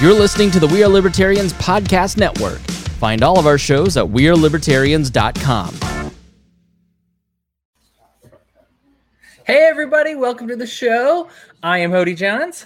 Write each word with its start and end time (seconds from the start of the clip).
You're 0.00 0.14
listening 0.14 0.50
to 0.52 0.60
the 0.60 0.66
We 0.66 0.82
Are 0.82 0.88
Libertarians 0.88 1.52
Podcast 1.52 2.16
Network. 2.16 2.58
Find 2.96 3.22
all 3.22 3.38
of 3.38 3.46
our 3.46 3.58
shows 3.58 3.98
at 3.98 4.04
WeareLibertarians.com. 4.06 5.74
Hey, 9.44 9.68
everybody, 9.68 10.14
welcome 10.14 10.48
to 10.48 10.56
the 10.56 10.66
show. 10.66 11.28
I 11.62 11.80
am 11.80 11.90
Hody 11.90 12.16
Johns. 12.16 12.64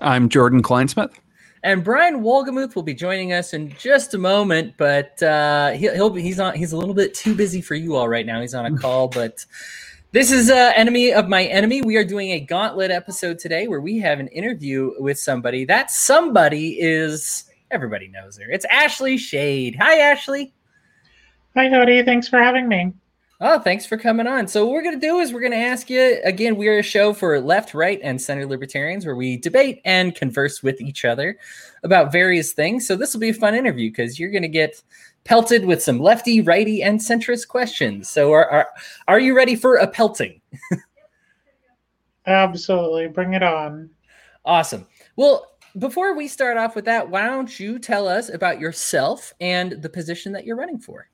I'm 0.00 0.28
Jordan 0.28 0.62
Kleinsmith. 0.62 1.10
And 1.64 1.82
Brian 1.82 2.22
Wolgemuth 2.22 2.76
will 2.76 2.84
be 2.84 2.94
joining 2.94 3.32
us 3.32 3.52
in 3.52 3.70
just 3.72 4.14
a 4.14 4.18
moment, 4.18 4.74
but 4.76 5.20
uh, 5.24 5.72
he'll, 5.72 5.92
he'll 5.92 6.10
be, 6.10 6.22
he's 6.22 6.38
on 6.38 6.54
he's 6.54 6.70
a 6.70 6.76
little 6.76 6.94
bit 6.94 7.14
too 7.14 7.34
busy 7.34 7.60
for 7.60 7.74
you 7.74 7.96
all 7.96 8.08
right 8.08 8.24
now. 8.24 8.40
He's 8.40 8.54
on 8.54 8.64
a 8.64 8.78
call, 8.78 9.08
but 9.08 9.44
this 10.16 10.32
is 10.32 10.48
uh, 10.48 10.72
enemy 10.74 11.12
of 11.12 11.28
my 11.28 11.44
enemy. 11.44 11.82
We 11.82 11.96
are 11.96 12.04
doing 12.04 12.30
a 12.30 12.40
gauntlet 12.40 12.90
episode 12.90 13.38
today 13.38 13.68
where 13.68 13.82
we 13.82 13.98
have 13.98 14.18
an 14.18 14.28
interview 14.28 14.94
with 14.98 15.18
somebody. 15.18 15.66
That 15.66 15.90
somebody 15.90 16.80
is 16.80 17.44
everybody 17.70 18.08
knows 18.08 18.38
her. 18.38 18.50
It's 18.50 18.64
Ashley 18.70 19.18
Shade. 19.18 19.76
Hi, 19.78 19.98
Ashley. 19.98 20.54
Hi, 21.54 21.66
Hody. 21.66 22.02
Thanks 22.02 22.28
for 22.28 22.38
having 22.38 22.66
me. 22.66 22.94
Oh, 23.42 23.58
thanks 23.58 23.84
for 23.84 23.98
coming 23.98 24.26
on. 24.26 24.48
So, 24.48 24.64
what 24.64 24.72
we're 24.72 24.82
going 24.82 24.98
to 24.98 25.06
do 25.06 25.18
is 25.18 25.34
we're 25.34 25.40
going 25.40 25.52
to 25.52 25.58
ask 25.58 25.90
you 25.90 26.18
again. 26.24 26.56
We're 26.56 26.78
a 26.78 26.82
show 26.82 27.12
for 27.12 27.38
left, 27.38 27.74
right, 27.74 28.00
and 28.02 28.18
center 28.18 28.46
libertarians 28.46 29.04
where 29.04 29.16
we 29.16 29.36
debate 29.36 29.82
and 29.84 30.14
converse 30.14 30.62
with 30.62 30.80
each 30.80 31.04
other 31.04 31.36
about 31.82 32.10
various 32.10 32.54
things. 32.54 32.86
So, 32.88 32.96
this 32.96 33.12
will 33.12 33.20
be 33.20 33.28
a 33.28 33.34
fun 33.34 33.54
interview 33.54 33.90
because 33.90 34.18
you're 34.18 34.30
going 34.30 34.40
to 34.40 34.48
get 34.48 34.82
pelted 35.26 35.64
with 35.64 35.82
some 35.82 35.98
lefty, 35.98 36.40
righty, 36.40 36.82
and 36.82 36.98
centrist 36.98 37.48
questions. 37.48 38.08
So, 38.08 38.32
are 38.32 38.48
are, 38.48 38.68
are 39.08 39.20
you 39.20 39.36
ready 39.36 39.56
for 39.56 39.76
a 39.76 39.86
pelting? 39.86 40.40
Absolutely. 42.26 43.08
Bring 43.08 43.34
it 43.34 43.42
on. 43.42 43.90
Awesome. 44.44 44.86
Well, 45.16 45.52
before 45.78 46.16
we 46.16 46.28
start 46.28 46.56
off 46.56 46.74
with 46.74 46.86
that, 46.86 47.10
why 47.10 47.26
don't 47.26 47.60
you 47.60 47.78
tell 47.78 48.08
us 48.08 48.30
about 48.30 48.60
yourself 48.60 49.34
and 49.40 49.72
the 49.72 49.88
position 49.88 50.32
that 50.32 50.44
you're 50.44 50.56
running 50.56 50.78
for? 50.78 51.08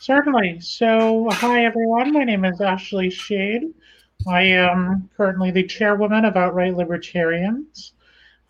Certainly. 0.00 0.60
So, 0.60 1.28
hi 1.30 1.64
everyone. 1.64 2.12
My 2.12 2.24
name 2.24 2.44
is 2.44 2.60
Ashley 2.60 3.10
Shade. 3.10 3.62
I 4.26 4.42
am 4.42 5.08
currently 5.16 5.50
the 5.50 5.62
chairwoman 5.62 6.24
of 6.24 6.36
Outright 6.36 6.76
Libertarians 6.76 7.92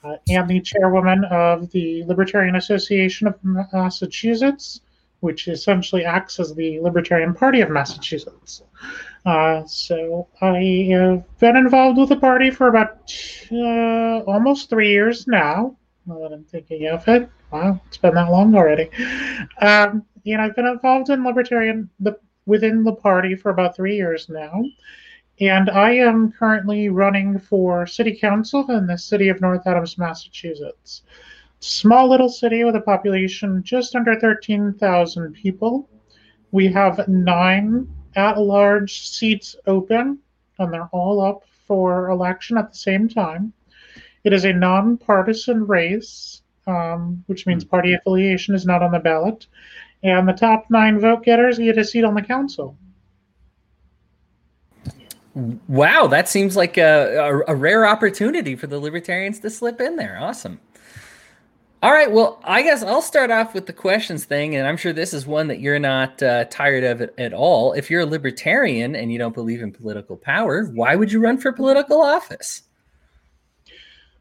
uh, 0.05 0.17
and 0.29 0.49
the 0.49 0.61
chairwoman 0.61 1.25
of 1.25 1.71
the 1.71 2.05
Libertarian 2.05 2.57
Association 2.57 3.27
of 3.27 3.35
Massachusetts, 3.43 4.81
which 5.21 5.49
essentially 5.49 6.05
acts 6.05 6.39
as 6.39 6.55
the 6.55 6.79
Libertarian 6.81 7.35
Party 7.35 7.61
of 7.61 7.71
Massachusetts. 7.71 8.63
Uh, 9.27 9.65
so, 9.67 10.29
I 10.41 10.89
have 10.93 11.39
been 11.39 11.57
involved 11.57 11.99
with 11.99 12.09
the 12.09 12.17
party 12.17 12.51
for 12.51 12.69
about 12.69 13.13
uh, 13.51 14.21
almost 14.21 14.71
three 14.71 14.91
years 14.91 15.27
now. 15.27 15.77
Now 16.07 16.21
that 16.21 16.33
I'm 16.33 16.45
thinking 16.45 16.87
of 16.87 17.07
it, 17.09 17.29
wow, 17.51 17.81
it's 17.89 17.99
been 17.99 18.15
that 18.15 18.31
long 18.31 18.55
already. 18.55 18.89
Um, 19.61 20.05
and 20.25 20.41
I've 20.41 20.57
been 20.57 20.67
involved 20.67 21.11
in 21.11 21.25
libertarian 21.25 21.91
the, 22.01 22.19
within 22.47 22.85
the 22.85 22.95
party 22.95 23.35
for 23.35 23.51
about 23.51 23.77
three 23.77 23.97
years 23.97 24.29
now. 24.29 24.63
And 25.41 25.71
I 25.71 25.93
am 25.93 26.33
currently 26.33 26.89
running 26.89 27.39
for 27.39 27.87
city 27.87 28.17
council 28.17 28.69
in 28.71 28.87
the 28.87 28.99
city 28.99 29.29
of 29.29 29.41
North 29.41 29.67
Adams, 29.67 29.97
Massachusetts. 29.99 31.03
Small 31.61 32.09
little 32.09 32.29
city 32.29 32.65
with 32.65 32.77
a 32.77 32.81
population 32.81 33.63
just 33.63 33.95
under 33.95 34.19
13,000 34.19 35.33
people. 35.33 35.89
We 36.51 36.67
have 36.69 37.07
nine 37.09 37.89
at 38.17 38.39
large 38.39 39.09
seats 39.09 39.55
open, 39.67 40.19
and 40.59 40.73
they're 40.73 40.89
all 40.93 41.21
up 41.21 41.43
for 41.67 42.11
election 42.11 42.59
at 42.59 42.71
the 42.71 42.79
same 42.79 43.09
time. 43.09 43.53
It 44.25 44.33
is 44.33 44.45
a 44.45 44.53
nonpartisan 44.53 45.67
race, 45.67 46.43
um, 46.67 47.23
which 47.27 47.47
means 47.47 47.65
party 47.65 47.95
affiliation 47.95 48.55
is 48.55 48.67
not 48.67 48.83
on 48.83 48.93
the 48.93 48.99
ballot 48.99 49.47
and 50.03 50.29
the 50.29 50.33
top 50.33 50.67
nine 50.71 51.01
vote 51.01 51.25
getters 51.25 51.59
get 51.59 51.79
a 51.79 51.85
seat 51.85 52.05
on 52.05 52.15
the 52.15 52.23
council. 52.23 52.77
Wow, 55.69 56.09
that 56.09 56.29
seems 56.29 56.57
like 56.57 56.77
a, 56.79 57.17
a, 57.17 57.53
a, 57.53 57.55
rare 57.55 57.87
opportunity 57.87 58.57
for 58.57 58.67
the 58.67 58.81
libertarians 58.81 59.39
to 59.41 59.51
slip 59.51 59.81
in 59.81 59.95
there. 59.95 60.19
Awesome. 60.21 60.59
All 61.81 61.93
right, 61.93 62.11
well, 62.11 62.41
I 62.43 62.63
guess 62.63 62.83
I'll 62.83 63.01
start 63.01 63.31
off 63.31 63.55
with 63.55 63.67
the 63.67 63.73
questions 63.73 64.25
thing, 64.25 64.57
and 64.57 64.67
I'm 64.67 64.77
sure 64.77 64.93
this 64.93 65.15
is 65.15 65.29
one 65.29 65.47
that 65.47 65.61
you're 65.61 65.79
not 65.79 66.21
uh, 66.25 66.47
tired 66.47 66.83
of 66.83 67.01
it 67.01 67.15
at 67.19 67.33
all. 67.33 67.73
If 67.73 67.89
you're 67.89 68.01
a 68.01 68.07
libertarian 68.07 68.97
and 68.97 69.13
you 69.13 69.19
don't 69.19 69.35
believe 69.35 69.63
in 69.63 69.71
political 69.71 70.17
power, 70.17 70.65
why 70.65 70.97
would 70.97 71.13
you 71.13 71.21
run 71.21 71.39
for 71.39 71.53
political 71.53 72.03
office? 72.03 72.63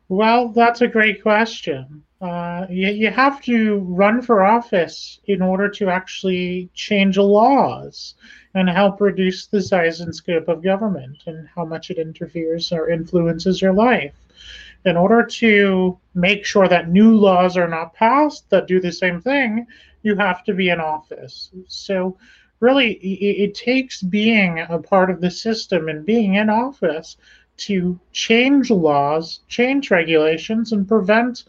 Well, 0.07 0.49
that's 0.49 0.81
a 0.81 0.87
great 0.87 1.23
question. 1.23 2.03
Uh, 2.21 2.67
you, 2.69 2.89
you 2.89 3.09
have 3.09 3.41
to 3.43 3.79
run 3.79 4.21
for 4.21 4.43
office 4.43 5.19
in 5.25 5.41
order 5.41 5.67
to 5.69 5.89
actually 5.89 6.69
change 6.75 7.17
laws 7.17 8.13
and 8.57 8.69
help 8.69 8.99
reduce 8.99 9.45
the 9.45 9.61
size 9.61 10.01
and 10.01 10.15
scope 10.15 10.47
of 10.47 10.63
government 10.63 11.17
and 11.27 11.47
how 11.55 11.63
much 11.63 11.89
it 11.91 11.97
interferes 11.97 12.71
or 12.71 12.89
influences 12.89 13.61
your 13.61 13.73
life. 13.73 14.15
In 14.85 14.97
order 14.97 15.23
to 15.23 15.97
make 16.13 16.45
sure 16.45 16.67
that 16.67 16.89
new 16.89 17.15
laws 17.15 17.57
are 17.57 17.67
not 17.67 17.93
passed 17.93 18.49
that 18.49 18.67
do 18.67 18.79
the 18.79 18.91
same 18.91 19.21
thing, 19.21 19.67
you 20.01 20.15
have 20.15 20.43
to 20.45 20.53
be 20.53 20.69
in 20.69 20.79
office. 20.79 21.51
So, 21.67 22.17
really, 22.59 22.93
it, 22.93 23.49
it 23.49 23.55
takes 23.55 24.01
being 24.01 24.59
a 24.59 24.79
part 24.79 25.09
of 25.09 25.21
the 25.21 25.31
system 25.31 25.89
and 25.89 26.05
being 26.05 26.35
in 26.35 26.49
office 26.49 27.17
to 27.57 27.99
change 28.11 28.69
laws, 28.69 29.41
change 29.47 29.91
regulations, 29.91 30.71
and 30.71 30.87
prevent 30.87 31.43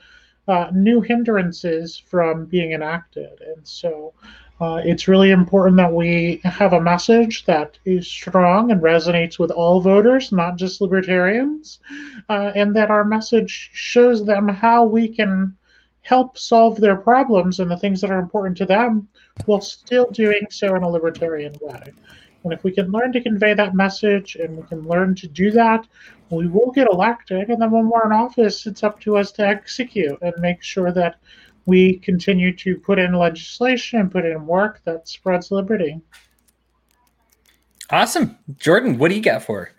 uh, 0.48 0.70
new 0.72 1.00
hindrances 1.00 1.96
from 1.96 2.46
being 2.46 2.72
enacted. 2.72 3.40
And 3.40 3.66
so 3.66 4.14
uh, 4.60 4.80
it's 4.84 5.06
really 5.06 5.30
important 5.30 5.76
that 5.76 5.92
we 5.92 6.40
have 6.42 6.72
a 6.72 6.80
message 6.80 7.44
that 7.44 7.78
is 7.84 8.08
strong 8.08 8.72
and 8.72 8.82
resonates 8.82 9.38
with 9.38 9.50
all 9.52 9.80
voters, 9.80 10.32
not 10.32 10.56
just 10.56 10.80
libertarians, 10.80 11.78
uh, 12.28 12.50
and 12.54 12.74
that 12.74 12.90
our 12.90 13.04
message 13.04 13.70
shows 13.72 14.24
them 14.24 14.48
how 14.48 14.84
we 14.84 15.06
can 15.06 15.56
help 16.02 16.38
solve 16.38 16.80
their 16.80 16.96
problems 16.96 17.60
and 17.60 17.70
the 17.70 17.76
things 17.76 18.00
that 18.00 18.10
are 18.10 18.18
important 18.18 18.56
to 18.56 18.66
them 18.66 19.06
while 19.44 19.60
still 19.60 20.10
doing 20.10 20.46
so 20.50 20.74
in 20.74 20.82
a 20.82 20.88
libertarian 20.88 21.54
way. 21.60 21.92
And 22.44 22.52
if 22.52 22.64
we 22.64 22.72
can 22.72 22.90
learn 22.90 23.12
to 23.12 23.20
convey 23.20 23.54
that 23.54 23.74
message 23.74 24.36
and 24.36 24.56
we 24.56 24.62
can 24.64 24.86
learn 24.86 25.14
to 25.16 25.26
do 25.26 25.50
that, 25.52 25.86
we 26.30 26.46
will 26.46 26.70
get 26.70 26.88
elected. 26.90 27.48
And 27.48 27.60
then 27.60 27.70
when 27.70 27.88
we're 27.88 28.06
in 28.06 28.12
office, 28.12 28.66
it's 28.66 28.82
up 28.82 29.00
to 29.00 29.16
us 29.16 29.32
to 29.32 29.46
execute 29.46 30.18
and 30.22 30.34
make 30.38 30.62
sure 30.62 30.92
that 30.92 31.16
we 31.66 31.98
continue 31.98 32.54
to 32.56 32.76
put 32.76 32.98
in 32.98 33.12
legislation 33.12 34.00
and 34.00 34.10
put 34.10 34.24
in 34.24 34.46
work 34.46 34.80
that 34.84 35.08
spreads 35.08 35.50
liberty. 35.50 36.00
Awesome. 37.90 38.38
Jordan, 38.58 38.98
what 38.98 39.08
do 39.08 39.16
you 39.16 39.22
got 39.22 39.42
for 39.42 39.70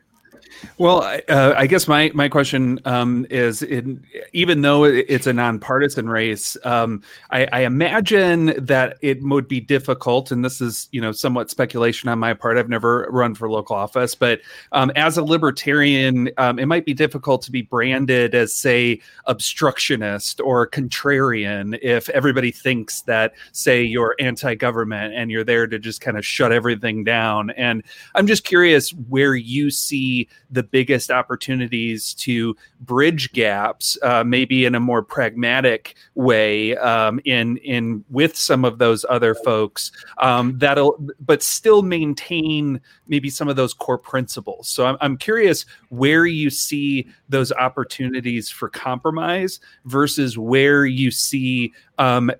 well, 0.78 1.02
uh, 1.28 1.54
I 1.56 1.68
guess 1.68 1.88
my 1.88 2.12
my 2.14 2.30
question 2.30 2.80
um, 2.86 3.26
is, 3.30 3.62
in, 3.62 4.04
even 4.34 4.62
though 4.62 4.84
it's 4.84 5.28
a 5.28 5.34
nonpartisan 5.34 6.10
race, 6.10 6.58
um, 6.64 7.02
I, 7.32 7.48
I, 7.52 7.60
imagine 7.62 8.54
that 8.58 8.98
it 9.02 9.22
would 9.22 9.48
be 9.48 9.60
difficult, 9.60 10.32
and 10.32 10.44
this 10.44 10.62
is 10.62 10.88
you 10.92 11.02
know 11.02 11.12
somewhat 11.12 11.50
speculation 11.50 12.10
on 12.10 12.20
my 12.20 12.34
part. 12.34 12.58
I've 12.58 12.70
never 12.70 13.08
run 13.10 13.36
for 13.36 13.50
local 13.50 13.76
office, 13.76 14.16
but 14.16 14.42
um, 14.72 14.92
as 14.96 15.18
a 15.18 15.24
libertarian, 15.24 16.30
um, 16.38 16.60
it 16.60 16.66
might 16.66 16.86
be 16.86 16.94
difficult 16.94 17.42
to 17.44 17.52
be 17.52 17.62
branded 17.62 18.36
as, 18.36 18.54
say, 18.54 19.00
obstructionist 19.26 20.42
or 20.42 20.68
contrarian 20.68 21.78
if 21.82 22.10
everybody 22.10 22.52
thinks 22.52 23.02
that, 23.02 23.34
say, 23.52 23.84
you're 23.84 24.16
anti-government 24.20 25.14
and 25.14 25.32
you're 25.32 25.44
there 25.44 25.68
to 25.68 25.80
just 25.80 26.02
kind 26.02 26.18
of 26.18 26.26
shut 26.26 26.52
everything 26.52 27.04
down. 27.04 27.50
And 27.52 27.84
I'm 28.16 28.28
just 28.28 28.44
curious 28.44 28.92
where 28.92 29.36
you 29.36 29.70
see 29.72 30.28
the 30.52 30.64
biggest 30.64 31.12
opportunities 31.12 32.14
to 32.16 32.56
bridge 32.82 33.32
gaps, 33.34 33.98
uh, 34.02 34.24
maybe 34.24 34.66
in 34.66 34.76
a 34.76 34.80
more 34.80 35.02
pragmatic 35.02 35.96
way, 36.16 36.76
um, 36.78 37.20
in 37.26 37.58
in 37.58 38.04
with 38.10 38.36
some 38.36 38.66
of 38.66 38.78
those 38.78 39.06
other 39.10 39.36
folks 39.36 39.92
um, 40.18 40.58
that'll, 40.58 41.00
but 41.20 41.44
still 41.44 41.82
maintain 41.82 42.82
maybe 43.08 43.30
some 43.30 43.48
of 43.48 43.56
those 43.56 43.74
core 43.74 43.98
principles. 43.98 44.68
So 44.68 44.86
I'm, 44.86 44.98
I'm 45.02 45.18
curious 45.18 45.66
where 45.90 46.26
you 46.26 46.50
see 46.50 47.08
those 47.30 47.52
opportunities 47.52 48.50
for 48.50 48.70
compromise 48.70 49.60
versus 49.86 50.38
where 50.38 50.86
you 50.86 51.12
see 51.12 51.74
um, 51.98 52.32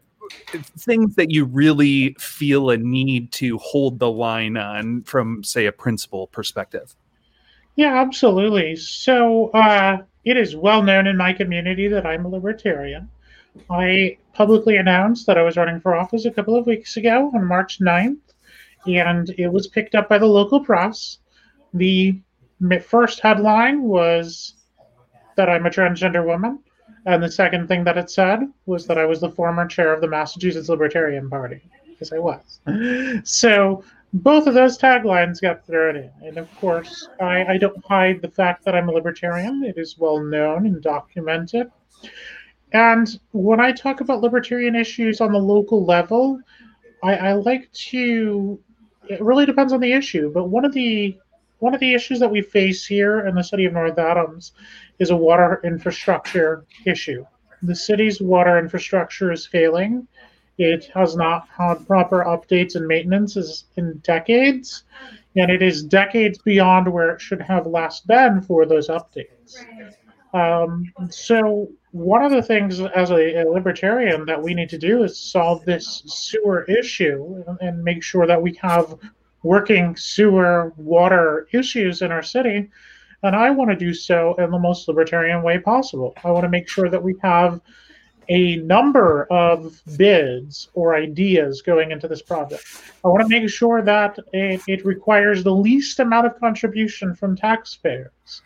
things 0.78 1.16
that 1.16 1.32
you 1.32 1.46
really 1.46 2.16
feel 2.20 2.70
a 2.70 2.78
need 2.78 3.32
to 3.34 3.58
hold 3.58 4.00
the 4.00 4.10
line 4.10 4.58
on 4.58 5.02
from 5.04 5.44
say 5.44 5.66
a 5.66 5.72
principle 5.72 6.28
perspective 6.28 6.96
yeah, 7.80 8.02
absolutely. 8.02 8.76
So 8.76 9.52
uh, 9.52 10.00
it 10.26 10.36
is 10.36 10.54
well 10.54 10.84
known 10.84 11.08
in 11.08 11.16
my 11.16 11.32
community 11.32 11.88
that 11.88 12.06
I'm 12.06 12.26
a 12.26 12.28
libertarian. 12.28 13.10
I 13.70 14.18
publicly 14.34 14.76
announced 14.76 15.26
that 15.28 15.38
I 15.38 15.44
was 15.44 15.56
running 15.56 15.80
for 15.80 15.96
office 15.96 16.26
a 16.26 16.32
couple 16.32 16.58
of 16.58 16.68
weeks 16.68 16.98
ago 16.98 17.32
on 17.34 17.46
March 17.46 17.80
9th, 17.80 18.20
and 18.86 19.30
it 19.38 19.48
was 19.48 19.68
picked 19.68 19.96
up 19.96 20.10
by 20.10 20.18
the 20.18 20.26
local 20.26 20.60
press. 20.60 21.20
The 21.74 22.20
first 22.86 23.22
headline 23.22 23.84
was 23.84 24.56
that 25.38 25.48
I'm 25.48 25.66
a 25.66 25.70
transgender 25.70 26.26
woman. 26.26 26.60
And 27.06 27.24
the 27.24 27.32
second 27.32 27.70
thing 27.70 27.86
that 27.86 27.98
it 27.98 28.10
said 28.10 28.42
was 28.66 28.88
that 28.88 28.98
I 28.98 29.06
was 29.06 29.22
the 29.22 29.32
former 29.32 29.66
chair 29.66 29.94
of 29.94 30.02
the 30.02 30.08
Massachusetts 30.10 30.68
Libertarian 30.68 31.30
Party, 31.30 31.62
because 31.88 32.12
I 32.12 32.20
was. 32.20 32.60
So 33.24 33.86
both 34.14 34.48
of 34.48 34.54
those 34.54 34.78
taglines 34.78 35.42
got 35.42 35.66
thrown 35.66 35.96
in. 35.96 36.12
And 36.24 36.38
of 36.38 36.54
course, 36.56 37.08
I, 37.22 37.44
I 37.46 37.58
don't 37.58 37.84
hide 37.86 38.22
the 38.22 38.30
fact 38.30 38.66
that 38.66 38.76
I'm 38.76 38.90
a 38.90 38.92
libertarian. 38.92 39.64
It 39.64 39.78
is 39.78 39.98
well 39.98 40.20
known 40.20 40.66
and 40.66 40.82
documented. 40.82 41.72
And 42.72 43.20
when 43.32 43.60
I 43.60 43.72
talk 43.72 44.02
about 44.02 44.22
libertarian 44.22 44.76
issues 44.76 45.22
on 45.22 45.32
the 45.32 45.40
local 45.40 45.86
level, 45.86 46.40
I, 47.04 47.16
I 47.16 47.34
like 47.34 47.72
to. 47.72 48.60
It 49.10 49.22
really 49.22 49.46
depends 49.46 49.74
on 49.74 49.80
the 49.80 49.92
issue, 49.92 50.32
but 50.32 50.50
one 50.50 50.66
of 50.66 50.74
the 50.74 51.18
one 51.60 51.74
of 51.74 51.80
the 51.80 51.94
issues 51.94 52.20
that 52.20 52.32
we 52.32 52.42
face 52.42 52.86
here 52.86 53.28
in 53.28 53.36
the 53.36 53.44
city 53.44 53.66
of 53.66 53.74
North 53.74 53.98
Adams 53.98 54.54
is 55.00 55.10
a 55.10 55.16
water 55.16 55.62
infrastructure 55.64 56.66
issue. 56.86 57.26
The 57.64 57.76
city's 57.76 58.22
water 58.22 58.58
infrastructure 58.58 59.32
is 59.32 59.46
failing. 59.46 60.08
It 60.60 60.92
has 60.94 61.16
not 61.16 61.48
had 61.48 61.88
proper 61.88 62.26
updates 62.26 62.76
and 62.76 62.86
maintenance 62.86 63.64
in 63.78 63.98
decades, 64.00 64.84
and 65.38 65.50
it 65.50 65.62
is 65.62 65.82
decades 65.82 66.38
beyond 66.40 66.92
where 66.92 67.12
it 67.12 67.22
should 67.22 67.42
have 67.42 67.66
last 67.66 68.06
been 68.08 68.42
for 68.42 68.66
those 68.66 68.90
updates. 68.90 69.56
Um, 70.34 70.92
so, 71.10 71.70
one 71.92 72.24
of 72.24 72.32
the 72.32 72.44
things 72.44 72.82
as 72.82 73.10
a, 73.10 73.42
a, 73.42 73.50
libertarian 73.50 74.26
that 74.26 74.44
we 74.44 74.54
need 74.54 74.70
to 74.70 74.78
do 74.78 75.04
is 75.04 75.18
solve 75.18 75.64
this 75.64 76.04
sewer 76.06 76.66
issue 76.66 77.42
and, 77.48 77.58
and 77.62 77.84
make 77.84 78.04
sure 78.04 78.28
that 78.28 78.42
we 78.42 78.54
have 78.62 79.00
working 79.42 79.96
sewer 79.96 80.74
water 80.76 81.48
issues 81.54 82.02
in 82.02 82.12
our 82.12 82.22
city. 82.22 82.70
And 83.24 83.34
I 83.34 83.50
want 83.50 83.72
to 83.72 83.78
do 83.78 83.94
so 83.94 84.36
in 84.36 84.52
the 84.52 84.60
most 84.60 84.90
libertarian 84.90 85.42
way 85.42 85.58
possible. 85.58 86.14
I 86.24 86.32
want 86.32 86.44
to 86.44 86.50
make 86.50 86.68
sure 86.68 86.90
that 86.90 87.02
we 87.02 87.16
have 87.24 87.62
a 88.30 88.58
number 88.58 89.26
of 89.32 89.82
bids 89.98 90.70
or 90.76 90.96
ideas 90.96 91.62
going 91.62 91.92
into 91.92 92.08
this 92.08 92.22
project. 92.22 92.64
I 93.04 93.08
want 93.08 93.22
to 93.24 93.28
make 93.28 93.50
sure 93.50 93.82
that 93.82 94.18
it, 94.34 94.62
it 94.68 94.86
requires 94.86 95.44
the 95.44 95.54
least 95.54 96.00
amount 96.00 96.28
of 96.28 96.40
contribution 96.40 97.16
from 97.16 97.36
taxpayers. 97.36 98.42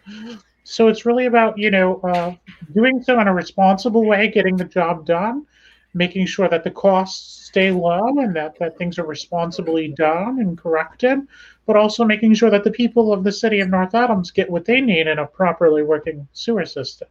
So 0.64 0.88
it's 0.88 1.06
really 1.06 1.26
about, 1.26 1.58
you 1.58 1.70
know, 1.70 2.00
uh, 2.02 2.34
doing 2.74 3.04
so 3.04 3.20
in 3.20 3.28
a 3.28 3.34
responsible 3.34 4.06
way, 4.06 4.30
getting 4.30 4.56
the 4.56 4.64
job 4.64 5.06
done, 5.06 5.46
making 5.94 6.28
sure 6.28 6.48
that 6.48 6.64
the 6.64 6.72
costs 6.72 7.48
stay 7.48 7.70
low 7.70 8.08
and 8.18 8.34
that, 8.36 8.58
that 8.60 8.78
things 8.78 8.98
are 8.98 9.06
responsibly 9.06 9.90
done 9.90 10.40
and 10.40 10.58
corrected, 10.58 11.20
but 11.66 11.76
also 11.76 12.06
making 12.06 12.34
sure 12.34 12.50
that 12.50 12.64
the 12.64 12.72
people 12.72 13.12
of 13.12 13.26
the 13.26 13.32
city 13.32 13.60
of 13.60 13.70
North 13.70 13.94
Adams 13.94 14.32
get 14.32 14.50
what 14.50 14.64
they 14.64 14.80
need 14.80 15.08
in 15.08 15.20
a 15.20 15.28
properly 15.28 15.84
working 15.84 16.26
sewer 16.32 16.66
system. 16.66 17.10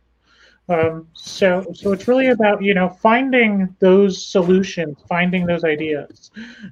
Um, 0.72 1.08
so, 1.12 1.66
so 1.74 1.92
it's 1.92 2.08
really 2.08 2.28
about 2.28 2.62
you 2.62 2.72
know 2.72 2.88
finding 2.88 3.74
those 3.80 4.26
solutions, 4.26 4.96
finding 5.08 5.44
those 5.44 5.64
ideas, 5.64 6.30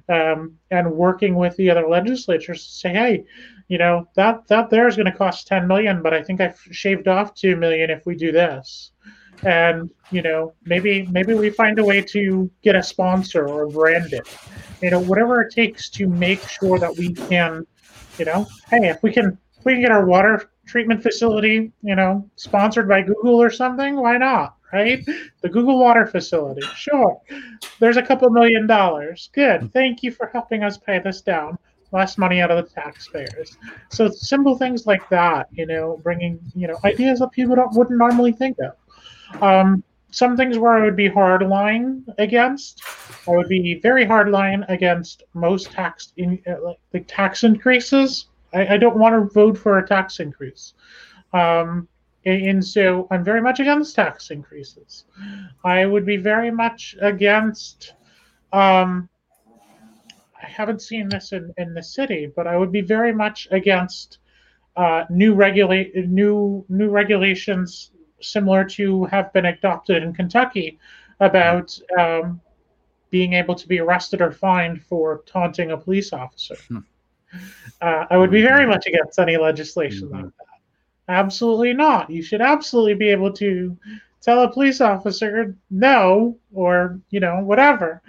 um, 0.09 0.57
and 0.71 0.91
working 0.91 1.35
with 1.35 1.55
the 1.57 1.69
other 1.69 1.87
legislatures 1.87 2.65
to 2.65 2.71
say, 2.71 2.89
hey, 2.93 3.23
you 3.67 3.77
know 3.77 4.07
that 4.15 4.47
that 4.47 4.69
there 4.69 4.87
is 4.87 4.95
going 4.95 5.11
to 5.11 5.17
cost 5.17 5.47
10 5.47 5.67
million, 5.67 6.01
but 6.01 6.13
I 6.13 6.23
think 6.23 6.41
I've 6.41 6.59
shaved 6.71 7.07
off 7.07 7.35
two 7.35 7.55
million 7.55 7.89
if 7.89 8.05
we 8.05 8.15
do 8.15 8.31
this. 8.31 8.91
And 9.43 9.89
you 10.11 10.21
know 10.21 10.53
maybe 10.65 11.07
maybe 11.07 11.33
we 11.33 11.49
find 11.49 11.79
a 11.79 11.83
way 11.83 12.01
to 12.01 12.51
get 12.61 12.75
a 12.75 12.83
sponsor 12.83 13.47
or 13.47 13.67
brand 13.67 14.13
it 14.13 14.27
you 14.81 14.91
know 14.91 14.99
whatever 14.99 15.41
it 15.41 15.53
takes 15.53 15.89
to 15.89 16.07
make 16.07 16.47
sure 16.47 16.77
that 16.77 16.95
we 16.97 17.13
can 17.13 17.65
you 18.19 18.25
know 18.25 18.45
hey 18.69 18.89
if 18.89 19.01
we 19.01 19.11
can 19.11 19.37
if 19.57 19.65
we 19.65 19.73
can 19.73 19.81
get 19.81 19.91
our 19.91 20.05
water 20.05 20.50
treatment 20.65 21.01
facility 21.01 21.71
you 21.81 21.95
know 21.95 22.29
sponsored 22.35 22.87
by 22.87 23.01
google 23.01 23.41
or 23.41 23.49
something? 23.49 23.95
Why 23.95 24.17
not 24.17 24.57
right? 24.73 25.05
The 25.41 25.49
google 25.49 25.79
water 25.79 26.05
facility 26.05 26.61
sure. 26.75 27.19
There's 27.79 27.97
a 27.97 28.01
couple 28.01 28.29
million 28.29 28.67
dollars. 28.67 29.29
Good. 29.33 29.73
Thank 29.73 30.03
you 30.03 30.11
for 30.11 30.27
helping 30.27 30.63
us 30.63 30.77
pay 30.77 30.99
this 30.99 31.21
down. 31.21 31.57
Less 31.91 32.17
money 32.17 32.39
out 32.41 32.51
of 32.51 32.63
the 32.63 32.71
taxpayers. 32.71 33.57
So 33.89 34.09
simple 34.09 34.57
things 34.57 34.85
like 34.85 35.07
that 35.09 35.47
you 35.51 35.65
know 35.65 35.99
bringing 36.03 36.39
you 36.55 36.67
know 36.67 36.77
ideas 36.85 37.19
that 37.19 37.31
people 37.31 37.55
don't 37.55 37.75
wouldn't 37.75 37.97
normally 37.97 38.31
think 38.31 38.57
of. 38.59 39.41
Um, 39.41 39.83
some 40.11 40.35
things 40.35 40.57
where 40.57 40.73
I 40.73 40.83
would 40.83 40.95
be 40.95 41.07
hard 41.07 41.41
line 41.47 42.05
against. 42.17 42.83
I 43.27 43.31
would 43.31 43.47
be 43.47 43.79
very 43.81 44.05
hard 44.05 44.29
line 44.29 44.65
against 44.67 45.23
most 45.33 45.71
tax 45.71 46.11
in 46.17 46.41
uh, 46.47 46.55
like 46.93 47.05
tax 47.07 47.43
increases. 47.43 48.27
I, 48.53 48.75
I, 48.75 48.77
don't 48.77 48.97
want 48.97 49.13
to 49.13 49.33
vote 49.33 49.57
for 49.57 49.77
a 49.77 49.87
tax 49.87 50.19
increase. 50.19 50.73
Um, 51.33 51.87
and, 52.25 52.63
so 52.63 53.07
I'm 53.09 53.23
very 53.23 53.41
much 53.41 53.59
against 53.59 53.95
tax 53.95 54.29
increases. 54.29 55.05
I 55.63 55.85
would 55.85 56.05
be 56.05 56.17
very 56.17 56.51
much 56.51 56.95
against. 57.01 57.93
Um, 58.53 59.09
I 60.41 60.45
haven't 60.45 60.81
seen 60.81 61.09
this 61.09 61.31
in, 61.31 61.53
in 61.57 61.73
the 61.73 61.83
city, 61.83 62.31
but 62.35 62.47
I 62.47 62.57
would 62.57 62.71
be 62.71 62.81
very 62.81 63.13
much 63.13 63.47
against 63.51 64.19
uh, 64.75 65.05
new 65.09 65.33
regulate 65.33 65.95
new 66.07 66.65
new 66.69 66.89
regulations 66.89 67.91
similar 68.21 68.63
to 68.63 69.05
have 69.05 69.33
been 69.33 69.45
adopted 69.45 70.03
in 70.03 70.13
Kentucky 70.13 70.79
about 71.19 71.77
um, 71.99 72.39
being 73.09 73.33
able 73.33 73.55
to 73.55 73.67
be 73.67 73.79
arrested 73.79 74.21
or 74.21 74.31
fined 74.31 74.81
for 74.83 75.23
taunting 75.25 75.71
a 75.71 75.77
police 75.77 76.13
officer. 76.13 76.55
Uh, 77.81 78.05
I 78.09 78.17
would 78.17 78.31
be 78.31 78.41
very 78.41 78.67
much 78.67 78.85
against 78.87 79.19
any 79.19 79.37
legislation 79.37 80.07
mm-hmm. 80.07 80.15
like 80.15 80.25
that. 80.25 80.51
Absolutely 81.07 81.73
not. 81.73 82.09
You 82.09 82.21
should 82.21 82.41
absolutely 82.41 82.93
be 82.93 83.09
able 83.09 83.33
to 83.33 83.77
tell 84.21 84.43
a 84.43 84.51
police 84.51 84.81
officer 84.81 85.55
no, 85.69 86.37
or 86.53 86.99
you 87.09 87.19
know 87.19 87.39
whatever. 87.39 88.01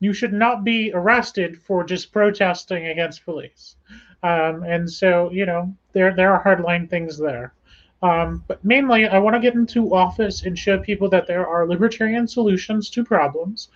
You 0.00 0.12
should 0.12 0.32
not 0.32 0.62
be 0.62 0.92
arrested 0.94 1.60
for 1.60 1.82
just 1.84 2.12
protesting 2.12 2.86
against 2.86 3.24
police. 3.24 3.76
Um, 4.22 4.62
and 4.62 4.90
so 4.90 5.30
you 5.30 5.46
know 5.46 5.74
there 5.92 6.14
there 6.14 6.32
are 6.32 6.42
hardline 6.42 6.88
things 6.88 7.18
there. 7.18 7.54
Um, 8.00 8.44
but 8.46 8.64
mainly, 8.64 9.08
I 9.08 9.18
want 9.18 9.34
to 9.34 9.40
get 9.40 9.54
into 9.54 9.92
office 9.92 10.44
and 10.44 10.56
show 10.56 10.78
people 10.78 11.08
that 11.10 11.26
there 11.26 11.46
are 11.46 11.66
libertarian 11.66 12.28
solutions 12.28 12.90
to 12.90 13.04
problems. 13.04 13.68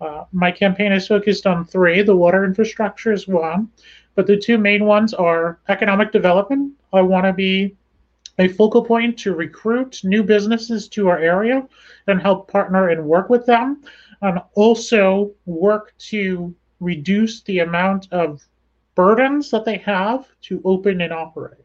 Uh, 0.00 0.24
my 0.32 0.50
campaign 0.50 0.92
is 0.92 1.08
focused 1.08 1.46
on 1.46 1.64
three. 1.64 2.02
The 2.02 2.14
water 2.14 2.44
infrastructure 2.44 3.12
is 3.12 3.26
one, 3.26 3.70
but 4.14 4.26
the 4.26 4.36
two 4.36 4.58
main 4.58 4.84
ones 4.84 5.14
are 5.14 5.58
economic 5.68 6.12
development. 6.12 6.72
I 6.92 7.02
want 7.02 7.26
to 7.26 7.32
be 7.32 7.76
a 8.38 8.48
focal 8.48 8.84
point 8.84 9.18
to 9.20 9.34
recruit 9.34 10.00
new 10.04 10.22
businesses 10.22 10.88
to 10.88 11.08
our 11.08 11.18
area 11.18 11.66
and 12.06 12.20
help 12.20 12.50
partner 12.50 12.88
and 12.88 13.04
work 13.04 13.28
with 13.28 13.46
them, 13.46 13.82
and 14.22 14.40
also 14.54 15.32
work 15.46 15.94
to 15.98 16.54
reduce 16.80 17.42
the 17.42 17.60
amount 17.60 18.08
of 18.12 18.42
burdens 18.94 19.50
that 19.50 19.64
they 19.64 19.78
have 19.78 20.26
to 20.42 20.60
open 20.64 21.00
and 21.00 21.12
operate. 21.12 21.60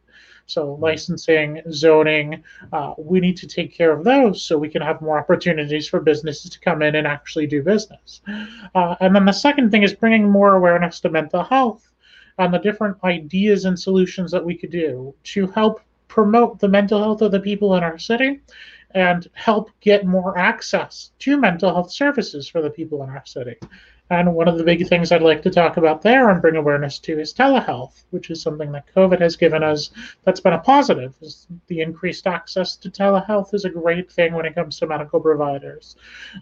So 0.45 0.73
licensing, 0.81 1.61
zoning, 1.71 2.43
uh, 2.73 2.95
we 2.97 3.19
need 3.19 3.37
to 3.37 3.47
take 3.47 3.71
care 3.71 3.91
of 3.91 4.03
those 4.03 4.43
so 4.43 4.57
we 4.57 4.67
can 4.69 4.81
have 4.81 4.99
more 4.99 5.19
opportunities 5.19 5.87
for 5.87 5.99
businesses 5.99 6.49
to 6.49 6.59
come 6.59 6.81
in 6.81 6.95
and 6.95 7.05
actually 7.05 7.45
do 7.45 7.61
business. 7.61 8.21
Uh, 8.73 8.95
and 8.99 9.15
then 9.15 9.25
the 9.25 9.31
second 9.31 9.69
thing 9.69 9.83
is 9.83 9.93
bringing 9.93 10.27
more 10.27 10.55
awareness 10.55 10.99
to 11.01 11.09
mental 11.09 11.43
health 11.43 11.88
and 12.39 12.53
the 12.53 12.57
different 12.59 12.97
ideas 13.03 13.65
and 13.65 13.79
solutions 13.79 14.31
that 14.31 14.43
we 14.43 14.55
could 14.55 14.71
do 14.71 15.13
to 15.23 15.47
help 15.47 15.81
promote 16.07 16.59
the 16.59 16.67
mental 16.67 16.99
health 16.99 17.21
of 17.21 17.31
the 17.31 17.39
people 17.39 17.75
in 17.75 17.83
our 17.83 17.99
city 17.99 18.39
and 18.91 19.27
help 19.33 19.69
get 19.81 20.05
more 20.05 20.37
access 20.37 21.11
to 21.19 21.37
mental 21.37 21.71
health 21.71 21.91
services 21.91 22.47
for 22.47 22.61
the 22.61 22.69
people 22.69 23.03
in 23.03 23.09
our 23.09 23.25
city. 23.25 23.55
And 24.09 24.33
one 24.33 24.47
of 24.47 24.57
the 24.57 24.63
big 24.63 24.87
things 24.87 25.11
I'd 25.11 25.21
like 25.21 25.43
to 25.43 25.51
talk 25.51 25.77
about 25.77 26.01
there 26.01 26.29
and 26.29 26.41
bring 26.41 26.55
awareness 26.55 26.97
to 26.99 27.19
is 27.19 27.31
telehealth, 27.31 28.05
which 28.09 28.31
is 28.31 28.41
something 28.41 28.71
that 28.71 28.91
COVID 28.95 29.19
has 29.21 29.35
given 29.35 29.61
us 29.61 29.91
that's 30.23 30.39
been 30.39 30.53
a 30.53 30.59
positive. 30.59 31.13
The 31.67 31.81
increased 31.81 32.25
access 32.25 32.75
to 32.77 32.89
telehealth 32.89 33.53
is 33.53 33.65
a 33.65 33.69
great 33.69 34.11
thing 34.11 34.33
when 34.33 34.47
it 34.47 34.55
comes 34.55 34.79
to 34.79 34.87
medical 34.87 35.19
providers. 35.19 35.95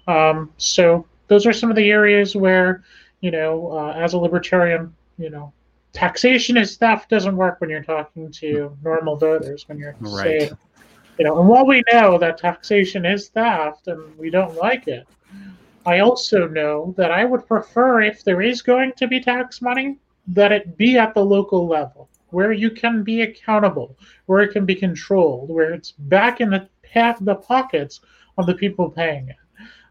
Um, 0.07 0.53
so 0.55 1.05
those 1.27 1.45
are 1.45 1.51
some 1.51 1.69
of 1.69 1.75
the 1.75 1.91
areas 1.91 2.37
where, 2.37 2.83
you 3.19 3.31
know, 3.31 3.73
uh, 3.73 3.91
as 3.97 4.13
a 4.13 4.17
libertarian, 4.17 4.95
you 5.17 5.29
know, 5.29 5.51
taxation 5.93 6.57
is 6.57 6.77
theft 6.77 7.09
doesn't 7.09 7.35
work 7.35 7.59
when 7.59 7.69
you're 7.69 7.83
talking 7.83 8.31
to 8.31 8.75
normal 8.83 9.15
voters, 9.15 9.67
when 9.67 9.77
you're 9.77 9.95
right. 9.99 10.23
saying, 10.23 10.57
you 11.17 11.25
know, 11.25 11.39
and 11.39 11.47
while 11.47 11.65
we 11.65 11.83
know 11.91 12.17
that 12.17 12.37
taxation 12.37 13.05
is 13.05 13.29
theft 13.29 13.87
and 13.87 14.17
we 14.17 14.29
don't 14.29 14.55
like 14.55 14.87
it, 14.87 15.07
I 15.85 15.99
also 15.99 16.47
know 16.47 16.93
that 16.97 17.11
I 17.11 17.25
would 17.25 17.47
prefer 17.47 18.01
if 18.01 18.23
there 18.23 18.41
is 18.41 18.61
going 18.61 18.93
to 18.97 19.07
be 19.07 19.19
tax 19.19 19.61
money 19.61 19.97
that 20.27 20.51
it 20.51 20.77
be 20.77 20.97
at 20.97 21.13
the 21.13 21.23
local 21.23 21.67
level 21.67 22.09
where 22.29 22.51
you 22.51 22.69
can 22.69 23.03
be 23.03 23.21
accountable, 23.21 23.97
where 24.25 24.41
it 24.41 24.51
can 24.51 24.65
be 24.65 24.75
controlled, 24.75 25.49
where 25.49 25.73
it's 25.73 25.91
back 25.91 26.41
in 26.41 26.49
the 26.49 26.67
path 26.83 27.17
the 27.21 27.35
pockets 27.35 28.01
of 28.37 28.45
the 28.45 28.53
people 28.53 28.89
paying 28.89 29.29
it. 29.29 29.35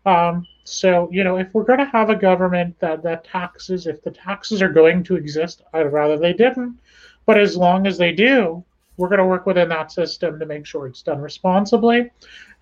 Um, 0.06 0.46
so 0.64 1.08
you 1.12 1.24
know, 1.24 1.36
if 1.36 1.52
we're 1.52 1.64
going 1.64 1.80
to 1.80 1.84
have 1.86 2.10
a 2.10 2.16
government 2.16 2.78
that 2.80 3.02
that 3.02 3.24
taxes, 3.24 3.86
if 3.86 4.02
the 4.02 4.10
taxes 4.10 4.62
are 4.62 4.72
going 4.72 5.02
to 5.04 5.16
exist, 5.16 5.62
I'd 5.74 5.92
rather 5.92 6.16
they 6.16 6.32
didn't. 6.32 6.78
But 7.26 7.38
as 7.38 7.56
long 7.56 7.86
as 7.86 7.98
they 7.98 8.12
do, 8.12 8.64
we're 8.96 9.08
going 9.08 9.18
to 9.18 9.26
work 9.26 9.46
within 9.46 9.68
that 9.68 9.92
system 9.92 10.38
to 10.38 10.46
make 10.46 10.64
sure 10.64 10.86
it's 10.86 11.02
done 11.02 11.20
responsibly. 11.20 12.10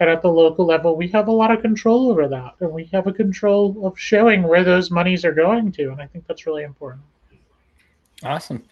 And 0.01 0.11
at 0.11 0.23
the 0.23 0.29
local 0.29 0.67
level, 0.67 0.97
we 0.97 1.09
have 1.09 1.29
a 1.29 1.33
lot 1.33 1.53
of 1.53 1.63
control 1.63 2.11
over 2.11 2.27
that. 2.29 2.55
And 2.61 2.73
we 2.73 2.87
have 2.93 3.07
a 3.07 3.13
control 3.13 3.87
of 3.87 3.99
showing 3.99 4.43
where 4.43 4.65
those 4.65 4.91
monies 4.91 5.25
are 5.25 5.35
going 5.35 5.71
to. 5.73 5.91
And 5.91 6.01
I 6.01 6.07
think 6.07 6.27
that's 6.27 6.47
really 6.47 6.65
important. 6.65 7.03
Awesome. 8.23 8.65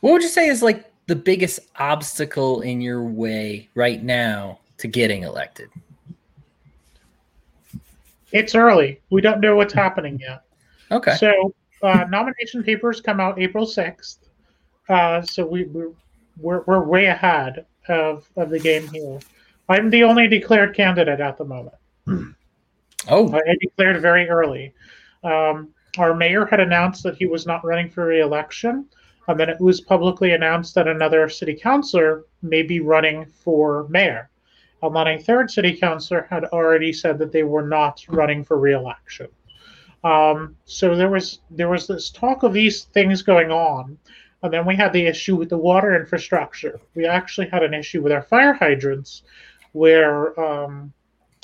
What 0.00 0.12
would 0.12 0.22
you 0.22 0.28
say 0.28 0.48
is 0.48 0.62
like 0.62 0.90
the 1.06 1.16
biggest 1.16 1.60
obstacle 1.76 2.62
in 2.62 2.80
your 2.80 3.02
way 3.02 3.68
right 3.74 4.02
now 4.02 4.60
to 4.78 4.88
getting 4.88 5.24
elected? 5.24 5.68
It's 8.32 8.54
early. 8.54 9.00
We 9.10 9.20
don't 9.20 9.40
know 9.40 9.56
what's 9.56 9.74
happening 9.74 10.18
yet. 10.20 10.42
Okay. 10.90 11.16
So 11.16 11.54
uh, 11.82 12.04
nomination 12.08 12.62
papers 12.62 13.00
come 13.00 13.20
out 13.20 13.40
April 13.40 13.66
6th. 13.66 14.18
Uh, 14.88 15.22
so 15.22 15.46
we, 15.46 15.64
we're, 15.64 15.92
we're, 16.38 16.62
we're 16.66 16.84
way 16.84 17.06
ahead 17.06 17.66
of, 17.88 18.28
of 18.36 18.50
the 18.50 18.58
game 18.58 18.86
here. 18.88 19.20
I'm 19.68 19.90
the 19.90 20.02
only 20.04 20.26
declared 20.26 20.74
candidate 20.74 21.20
at 21.20 21.38
the 21.38 21.44
moment. 21.44 21.76
oh, 23.08 23.32
I 23.32 23.56
declared 23.60 24.00
very 24.02 24.28
early. 24.28 24.74
Um, 25.22 25.68
our 25.98 26.14
mayor 26.14 26.46
had 26.46 26.60
announced 26.60 27.02
that 27.02 27.16
he 27.16 27.26
was 27.26 27.46
not 27.46 27.64
running 27.64 27.90
for 27.90 28.06
re-election, 28.06 28.86
and 29.28 29.38
then 29.38 29.48
it 29.48 29.60
was 29.60 29.80
publicly 29.80 30.32
announced 30.32 30.74
that 30.74 30.88
another 30.88 31.28
city 31.28 31.54
councilor 31.54 32.24
may 32.42 32.62
be 32.62 32.80
running 32.80 33.26
for 33.26 33.86
mayor. 33.88 34.29
A 34.82 35.18
third 35.18 35.50
city 35.50 35.76
councilor 35.76 36.26
had 36.30 36.44
already 36.44 36.92
said 36.92 37.18
that 37.18 37.32
they 37.32 37.42
were 37.42 37.66
not 37.66 38.04
running 38.08 38.44
for 38.44 38.58
re-election. 38.58 39.28
Um, 40.02 40.56
so 40.64 40.96
there 40.96 41.10
was 41.10 41.40
there 41.50 41.68
was 41.68 41.86
this 41.86 42.10
talk 42.10 42.42
of 42.42 42.54
these 42.54 42.84
things 42.84 43.20
going 43.22 43.50
on, 43.50 43.98
and 44.42 44.52
then 44.52 44.64
we 44.64 44.76
had 44.76 44.92
the 44.92 45.06
issue 45.06 45.36
with 45.36 45.50
the 45.50 45.58
water 45.58 45.94
infrastructure. 45.94 46.80
We 46.94 47.06
actually 47.06 47.48
had 47.48 47.62
an 47.62 47.74
issue 47.74 48.02
with 48.02 48.12
our 48.12 48.22
fire 48.22 48.54
hydrants, 48.54 49.22
where 49.72 50.38
um, 50.40 50.92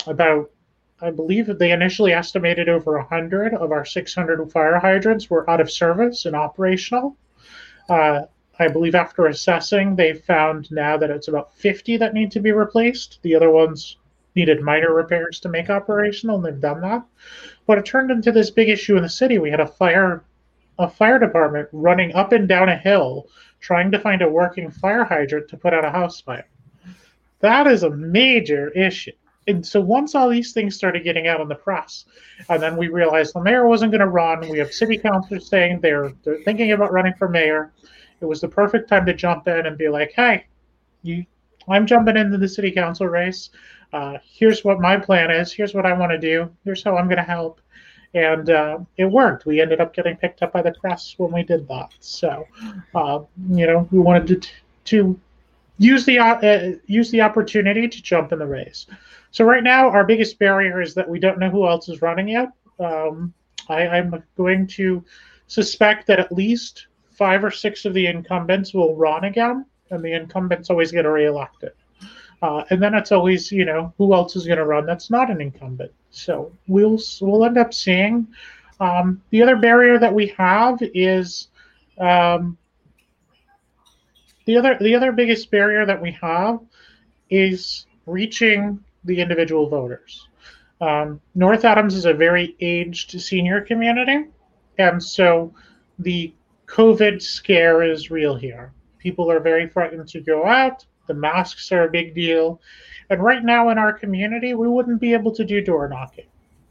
about 0.07 0.49
I 0.99 1.11
believe 1.11 1.45
they 1.59 1.71
initially 1.71 2.13
estimated 2.13 2.69
over 2.69 2.97
100 2.97 3.53
of 3.53 3.71
our 3.71 3.85
600 3.85 4.51
fire 4.51 4.79
hydrants 4.79 5.29
were 5.29 5.47
out 5.47 5.61
of 5.61 5.71
service 5.71 6.25
and 6.25 6.35
operational. 6.35 7.15
Uh, 7.87 8.21
I 8.59 8.67
believe 8.67 8.95
after 8.95 9.27
assessing, 9.27 9.95
they 9.95 10.13
found 10.13 10.71
now 10.71 10.97
that 10.97 11.11
it's 11.11 11.27
about 11.27 11.53
50 11.55 11.97
that 11.97 12.13
need 12.13 12.31
to 12.31 12.39
be 12.39 12.51
replaced. 12.51 13.19
The 13.21 13.35
other 13.35 13.49
ones 13.49 13.97
needed 14.35 14.61
minor 14.61 14.93
repairs 14.93 15.39
to 15.41 15.49
make 15.49 15.69
operational, 15.69 16.37
and 16.37 16.45
they've 16.45 16.61
done 16.61 16.81
that. 16.81 17.03
But 17.65 17.77
it 17.77 17.85
turned 17.85 18.11
into 18.11 18.31
this 18.31 18.49
big 18.49 18.69
issue 18.69 18.95
in 18.95 19.03
the 19.03 19.09
city. 19.09 19.39
We 19.39 19.51
had 19.51 19.59
a 19.59 19.67
fire, 19.67 20.23
a 20.79 20.89
fire 20.89 21.19
department 21.19 21.69
running 21.71 22.13
up 22.13 22.31
and 22.31 22.47
down 22.47 22.69
a 22.69 22.77
hill 22.77 23.27
trying 23.59 23.91
to 23.91 23.99
find 23.99 24.21
a 24.21 24.29
working 24.29 24.69
fire 24.69 25.03
hydrant 25.03 25.49
to 25.49 25.57
put 25.57 25.73
out 25.73 25.85
a 25.85 25.91
house 25.91 26.21
fire. 26.21 26.47
That 27.39 27.67
is 27.67 27.83
a 27.83 27.89
major 27.89 28.69
issue. 28.71 29.11
And 29.47 29.65
so 29.65 29.79
once 29.79 30.13
all 30.13 30.29
these 30.29 30.51
things 30.51 30.75
started 30.75 31.03
getting 31.03 31.27
out 31.27 31.39
in 31.39 31.47
the 31.47 31.55
press, 31.55 32.05
and 32.49 32.61
then 32.61 32.75
we 32.75 32.89
realized 32.89 33.33
the 33.33 33.41
mayor 33.41 33.65
wasn't 33.65 33.91
going 33.91 34.01
to 34.01 34.07
run, 34.07 34.47
we 34.49 34.57
have 34.59 34.73
city 34.73 34.97
councilors 34.97 35.47
saying 35.47 35.79
they're 35.79 36.11
they're 36.23 36.43
thinking 36.43 36.73
about 36.73 36.91
running 36.91 37.13
for 37.13 37.29
mayor. 37.29 37.71
It 38.21 38.25
was 38.25 38.41
the 38.41 38.47
perfect 38.47 38.89
time 38.89 39.05
to 39.05 39.13
jump 39.13 39.47
in 39.47 39.65
and 39.65 39.77
be 39.77 39.89
like, 39.89 40.11
"Hey, 40.15 40.45
you, 41.03 41.25
I'm 41.69 41.85
jumping 41.85 42.17
into 42.17 42.37
the 42.37 42.47
city 42.47 42.71
council 42.71 43.07
race. 43.07 43.49
Uh, 43.93 44.17
here's 44.23 44.63
what 44.63 44.79
my 44.79 44.97
plan 44.97 45.31
is. 45.31 45.53
Here's 45.53 45.73
what 45.73 45.85
I 45.85 45.93
want 45.93 46.11
to 46.11 46.17
do. 46.17 46.49
Here's 46.63 46.83
how 46.83 46.97
I'm 46.97 47.07
going 47.07 47.17
to 47.17 47.23
help." 47.23 47.61
And 48.13 48.49
uh, 48.49 48.79
it 48.97 49.05
worked. 49.05 49.45
We 49.45 49.61
ended 49.61 49.81
up 49.81 49.93
getting 49.93 50.15
picked 50.15 50.41
up 50.41 50.53
by 50.53 50.61
the 50.61 50.71
press 50.71 51.15
when 51.17 51.31
we 51.31 51.43
did 51.43 51.67
that. 51.67 51.93
So, 51.99 52.45
uh, 52.95 53.19
you 53.49 53.67
know, 53.67 53.87
we 53.91 53.99
wanted 53.99 54.41
to 54.41 54.49
to 54.85 55.19
use 55.77 56.05
the 56.05 56.19
uh, 56.19 56.77
use 56.85 57.11
the 57.11 57.21
opportunity 57.21 57.87
to 57.87 58.01
jump 58.01 58.31
in 58.31 58.39
the 58.39 58.47
race. 58.47 58.87
So 59.31 59.45
right 59.45 59.63
now, 59.63 59.89
our 59.89 60.05
biggest 60.05 60.39
barrier 60.39 60.81
is 60.81 60.93
that 60.95 61.07
we 61.07 61.19
don't 61.19 61.39
know 61.39 61.49
who 61.49 61.67
else 61.67 61.89
is 61.89 62.01
running 62.01 62.29
yet. 62.29 62.49
Um, 62.79 63.33
I, 63.69 63.97
am 63.97 64.23
going 64.35 64.67
to 64.67 65.03
suspect 65.47 66.07
that 66.07 66.19
at 66.19 66.31
least 66.31 66.87
five 67.17 67.43
or 67.43 67.51
six 67.51 67.85
of 67.85 67.93
the 67.93 68.05
incumbents 68.07 68.73
will 68.73 68.95
run 68.95 69.23
again, 69.25 69.65
and 69.89 70.03
the 70.03 70.13
incumbents 70.13 70.69
always 70.69 70.91
get 70.91 71.05
reelected. 71.05 71.71
Uh, 72.41 72.63
and 72.69 72.81
then 72.81 72.93
it's 72.93 73.11
always, 73.11 73.51
you 73.51 73.65
know, 73.65 73.93
who 73.97 74.13
else 74.13 74.35
is 74.35 74.45
going 74.45 74.59
to 74.59 74.65
run 74.65 74.85
that's 74.85 75.09
not 75.09 75.31
an 75.31 75.41
incumbent. 75.41 75.91
So 76.11 76.51
we'll 76.67 76.99
we'll 77.21 77.45
end 77.45 77.57
up 77.57 77.73
seeing. 77.73 78.27
Um, 78.79 79.21
the 79.31 79.41
other 79.41 79.55
barrier 79.55 79.97
that 79.97 80.13
we 80.13 80.27
have 80.37 80.77
is 80.93 81.47
um, 81.97 82.57
the 84.45 84.55
other 84.57 84.77
the 84.79 84.95
other 84.95 85.11
biggest 85.11 85.49
barrier 85.49 85.85
that 85.85 85.99
we 85.99 86.11
have 86.21 86.59
is 87.29 87.87
reaching 88.05 88.79
the 89.03 89.19
individual 89.19 89.67
voters. 89.67 90.27
Um, 90.79 91.19
North 91.33 91.65
Adams 91.65 91.95
is 91.95 92.05
a 92.05 92.13
very 92.13 92.55
aged 92.61 93.19
senior 93.19 93.61
community, 93.61 94.25
and 94.77 95.01
so 95.01 95.53
the 95.97 96.33
COVID 96.67 97.21
scare 97.21 97.81
is 97.81 98.11
real 98.11 98.35
here. 98.35 98.73
People 98.99 99.31
are 99.31 99.39
very 99.39 99.67
frightened 99.67 100.07
to 100.09 100.19
go 100.19 100.45
out. 100.45 100.85
The 101.07 101.13
masks 101.13 101.71
are 101.71 101.85
a 101.85 101.89
big 101.89 102.13
deal. 102.13 102.61
And 103.09 103.23
right 103.23 103.43
now 103.43 103.69
in 103.69 103.77
our 103.77 103.93
community, 103.93 104.53
we 104.53 104.67
wouldn't 104.67 104.99
be 104.99 105.13
able 105.13 105.31
to 105.35 105.45
do 105.45 105.61
door 105.61 105.87
knocking. 105.87 106.25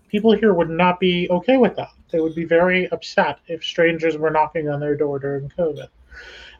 People 0.09 0.33
here 0.33 0.53
would 0.53 0.69
not 0.69 1.01
be 1.01 1.29
okay 1.31 1.57
with 1.57 1.75
that. 1.77 1.93
They 2.11 2.21
would 2.21 2.35
be 2.35 2.45
very 2.45 2.89
upset 2.91 3.39
if 3.49 3.65
strangers 3.65 4.19
were 4.19 4.31
knocking 4.31 4.69
on 4.69 4.81
their 4.81 4.97
door 4.97 5.19
during 5.19 5.49
COVID. 5.49 5.89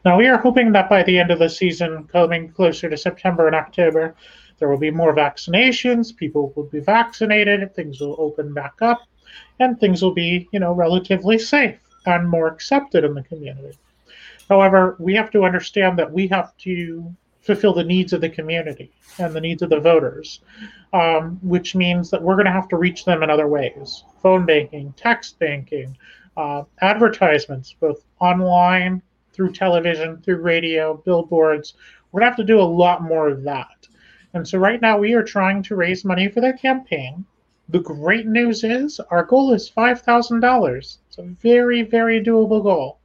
Now, 0.03 0.17
we 0.17 0.27
are 0.27 0.37
hoping 0.37 0.71
that 0.71 0.89
by 0.89 1.03
the 1.03 1.19
end 1.19 1.31
of 1.31 1.39
the 1.39 1.49
season, 1.49 2.05
coming 2.05 2.49
closer 2.51 2.89
to 2.89 2.97
September 2.97 3.45
and 3.45 3.55
October, 3.55 4.15
there 4.57 4.67
will 4.67 4.79
be 4.79 4.91
more 4.91 5.15
vaccinations, 5.15 6.15
people 6.15 6.51
will 6.55 6.63
be 6.63 6.79
vaccinated, 6.79 7.75
things 7.75 8.01
will 8.01 8.15
open 8.17 8.53
back 8.53 8.81
up, 8.81 9.01
and 9.59 9.79
things 9.79 10.01
will 10.01 10.13
be, 10.13 10.49
you 10.51 10.59
know, 10.59 10.73
relatively 10.73 11.37
safe 11.37 11.79
and 12.07 12.27
more 12.27 12.47
accepted 12.47 13.03
in 13.03 13.13
the 13.13 13.21
community. 13.23 13.77
However, 14.49 14.95
we 14.97 15.13
have 15.13 15.29
to 15.31 15.43
understand 15.43 15.99
that 15.99 16.11
we 16.11 16.27
have 16.27 16.55
to 16.59 17.13
fulfill 17.41 17.73
the 17.73 17.83
needs 17.83 18.13
of 18.13 18.21
the 18.21 18.29
community 18.29 18.91
and 19.19 19.33
the 19.33 19.41
needs 19.41 19.61
of 19.61 19.69
the 19.69 19.79
voters, 19.79 20.41
um, 20.93 21.39
which 21.41 21.75
means 21.75 22.09
that 22.09 22.21
we're 22.21 22.35
going 22.35 22.45
to 22.45 22.51
have 22.51 22.67
to 22.69 22.77
reach 22.77 23.05
them 23.05 23.23
in 23.23 23.29
other 23.29 23.47
ways 23.47 24.03
phone 24.21 24.45
banking, 24.45 24.93
text 24.97 25.37
banking, 25.39 25.95
uh, 26.35 26.63
advertisements, 26.81 27.73
both 27.79 28.03
online, 28.19 29.01
through 29.33 29.51
television, 29.51 30.17
through 30.21 30.41
radio, 30.41 30.97
billboards. 31.05 31.75
We're 32.11 32.21
going 32.21 32.31
to 32.31 32.35
have 32.35 32.47
to 32.47 32.53
do 32.53 32.59
a 32.59 32.73
lot 32.83 33.03
more 33.03 33.27
of 33.29 33.43
that. 33.43 33.87
And 34.33 34.47
so 34.47 34.57
right 34.57 34.81
now 34.81 34.97
we 34.97 35.13
are 35.13 35.23
trying 35.23 35.61
to 35.63 35.75
raise 35.75 36.03
money 36.03 36.27
for 36.27 36.41
their 36.41 36.53
campaign. 36.53 37.25
The 37.69 37.79
great 37.79 38.25
news 38.25 38.63
is 38.63 38.99
our 39.11 39.23
goal 39.23 39.53
is 39.53 39.69
$5,000. 39.69 40.77
It's 40.77 41.17
a 41.17 41.23
very, 41.23 41.81
very 41.81 42.23
doable 42.23 42.63
goal. 42.63 42.99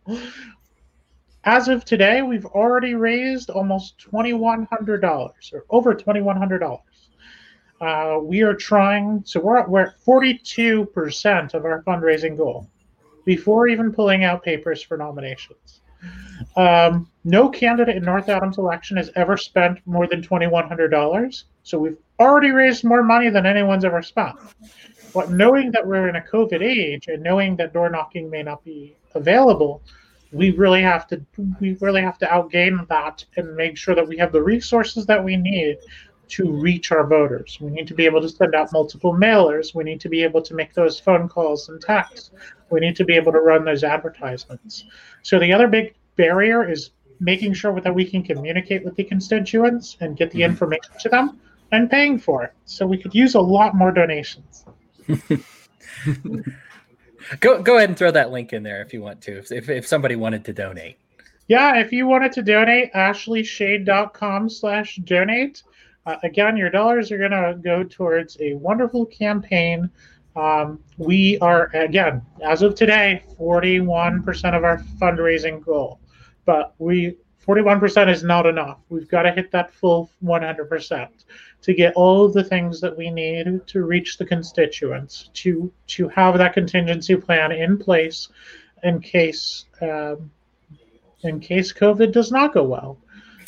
As 1.45 1.66
of 1.66 1.85
today, 1.85 2.23
we've 2.23 2.47
already 2.47 2.95
raised 2.95 3.50
almost 3.50 3.99
$2,100 4.12 5.52
or 5.52 5.64
over 5.71 5.95
$2,100. 5.95 6.78
Uh, 7.81 8.21
we 8.23 8.42
are 8.42 8.54
trying, 8.54 9.23
so 9.25 9.40
we're, 9.40 9.66
we're 9.66 9.81
at 9.81 10.00
42% 10.07 11.54
of 11.54 11.64
our 11.64 11.83
fundraising 11.83 12.37
goal 12.37 12.71
before 13.25 13.66
even 13.66 13.92
pulling 13.92 14.23
out 14.23 14.45
papers 14.45 14.81
for 14.81 14.97
nominations. 14.97 15.81
Um, 16.57 17.11
no 17.25 17.49
candidate 17.49 17.97
in 17.97 18.04
North 18.04 18.28
Adams 18.28 18.59
election 18.59 18.97
has 18.97 19.11
ever 19.16 19.37
spent 19.37 19.81
more 19.87 20.07
than 20.07 20.23
$2,100. 20.23 21.45
So 21.64 21.78
we've 21.78 21.97
already 22.23 22.50
raised 22.50 22.85
more 22.85 23.02
money 23.02 23.29
than 23.29 23.47
anyone's 23.47 23.85
ever 23.85 24.02
spent. 24.02 24.37
But 25.12 25.31
knowing 25.31 25.71
that 25.73 25.87
we're 25.87 26.09
in 26.09 26.17
a 26.17 26.23
COVID 26.23 26.62
age 26.62 27.09
and 27.09 27.23
knowing 27.23 27.57
that 27.57 27.73
door 27.73 27.91
knocking 27.91 28.31
may 28.31 28.43
not 28.43 28.64
be 28.64 28.97
available, 29.14 29.83
we 30.33 30.50
really 30.50 30.81
have 30.83 31.07
to 31.09 31.21
we 31.61 31.76
really 31.81 32.00
have 32.00 32.19
to 32.19 32.26
outgain 32.26 32.88
that 32.88 33.25
and 33.37 33.55
make 33.55 33.76
sure 33.76 33.95
that 33.95 34.09
we 34.09 34.17
have 34.17 34.33
the 34.33 34.43
resources 34.43 35.05
that 35.07 35.23
we 35.23 35.37
need 35.37 35.76
to 36.29 36.50
reach 36.50 36.91
our 36.93 37.07
voters. 37.07 37.59
We 37.61 37.71
need 37.71 37.87
to 37.88 37.95
be 37.95 38.07
able 38.07 38.23
to 38.23 38.29
send 38.29 38.55
out 38.55 38.73
multiple 38.73 39.12
mailers. 39.12 39.75
We 39.75 39.85
need 39.85 40.00
to 40.00 40.09
be 40.09 40.23
able 40.23 40.41
to 40.41 40.55
make 40.55 40.73
those 40.73 40.99
phone 40.99 41.29
calls 41.29 41.69
and 41.69 41.79
texts. 41.79 42.31
We 42.71 42.81
need 42.81 42.97
to 42.97 43.05
be 43.05 43.14
able 43.14 43.33
to 43.33 43.41
run 43.41 43.67
those 43.67 43.85
advertisements. 43.85 44.85
So 45.23 45.38
the 45.38 45.52
other 45.52 45.69
big 45.69 45.95
barrier 46.17 46.67
is 46.71 46.93
making 47.21 47.52
sure 47.52 47.79
that 47.79 47.95
we 47.95 48.07
can 48.07 48.23
communicate 48.23 48.83
with 48.83 48.97
the 48.97 49.05
constituents 49.05 49.99
and 50.00 50.17
get 50.17 50.31
the 50.31 50.41
mm-hmm. 50.41 50.52
information 50.52 50.93
to 51.00 51.09
them 51.11 51.38
and 51.73 51.91
paying 51.91 52.19
for 52.19 52.45
it. 52.45 52.52
So 52.64 52.87
we 52.87 52.97
could 52.97 53.14
use 53.14 53.35
a 53.35 53.41
lot 53.41 53.75
more 53.75 53.91
donations. 53.93 54.64
go 57.41 57.61
go 57.62 57.76
ahead 57.76 57.88
and 57.88 57.99
throw 57.99 58.11
that 58.12 58.31
link 58.31 58.52
in 58.52 58.62
there 58.62 58.83
if 58.83 58.93
you 58.95 59.02
want 59.02 59.21
to, 59.23 59.38
if, 59.50 59.69
if 59.69 59.87
somebody 59.87 60.14
wanted 60.17 60.45
to 60.45 60.52
donate. 60.52 60.99
Yeah, 61.49 61.79
if 61.79 61.91
you 61.93 62.07
wanted 62.07 62.33
to 62.33 62.43
donate, 62.43 62.93
ashleyshade.com 62.93 64.49
slash 64.49 64.97
donate. 65.05 65.62
Uh, 66.07 66.17
again, 66.23 66.57
your 66.57 66.71
dollars 66.71 67.12
are 67.12 67.19
going 67.19 67.33
to 67.33 67.59
go 67.62 67.83
towards 67.85 68.37
a 68.41 68.55
wonderful 68.55 69.07
campaign 69.07 69.91
um, 70.35 70.81
we 70.97 71.38
are, 71.41 71.67
again, 71.75 72.23
as 72.43 72.62
of 72.62 72.75
today, 72.75 73.23
41% 73.38 74.57
of 74.57 74.64
our 74.64 74.79
fundraising 75.00 75.64
goal. 75.64 76.00
But 76.45 76.75
we 76.79 77.17
41% 77.47 78.11
is 78.11 78.23
not 78.23 78.47
enough. 78.47 78.79
We've 78.89 79.09
got 79.09 79.23
to 79.23 79.33
hit 79.33 79.51
that 79.51 79.73
full 79.73 80.11
100% 80.25 81.09
to 81.63 81.75
get 81.75 81.95
all 81.95 82.29
the 82.29 82.45
things 82.45 82.81
that 82.81 82.97
we 82.97 83.11
need 83.11 83.67
to 83.67 83.85
reach 83.85 84.19
the 84.19 84.25
constituents, 84.25 85.31
to 85.35 85.73
to 85.87 86.09
have 86.09 86.39
that 86.39 86.55
contingency 86.55 87.17
plan 87.17 87.53
in 87.53 87.79
place 87.79 88.29
in 88.83 89.01
case 89.01 89.67
um, 89.81 90.31
in 91.23 91.41
case 91.41 91.73
COVID 91.73 92.13
does 92.13 92.33
not 92.33 92.53
go 92.53 92.65
well. 92.65 92.99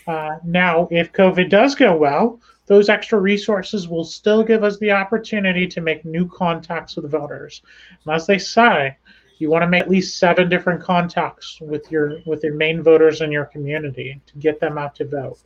Uh, 0.06 0.36
now, 0.44 0.86
if 0.90 1.12
COVID 1.12 1.48
does 1.48 1.74
go 1.74 1.96
well, 1.96 2.40
those 2.66 2.88
extra 2.88 3.18
resources 3.18 3.88
will 3.88 4.04
still 4.04 4.42
give 4.42 4.62
us 4.64 4.78
the 4.78 4.92
opportunity 4.92 5.66
to 5.66 5.80
make 5.80 6.04
new 6.04 6.28
contacts 6.28 6.96
with 6.96 7.10
voters. 7.10 7.62
And 8.04 8.14
as 8.14 8.26
they 8.26 8.38
say, 8.38 8.96
you 9.38 9.50
want 9.50 9.62
to 9.62 9.68
make 9.68 9.82
at 9.82 9.90
least 9.90 10.18
seven 10.18 10.48
different 10.48 10.82
contacts 10.82 11.58
with 11.60 11.90
your 11.90 12.20
with 12.26 12.42
your 12.42 12.54
main 12.54 12.82
voters 12.82 13.20
in 13.20 13.32
your 13.32 13.46
community 13.46 14.20
to 14.26 14.38
get 14.38 14.60
them 14.60 14.78
out 14.78 14.94
to 14.96 15.04
vote. 15.04 15.38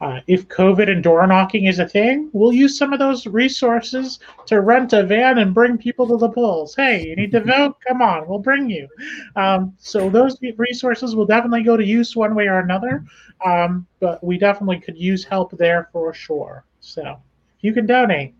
Uh, 0.00 0.20
if 0.26 0.48
COVID 0.48 0.90
and 0.90 1.02
door 1.02 1.24
knocking 1.28 1.66
is 1.66 1.78
a 1.78 1.88
thing, 1.88 2.28
we'll 2.32 2.52
use 2.52 2.76
some 2.76 2.92
of 2.92 2.98
those 2.98 3.24
resources 3.26 4.18
to 4.46 4.60
rent 4.60 4.92
a 4.92 5.04
van 5.04 5.38
and 5.38 5.54
bring 5.54 5.78
people 5.78 6.08
to 6.08 6.16
the 6.16 6.28
polls. 6.28 6.74
Hey, 6.74 7.06
you 7.06 7.14
need 7.14 7.30
to 7.30 7.40
vote? 7.44 7.76
Come 7.86 8.02
on, 8.02 8.26
we'll 8.26 8.40
bring 8.40 8.68
you. 8.68 8.88
Um, 9.36 9.74
so 9.78 10.10
those 10.10 10.36
resources 10.56 11.14
will 11.14 11.26
definitely 11.26 11.62
go 11.62 11.76
to 11.76 11.84
use 11.84 12.16
one 12.16 12.34
way 12.34 12.48
or 12.48 12.58
another, 12.58 13.04
um, 13.46 13.86
but 14.00 14.22
we 14.24 14.38
definitely 14.38 14.80
could 14.80 14.98
use 14.98 15.24
help 15.24 15.56
there 15.56 15.88
for 15.92 16.12
sure. 16.12 16.64
So 16.80 17.20
if 17.58 17.62
you 17.62 17.72
can 17.72 17.86
donate, 17.86 18.34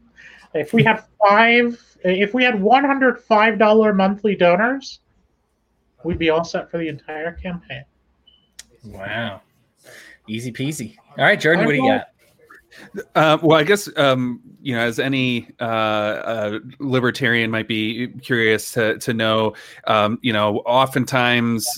if 0.54 0.72
we 0.72 0.82
had 0.82 1.04
five, 1.26 1.80
if 2.04 2.34
we 2.34 2.44
had 2.44 2.60
one 2.60 2.84
hundred 2.84 3.20
five 3.20 3.58
dollar 3.58 3.92
monthly 3.92 4.36
donors, 4.36 5.00
we'd 6.04 6.18
be 6.18 6.30
all 6.30 6.44
set 6.44 6.70
for 6.70 6.78
the 6.78 6.88
entire 6.88 7.32
campaign. 7.32 7.84
Wow, 8.84 9.42
easy 10.28 10.52
peasy. 10.52 10.96
All 11.18 11.24
right, 11.24 11.38
Jordan, 11.38 11.64
what 11.64 11.72
do 11.72 11.78
you 11.78 11.88
got? 11.88 12.08
Uh, 13.14 13.38
well, 13.42 13.58
I 13.58 13.64
guess 13.64 13.88
um, 13.96 14.40
you 14.62 14.74
know, 14.74 14.80
as 14.80 14.98
any 14.98 15.48
uh, 15.60 15.64
uh, 15.64 16.58
libertarian 16.78 17.50
might 17.50 17.68
be 17.68 18.08
curious 18.22 18.72
to 18.72 18.98
to 18.98 19.12
know, 19.12 19.54
um, 19.86 20.18
you 20.22 20.32
know, 20.32 20.58
oftentimes 20.58 21.68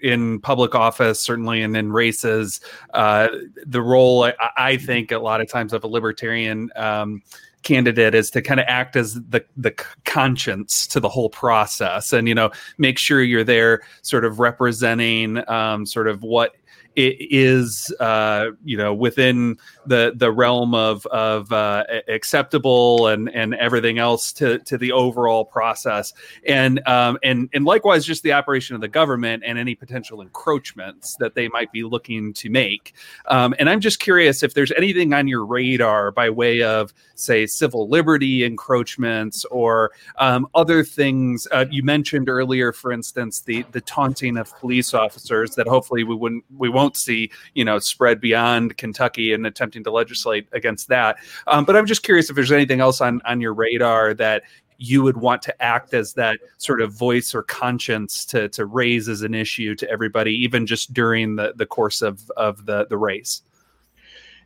in 0.00 0.40
public 0.40 0.74
office, 0.74 1.20
certainly, 1.20 1.62
and 1.62 1.76
in 1.76 1.92
races, 1.92 2.60
uh, 2.94 3.28
the 3.66 3.82
role 3.82 4.24
I, 4.24 4.34
I, 4.56 4.76
think 4.76 5.12
a 5.12 5.18
lot 5.18 5.40
of 5.40 5.48
times 5.48 5.72
of 5.72 5.84
a 5.84 5.86
libertarian. 5.88 6.70
Um, 6.76 7.22
candidate 7.62 8.14
is 8.14 8.30
to 8.30 8.42
kind 8.42 8.60
of 8.60 8.66
act 8.68 8.96
as 8.96 9.14
the 9.14 9.44
the 9.56 9.72
conscience 10.04 10.86
to 10.86 11.00
the 11.00 11.08
whole 11.08 11.30
process 11.30 12.12
and 12.12 12.28
you 12.28 12.34
know 12.34 12.50
make 12.78 12.98
sure 12.98 13.22
you're 13.22 13.44
there 13.44 13.82
sort 14.02 14.24
of 14.24 14.40
representing 14.40 15.48
um, 15.48 15.86
sort 15.86 16.08
of 16.08 16.22
what 16.22 16.56
it 16.96 17.16
is 17.18 17.94
uh, 18.00 18.50
you 18.64 18.76
know 18.76 18.92
within 18.94 19.58
the 19.86 20.12
the 20.14 20.30
realm 20.30 20.74
of 20.74 21.06
of 21.06 21.52
uh, 21.52 21.84
acceptable 22.08 23.06
and 23.06 23.28
and 23.34 23.54
everything 23.54 23.98
else 23.98 24.32
to 24.34 24.58
to 24.60 24.78
the 24.78 24.92
overall 24.92 25.44
process. 25.44 26.12
And 26.46 26.86
um, 26.86 27.18
and 27.22 27.48
and 27.52 27.64
likewise 27.64 28.04
just 28.04 28.22
the 28.22 28.32
operation 28.32 28.74
of 28.74 28.80
the 28.80 28.88
government 28.88 29.42
and 29.46 29.58
any 29.58 29.74
potential 29.74 30.20
encroachments 30.20 31.16
that 31.16 31.34
they 31.34 31.48
might 31.48 31.72
be 31.72 31.82
looking 31.82 32.32
to 32.34 32.50
make. 32.50 32.94
Um, 33.26 33.54
and 33.58 33.68
I'm 33.70 33.80
just 33.80 34.00
curious 34.00 34.42
if 34.42 34.54
there's 34.54 34.72
anything 34.72 35.12
on 35.12 35.28
your 35.28 35.44
radar 35.44 36.10
by 36.10 36.30
way 36.30 36.62
of 36.62 36.92
say 37.14 37.46
civil 37.46 37.88
liberty 37.88 38.44
encroachments 38.44 39.44
or 39.46 39.92
um, 40.18 40.46
other 40.54 40.84
things. 40.84 41.46
Uh, 41.52 41.66
you 41.70 41.82
mentioned 41.82 42.28
earlier 42.28 42.72
for 42.72 42.92
instance 42.92 43.40
the 43.40 43.64
the 43.72 43.80
taunting 43.80 44.36
of 44.36 44.54
police 44.58 44.94
officers 44.94 45.54
that 45.54 45.66
hopefully 45.66 46.04
we 46.04 46.14
wouldn't 46.14 46.44
we 46.56 46.68
won't 46.68 46.81
won't 46.82 46.96
see, 46.96 47.30
you 47.54 47.64
know, 47.64 47.78
spread 47.78 48.20
beyond 48.20 48.76
Kentucky 48.76 49.32
and 49.32 49.46
attempting 49.46 49.84
to 49.84 49.90
legislate 49.90 50.48
against 50.52 50.88
that. 50.88 51.16
Um, 51.46 51.64
but 51.64 51.76
I'm 51.76 51.86
just 51.86 52.02
curious 52.02 52.28
if 52.28 52.36
there's 52.36 52.52
anything 52.52 52.80
else 52.80 53.00
on 53.00 53.22
on 53.24 53.40
your 53.40 53.54
radar 53.54 54.14
that 54.14 54.42
you 54.78 55.02
would 55.02 55.16
want 55.16 55.42
to 55.42 55.62
act 55.62 55.94
as 55.94 56.12
that 56.14 56.38
sort 56.58 56.80
of 56.80 56.92
voice 56.92 57.34
or 57.34 57.44
conscience 57.44 58.24
to 58.26 58.48
to 58.48 58.66
raise 58.66 59.08
as 59.08 59.22
an 59.22 59.34
issue 59.34 59.74
to 59.76 59.88
everybody, 59.88 60.34
even 60.34 60.66
just 60.66 60.92
during 60.92 61.36
the 61.36 61.52
the 61.56 61.66
course 61.66 62.02
of 62.02 62.30
of 62.36 62.66
the 62.66 62.86
the 62.86 62.98
race. 62.98 63.42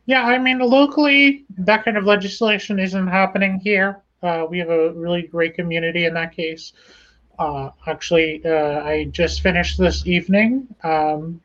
Yeah, 0.05 0.23
I 0.23 0.37
mean, 0.37 0.59
locally, 0.59 1.45
that 1.57 1.83
kind 1.83 1.97
of 1.97 2.05
legislation 2.05 2.79
isn't 2.79 3.07
happening 3.07 3.59
here. 3.59 4.01
Uh, 4.23 4.45
we 4.49 4.57
have 4.59 4.69
a 4.69 4.93
really 4.93 5.23
great 5.23 5.53
community 5.55 6.05
in 6.05 6.13
that 6.13 6.31
case. 6.33 6.71
Uh, 7.37 7.69
actually, 7.87 8.41
uh, 8.45 8.79
I 8.81 9.05
just 9.11 9.41
finished 9.41 9.77
this 9.77 10.07
evening 10.07 10.67
um, 10.83 11.41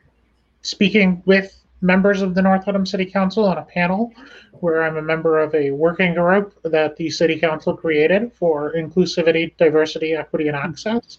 speaking 0.62 1.22
with 1.26 1.62
members 1.80 2.22
of 2.22 2.34
the 2.34 2.42
North 2.42 2.66
Adams 2.68 2.90
City 2.90 3.06
Council 3.06 3.44
on 3.44 3.58
a 3.58 3.62
panel 3.62 4.12
where 4.60 4.84
I'm 4.84 4.96
a 4.96 5.02
member 5.02 5.40
of 5.40 5.54
a 5.54 5.72
working 5.72 6.14
group 6.14 6.56
that 6.62 6.96
the 6.96 7.10
City 7.10 7.38
Council 7.38 7.76
created 7.76 8.32
for 8.32 8.72
inclusivity, 8.74 9.56
diversity, 9.56 10.14
equity, 10.14 10.46
and 10.46 10.56
access. 10.56 11.18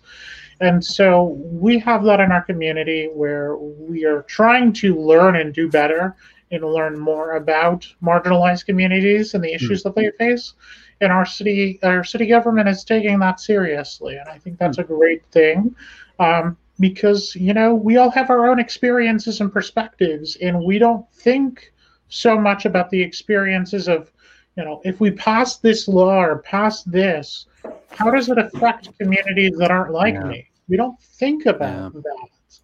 And 0.61 0.83
so 0.83 1.37
we 1.41 1.77
have 1.79 2.05
that 2.05 2.21
in 2.21 2.31
our 2.31 2.41
community 2.43 3.09
where 3.13 3.57
we 3.57 4.05
are 4.05 4.21
trying 4.23 4.71
to 4.73 4.95
learn 4.95 5.35
and 5.35 5.53
do 5.53 5.69
better 5.69 6.15
and 6.51 6.63
learn 6.63 6.97
more 6.97 7.35
about 7.35 7.85
marginalized 8.01 8.65
communities 8.65 9.33
and 9.33 9.43
the 9.43 9.53
issues 9.53 9.81
mm. 9.81 9.83
that 9.83 9.95
they 9.95 10.11
face. 10.11 10.53
And 11.01 11.11
our 11.11 11.25
city, 11.25 11.79
our 11.83 12.05
city 12.05 12.27
government 12.27 12.69
is 12.69 12.85
taking 12.85 13.19
that 13.19 13.41
seriously, 13.41 14.15
and 14.15 14.29
I 14.29 14.37
think 14.37 14.57
that's 14.57 14.77
a 14.77 14.83
great 14.83 15.25
thing. 15.31 15.75
Um, 16.19 16.55
because 16.79 17.35
you 17.35 17.53
know 17.53 17.73
we 17.73 17.97
all 17.97 18.09
have 18.09 18.29
our 18.29 18.49
own 18.49 18.59
experiences 18.59 19.41
and 19.41 19.51
perspectives 19.51 20.35
and 20.37 20.63
we 20.63 20.79
don't 20.79 21.09
think 21.13 21.71
so 22.09 22.37
much 22.37 22.65
about 22.65 22.89
the 22.89 23.01
experiences 23.01 23.87
of 23.87 24.11
you 24.57 24.63
know 24.63 24.81
if 24.83 24.99
we 24.99 25.11
pass 25.11 25.57
this 25.57 25.87
law 25.87 26.21
or 26.21 26.39
pass 26.39 26.83
this 26.83 27.45
how 27.93 28.09
does 28.11 28.29
it 28.29 28.37
affect 28.37 28.97
communities 28.97 29.57
that 29.57 29.71
aren't 29.71 29.93
like 29.93 30.15
yeah. 30.15 30.23
me? 30.23 30.49
We 30.67 30.77
don't 30.77 30.99
think 30.99 31.45
about 31.45 31.93
yeah. 31.95 32.01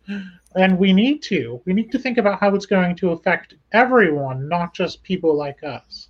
that. 0.08 0.24
And 0.56 0.80
we 0.80 0.93
need 0.93 1.22
to. 1.24 1.62
We 1.65 1.74
need 1.74 1.91
to 1.91 2.00
think 2.00 2.17
about 2.17 2.39
how 2.39 2.56
it's 2.56 2.65
going 2.65 2.95
to 2.98 3.12
affect 3.12 3.54
everyone 3.72 4.48
not 4.48 4.74
just 4.74 5.04
people 5.04 5.36
like 5.36 5.63
us. 5.63 6.10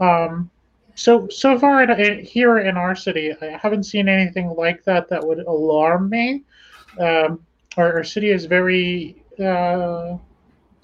Um, 0.00 0.50
so 0.94 1.28
so 1.28 1.58
far 1.58 1.82
in, 1.82 2.24
here 2.24 2.58
in 2.58 2.76
our 2.78 2.96
city 2.96 3.30
i 3.42 3.48
haven't 3.48 3.82
seen 3.82 4.08
anything 4.08 4.48
like 4.48 4.82
that 4.84 5.10
that 5.10 5.22
would 5.22 5.40
alarm 5.40 6.08
me 6.08 6.42
um, 6.98 7.44
our, 7.76 7.98
our, 7.98 8.04
city 8.04 8.30
is 8.30 8.46
very 8.46 9.22
uh, 9.38 10.16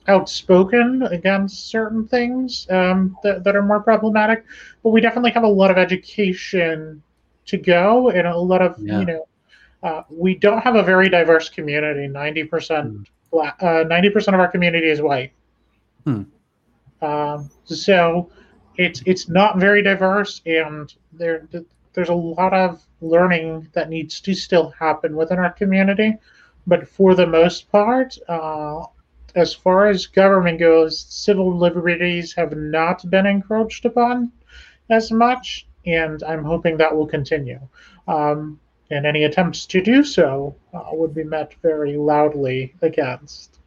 outspoken 0.08 1.02
against 1.04 1.68
certain 1.68 2.06
things 2.06 2.66
um, 2.70 3.16
that, 3.22 3.44
that 3.44 3.56
are 3.56 3.62
more 3.62 3.80
problematic, 3.80 4.44
but 4.82 4.90
we 4.90 5.00
definitely 5.00 5.30
have 5.30 5.44
a 5.44 5.48
lot 5.48 5.70
of 5.70 5.78
education 5.78 7.02
to 7.46 7.56
go 7.56 8.10
and 8.10 8.26
a 8.26 8.36
lot 8.36 8.62
of, 8.62 8.76
yeah. 8.78 9.00
you 9.00 9.06
know, 9.06 9.28
uh, 9.82 10.02
we 10.10 10.34
don't 10.36 10.60
have 10.60 10.76
a 10.76 10.82
very 10.82 11.08
diverse 11.08 11.48
community. 11.48 12.08
90% 12.08 12.48
mm. 12.48 13.06
black, 13.30 13.56
uh, 13.60 13.84
90% 13.84 14.28
of 14.28 14.40
our 14.40 14.48
community 14.48 14.88
is 14.88 15.00
white. 15.00 15.32
Hmm. 16.04 16.22
Um, 17.00 17.50
so 17.64 18.30
it's 18.76 19.02
it's 19.06 19.28
not 19.28 19.58
very 19.58 19.82
diverse, 19.82 20.40
and 20.46 20.92
there 21.12 21.48
there's 21.94 22.08
a 22.08 22.14
lot 22.14 22.52
of 22.54 22.82
learning 23.02 23.68
that 23.72 23.90
needs 23.90 24.20
to 24.20 24.34
still 24.34 24.70
happen 24.70 25.16
within 25.16 25.38
our 25.38 25.52
community. 25.52 26.16
But 26.66 26.88
for 26.88 27.14
the 27.14 27.26
most 27.26 27.70
part, 27.70 28.16
uh, 28.28 28.84
as 29.34 29.52
far 29.54 29.88
as 29.88 30.06
government 30.06 30.58
goes, 30.58 31.00
civil 31.08 31.56
liberties 31.56 32.34
have 32.34 32.56
not 32.56 33.08
been 33.10 33.26
encroached 33.26 33.84
upon 33.84 34.30
as 34.90 35.10
much, 35.10 35.66
and 35.86 36.22
I'm 36.22 36.44
hoping 36.44 36.76
that 36.76 36.94
will 36.94 37.06
continue. 37.06 37.60
Um, 38.06 38.60
and 38.90 39.06
any 39.06 39.24
attempts 39.24 39.64
to 39.66 39.82
do 39.82 40.04
so 40.04 40.54
uh, 40.74 40.90
would 40.92 41.14
be 41.14 41.24
met 41.24 41.54
very 41.62 41.96
loudly 41.96 42.74
against. 42.82 43.58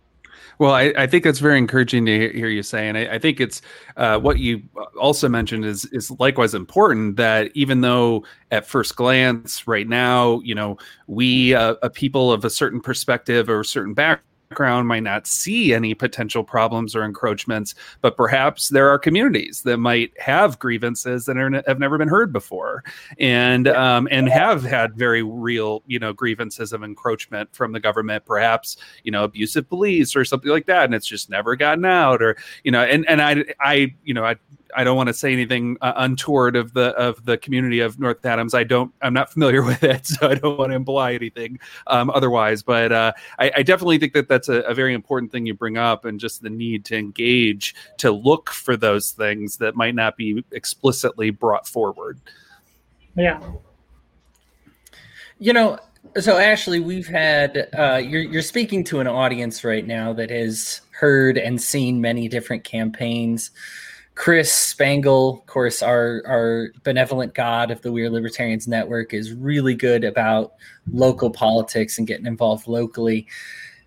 Well, 0.58 0.72
I, 0.72 0.94
I, 0.98 1.08
think 1.08 1.24
that's 1.24 1.40
very 1.40 1.58
encouraging 1.58 2.06
to 2.06 2.32
hear 2.32 2.48
you 2.48 2.64
say, 2.64 2.88
and 2.88 2.98
I, 2.98 3.16
I 3.16 3.20
think 3.20 3.40
it's 3.42 3.62
uh, 3.98 4.20
what 4.20 4.40
you 4.40 4.62
also 5.00 5.28
mentioned 5.28 5.66
is 5.66 5.86
is 5.86 6.12
likewise 6.12 6.54
important. 6.54 7.18
That 7.18 7.52
even 7.56 7.82
though 7.82 8.24
at 8.52 8.66
first 8.66 8.96
glance, 8.96 9.68
right 9.68 9.88
now, 9.88 10.40
you 10.42 10.56
know, 10.56 10.78
we 11.08 11.54
uh, 11.54 11.76
a 11.82 11.90
people 11.90 12.32
of 12.32 12.46
a 12.46 12.50
certain 12.50 12.80
perspective 12.80 13.50
or 13.50 13.60
a 13.60 13.66
certain 13.66 13.94
background 13.94 14.35
background 14.56 14.88
might 14.88 15.04
not 15.04 15.28
see 15.28 15.74
any 15.74 15.94
potential 15.94 16.42
problems 16.42 16.96
or 16.96 17.04
encroachments, 17.04 17.76
but 18.00 18.16
perhaps 18.16 18.70
there 18.70 18.90
are 18.90 18.98
communities 18.98 19.64
that 19.64 19.78
might 19.78 20.14
have 20.18 20.58
grievances 20.60 21.26
that 21.26 21.36
are, 21.36 21.62
have 21.68 21.78
never 21.78 21.98
been 21.98 22.08
heard 22.08 22.32
before, 22.32 22.82
and 23.20 23.68
um, 23.68 24.08
and 24.12 24.30
have 24.30 24.64
had 24.64 24.96
very 24.96 25.24
real, 25.24 25.84
you 25.88 26.00
know, 26.00 26.14
grievances 26.14 26.72
of 26.72 26.84
encroachment 26.84 27.54
from 27.54 27.74
the 27.74 27.80
government, 27.82 28.26
perhaps 28.26 28.78
you 29.04 29.12
know, 29.12 29.26
abusive 29.26 29.68
police 29.68 30.16
or 30.16 30.24
something 30.24 30.52
like 30.52 30.68
that, 30.68 30.86
and 30.86 30.96
it's 30.96 31.08
just 31.08 31.30
never 31.30 31.58
gotten 31.58 31.84
out, 31.84 32.22
or 32.22 32.38
you 32.64 32.72
know, 32.72 32.82
and 32.82 33.06
and 33.10 33.22
I 33.22 33.44
I 33.60 33.94
you 34.06 34.14
know 34.14 34.24
I 34.24 34.38
I 34.76 34.84
don't 34.84 34.98
want 34.98 35.08
to 35.08 35.14
say 35.14 35.32
anything 35.34 35.78
uh, 35.82 35.94
untoward 35.96 36.56
of 36.56 36.74
the 36.74 36.90
of 36.96 37.24
the 37.26 37.38
community 37.38 37.80
of 37.80 38.00
North 38.00 38.26
Adams. 38.26 38.54
I 38.54 38.64
don't. 38.64 38.94
I'm 39.02 39.14
not 39.14 39.32
familiar 39.32 39.64
with 39.66 39.84
it, 39.84 40.06
so 40.08 40.30
I 40.30 40.36
don't 40.36 40.58
want 40.58 40.72
to 40.72 40.76
imply 40.76 41.14
anything 41.14 41.60
um, 41.88 42.10
otherwise. 42.10 42.64
But 42.64 42.92
uh, 42.92 43.14
I, 43.40 43.52
I, 43.58 43.64
definitely 43.64 43.98
think 43.98 44.14
that 44.14 44.28
that's 44.28 44.50
a, 44.50 44.62
a, 44.62 44.74
very 44.74 44.94
important 44.94 45.32
thing 45.32 45.46
you 45.46 45.54
bring 45.54 45.78
up, 45.78 46.06
and 46.06 46.20
just 46.20 46.42
the 46.42 46.50
need 46.50 46.86
to 46.86 46.98
engage 46.98 47.76
to 47.98 48.12
look 48.12 48.50
for 48.50 48.78
those 48.78 49.12
things 49.12 49.58
that 49.58 49.76
might 49.76 49.96
not 49.96 50.18
be 50.18 50.44
explicitly 50.52 51.30
brought 51.30 51.68
forward. 51.68 52.20
Yeah. 53.16 53.42
You 55.40 55.54
know, 55.54 55.80
so 56.20 56.38
Ashley, 56.38 56.80
we've 56.80 57.08
had 57.08 57.70
uh, 57.78 58.02
you're 58.04 58.22
you're 58.22 58.42
speaking 58.42 58.84
to 58.86 59.00
an 59.00 59.08
audience 59.08 59.64
right 59.64 59.86
now 59.86 60.14
that 60.14 60.30
has 60.30 60.82
heard 60.92 61.38
and 61.38 61.62
seen 61.62 62.00
many 62.00 62.28
different 62.28 62.64
campaigns. 62.64 63.52
Chris 64.16 64.52
Spangle, 64.52 65.40
of 65.40 65.46
course, 65.46 65.84
our 65.84 66.24
our 66.26 66.70
benevolent 66.84 67.34
god 67.34 67.70
of 67.70 67.82
the 67.82 67.92
We 67.92 68.04
Are 68.04 68.10
Libertarians 68.10 68.68
Network, 68.68 69.14
is 69.14 69.34
really 69.34 69.76
good 69.76 70.06
about 70.06 70.54
local 70.92 71.30
politics 71.30 71.98
and 71.98 72.08
getting 72.08 72.26
involved 72.26 72.68
locally. 72.68 73.28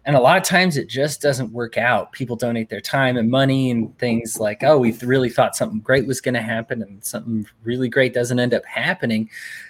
And 0.04 0.16
a 0.16 0.20
lot 0.20 0.38
of 0.38 0.42
times 0.42 0.78
it 0.78 0.88
just 0.88 1.20
doesn't 1.20 1.52
work 1.52 1.76
out. 1.76 2.12
People 2.12 2.36
donate 2.36 2.70
their 2.70 2.80
time 2.80 3.18
and 3.18 3.30
money 3.30 3.70
and 3.70 3.96
things 3.98 4.38
like, 4.38 4.62
oh, 4.64 4.78
we 4.78 4.92
really 5.02 5.28
thought 5.28 5.56
something 5.56 5.80
great 5.80 6.06
was 6.06 6.22
going 6.22 6.34
to 6.34 6.40
happen 6.40 6.82
and 6.82 7.04
something 7.04 7.46
really 7.62 7.90
great 7.90 8.14
doesn't 8.14 8.40
end 8.40 8.54
up 8.54 8.64
happening. 8.64 9.28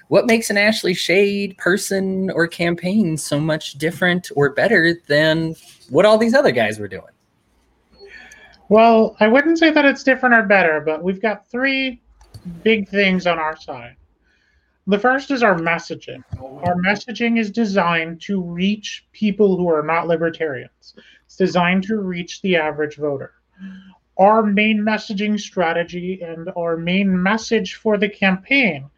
What 0.08 0.26
makes 0.26 0.48
an 0.48 0.56
Ashley 0.56 0.94
Shade 0.94 1.56
person 1.58 2.30
or 2.30 2.46
campaign 2.46 3.16
so 3.16 3.40
much 3.40 3.74
different 3.74 4.30
or 4.36 4.50
better 4.50 4.94
than 5.08 5.56
what 5.88 6.06
all 6.06 6.18
these 6.18 6.34
other 6.34 6.52
guys 6.52 6.78
were 6.78 6.88
doing? 6.88 7.17
Well, 8.68 9.16
I 9.18 9.28
wouldn't 9.28 9.58
say 9.58 9.70
that 9.70 9.84
it's 9.84 10.04
different 10.04 10.34
or 10.34 10.42
better, 10.42 10.80
but 10.80 11.02
we've 11.02 11.22
got 11.22 11.48
three 11.48 12.02
big 12.62 12.88
things 12.88 13.26
on 13.26 13.38
our 13.38 13.56
side. 13.56 13.96
The 14.86 14.98
first 14.98 15.30
is 15.30 15.42
our 15.42 15.54
messaging. 15.54 16.22
Our 16.40 16.74
messaging 16.76 17.38
is 17.38 17.50
designed 17.50 18.20
to 18.22 18.42
reach 18.42 19.06
people 19.12 19.56
who 19.56 19.68
are 19.68 19.82
not 19.82 20.06
libertarians. 20.06 20.94
It's 21.26 21.36
designed 21.36 21.84
to 21.84 21.96
reach 21.96 22.40
the 22.42 22.56
average 22.56 22.96
voter. 22.96 23.34
Our 24.18 24.42
main 24.42 24.80
messaging 24.80 25.38
strategy 25.38 26.20
and 26.22 26.50
our 26.56 26.76
main 26.76 27.22
message 27.22 27.74
for 27.74 27.96
the 27.96 28.08
campaign 28.08 28.90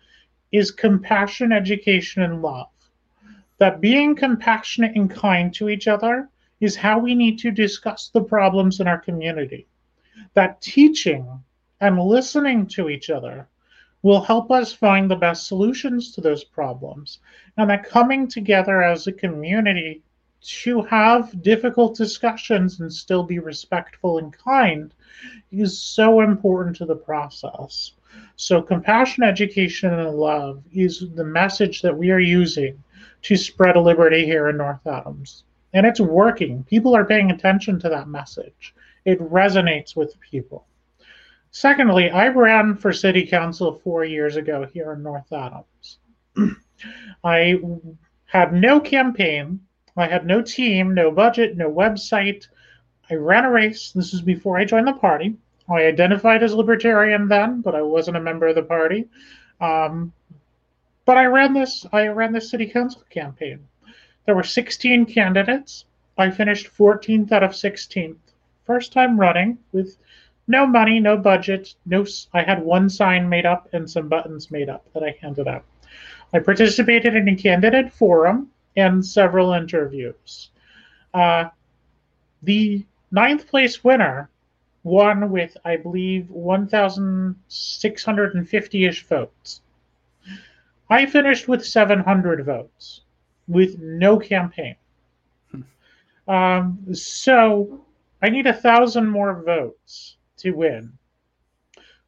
is 0.53 0.71
compassion, 0.71 1.53
education, 1.53 2.23
and 2.23 2.43
love. 2.43 2.69
That 3.59 3.81
being 3.81 4.17
compassionate 4.17 4.97
and 4.97 5.11
kind 5.11 5.53
to 5.55 5.69
each 5.69 5.87
other 5.87 6.29
is 6.61 6.77
how 6.77 6.99
we 6.99 7.15
need 7.15 7.39
to 7.39 7.51
discuss 7.51 8.09
the 8.09 8.23
problems 8.23 8.81
in 8.81 8.87
our 8.87 8.99
community. 8.99 9.67
That 10.35 10.61
teaching 10.61 11.43
and 11.81 11.99
listening 11.99 12.67
to 12.69 12.91
each 12.91 13.09
other 13.09 13.49
will 14.03 14.21
help 14.21 14.51
us 14.51 14.73
find 14.73 15.11
the 15.11 15.17
best 15.17 15.47
solutions 15.47 16.13
to 16.13 16.21
those 16.21 16.45
problems. 16.45 17.19
And 17.57 17.69
that 17.71 17.89
coming 17.89 18.29
together 18.29 18.83
as 18.83 19.07
a 19.07 19.13
community 19.13 20.03
to 20.43 20.83
have 20.83 21.43
difficult 21.43 21.97
discussions 21.97 22.81
and 22.81 22.93
still 22.93 23.23
be 23.23 23.39
respectful 23.39 24.19
and 24.19 24.33
kind 24.33 24.95
is 25.53 25.81
so 25.81 26.21
important 26.21 26.77
to 26.77 26.87
the 26.87 26.97
process. 26.97 27.93
So, 28.37 28.63
compassion, 28.63 29.23
education, 29.23 29.93
and 29.93 30.17
love 30.17 30.63
is 30.73 31.05
the 31.15 31.25
message 31.25 31.83
that 31.83 31.97
we 31.97 32.11
are 32.11 32.19
using 32.19 32.83
to 33.23 33.37
spread 33.37 33.77
liberty 33.77 34.25
here 34.25 34.49
in 34.49 34.57
North 34.57 34.87
Adams 34.87 35.45
and 35.73 35.87
it's 35.87 36.01
working. 36.01 36.65
People 36.65 36.97
are 36.97 37.05
paying 37.05 37.31
attention 37.31 37.79
to 37.81 37.89
that 37.89 38.09
message. 38.09 38.75
It 39.05 39.21
resonates 39.21 39.97
with 39.97 40.19
people. 40.21 40.67
Secondly, 41.53 42.11
I 42.11 42.29
ran 42.29 42.77
for 42.77 42.93
city 42.93 43.27
council 43.27 43.81
four 43.83 44.05
years 44.05 44.37
ago 44.37 44.67
here 44.73 44.93
in 44.93 45.03
North 45.03 45.33
Adams. 45.33 45.99
I 47.25 47.59
had 48.27 48.53
no 48.53 48.79
campaign, 48.81 49.61
I 49.97 50.07
had 50.07 50.27
no 50.27 50.43
team, 50.43 50.95
no 50.95 51.11
budget, 51.11 51.57
no 51.57 51.71
website. 51.71 52.47
I 53.11 53.15
ran 53.15 53.45
a 53.45 53.51
race. 53.51 53.91
This 53.93 54.13
was 54.13 54.23
before 54.23 54.59
I 54.59 54.65
joined 54.65 54.87
the 54.87 54.93
party. 54.93 55.37
I 55.69 55.87
identified 55.87 56.43
as 56.43 56.55
libertarian 56.55 57.29
then, 57.29 57.61
but 57.61 57.75
I 57.75 57.83
wasn't 57.83 58.17
a 58.17 58.21
member 58.21 58.47
of 58.47 58.55
the 58.55 58.63
party. 58.63 59.09
Um, 59.61 60.13
but 61.05 61.17
I 61.17 61.27
ran 61.27 61.53
this. 61.53 61.85
I 61.93 62.07
ran 62.09 62.33
this 62.33 62.51
city 62.51 62.67
council 62.67 63.03
campaign. 63.11 63.67
There 64.31 64.37
were 64.37 64.45
16 64.45 65.07
candidates. 65.07 65.87
I 66.17 66.31
finished 66.31 66.71
14th 66.79 67.33
out 67.33 67.43
of 67.43 67.51
16th. 67.51 68.15
First 68.65 68.93
time 68.93 69.19
running 69.19 69.59
with 69.73 69.99
no 70.47 70.69
money, 70.69 71.01
no 71.01 71.17
budget, 71.17 71.75
no. 71.85 72.07
I 72.33 72.45
had 72.45 72.63
one 72.63 72.89
sign 72.89 73.29
made 73.29 73.45
up 73.45 73.69
and 73.73 73.91
some 73.91 74.09
buttons 74.09 74.53
made 74.53 74.69
up 74.69 74.87
that 74.93 75.03
I 75.03 75.17
handed 75.21 75.49
out. 75.49 75.65
I 76.33 76.39
participated 76.39 77.17
in 77.17 77.27
a 77.27 77.35
candidate 77.35 77.93
forum 77.93 78.53
and 78.77 79.05
several 79.05 79.53
interviews. 79.53 80.51
Uh, 81.13 81.47
the 82.45 82.87
ninth 83.11 83.49
place 83.49 83.83
winner 83.83 84.31
won 84.85 85.33
with, 85.33 85.57
I 85.65 85.75
believe, 85.75 86.31
1,650 86.31 88.85
ish 88.85 89.05
votes. 89.09 89.63
I 90.89 91.07
finished 91.07 91.49
with 91.49 91.67
700 91.67 92.45
votes 92.45 93.01
with 93.51 93.79
no 93.81 94.17
campaign. 94.19 94.77
Um, 96.29 96.79
so 96.95 97.85
I 98.23 98.31
need 98.31 98.47
a 98.47 98.53
thousand 98.53 99.09
more 99.09 99.43
votes 99.43 100.17
to 100.39 100.53
win. 100.53 100.93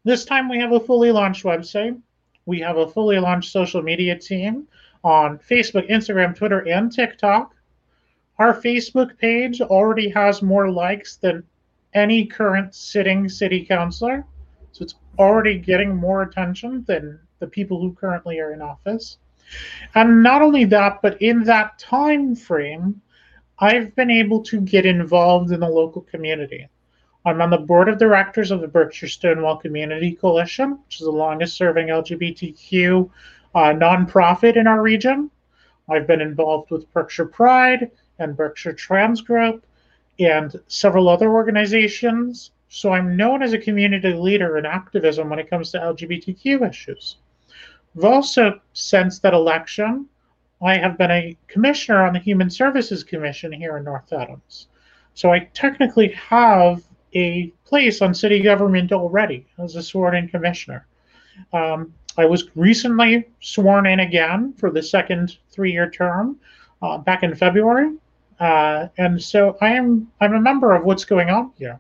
This 0.05 0.25
time 0.25 0.49
we 0.49 0.59
have 0.59 0.73
a 0.73 0.81
fully 0.81 1.11
launched 1.11 1.45
website. 1.45 2.01
We 2.47 2.61
have 2.61 2.77
a 2.77 2.89
fully 2.89 3.19
launched 3.19 3.51
social 3.51 3.83
media 3.83 4.17
team 4.17 4.69
on 5.03 5.39
Facebook, 5.39 5.91
Instagram, 5.91 6.37
Twitter, 6.37 6.61
and 6.69 6.93
TikTok. 6.93 7.55
Our 8.39 8.55
Facebook 8.55 9.19
page 9.19 9.61
already 9.61 10.09
has 10.11 10.43
more 10.43 10.71
likes 10.71 11.17
than 11.17 11.43
any 11.95 12.25
current 12.25 12.75
sitting 12.75 13.29
city 13.29 13.65
councilor. 13.65 14.25
So 14.71 14.85
it's 14.85 14.95
already 15.19 15.59
getting 15.59 15.95
more 15.95 16.23
attention 16.23 16.85
than 16.87 17.19
the 17.41 17.47
people 17.47 17.81
who 17.81 17.93
currently 17.95 18.39
are 18.39 18.53
in 18.53 18.63
office. 18.63 19.19
And 19.95 20.23
not 20.23 20.43
only 20.43 20.65
that, 20.67 21.01
but 21.03 21.21
in 21.21 21.45
that 21.45 21.79
time 21.79 22.35
frame, 22.35 23.01
I've 23.59 23.95
been 23.95 24.11
able 24.11 24.43
to 24.45 24.61
get 24.61 24.87
involved 24.87 25.53
in 25.53 25.61
the 25.61 25.69
local 25.69 26.03
community. 26.03 26.69
I'm 27.25 27.41
on 27.41 27.51
the 27.51 27.59
board 27.59 27.89
of 27.89 27.99
directors 27.99 28.51
of 28.51 28.61
the 28.61 28.69
Berkshire 28.69 29.07
Stonewall 29.07 29.57
Community 29.57 30.13
Coalition, 30.13 30.79
which 30.85 30.97
is 30.97 31.07
the 31.07 31.13
longest 31.13 31.57
serving 31.57 31.87
LGBTQ 31.87 33.09
uh, 33.55 33.59
nonprofit 33.59 34.57
in 34.57 34.67
our 34.67 34.83
region. 34.83 35.31
I've 35.89 36.07
been 36.07 36.21
involved 36.21 36.71
with 36.71 36.93
Berkshire 36.93 37.27
Pride 37.27 37.91
and 38.19 38.37
Berkshire 38.37 38.73
Trans 38.73 39.21
Group 39.21 39.65
and 40.19 40.59
several 40.69 41.09
other 41.09 41.31
organizations. 41.31 42.51
So 42.69 42.93
I'm 42.93 43.17
known 43.17 43.43
as 43.43 43.53
a 43.53 43.59
community 43.59 44.15
leader 44.15 44.57
in 44.57 44.67
activism 44.67 45.29
when 45.29 45.39
it 45.39 45.51
comes 45.51 45.71
to 45.73 45.79
LGBTQ 45.79 46.69
issues. 46.69 47.17
I've 47.97 48.05
also, 48.05 48.61
since 48.73 49.19
that 49.21 49.35
election, 49.35 50.07
I 50.63 50.77
have 50.77 50.97
been 50.97 51.11
a 51.11 51.37
commissioner 51.49 52.05
on 52.05 52.13
the 52.13 52.21
Human 52.21 52.49
Services 52.49 53.05
Commission 53.05 53.53
here 53.53 53.77
in 53.77 53.85
North 53.85 54.13
Adams. 54.13 54.69
So 55.15 55.33
I 55.33 55.51
technically 55.53 56.09
have 56.13 56.83
a 57.15 57.53
place 57.65 58.01
on 58.01 58.15
city 58.15 58.41
government 58.41 58.93
already 58.93 59.47
as 59.59 59.77
a 59.77 59.83
sworn 59.83 60.17
in 60.17 60.29
commissioner. 60.29 60.87
Um, 61.53 61.93
I 62.17 62.27
was 62.27 62.49
recently 62.55 63.29
sworn 63.41 63.87
in 63.87 64.01
again 64.01 64.55
for 64.55 64.71
the 64.71 64.83
second 64.83 65.39
three 65.51 65.73
year 65.73 65.91
term 65.91 66.39
uh, 66.81 66.99
back 66.99 67.23
in 67.23 67.35
February. 67.35 67.97
Uh, 68.41 68.89
and 68.99 69.23
so 69.23 69.57
I 69.61 69.71
am 69.73 70.11
I'm 70.21 70.35
a 70.35 70.41
member 70.41 70.73
of 70.73 70.85
what's 70.85 71.05
going 71.05 71.31
on 71.31 71.53
here. 71.59 71.79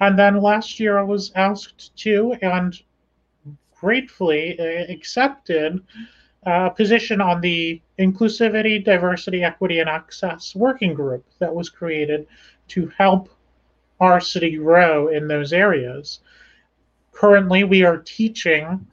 And 0.00 0.18
then 0.18 0.40
last 0.40 0.80
year 0.80 0.98
I 0.98 1.02
was 1.02 1.32
asked 1.34 1.96
to, 1.98 2.34
and 2.42 2.74
gratefully 3.82 4.56
uh, 4.60 4.92
accepted 4.92 5.82
a 6.44 6.70
position 6.70 7.20
on 7.20 7.40
the 7.40 7.82
Inclusivity, 7.98 8.82
Diversity, 8.84 9.42
Equity, 9.42 9.80
and 9.80 9.88
Access 9.88 10.54
Working 10.54 10.94
Group 10.94 11.24
that 11.40 11.52
was 11.52 11.68
created 11.68 12.28
to 12.68 12.86
help 12.96 13.28
our 13.98 14.20
city 14.20 14.56
grow 14.56 15.08
in 15.08 15.26
those 15.26 15.52
areas. 15.52 16.20
Currently, 17.10 17.64
we 17.64 17.82
are 17.82 17.98
teaching 17.98 18.86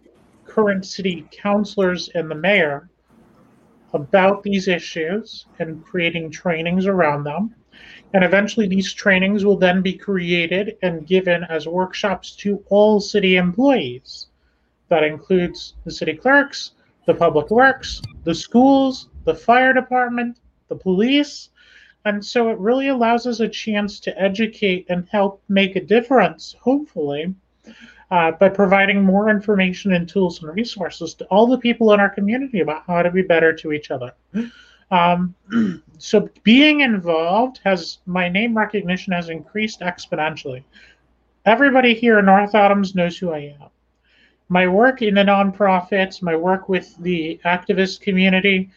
current 0.45 0.85
city 0.85 1.27
councilors 1.31 2.09
and 2.15 2.29
the 2.29 2.35
mayor 2.35 2.89
about 3.93 4.41
these 4.41 4.67
issues 4.67 5.45
and 5.59 5.85
creating 5.85 6.31
trainings 6.31 6.87
around 6.87 7.23
them. 7.23 7.53
And 8.13 8.23
eventually, 8.23 8.67
these 8.67 8.91
trainings 8.91 9.45
will 9.45 9.57
then 9.57 9.83
be 9.83 9.93
created 9.93 10.77
and 10.81 11.05
given 11.05 11.43
as 11.43 11.67
workshops 11.67 12.35
to 12.37 12.63
all 12.69 12.99
city 12.99 13.37
employees. 13.37 14.28
That 14.89 15.03
includes 15.03 15.75
the 15.85 15.91
city 15.91 16.13
clerks, 16.13 16.71
the 17.05 17.13
public 17.13 17.49
works, 17.49 18.01
the 18.23 18.35
schools, 18.35 19.09
the 19.25 19.35
fire 19.35 19.73
department, 19.73 20.39
the 20.67 20.75
police. 20.75 21.49
And 22.05 22.23
so 22.23 22.49
it 22.49 22.57
really 22.59 22.87
allows 22.87 23.27
us 23.27 23.39
a 23.39 23.47
chance 23.47 23.99
to 24.01 24.21
educate 24.21 24.85
and 24.89 25.07
help 25.11 25.41
make 25.49 25.75
a 25.75 25.83
difference, 25.83 26.55
hopefully, 26.59 27.33
uh, 28.11 28.31
by 28.31 28.49
providing 28.49 29.03
more 29.03 29.29
information 29.29 29.93
and 29.93 30.07
tools 30.07 30.41
and 30.41 30.55
resources 30.55 31.13
to 31.15 31.25
all 31.25 31.45
the 31.45 31.57
people 31.57 31.93
in 31.93 31.99
our 31.99 32.09
community 32.09 32.61
about 32.61 32.83
how 32.87 33.01
to 33.01 33.11
be 33.11 33.21
better 33.21 33.53
to 33.53 33.71
each 33.71 33.91
other. 33.91 34.13
Um, 34.91 35.35
so 35.97 36.29
being 36.43 36.81
involved 36.81 37.59
has 37.63 37.99
my 38.05 38.29
name 38.29 38.57
recognition 38.57 39.13
has 39.13 39.29
increased 39.29 39.81
exponentially. 39.81 40.63
Everybody 41.45 41.93
here 41.93 42.19
in 42.19 42.25
North 42.25 42.55
Adams 42.55 42.95
knows 42.95 43.17
who 43.17 43.31
I 43.31 43.55
am. 43.59 43.69
My 44.51 44.67
work 44.67 45.03
in 45.03 45.13
the 45.13 45.21
nonprofits, 45.21 46.23
my 46.23 46.35
work 46.35 46.67
with 46.67 46.97
the 46.97 47.39
activist 47.45 48.01
community, 48.01 48.71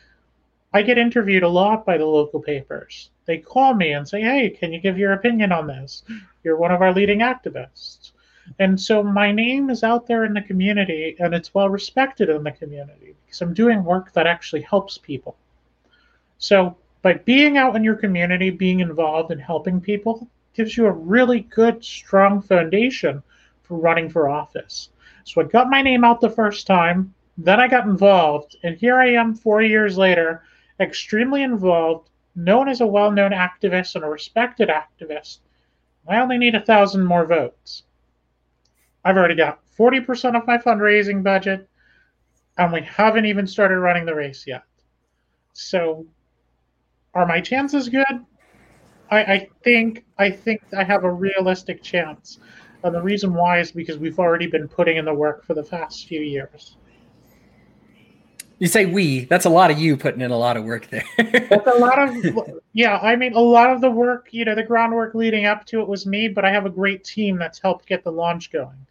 I 0.75 0.83
get 0.83 0.99
interviewed 0.99 1.43
a 1.43 1.49
lot 1.49 1.87
by 1.87 1.97
the 1.97 2.05
local 2.05 2.41
papers. 2.41 3.11
They 3.25 3.39
call 3.39 3.73
me 3.73 3.93
and 3.93 4.07
say, 4.07 4.21
"Hey, 4.21 4.51
can 4.51 4.73
you 4.73 4.81
give 4.81 4.99
your 4.99 5.15
opinion 5.15 5.51
on 5.51 5.67
this? 5.67 6.03
You're 6.45 6.59
one 6.59 6.73
of 6.73 6.83
our 6.83 6.93
leading 6.93 7.21
activists." 7.21 8.13
And 8.59 8.79
so 8.79 9.03
my 9.03 9.33
name 9.33 9.71
is 9.71 9.83
out 9.83 10.07
there 10.07 10.25
in 10.25 10.35
the 10.35 10.43
community 10.43 11.17
and 11.19 11.33
it's 11.33 11.55
well 11.55 11.71
respected 11.71 12.29
in 12.29 12.43
the 12.43 12.51
community 12.51 13.15
because 13.25 13.41
I'm 13.41 13.55
doing 13.55 13.83
work 13.83 14.13
that 14.13 14.27
actually 14.27 14.63
helps 14.63 14.99
people. 14.99 15.37
So 16.37 16.77
by 17.01 17.15
being 17.15 17.57
out 17.57 17.77
in 17.77 17.85
your 17.85 17.97
community, 17.97 18.51
being 18.51 18.81
involved 18.81 19.31
and 19.31 19.41
helping 19.41 19.81
people 19.81 20.29
gives 20.53 20.77
you 20.77 20.87
a 20.87 20.93
really 20.93 21.41
good, 21.41 21.83
strong 21.83 22.43
foundation 22.43 23.23
for 23.63 23.79
running 23.79 24.11
for 24.11 24.29
office. 24.29 24.91
So 25.25 25.41
I 25.41 25.45
got 25.45 25.71
my 25.71 25.83
name 25.83 26.05
out 26.05 26.21
the 26.21 26.31
first 26.31 26.67
time, 26.67 27.15
then 27.39 27.61
I 27.61 27.69
got 27.69 27.87
involved, 27.87 28.57
and 28.63 28.77
here 28.77 29.01
I 29.01 29.13
am 29.13 29.35
four 29.35 29.63
years 29.63 29.97
later, 29.97 30.43
extremely 30.81 31.43
involved, 31.43 32.11
known 32.35 32.69
as 32.69 32.81
a 32.81 32.87
well 32.87 33.11
known 33.11 33.33
activist 33.33 33.95
and 33.95 34.05
a 34.05 34.09
respected 34.09 34.69
activist. 34.69 35.39
I 36.09 36.21
only 36.21 36.39
need 36.39 36.55
a 36.55 36.61
thousand 36.61 37.05
more 37.05 37.27
votes. 37.27 37.85
I've 39.05 39.17
already 39.17 39.35
got 39.35 39.61
40% 39.79 40.37
of 40.37 40.47
my 40.47 40.59
fundraising 40.59 41.23
budget, 41.23 41.69
and 42.59 42.73
we 42.73 42.83
haven't 42.83 43.27
even 43.27 43.47
started 43.47 43.79
running 43.79 44.05
the 44.05 44.15
race 44.15 44.47
yet. 44.47 44.65
So, 45.53 46.07
are 47.15 47.27
my 47.27 47.41
chances 47.41 47.89
good? 47.89 48.25
I, 49.11 49.25
I 49.25 49.49
think 49.63 50.05
I 50.19 50.31
think 50.31 50.63
I 50.77 50.85
have 50.85 51.05
a 51.05 51.13
realistic 51.13 51.83
chance, 51.83 52.39
and 52.85 52.95
the 52.95 53.03
reason 53.03 53.35
why 53.35 53.61
is 53.61 53.73
because 53.73 53.99
we've 53.99 54.19
already 54.19 54.47
been 54.47 54.69
putting 54.69 54.97
in 54.97 55.05
the 55.05 55.15
work 55.15 55.45
for 55.45 55.55
the 55.55 55.63
past 55.63 56.07
few 56.07 56.21
years. 56.21 56.77
You 58.59 58.69
say 58.69 58.87
we. 58.87 59.25
That's 59.25 59.45
a 59.45 59.51
lot 59.51 59.73
of 59.73 59.79
you 59.79 59.97
putting 59.97 60.21
in 60.21 60.31
a 60.31 60.39
lot 60.39 60.57
of 60.57 60.65
work 60.65 60.89
there. 60.89 61.05
That's 61.17 61.67
a 61.67 61.79
lot 61.79 61.99
of 61.99 62.49
yeah. 62.73 62.99
I 62.99 63.17
mean, 63.17 63.35
a 63.35 63.41
lot 63.41 63.71
of 63.73 63.81
the 63.81 63.91
work, 63.91 64.29
you 64.31 64.45
know, 64.45 64.55
the 64.55 64.63
groundwork 64.63 65.15
leading 65.15 65.47
up 65.47 65.67
to 65.67 65.81
it 65.81 65.89
was 65.89 66.07
me, 66.07 66.29
but 66.29 66.45
I 66.45 66.53
have 66.53 66.65
a 66.65 66.71
great 66.71 67.03
team 67.03 67.39
that's 67.39 67.59
helped 67.59 67.87
get 67.87 68.05
the 68.05 68.13
launch 68.13 68.53
going. 68.53 68.87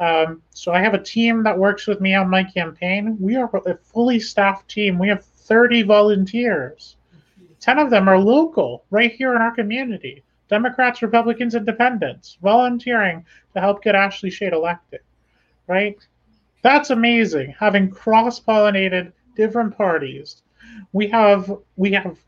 Um, 0.00 0.40
so 0.54 0.72
I 0.72 0.80
have 0.80 0.94
a 0.94 1.02
team 1.02 1.42
that 1.42 1.58
works 1.58 1.86
with 1.86 2.00
me 2.00 2.14
on 2.14 2.30
my 2.30 2.42
campaign. 2.42 3.18
We 3.20 3.36
are 3.36 3.50
a 3.66 3.76
fully 3.76 4.18
staffed 4.20 4.68
team. 4.68 4.98
We 4.98 5.08
have 5.08 5.22
30 5.22 5.82
volunteers. 5.82 6.96
10 7.60 7.78
of 7.78 7.90
them 7.90 8.08
are 8.08 8.18
local, 8.18 8.84
right 8.90 9.12
here 9.12 9.36
in 9.36 9.42
our 9.42 9.54
community. 9.54 10.24
Democrats, 10.50 11.00
Republicans, 11.00 11.54
Independents, 11.54 12.36
volunteering 12.42 13.24
to 13.54 13.60
help 13.60 13.82
get 13.82 13.94
Ashley 13.94 14.30
Shade 14.30 14.52
elected, 14.52 15.00
right? 15.66 15.96
That's 16.62 16.90
amazing. 16.90 17.54
Having 17.58 17.90
cross-pollinated 17.90 19.12
different 19.36 19.76
parties, 19.76 20.42
we 20.92 21.08
have 21.08 21.50
we 21.76 21.92
have 21.92 22.18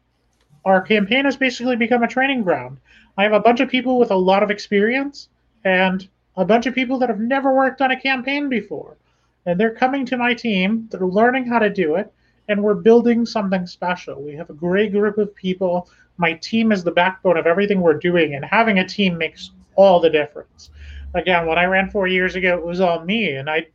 our 0.64 0.80
campaign 0.80 1.24
has 1.24 1.36
basically 1.36 1.76
become 1.76 2.02
a 2.02 2.08
training 2.08 2.42
ground. 2.42 2.78
I 3.18 3.24
have 3.24 3.32
a 3.32 3.40
bunch 3.40 3.60
of 3.60 3.68
people 3.68 3.98
with 3.98 4.10
a 4.10 4.16
lot 4.16 4.42
of 4.42 4.50
experience 4.50 5.28
and 5.64 6.08
a 6.36 6.44
bunch 6.44 6.66
of 6.66 6.74
people 6.74 6.98
that 7.00 7.08
have 7.08 7.20
never 7.20 7.52
worked 7.54 7.82
on 7.82 7.90
a 7.90 8.00
campaign 8.00 8.48
before. 8.48 8.96
And 9.44 9.58
they're 9.58 9.74
coming 9.74 10.06
to 10.06 10.16
my 10.16 10.34
team, 10.34 10.88
they're 10.90 11.06
learning 11.06 11.46
how 11.46 11.58
to 11.58 11.68
do 11.68 11.96
it, 11.96 12.12
and 12.48 12.62
we're 12.62 12.74
building 12.74 13.26
something 13.26 13.66
special. 13.66 14.22
We 14.22 14.34
have 14.34 14.50
a 14.50 14.54
great 14.54 14.92
group 14.92 15.18
of 15.18 15.34
people. 15.34 15.88
My 16.16 16.34
team 16.34 16.72
is 16.72 16.84
the 16.84 16.90
backbone 16.90 17.36
of 17.36 17.46
everything 17.46 17.80
we're 17.80 17.98
doing, 17.98 18.34
and 18.34 18.44
having 18.44 18.78
a 18.78 18.86
team 18.86 19.18
makes 19.18 19.50
all 19.74 20.00
the 20.00 20.10
difference. 20.10 20.70
Again, 21.14 21.46
when 21.46 21.58
I 21.58 21.64
ran 21.64 21.90
four 21.90 22.06
years 22.06 22.36
ago, 22.36 22.56
it 22.56 22.64
was 22.64 22.80
all 22.80 23.04
me, 23.04 23.36
and 23.36 23.48
I 23.50 23.66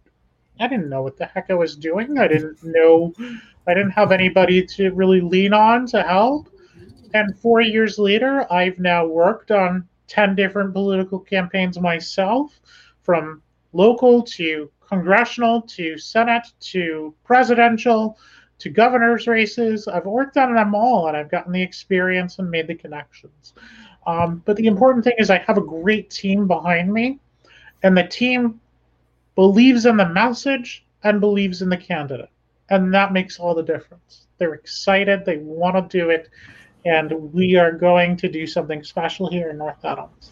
I 0.60 0.68
didn't 0.68 0.90
know 0.90 1.04
what 1.04 1.18
the 1.18 1.26
heck 1.26 1.50
I 1.50 1.54
was 1.54 1.76
doing. 1.76 2.18
I 2.18 2.28
didn't 2.28 2.64
know, 2.64 3.14
I 3.68 3.74
didn't 3.74 3.92
have 3.92 4.12
anybody 4.12 4.66
to 4.66 4.90
really 4.90 5.22
lean 5.22 5.54
on 5.54 5.86
to 5.88 6.02
help. 6.02 6.50
And 7.14 7.38
four 7.40 7.62
years 7.62 8.00
later, 8.00 8.52
I've 8.52 8.80
now 8.80 9.06
worked 9.06 9.52
on 9.52 9.88
10 10.08 10.36
different 10.36 10.74
political 10.74 11.20
campaigns 11.20 11.80
myself, 11.80 12.60
from 13.04 13.42
local 13.74 14.24
to 14.24 14.72
congressional 14.88 15.62
to 15.62 15.98
Senate 15.98 16.48
to 16.60 17.14
presidential 17.24 18.18
to 18.60 18.70
governor's 18.70 19.28
races. 19.28 19.88
I've 19.88 20.06
worked 20.06 20.38
on 20.38 20.56
them 20.56 20.74
all 20.74 21.08
and 21.08 21.18
I've 21.18 21.30
gotten 21.30 21.52
the 21.52 21.62
experience 21.62 22.40
and 22.40 22.50
made 22.50 22.68
the 22.68 22.76
connections. 22.76 23.54
Um, 24.08 24.42
but 24.46 24.56
the 24.56 24.68
important 24.68 25.04
thing 25.04 25.16
is, 25.18 25.30
I 25.30 25.40
have 25.40 25.58
a 25.58 25.62
great 25.62 26.10
team 26.10 26.48
behind 26.48 26.94
me, 26.94 27.20
and 27.84 27.96
the 27.98 28.08
team 28.08 28.62
believes 29.36 29.86
in 29.86 29.98
the 29.98 30.08
message 30.08 30.86
and 31.04 31.20
believes 31.20 31.62
in 31.62 31.70
the 31.70 31.78
candidate. 31.78 32.30
And 32.70 32.94
that 32.94 33.12
makes 33.12 33.38
all 33.38 33.54
the 33.54 33.64
difference. 33.64 34.28
They're 34.38 34.54
excited, 34.54 35.26
they 35.26 35.38
want 35.38 35.76
to 35.76 35.98
do 35.98 36.10
it, 36.10 36.30
and 36.86 37.12
we 37.34 37.58
are 37.58 37.72
going 37.72 38.16
to 38.18 38.30
do 38.30 38.48
something 38.48 38.82
special 38.82 39.30
here 39.30 39.50
in 39.50 39.58
North 39.58 39.84
Adams. 39.84 40.32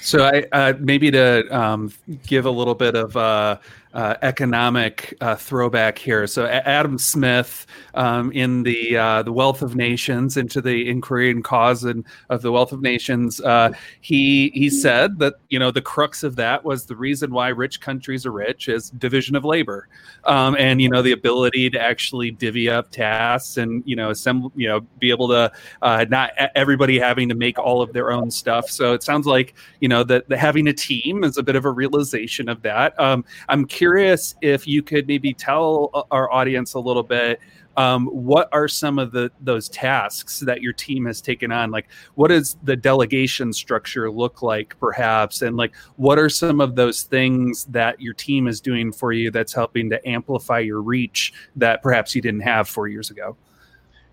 So 0.00 0.24
I 0.24 0.44
uh, 0.52 0.74
maybe 0.78 1.10
to 1.10 1.46
um, 1.56 1.92
give 2.26 2.46
a 2.46 2.50
little 2.50 2.74
bit 2.74 2.94
of 2.94 3.16
uh, 3.16 3.58
uh, 3.94 4.14
economic 4.22 5.14
uh, 5.20 5.36
throwback 5.36 5.98
here. 5.98 6.26
So 6.26 6.46
Adam 6.46 6.98
Smith 6.98 7.66
um, 7.94 8.32
in 8.32 8.62
the 8.62 8.96
uh, 8.96 9.22
the 9.22 9.32
Wealth 9.32 9.62
of 9.62 9.76
Nations 9.76 10.36
into 10.36 10.60
the 10.60 10.88
inquiry 10.88 11.30
and 11.30 11.44
cause 11.44 11.84
and 11.84 12.04
of 12.30 12.42
the 12.42 12.52
Wealth 12.52 12.72
of 12.72 12.80
Nations, 12.80 13.40
uh, 13.40 13.72
he 14.00 14.50
he 14.54 14.70
said 14.70 15.18
that 15.18 15.34
you 15.50 15.58
know 15.58 15.70
the 15.70 15.82
crux 15.82 16.22
of 16.22 16.36
that 16.36 16.64
was 16.64 16.86
the 16.86 16.96
reason 16.96 17.32
why 17.32 17.48
rich 17.48 17.80
countries 17.80 18.24
are 18.24 18.32
rich 18.32 18.68
is 18.68 18.90
division 18.90 19.36
of 19.36 19.44
labor, 19.44 19.88
um, 20.24 20.56
and 20.58 20.80
you 20.80 20.88
know 20.88 21.02
the 21.02 21.12
ability 21.12 21.68
to 21.70 21.80
actually 21.80 22.30
divvy 22.30 22.70
up 22.70 22.90
tasks 22.90 23.58
and 23.58 23.82
you 23.86 23.96
know 23.96 24.10
assemble 24.10 24.52
you 24.56 24.68
know 24.68 24.80
be 24.98 25.10
able 25.10 25.28
to 25.28 25.52
uh, 25.82 26.06
not 26.08 26.30
everybody 26.54 26.98
having 26.98 27.28
to 27.28 27.34
make 27.34 27.58
all 27.58 27.82
of 27.82 27.92
their 27.92 28.10
own 28.10 28.30
stuff. 28.30 28.70
So 28.70 28.94
it 28.94 29.02
sounds 29.02 29.26
like 29.26 29.54
you 29.80 29.88
know 29.88 30.02
that 30.04 30.30
having 30.32 30.66
a 30.66 30.72
team 30.72 31.24
is 31.24 31.36
a 31.36 31.42
bit 31.42 31.56
of 31.56 31.66
a 31.66 31.70
realization 31.70 32.48
of 32.48 32.62
that. 32.62 32.98
Um, 32.98 33.24
I'm 33.48 33.66
curious 33.66 33.81
curious 33.82 34.36
if 34.42 34.64
you 34.64 34.80
could 34.80 35.08
maybe 35.08 35.34
tell 35.34 35.90
uh, 35.92 36.04
our 36.12 36.30
audience 36.30 36.74
a 36.74 36.78
little 36.78 37.02
bit 37.02 37.40
um, 37.76 38.06
what 38.06 38.48
are 38.52 38.68
some 38.68 38.96
of 38.96 39.10
the 39.10 39.28
those 39.40 39.68
tasks 39.68 40.38
that 40.38 40.62
your 40.62 40.72
team 40.72 41.06
has 41.06 41.20
taken 41.20 41.50
on? 41.50 41.72
Like 41.72 41.88
what 42.14 42.28
does 42.28 42.56
the 42.62 42.76
delegation 42.76 43.52
structure 43.52 44.08
look 44.08 44.40
like 44.40 44.78
perhaps? 44.78 45.42
And 45.42 45.56
like 45.56 45.74
what 45.96 46.16
are 46.16 46.28
some 46.28 46.60
of 46.60 46.76
those 46.76 47.02
things 47.02 47.64
that 47.70 48.00
your 48.00 48.14
team 48.14 48.46
is 48.46 48.60
doing 48.60 48.92
for 48.92 49.10
you 49.10 49.32
that's 49.32 49.52
helping 49.52 49.90
to 49.90 50.08
amplify 50.08 50.60
your 50.60 50.80
reach 50.80 51.32
that 51.56 51.82
perhaps 51.82 52.14
you 52.14 52.22
didn't 52.22 52.42
have 52.42 52.68
four 52.68 52.86
years 52.86 53.10
ago? 53.10 53.36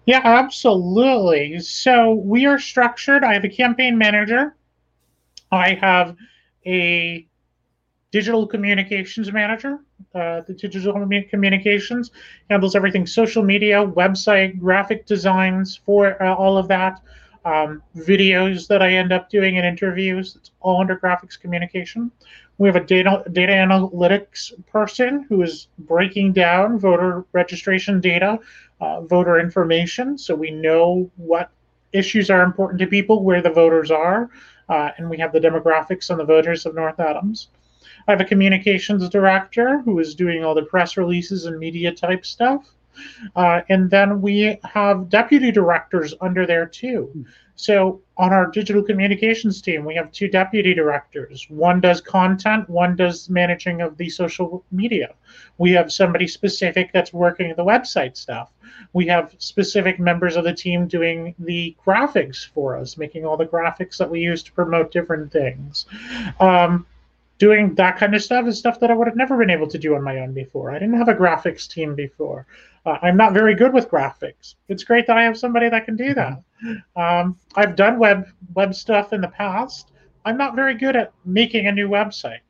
Yeah 0.08 0.22
absolutely. 0.24 1.60
So 1.60 2.14
we 2.14 2.48
are 2.48 2.58
structured. 2.58 3.24
I 3.24 3.34
have 3.34 3.44
a 3.44 3.50
campaign 3.50 4.00
manager. 4.00 4.56
I 5.52 5.76
have 5.76 6.16
a 6.66 7.29
digital 8.12 8.48
communications 8.48 9.32
manager. 9.32 9.80
Uh, 10.16 10.42
the 10.42 10.54
digital 10.54 10.94
communications 10.94 12.12
handles 12.50 12.76
everything 12.76 13.06
social 13.06 13.44
media, 13.44 13.86
website, 13.86 14.60
graphic 14.60 15.06
designs 15.06 15.80
for 15.86 16.22
uh, 16.22 16.34
all 16.34 16.58
of 16.58 16.68
that, 16.68 17.02
um, 17.46 17.84
videos 17.96 18.68
that 18.68 18.82
I 18.82 18.94
end 18.94 19.12
up 19.12 19.30
doing 19.30 19.56
in 19.58 19.66
interviews. 19.66 20.36
It's 20.36 20.52
all 20.62 20.82
under 20.82 20.98
graphics 20.98 21.40
communication. 21.40 22.12
We 22.58 22.68
have 22.68 22.76
a 22.76 22.84
data 22.84 23.24
data 23.32 23.54
analytics 23.54 24.52
person 24.68 25.26
who 25.30 25.42
is 25.44 25.68
breaking 25.80 26.34
down 26.34 26.78
voter 26.80 27.26
registration 27.32 28.02
data, 28.02 28.40
uh, 28.82 29.02
voter 29.02 29.40
information, 29.40 30.18
so 30.18 30.36
we 30.36 30.52
know 30.52 31.10
what 31.16 31.52
issues 31.94 32.30
are 32.30 32.44
important 32.44 32.80
to 32.80 32.88
people, 32.88 33.24
where 33.24 33.42
the 33.42 33.50
voters 33.50 33.92
are, 33.92 34.30
uh, 34.68 34.90
and 34.98 35.10
we 35.10 35.18
have 35.18 35.32
the 35.32 35.40
demographics 35.40 36.12
on 36.12 36.18
the 36.18 36.26
voters 36.26 36.66
of 36.66 36.76
North 36.76 37.00
Adams. 37.00 37.48
I 38.10 38.14
have 38.14 38.22
a 38.22 38.26
communications 38.26 39.08
director 39.08 39.82
who 39.82 40.00
is 40.00 40.16
doing 40.16 40.44
all 40.44 40.56
the 40.56 40.64
press 40.64 40.98
releases 40.98 41.46
and 41.46 41.60
media 41.60 41.92
type 41.92 42.26
stuff. 42.26 42.68
Uh, 43.36 43.62
and 43.70 43.88
then 43.92 44.20
we 44.20 44.58
have 44.64 45.10
deputy 45.10 45.52
directors 45.52 46.16
under 46.20 46.48
there 46.48 46.66
too. 46.66 47.24
So 47.56 48.02
on 48.18 48.34
our 48.34 48.48
digital 48.48 48.82
communications 48.82 49.62
team, 49.62 49.86
we 49.86 49.94
have 49.94 50.12
two 50.12 50.28
deputy 50.28 50.74
directors. 50.74 51.46
One 51.52 51.82
does 51.82 52.02
content, 52.02 52.68
one 52.68 52.96
does 52.96 53.30
managing 53.30 53.82
of 53.82 53.96
the 53.98 54.10
social 54.10 54.66
media. 54.72 55.14
We 55.60 55.74
have 55.74 55.92
somebody 55.92 56.28
specific 56.28 56.90
that's 56.92 57.14
working 57.14 57.54
the 57.56 57.64
website 57.64 58.18
stuff. 58.18 58.52
We 58.92 59.06
have 59.06 59.36
specific 59.38 60.00
members 60.00 60.36
of 60.36 60.46
the 60.46 60.54
team 60.54 60.88
doing 60.88 61.36
the 61.38 61.76
graphics 61.86 62.50
for 62.56 62.76
us, 62.76 62.98
making 62.98 63.24
all 63.24 63.38
the 63.38 63.46
graphics 63.46 63.98
that 63.98 64.10
we 64.10 64.20
use 64.20 64.42
to 64.44 64.52
promote 64.52 64.92
different 64.92 65.32
things. 65.32 65.86
Um, 66.40 66.88
doing 67.40 67.74
that 67.76 67.98
kind 67.98 68.14
of 68.14 68.22
stuff 68.22 68.46
is 68.46 68.60
stuff 68.60 68.80
that 68.82 68.92
I 68.92 68.94
would 68.94 69.08
have 69.08 69.16
never 69.16 69.38
been 69.38 69.50
able 69.50 69.68
to 69.68 69.78
do 69.78 69.96
on 69.96 70.04
my 70.04 70.20
own 70.20 70.34
before. 70.34 70.72
I 70.72 70.78
didn't 70.78 70.98
have 70.98 71.08
a 71.08 71.16
graphics 71.16 71.68
team 71.68 71.96
before. 71.96 72.46
Uh, 72.86 72.98
I'm 73.02 73.18
not 73.18 73.34
very 73.34 73.56
good 73.56 73.74
with 73.74 73.90
graphics. 73.90 74.56
It's 74.68 74.84
great 74.84 75.08
that 75.08 75.18
I 75.18 75.24
have 75.24 75.38
somebody 75.38 75.70
that 75.70 75.86
can 75.86 75.96
do 75.96 76.14
that. 76.14 76.44
Um, 76.96 77.38
I've 77.56 77.76
done 77.76 77.98
web 77.98 78.28
web 78.54 78.76
stuff 78.76 79.14
in 79.14 79.22
the 79.22 79.30
past. 79.30 79.92
I'm 80.26 80.38
not 80.38 80.56
very 80.56 80.76
good 80.76 80.96
at 80.96 81.14
making 81.26 81.68
a 81.68 81.72
new 81.72 81.88
website. 81.88 82.42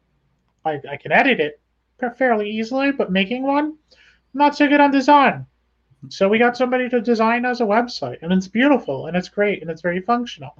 I, 0.65 0.81
I 0.89 0.97
can 0.97 1.11
edit 1.11 1.39
it 1.39 1.61
fairly 2.17 2.49
easily, 2.49 2.91
but 2.91 3.11
making 3.11 3.43
one, 3.43 3.65
I'm 3.65 3.97
not 4.33 4.55
so 4.57 4.67
good 4.67 4.81
on 4.81 4.91
design. 4.91 5.45
So 6.07 6.29
we 6.29 6.39
got 6.39 6.57
somebody 6.57 6.89
to 6.89 7.01
design 7.01 7.45
us 7.45 7.59
a 7.59 7.65
website, 7.65 8.17
and 8.21 8.31
it's 8.31 8.47
beautiful, 8.47 9.07
and 9.07 9.17
it's 9.17 9.29
great, 9.29 9.61
and 9.61 9.69
it's 9.69 9.81
very 9.81 10.01
functional, 10.01 10.53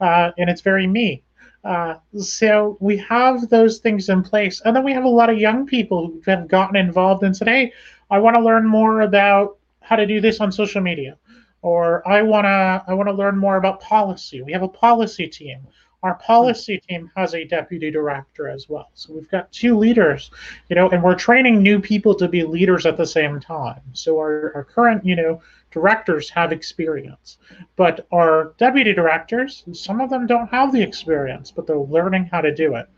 uh, 0.00 0.30
and 0.38 0.48
it's 0.48 0.62
very 0.62 0.86
me. 0.86 1.22
Uh, 1.64 1.96
so 2.18 2.76
we 2.80 2.96
have 2.96 3.48
those 3.48 3.78
things 3.78 4.08
in 4.08 4.22
place, 4.22 4.62
and 4.64 4.74
then 4.74 4.84
we 4.84 4.92
have 4.92 5.04
a 5.04 5.08
lot 5.08 5.28
of 5.28 5.38
young 5.38 5.66
people 5.66 6.06
who 6.06 6.30
have 6.30 6.48
gotten 6.48 6.76
involved 6.76 7.22
and 7.24 7.36
said, 7.36 7.48
"Hey, 7.48 7.72
I 8.10 8.18
want 8.18 8.36
to 8.36 8.42
learn 8.42 8.66
more 8.66 9.02
about 9.02 9.56
how 9.80 9.96
to 9.96 10.06
do 10.06 10.20
this 10.20 10.40
on 10.40 10.52
social 10.52 10.80
media," 10.80 11.16
or 11.62 12.06
"I 12.08 12.22
wanna 12.22 12.84
I 12.86 12.94
want 12.94 13.08
to 13.08 13.12
learn 13.14 13.36
more 13.36 13.56
about 13.56 13.80
policy." 13.80 14.40
We 14.42 14.52
have 14.52 14.62
a 14.62 14.68
policy 14.68 15.26
team. 15.26 15.66
Our 16.04 16.14
policy 16.14 16.80
team 16.88 17.10
has 17.16 17.34
a 17.34 17.44
deputy 17.44 17.90
director 17.90 18.48
as 18.48 18.68
well. 18.68 18.90
So 18.94 19.12
we've 19.12 19.28
got 19.28 19.50
two 19.50 19.76
leaders, 19.76 20.30
you 20.68 20.76
know, 20.76 20.88
and 20.90 21.02
we're 21.02 21.16
training 21.16 21.60
new 21.60 21.80
people 21.80 22.14
to 22.14 22.28
be 22.28 22.44
leaders 22.44 22.86
at 22.86 22.96
the 22.96 23.06
same 23.06 23.40
time. 23.40 23.80
So 23.94 24.16
our, 24.16 24.52
our 24.54 24.62
current, 24.64 25.04
you 25.04 25.16
know, 25.16 25.42
directors 25.70 26.30
have 26.30 26.52
experience, 26.52 27.38
but 27.76 28.06
our 28.12 28.54
deputy 28.58 28.92
directors, 28.92 29.64
some 29.72 30.00
of 30.00 30.10
them 30.10 30.26
don't 30.26 30.48
have 30.48 30.72
the 30.72 30.82
experience, 30.82 31.50
but 31.50 31.66
they're 31.66 31.78
learning 31.78 32.24
how 32.24 32.40
to 32.40 32.54
do 32.54 32.74
it. 32.74 32.88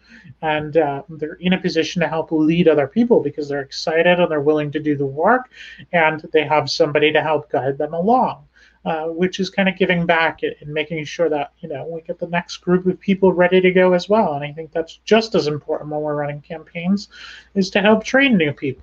And 0.43 0.77
uh, 0.77 1.03
they're 1.09 1.35
in 1.35 1.53
a 1.53 1.61
position 1.61 2.01
to 2.01 2.09
help 2.09 2.33
lead 2.33 2.69
other 2.69 2.87
people 2.87 3.21
because 3.21 3.49
they're 3.49 3.61
excited 3.61 4.21
and 4.21 4.31
they're 4.31 4.41
willing 4.41 4.71
to 4.73 4.81
do 4.81 4.97
the 4.97 5.07
work 5.07 5.51
and 5.93 6.21
they 6.33 6.45
have 6.45 6.71
somebody 6.71 7.13
to 7.13 7.23
help 7.23 7.51
guide 7.51 7.79
them 7.79 7.95
along. 7.95 8.47
Uh, 8.83 9.09
which 9.09 9.41
is 9.41 9.51
kind 9.51 9.69
of 9.69 9.77
giving 9.77 10.07
back 10.07 10.41
and 10.43 10.73
making 10.73 11.05
sure 11.05 11.29
that 11.29 11.53
you 11.59 11.69
know 11.69 11.87
we 11.87 12.01
get 12.01 12.19
the 12.19 12.27
next 12.29 12.57
group 12.57 12.87
of 12.87 12.99
people 12.99 13.31
ready 13.31 13.61
to 13.61 13.71
go 13.71 13.93
as 13.93 14.09
well. 14.09 14.33
And 14.33 14.43
I 14.43 14.53
think 14.53 14.73
that's 14.73 15.01
just 15.05 15.35
as 15.35 15.49
important 15.49 15.91
when 15.91 16.01
we're 16.01 16.15
running 16.15 16.41
campaigns, 16.41 17.09
is 17.55 17.69
to 17.71 17.83
help 17.83 18.05
train 18.05 18.39
new 18.39 18.55
people. 18.55 18.83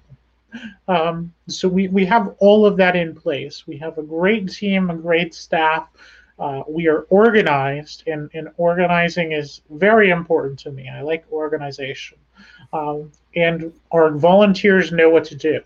Um, 0.87 1.33
so 1.47 1.67
we, 1.67 1.87
we 1.87 2.05
have 2.05 2.35
all 2.39 2.65
of 2.65 2.77
that 2.77 2.95
in 2.95 3.15
place. 3.15 3.65
We 3.67 3.77
have 3.77 3.97
a 3.97 4.03
great 4.03 4.51
team, 4.51 4.89
a 4.89 4.95
great 4.95 5.33
staff. 5.33 5.89
Uh, 6.39 6.61
we 6.67 6.87
are 6.87 7.01
organized, 7.09 8.03
and, 8.07 8.29
and 8.33 8.49
organizing 8.57 9.31
is 9.31 9.61
very 9.71 10.11
important 10.11 10.59
to 10.59 10.71
me. 10.71 10.87
I 10.87 11.01
like 11.01 11.25
organization. 11.31 12.19
Um, 12.73 13.11
and 13.35 13.73
our 13.91 14.11
volunteers 14.11 14.91
know 14.91 15.09
what 15.09 15.23
to 15.25 15.35
do 15.35 15.61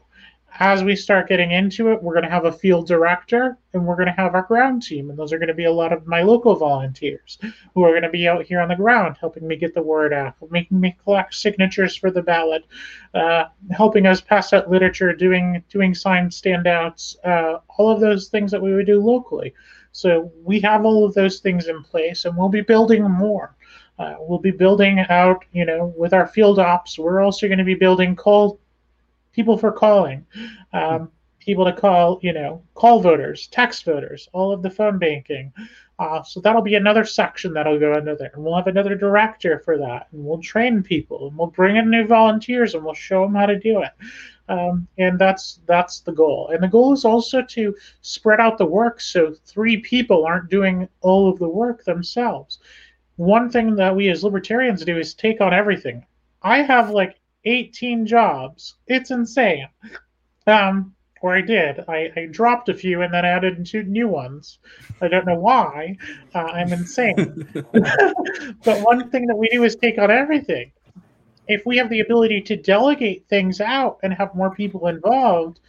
as 0.59 0.83
we 0.83 0.95
start 0.95 1.29
getting 1.29 1.51
into 1.51 1.91
it, 1.91 2.03
we're 2.03 2.13
going 2.13 2.25
to 2.25 2.29
have 2.29 2.45
a 2.45 2.51
field 2.51 2.87
director 2.87 3.57
and 3.73 3.85
we're 3.85 3.95
going 3.95 4.07
to 4.07 4.21
have 4.21 4.35
our 4.35 4.43
ground 4.43 4.83
team. 4.83 5.09
And 5.09 5.17
those 5.17 5.31
are 5.31 5.37
going 5.37 5.47
to 5.47 5.53
be 5.53 5.65
a 5.65 5.71
lot 5.71 5.93
of 5.93 6.05
my 6.05 6.21
local 6.21 6.55
volunteers 6.55 7.37
who 7.73 7.83
are 7.83 7.91
going 7.91 8.03
to 8.03 8.09
be 8.09 8.27
out 8.27 8.43
here 8.43 8.59
on 8.59 8.69
the 8.69 8.75
ground 8.75 9.17
helping 9.19 9.47
me 9.47 9.55
get 9.55 9.73
the 9.73 9.81
word 9.81 10.13
out, 10.13 10.35
making 10.49 10.79
me 10.79 10.95
collect 11.03 11.35
signatures 11.35 11.95
for 11.95 12.11
the 12.11 12.21
ballot, 12.21 12.65
uh, 13.13 13.45
helping 13.71 14.05
us 14.05 14.19
pass 14.19 14.51
out 14.51 14.69
literature, 14.69 15.13
doing 15.13 15.63
doing 15.69 15.93
sign 15.93 16.29
standouts, 16.29 17.15
uh, 17.23 17.59
all 17.77 17.89
of 17.89 17.99
those 17.99 18.27
things 18.27 18.51
that 18.51 18.61
we 18.61 18.73
would 18.73 18.85
do 18.85 19.01
locally. 19.01 19.53
So 19.93 20.31
we 20.43 20.59
have 20.61 20.85
all 20.85 21.05
of 21.05 21.13
those 21.13 21.39
things 21.39 21.67
in 21.67 21.83
place 21.83 22.25
and 22.25 22.37
we'll 22.37 22.49
be 22.49 22.61
building 22.61 23.03
more. 23.03 23.55
Uh, 23.99 24.15
we'll 24.19 24.39
be 24.39 24.51
building 24.51 24.99
out, 25.09 25.45
you 25.51 25.65
know, 25.65 25.93
with 25.95 26.13
our 26.13 26.27
field 26.27 26.59
ops. 26.59 26.97
We're 26.97 27.21
also 27.21 27.47
going 27.47 27.59
to 27.59 27.63
be 27.63 27.75
building 27.75 28.15
call 28.15 28.59
people 29.33 29.57
for 29.57 29.71
calling, 29.71 30.25
um, 30.73 31.11
people 31.39 31.65
to 31.65 31.73
call, 31.73 32.19
you 32.21 32.33
know, 32.33 32.63
call 32.75 33.01
voters, 33.01 33.47
text 33.47 33.85
voters, 33.85 34.29
all 34.33 34.51
of 34.51 34.61
the 34.61 34.69
phone 34.69 34.97
banking. 34.99 35.51
Uh, 35.99 36.23
so 36.23 36.39
that'll 36.39 36.61
be 36.63 36.75
another 36.75 37.05
section 37.05 37.53
that'll 37.53 37.79
go 37.79 37.93
under 37.93 38.15
there. 38.15 38.31
And 38.33 38.43
we'll 38.43 38.55
have 38.55 38.67
another 38.67 38.95
director 38.95 39.59
for 39.59 39.77
that. 39.77 40.07
And 40.11 40.25
we'll 40.25 40.41
train 40.41 40.81
people 40.81 41.27
and 41.27 41.37
we'll 41.37 41.47
bring 41.47 41.75
in 41.75 41.89
new 41.89 42.07
volunteers 42.07 42.73
and 42.73 42.83
we'll 42.83 42.93
show 42.93 43.21
them 43.21 43.35
how 43.35 43.45
to 43.45 43.59
do 43.59 43.81
it. 43.81 43.91
Um, 44.49 44.87
and 44.97 45.17
that's 45.17 45.59
that's 45.65 46.01
the 46.01 46.11
goal. 46.11 46.49
And 46.53 46.61
the 46.61 46.67
goal 46.67 46.91
is 46.91 47.05
also 47.05 47.41
to 47.41 47.75
spread 48.01 48.39
out 48.39 48.57
the 48.57 48.65
work 48.65 48.99
so 48.99 49.33
three 49.45 49.77
people 49.77 50.25
aren't 50.25 50.49
doing 50.49 50.89
all 51.01 51.29
of 51.29 51.39
the 51.39 51.47
work 51.47 51.85
themselves. 51.85 52.59
One 53.15 53.49
thing 53.49 53.75
that 53.75 53.95
we 53.95 54.09
as 54.09 54.23
libertarians 54.23 54.83
do 54.83 54.97
is 54.97 55.13
take 55.13 55.39
on 55.39 55.53
everything. 55.53 56.03
I 56.41 56.63
have 56.63 56.89
like 56.89 57.20
18 57.45 58.05
jobs. 58.05 58.75
It's 58.87 59.11
insane. 59.11 59.67
Um, 60.47 60.95
or 61.21 61.35
I 61.35 61.41
did. 61.41 61.83
I, 61.87 62.11
I 62.15 62.25
dropped 62.31 62.69
a 62.69 62.73
few 62.73 63.01
and 63.01 63.13
then 63.13 63.25
added 63.25 63.65
two 63.65 63.83
new 63.83 64.07
ones. 64.07 64.57
I 65.01 65.07
don't 65.07 65.25
know 65.25 65.39
why. 65.39 65.97
Uh, 66.33 66.39
I'm 66.39 66.73
insane. 66.73 67.47
but 68.63 68.81
one 68.81 69.09
thing 69.09 69.27
that 69.27 69.37
we 69.37 69.47
do 69.49 69.63
is 69.63 69.75
take 69.75 69.99
on 69.99 70.09
everything. 70.09 70.71
If 71.47 71.65
we 71.65 71.77
have 71.77 71.89
the 71.89 71.99
ability 71.99 72.41
to 72.41 72.55
delegate 72.55 73.25
things 73.27 73.61
out 73.61 73.99
and 74.03 74.13
have 74.13 74.33
more 74.33 74.53
people 74.53 74.87
involved, 74.87 75.59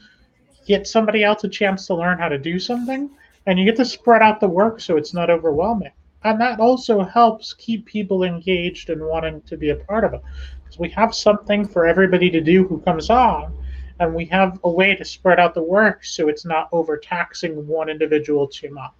get 0.66 0.86
somebody 0.86 1.22
else 1.24 1.44
a 1.44 1.48
chance 1.48 1.86
to 1.86 1.94
learn 1.94 2.18
how 2.18 2.28
to 2.28 2.38
do 2.38 2.58
something, 2.58 3.10
and 3.46 3.58
you 3.58 3.64
get 3.64 3.76
to 3.76 3.84
spread 3.84 4.22
out 4.22 4.40
the 4.40 4.48
work 4.48 4.80
so 4.80 4.96
it's 4.96 5.12
not 5.12 5.28
overwhelming. 5.28 5.90
And 6.24 6.40
that 6.40 6.60
also 6.60 7.02
helps 7.02 7.52
keep 7.52 7.84
people 7.84 8.22
engaged 8.22 8.90
and 8.90 9.04
wanting 9.04 9.42
to 9.42 9.56
be 9.56 9.70
a 9.70 9.76
part 9.76 10.04
of 10.04 10.14
it 10.14 10.22
we 10.78 10.88
have 10.90 11.14
something 11.14 11.66
for 11.66 11.86
everybody 11.86 12.30
to 12.30 12.40
do 12.40 12.66
who 12.66 12.80
comes 12.80 13.10
on, 13.10 13.56
and 14.00 14.14
we 14.14 14.24
have 14.26 14.58
a 14.64 14.70
way 14.70 14.94
to 14.94 15.04
spread 15.04 15.38
out 15.38 15.54
the 15.54 15.62
work 15.62 16.04
so 16.04 16.28
it's 16.28 16.44
not 16.44 16.68
overtaxing 16.72 17.66
one 17.66 17.88
individual 17.88 18.46
too 18.48 18.72
much. 18.72 18.92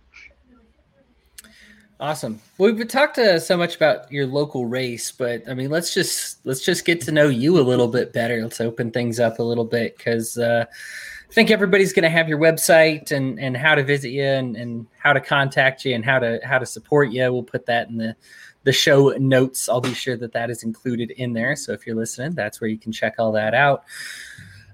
Awesome. 2.03 2.41
We've 2.59 2.89
talked 2.89 3.17
uh, 3.19 3.39
so 3.39 3.57
much 3.57 3.77
about 3.77 4.11
your 4.11 4.27
local 4.27 4.67
race, 4.67 5.13
but 5.13 5.49
I 5.49 5.55
mean, 5.55 5.71
let's 5.71 5.95
just 5.95 6.45
let's 6.45 6.61
just 6.61 6.85
get 6.85 7.01
to 7.03 7.13
know 7.13 7.29
you 7.29 7.61
a 7.61 7.63
little 7.63 7.87
bit 7.87 8.13
better. 8.13 8.43
Let's 8.43 8.61
open 8.61 8.91
things 8.91 9.21
up 9.21 9.39
a 9.39 9.43
little 9.43 9.65
bit 9.65 9.97
because 9.97 10.37
uh, 10.37 10.65
I 10.69 11.33
think 11.33 11.53
everybody's 11.53 11.93
going 11.93 12.03
to 12.03 12.11
have 12.11 12.29
your 12.29 12.41
website 12.41 13.13
and 13.13 13.39
and 13.39 13.57
how 13.57 13.77
to 13.77 13.85
visit 13.85 14.09
you 14.09 14.25
and, 14.25 14.57
and 14.57 14.87
how 14.99 15.13
to 15.13 15.21
contact 15.21 15.85
you 15.85 15.95
and 15.95 16.05
how 16.05 16.19
to 16.19 16.41
how 16.43 16.59
to 16.59 16.67
support 16.67 17.13
you. 17.13 17.33
We'll 17.33 17.45
put 17.45 17.67
that 17.67 17.89
in 17.89 17.99
the 17.99 18.17
the 18.65 18.73
show 18.73 19.11
notes. 19.19 19.69
I'll 19.69 19.81
be 19.81 19.95
sure 19.95 20.17
that 20.17 20.33
that 20.33 20.51
is 20.51 20.63
included 20.63 21.11
in 21.13 21.33
there. 21.33 21.57
So 21.57 21.73
if 21.73 21.87
you're 21.87 21.97
listening, 21.97 22.33
that's 22.33 22.61
where 22.61 22.71
you 22.71 22.79
can 22.79 22.93
check 22.93 23.15
all 23.19 23.33
that 23.33 23.55
out. 23.55 23.85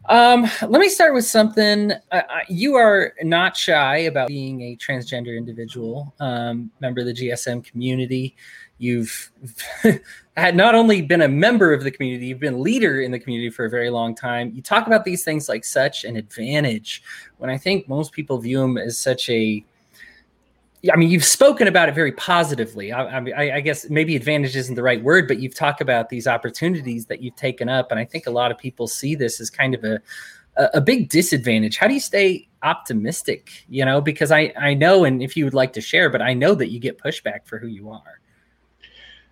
Um, 0.08 0.46
let 0.62 0.80
me 0.80 0.88
start 0.88 1.12
with 1.12 1.26
something. 1.26 1.92
Uh, 2.10 2.22
you 2.48 2.76
are 2.76 3.12
not 3.22 3.56
shy 3.56 3.98
about 3.98 4.28
being 4.28 4.62
a 4.62 4.76
transgender 4.76 5.36
individual, 5.36 6.14
um, 6.18 6.70
member 6.80 7.00
of 7.00 7.06
the 7.06 7.12
GSM 7.12 7.62
community. 7.62 8.34
You've 8.78 9.30
had 10.36 10.56
not 10.56 10.74
only 10.74 11.02
been 11.02 11.22
a 11.22 11.28
member 11.28 11.74
of 11.74 11.84
the 11.84 11.90
community, 11.90 12.26
you've 12.26 12.40
been 12.40 12.62
leader 12.62 13.02
in 13.02 13.10
the 13.10 13.18
community 13.18 13.50
for 13.50 13.66
a 13.66 13.70
very 13.70 13.90
long 13.90 14.14
time. 14.14 14.50
You 14.54 14.62
talk 14.62 14.86
about 14.86 15.04
these 15.04 15.24
things 15.24 15.46
like 15.46 15.64
such 15.64 16.04
an 16.04 16.16
advantage 16.16 17.02
when 17.36 17.50
I 17.50 17.58
think 17.58 17.86
most 17.86 18.12
people 18.12 18.38
view 18.38 18.60
them 18.60 18.78
as 18.78 18.98
such 18.98 19.28
a 19.28 19.62
I 20.92 20.96
mean, 20.96 21.10
you've 21.10 21.24
spoken 21.24 21.66
about 21.66 21.88
it 21.88 21.94
very 21.94 22.12
positively. 22.12 22.92
I, 22.92 23.18
I, 23.18 23.56
I, 23.56 23.60
guess 23.60 23.90
maybe 23.90 24.14
advantage 24.14 24.54
isn't 24.54 24.76
the 24.76 24.82
right 24.82 25.02
word, 25.02 25.26
but 25.26 25.40
you've 25.40 25.54
talked 25.54 25.80
about 25.80 26.08
these 26.08 26.28
opportunities 26.28 27.06
that 27.06 27.20
you've 27.20 27.34
taken 27.34 27.68
up, 27.68 27.90
and 27.90 27.98
I 27.98 28.04
think 28.04 28.28
a 28.28 28.30
lot 28.30 28.52
of 28.52 28.58
people 28.58 28.86
see 28.86 29.16
this 29.16 29.40
as 29.40 29.50
kind 29.50 29.74
of 29.74 29.82
a 29.82 30.00
a 30.74 30.80
big 30.80 31.08
disadvantage. 31.08 31.76
How 31.76 31.86
do 31.86 31.94
you 31.94 32.00
stay 32.00 32.48
optimistic? 32.62 33.64
You 33.68 33.84
know, 33.84 34.00
because 34.00 34.30
I 34.30 34.52
I 34.58 34.74
know, 34.74 35.04
and 35.04 35.22
if 35.22 35.36
you 35.36 35.44
would 35.44 35.54
like 35.54 35.72
to 35.74 35.80
share, 35.80 36.10
but 36.10 36.22
I 36.22 36.34
know 36.34 36.54
that 36.54 36.70
you 36.70 36.80
get 36.80 36.98
pushback 36.98 37.46
for 37.46 37.58
who 37.58 37.68
you 37.68 37.90
are. 37.90 38.20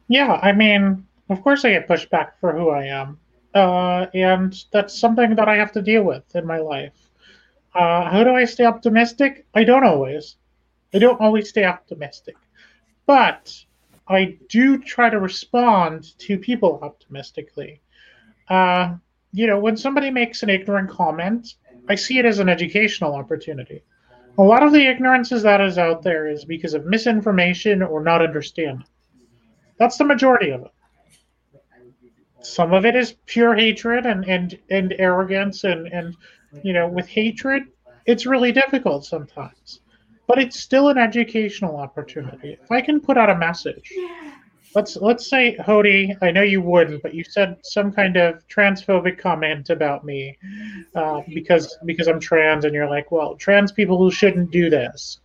Yeah, 0.09 0.38
I 0.42 0.52
mean, 0.52 1.04
of 1.28 1.42
course, 1.42 1.64
I 1.64 1.70
get 1.70 1.88
pushback 1.88 2.32
for 2.40 2.52
who 2.56 2.70
I 2.70 2.85
am, 2.85 3.18
uh, 3.54 4.06
and 4.14 4.64
that's 4.72 4.96
something 4.96 5.35
that 5.35 5.48
I 5.48 5.56
have 5.56 5.72
to 5.72 5.82
deal 5.82 6.02
with 6.04 6.24
in 6.37 6.46
my 6.46 6.59
life. 6.59 7.09
Uh, 7.74 8.09
how 8.09 8.24
do 8.24 8.35
I 8.35 8.44
stay 8.44 8.64
optimistic? 8.64 9.46
I 9.54 9.64
don't 9.64 9.85
always. 9.85 10.37
I 10.96 10.98
don't 10.98 11.20
always 11.20 11.50
stay 11.50 11.64
optimistic, 11.64 12.37
but 13.04 13.54
I 14.09 14.38
do 14.48 14.78
try 14.78 15.11
to 15.11 15.20
respond 15.20 16.18
to 16.20 16.38
people 16.38 16.78
optimistically. 16.80 17.82
Uh, 18.49 18.94
you 19.30 19.47
know, 19.47 19.59
when 19.59 19.76
somebody 19.76 20.11
makes 20.11 20.42
an 20.42 20.49
ignorant 20.49 20.88
comment, 20.88 21.57
I 21.86 21.97
see 21.97 22.18
it 22.18 22.24
as 22.24 22.38
an 22.38 22.49
educational 22.49 23.14
opportunity. 23.14 23.82
A 24.38 24.42
lot 24.42 24.62
of 24.62 24.72
the 24.72 24.86
ignorances 24.86 25.42
that 25.42 25.61
is 25.61 25.76
out 25.76 26.03
there 26.03 26.28
is 26.28 26.47
because 26.47 26.72
of 26.72 26.86
misinformation 26.86 27.82
or 27.82 28.03
not 28.03 28.22
understanding. 28.22 28.86
That's 29.78 29.99
the 29.99 30.05
majority 30.05 30.49
of 30.49 30.62
it. 30.62 30.72
Some 32.40 32.72
of 32.72 32.86
it 32.86 32.97
is 32.97 33.16
pure 33.26 33.55
hatred 33.55 34.07
and, 34.07 34.24
and, 34.24 34.59
and 34.70 34.94
arrogance 34.99 35.64
and, 35.64 35.88
and 35.88 36.16
you 36.62 36.72
know, 36.72 36.88
with 36.88 37.07
hatred, 37.07 37.64
it's 38.07 38.24
really 38.24 38.51
difficult 38.51 39.05
sometimes 39.05 39.80
but 40.27 40.39
it's 40.39 40.59
still 40.59 40.89
an 40.89 40.99
educational 40.99 41.77
opportunity. 41.77 42.57
If 42.61 42.70
I 42.70 42.81
can 42.81 43.01
put 43.01 43.16
out 43.16 43.31
a 43.31 43.37
message 43.37 43.93
let's 44.77 44.95
let's 44.97 45.29
say 45.29 45.57
Hody, 45.59 46.14
I 46.22 46.31
know 46.31 46.43
you 46.43 46.61
wouldn't, 46.61 47.03
but 47.03 47.14
you 47.14 47.24
said 47.24 47.57
some 47.62 47.91
kind 47.91 48.16
of 48.16 48.47
transphobic 48.47 49.18
comment 49.18 49.70
about 49.70 50.05
me 50.05 50.37
uh, 50.95 51.22
because 51.35 51.77
because 51.87 52.07
I'm 52.07 52.20
trans, 52.20 52.64
and 52.64 52.74
you're 52.74 52.89
like, 52.89 53.11
well, 53.11 53.35
trans 53.37 53.72
people 53.72 54.11
shouldn't 54.11 54.51
do 54.51 54.68
this, 54.68 55.20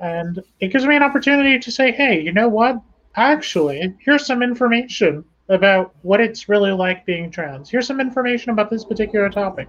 and 0.00 0.42
it 0.60 0.68
gives 0.68 0.86
me 0.86 0.96
an 0.96 1.02
opportunity 1.02 1.58
to 1.58 1.70
say, 1.70 1.90
hey, 1.90 2.20
you 2.20 2.32
know 2.32 2.48
what? 2.48 2.80
Actually, 3.16 3.94
here's 3.98 4.24
some 4.24 4.42
information 4.42 5.24
about 5.48 5.94
what 6.02 6.20
it's 6.20 6.48
really 6.48 6.72
like 6.72 7.04
being 7.04 7.30
trans. 7.30 7.68
Here's 7.68 7.86
some 7.86 8.00
information 8.00 8.50
about 8.50 8.70
this 8.70 8.84
particular 8.84 9.28
topic. 9.28 9.68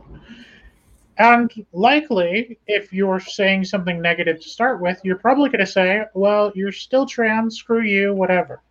And 1.18 1.66
likely, 1.72 2.60
if 2.68 2.92
you're 2.92 3.20
saying 3.20 3.66
something 3.66 4.02
negative 4.02 4.42
to 4.42 4.50
start 4.50 4.82
with, 4.82 5.00
you're 5.04 5.18
probably 5.18 5.50
going 5.50 5.66
to 5.66 5.66
say, 5.66 6.04
well, 6.14 6.52
you're 6.56 6.72
still 6.72 7.06
trans, 7.06 7.58
screw 7.58 7.82
you, 7.82 8.14
whatever. 8.14 8.62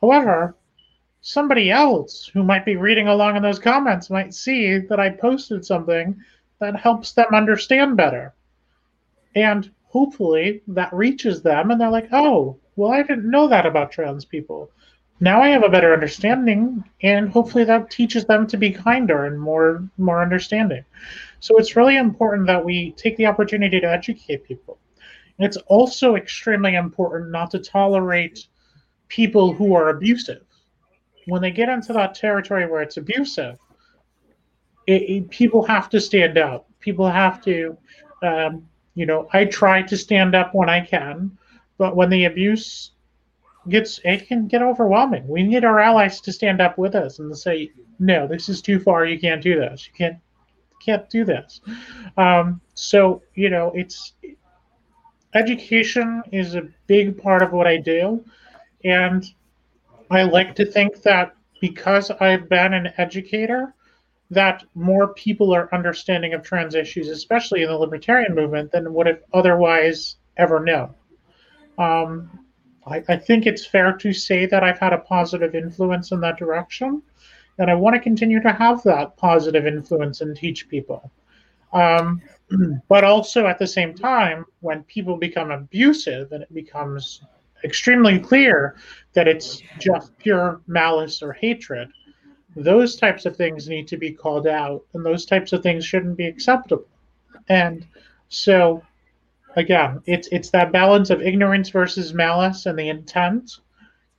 However, 0.00 0.54
somebody 1.20 1.70
else 1.70 2.30
who 2.32 2.44
might 2.44 2.64
be 2.64 2.76
reading 2.76 3.08
along 3.08 3.36
in 3.36 3.42
those 3.42 3.58
comments 3.58 4.08
might 4.08 4.34
see 4.34 4.78
that 4.78 5.00
I 5.00 5.10
posted 5.10 5.66
something 5.66 6.16
that 6.60 6.76
helps 6.76 7.12
them 7.12 7.34
understand 7.34 7.96
better. 7.96 8.34
And 9.34 9.70
hopefully 9.86 10.62
that 10.68 10.92
reaches 10.92 11.42
them 11.42 11.70
and 11.70 11.80
they're 11.80 11.90
like, 11.90 12.08
oh, 12.12 12.56
well, 12.76 12.92
I 12.92 13.02
didn't 13.02 13.30
know 13.30 13.48
that 13.48 13.66
about 13.66 13.90
trans 13.90 14.24
people. 14.24 14.70
Now 15.20 15.42
I 15.42 15.48
have 15.48 15.64
a 15.64 15.68
better 15.68 15.92
understanding, 15.92 16.84
and 17.02 17.28
hopefully 17.28 17.64
that 17.64 17.90
teaches 17.90 18.24
them 18.24 18.46
to 18.46 18.56
be 18.56 18.70
kinder 18.70 19.24
and 19.24 19.40
more 19.40 19.82
more 19.98 20.22
understanding. 20.22 20.84
So 21.40 21.56
it's 21.58 21.76
really 21.76 21.96
important 21.96 22.46
that 22.46 22.64
we 22.64 22.92
take 22.92 23.16
the 23.16 23.26
opportunity 23.26 23.80
to 23.80 23.90
educate 23.90 24.44
people. 24.44 24.78
And 25.38 25.46
it's 25.46 25.56
also 25.68 26.16
extremely 26.16 26.74
important 26.74 27.30
not 27.30 27.50
to 27.52 27.58
tolerate 27.58 28.46
people 29.08 29.52
who 29.52 29.74
are 29.74 29.90
abusive. 29.90 30.42
When 31.26 31.42
they 31.42 31.50
get 31.50 31.68
into 31.68 31.92
that 31.92 32.14
territory 32.14 32.66
where 32.66 32.82
it's 32.82 32.96
abusive, 32.96 33.56
it, 34.86 35.02
it, 35.02 35.30
people 35.30 35.62
have 35.66 35.88
to 35.90 36.00
stand 36.00 36.38
up. 36.38 36.68
People 36.80 37.08
have 37.08 37.42
to, 37.44 37.76
um, 38.22 38.66
you 38.94 39.06
know, 39.06 39.28
I 39.32 39.44
try 39.44 39.82
to 39.82 39.96
stand 39.96 40.34
up 40.34 40.54
when 40.54 40.68
I 40.68 40.80
can, 40.80 41.36
but 41.76 41.94
when 41.94 42.10
the 42.10 42.24
abuse 42.24 42.92
gets, 43.68 44.00
it 44.04 44.26
can 44.26 44.48
get 44.48 44.62
overwhelming. 44.62 45.28
We 45.28 45.42
need 45.42 45.64
our 45.64 45.78
allies 45.78 46.20
to 46.22 46.32
stand 46.32 46.60
up 46.60 46.78
with 46.78 46.94
us 46.94 47.18
and 47.18 47.36
say, 47.36 47.70
no, 47.98 48.26
this 48.26 48.48
is 48.48 48.62
too 48.62 48.80
far. 48.80 49.04
You 49.04 49.20
can't 49.20 49.42
do 49.42 49.60
this. 49.60 49.86
You 49.86 49.92
can't, 49.96 50.16
can't 50.84 51.08
do 51.10 51.24
this. 51.24 51.60
Um, 52.16 52.60
so, 52.74 53.22
you 53.34 53.50
know, 53.50 53.72
it's 53.74 54.12
education 55.34 56.22
is 56.32 56.54
a 56.54 56.68
big 56.86 57.20
part 57.20 57.42
of 57.42 57.52
what 57.52 57.66
I 57.66 57.76
do. 57.76 58.24
And 58.84 59.24
I 60.10 60.22
like 60.22 60.54
to 60.56 60.64
think 60.64 61.02
that 61.02 61.34
because 61.60 62.10
I've 62.10 62.48
been 62.48 62.72
an 62.72 62.92
educator, 62.96 63.74
that 64.30 64.64
more 64.74 65.14
people 65.14 65.54
are 65.54 65.74
understanding 65.74 66.34
of 66.34 66.42
trans 66.42 66.74
issues, 66.74 67.08
especially 67.08 67.62
in 67.62 67.68
the 67.68 67.76
libertarian 67.76 68.34
movement, 68.34 68.70
than 68.72 68.92
would 68.92 69.06
have 69.06 69.22
otherwise 69.32 70.16
ever 70.36 70.60
known. 70.60 70.94
Um, 71.78 72.30
I, 72.86 73.02
I, 73.08 73.16
think 73.16 73.46
it's 73.46 73.64
fair 73.64 73.92
to 73.92 74.12
say 74.12 74.46
that 74.46 74.64
I've 74.64 74.78
had 74.78 74.92
a 74.92 74.98
positive 74.98 75.54
influence 75.54 76.10
in 76.10 76.20
that 76.20 76.38
direction, 76.38 77.02
and 77.58 77.70
I 77.70 77.74
want 77.74 77.94
to 77.94 78.00
continue 78.00 78.40
to 78.42 78.52
have 78.52 78.82
that 78.84 79.16
positive 79.16 79.66
influence 79.66 80.20
and 80.20 80.36
teach 80.36 80.68
people. 80.68 81.10
Um, 81.72 82.22
but 82.88 83.04
also 83.04 83.46
at 83.46 83.58
the 83.58 83.66
same 83.66 83.94
time, 83.94 84.44
when 84.60 84.84
people 84.84 85.16
become 85.16 85.50
abusive 85.50 86.32
and 86.32 86.42
it 86.42 86.54
becomes 86.54 87.22
extremely 87.64 88.18
clear 88.18 88.76
that 89.14 89.28
it's 89.28 89.62
just 89.78 90.16
pure 90.18 90.60
malice 90.66 91.22
or 91.22 91.32
hatred, 91.32 91.88
those 92.56 92.96
types 92.96 93.26
of 93.26 93.36
things 93.36 93.68
need 93.68 93.86
to 93.88 93.96
be 93.96 94.10
called 94.10 94.46
out, 94.46 94.84
and 94.94 95.04
those 95.04 95.26
types 95.26 95.52
of 95.52 95.62
things 95.62 95.84
shouldn't 95.84 96.16
be 96.16 96.26
acceptable. 96.26 96.86
And 97.48 97.86
so, 98.28 98.82
again, 99.56 100.00
it's 100.06 100.28
it's 100.32 100.50
that 100.50 100.72
balance 100.72 101.10
of 101.10 101.22
ignorance 101.22 101.70
versus 101.70 102.14
malice 102.14 102.66
and 102.66 102.78
the 102.78 102.88
intent. 102.88 103.58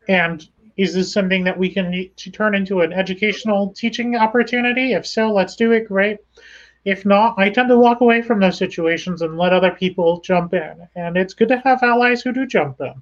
And 0.08 0.48
is 0.80 0.93
this 0.93 1.11
something 1.11 1.43
that 1.43 1.59
we 1.59 1.69
can 1.69 2.09
to 2.15 2.32
turn 2.32 2.55
into 2.55 2.80
an 2.80 2.93
educational 2.93 3.73
teaching 3.73 4.15
opportunity? 4.15 4.93
If 4.93 5.05
so, 5.05 5.30
let's 5.30 5.57
do 5.57 5.73
it. 5.73 5.89
Great. 5.89 6.19
If 6.86 7.05
not, 7.05 7.38
I 7.38 7.49
tend 7.49 7.67
to 7.67 7.77
walk 7.77 7.99
away 7.99 8.21
from 8.21 8.39
those 8.39 8.57
situations 8.57 9.21
and 9.21 9.38
let 9.38 9.51
other 9.51 9.71
people 9.71 10.21
jump 10.21 10.53
in. 10.53 10.88
And 10.95 11.17
it's 11.17 11.34
good 11.34 11.49
to 11.49 11.57
have 11.65 11.84
allies 11.84 12.21
who 12.21 12.32
do 12.32 12.45
jump 12.45 12.80
in 12.80 12.93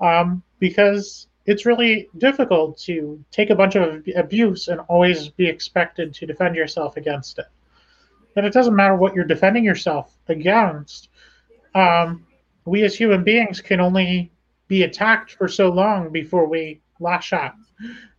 um, 0.00 0.42
because 0.60 1.26
it's 1.44 1.66
really 1.66 2.08
difficult 2.16 2.78
to 2.78 3.22
take 3.30 3.50
a 3.50 3.54
bunch 3.54 3.74
of 3.74 4.02
abuse 4.16 4.68
and 4.68 4.80
always 4.88 5.28
be 5.28 5.46
expected 5.46 6.14
to 6.14 6.26
defend 6.26 6.56
yourself 6.56 6.96
against 6.96 7.38
it. 7.38 7.48
And 8.34 8.46
it 8.46 8.54
doesn't 8.54 8.74
matter 8.74 8.96
what 8.96 9.14
you're 9.14 9.26
defending 9.26 9.64
yourself 9.64 10.16
against. 10.28 11.10
Um, 11.74 12.24
we 12.64 12.82
as 12.82 12.94
human 12.94 13.24
beings 13.24 13.60
can 13.60 13.78
only 13.78 14.32
be 14.68 14.84
attacked 14.84 15.32
for 15.32 15.48
so 15.48 15.68
long 15.68 16.10
before 16.10 16.46
we 16.48 16.80
lash 17.00 17.32
out. 17.32 17.54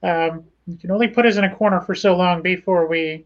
Um, 0.03 0.43
you 0.67 0.77
can 0.77 0.91
only 0.91 1.07
put 1.07 1.25
us 1.25 1.38
in 1.38 1.43
a 1.43 1.55
corner 1.55 1.82
for 1.82 1.95
so 1.95 2.15
long 2.15 2.41
before 2.41 2.88
we 2.88 3.25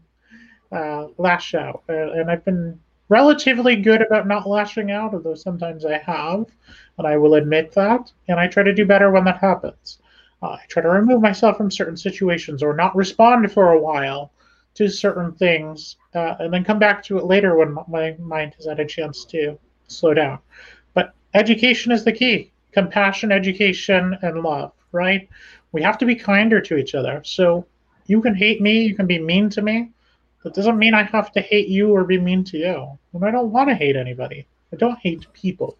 uh, 0.72 1.08
lash 1.18 1.54
out. 1.54 1.82
Uh, 1.88 2.12
and 2.12 2.30
I've 2.30 2.44
been 2.44 2.78
relatively 3.08 3.76
good 3.76 4.02
about 4.02 4.26
not 4.26 4.48
lashing 4.48 4.90
out, 4.90 5.14
although 5.14 5.34
sometimes 5.34 5.84
I 5.84 5.98
have, 5.98 6.46
and 6.98 7.06
I 7.06 7.16
will 7.16 7.34
admit 7.34 7.72
that. 7.72 8.12
And 8.28 8.40
I 8.40 8.48
try 8.48 8.62
to 8.62 8.74
do 8.74 8.84
better 8.84 9.10
when 9.10 9.24
that 9.24 9.38
happens. 9.38 9.98
Uh, 10.42 10.50
I 10.50 10.62
try 10.68 10.82
to 10.82 10.88
remove 10.88 11.22
myself 11.22 11.56
from 11.56 11.70
certain 11.70 11.96
situations 11.96 12.62
or 12.62 12.74
not 12.74 12.96
respond 12.96 13.50
for 13.52 13.72
a 13.72 13.80
while 13.80 14.32
to 14.74 14.88
certain 14.88 15.32
things, 15.32 15.96
uh, 16.14 16.34
and 16.38 16.52
then 16.52 16.62
come 16.62 16.78
back 16.78 17.02
to 17.04 17.16
it 17.18 17.24
later 17.24 17.56
when 17.56 17.78
my 17.88 18.14
mind 18.18 18.54
has 18.56 18.66
had 18.66 18.78
a 18.78 18.84
chance 18.84 19.24
to 19.24 19.58
slow 19.88 20.12
down. 20.12 20.38
But 20.92 21.14
education 21.32 21.92
is 21.92 22.04
the 22.04 22.12
key 22.12 22.52
compassion, 22.72 23.32
education, 23.32 24.18
and 24.20 24.42
love, 24.42 24.70
right? 24.92 25.28
We 25.72 25.82
have 25.82 25.98
to 25.98 26.06
be 26.06 26.14
kinder 26.14 26.60
to 26.60 26.76
each 26.76 26.94
other. 26.94 27.22
So 27.24 27.66
you 28.06 28.20
can 28.20 28.34
hate 28.34 28.60
me, 28.60 28.82
you 28.82 28.94
can 28.94 29.06
be 29.06 29.18
mean 29.18 29.50
to 29.50 29.62
me, 29.62 29.90
that 30.42 30.54
doesn't 30.54 30.78
mean 30.78 30.94
I 30.94 31.02
have 31.02 31.32
to 31.32 31.40
hate 31.40 31.68
you 31.68 31.90
or 31.94 32.04
be 32.04 32.18
mean 32.18 32.44
to 32.44 32.58
you. 32.58 32.98
And 33.12 33.24
I 33.24 33.30
don't 33.30 33.50
want 33.50 33.68
to 33.68 33.74
hate 33.74 33.96
anybody. 33.96 34.46
I 34.72 34.76
don't 34.76 34.98
hate 34.98 35.26
people. 35.32 35.76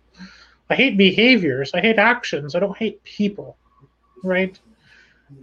I 0.69 0.75
hate 0.75 0.97
behaviors. 0.97 1.73
I 1.73 1.81
hate 1.81 1.99
actions. 1.99 2.55
I 2.55 2.59
don't 2.59 2.77
hate 2.77 3.03
people. 3.05 3.57
Right? 4.25 4.59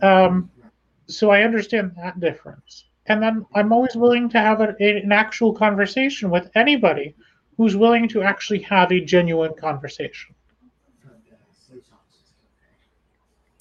Um, 0.02 0.52
so 1.08 1.30
I 1.30 1.44
understand 1.44 1.94
that 1.98 2.20
difference. 2.20 2.86
And 3.06 3.22
then 3.22 3.46
I'm 3.54 3.72
always 3.72 3.96
willing 3.96 4.30
to 4.30 4.40
have 4.40 4.62
a, 4.62 4.76
a, 4.80 5.02
an 5.02 5.12
actual 5.12 5.54
conversation 5.54 6.30
with 6.30 6.50
anybody 6.56 7.16
who's 7.58 7.76
willing 7.76 8.08
to 8.10 8.24
actually 8.24 8.62
have 8.64 8.92
a 8.92 9.00
genuine 9.00 9.54
conversation. 9.54 10.36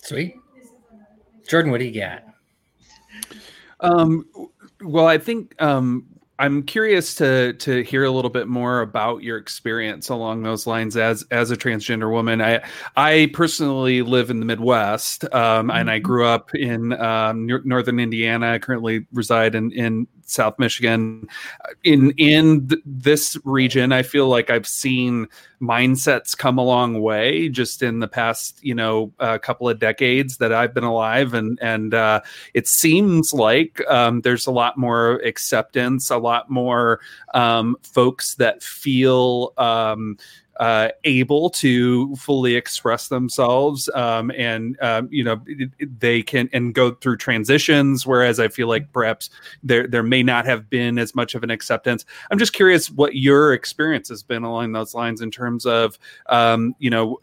Sweet. 0.03 0.37
Jordan, 1.49 1.71
what 1.71 1.79
do 1.79 1.87
you 1.87 2.01
got? 2.01 2.25
Um, 3.81 4.27
well, 4.81 5.07
I 5.07 5.19
think 5.19 5.61
um, 5.61 6.07
I'm 6.39 6.65
curious 6.65 7.15
to 7.17 7.53
to 7.55 7.83
hear 7.83 8.05
a 8.05 8.11
little 8.11 8.31
bit 8.31 8.49
more 8.49 8.81
about 8.81 9.23
your 9.23 9.37
experience 9.37 10.09
along 10.09 10.43
those 10.43 10.67
lines 10.67 10.97
as 10.97 11.25
as 11.31 11.53
a 11.53 11.57
transgender 11.57 12.11
woman. 12.11 12.41
I 12.41 12.63
I 12.97 13.31
personally 13.33 14.03
live 14.03 14.29
in 14.31 14.41
the 14.41 14.47
Midwest, 14.47 15.25
um, 15.33 15.71
and 15.71 15.89
I 15.89 15.99
mm-hmm. 15.99 16.03
grew 16.03 16.27
up 16.27 16.55
in 16.55 16.95
um, 16.95 17.47
northern 17.65 18.01
Indiana. 18.01 18.53
I 18.53 18.59
currently 18.59 19.07
reside 19.13 19.55
in 19.55 19.71
in 19.73 20.09
South 20.33 20.59
Michigan. 20.59 21.28
In 21.85 22.12
in 22.12 22.68
th- 22.68 22.83
this 22.85 23.39
region, 23.45 23.93
I 23.93 24.03
feel 24.03 24.28
like 24.28 24.51
I've 24.51 24.66
seen 24.66 25.28
mindsets 25.61 26.37
come 26.37 26.59
a 26.59 26.64
long 26.64 27.01
way 27.01 27.49
just 27.49 27.83
in 27.83 28.01
the 28.01 28.09
past, 28.09 28.59
you 28.62 28.74
know, 28.74 29.12
a 29.20 29.22
uh, 29.22 29.39
couple 29.39 29.68
of 29.68 29.78
decades 29.78 30.39
that 30.39 30.53
I've 30.53 30.74
been 30.74 30.85
alive, 30.85 31.35
and 31.35 31.59
and 31.62 31.95
uh, 31.95 32.20
it 32.55 32.66
seems 32.66 33.33
like 33.33 33.80
um, 33.89 34.22
there's 34.22 34.47
a 34.47 34.53
lot 34.53 34.76
more 34.76 35.16
acceptance, 35.24 36.11
a 36.11 36.18
lot 36.18 36.51
more 36.51 37.01
um, 37.35 37.76
folks 37.83 38.35
that 38.37 38.62
feel. 38.62 39.53
Um, 39.59 40.16
uh, 40.61 40.89
able 41.05 41.51
to 41.51 42.15
fully 42.17 42.55
express 42.55 43.09
themselves 43.09 43.89
um, 43.95 44.31
and 44.37 44.81
um, 44.81 45.09
you 45.11 45.25
know 45.25 45.41
they 45.99 46.23
can 46.23 46.49
and 46.53 46.75
go 46.75 46.93
through 46.93 47.17
transitions 47.17 48.07
whereas 48.07 48.39
i 48.39 48.49
feel 48.49 48.69
like 48.69 48.93
perhaps 48.93 49.31
there 49.63 49.87
there 49.87 50.03
may 50.03 50.23
not 50.23 50.45
have 50.45 50.69
been 50.69 50.99
as 50.99 51.15
much 51.15 51.35
of 51.35 51.43
an 51.43 51.51
acceptance. 51.51 52.05
I'm 52.31 52.39
just 52.39 52.53
curious 52.53 52.91
what 52.91 53.17
your 53.17 53.53
experience 53.53 54.09
has 54.09 54.23
been 54.23 54.43
along 54.43 54.73
those 54.73 54.95
lines 54.95 55.21
in 55.21 55.31
terms 55.31 55.67
of 55.67 55.99
um, 56.27 56.75
you 56.79 56.91
know 56.91 57.21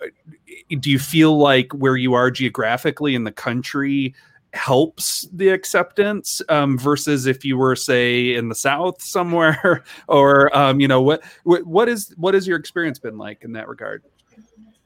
do 0.79 0.89
you 0.89 0.99
feel 0.99 1.37
like 1.37 1.71
where 1.73 1.95
you 1.95 2.13
are 2.13 2.29
geographically 2.31 3.15
in 3.15 3.23
the 3.23 3.31
country 3.31 4.13
helps 4.53 5.27
the 5.33 5.49
acceptance 5.49 6.41
um, 6.49 6.77
versus 6.77 7.25
if 7.25 7.45
you 7.45 7.57
were 7.57 7.75
say 7.75 8.35
in 8.35 8.49
the 8.49 8.55
south 8.55 9.01
somewhere 9.01 9.83
or 10.07 10.55
um, 10.57 10.79
you 10.79 10.87
know 10.87 11.01
what, 11.01 11.21
what 11.43 11.87
is 11.87 12.13
what 12.17 12.33
has 12.33 12.47
your 12.47 12.57
experience 12.57 12.99
been 12.99 13.17
like 13.17 13.43
in 13.43 13.51
that 13.53 13.67
regard 13.67 14.03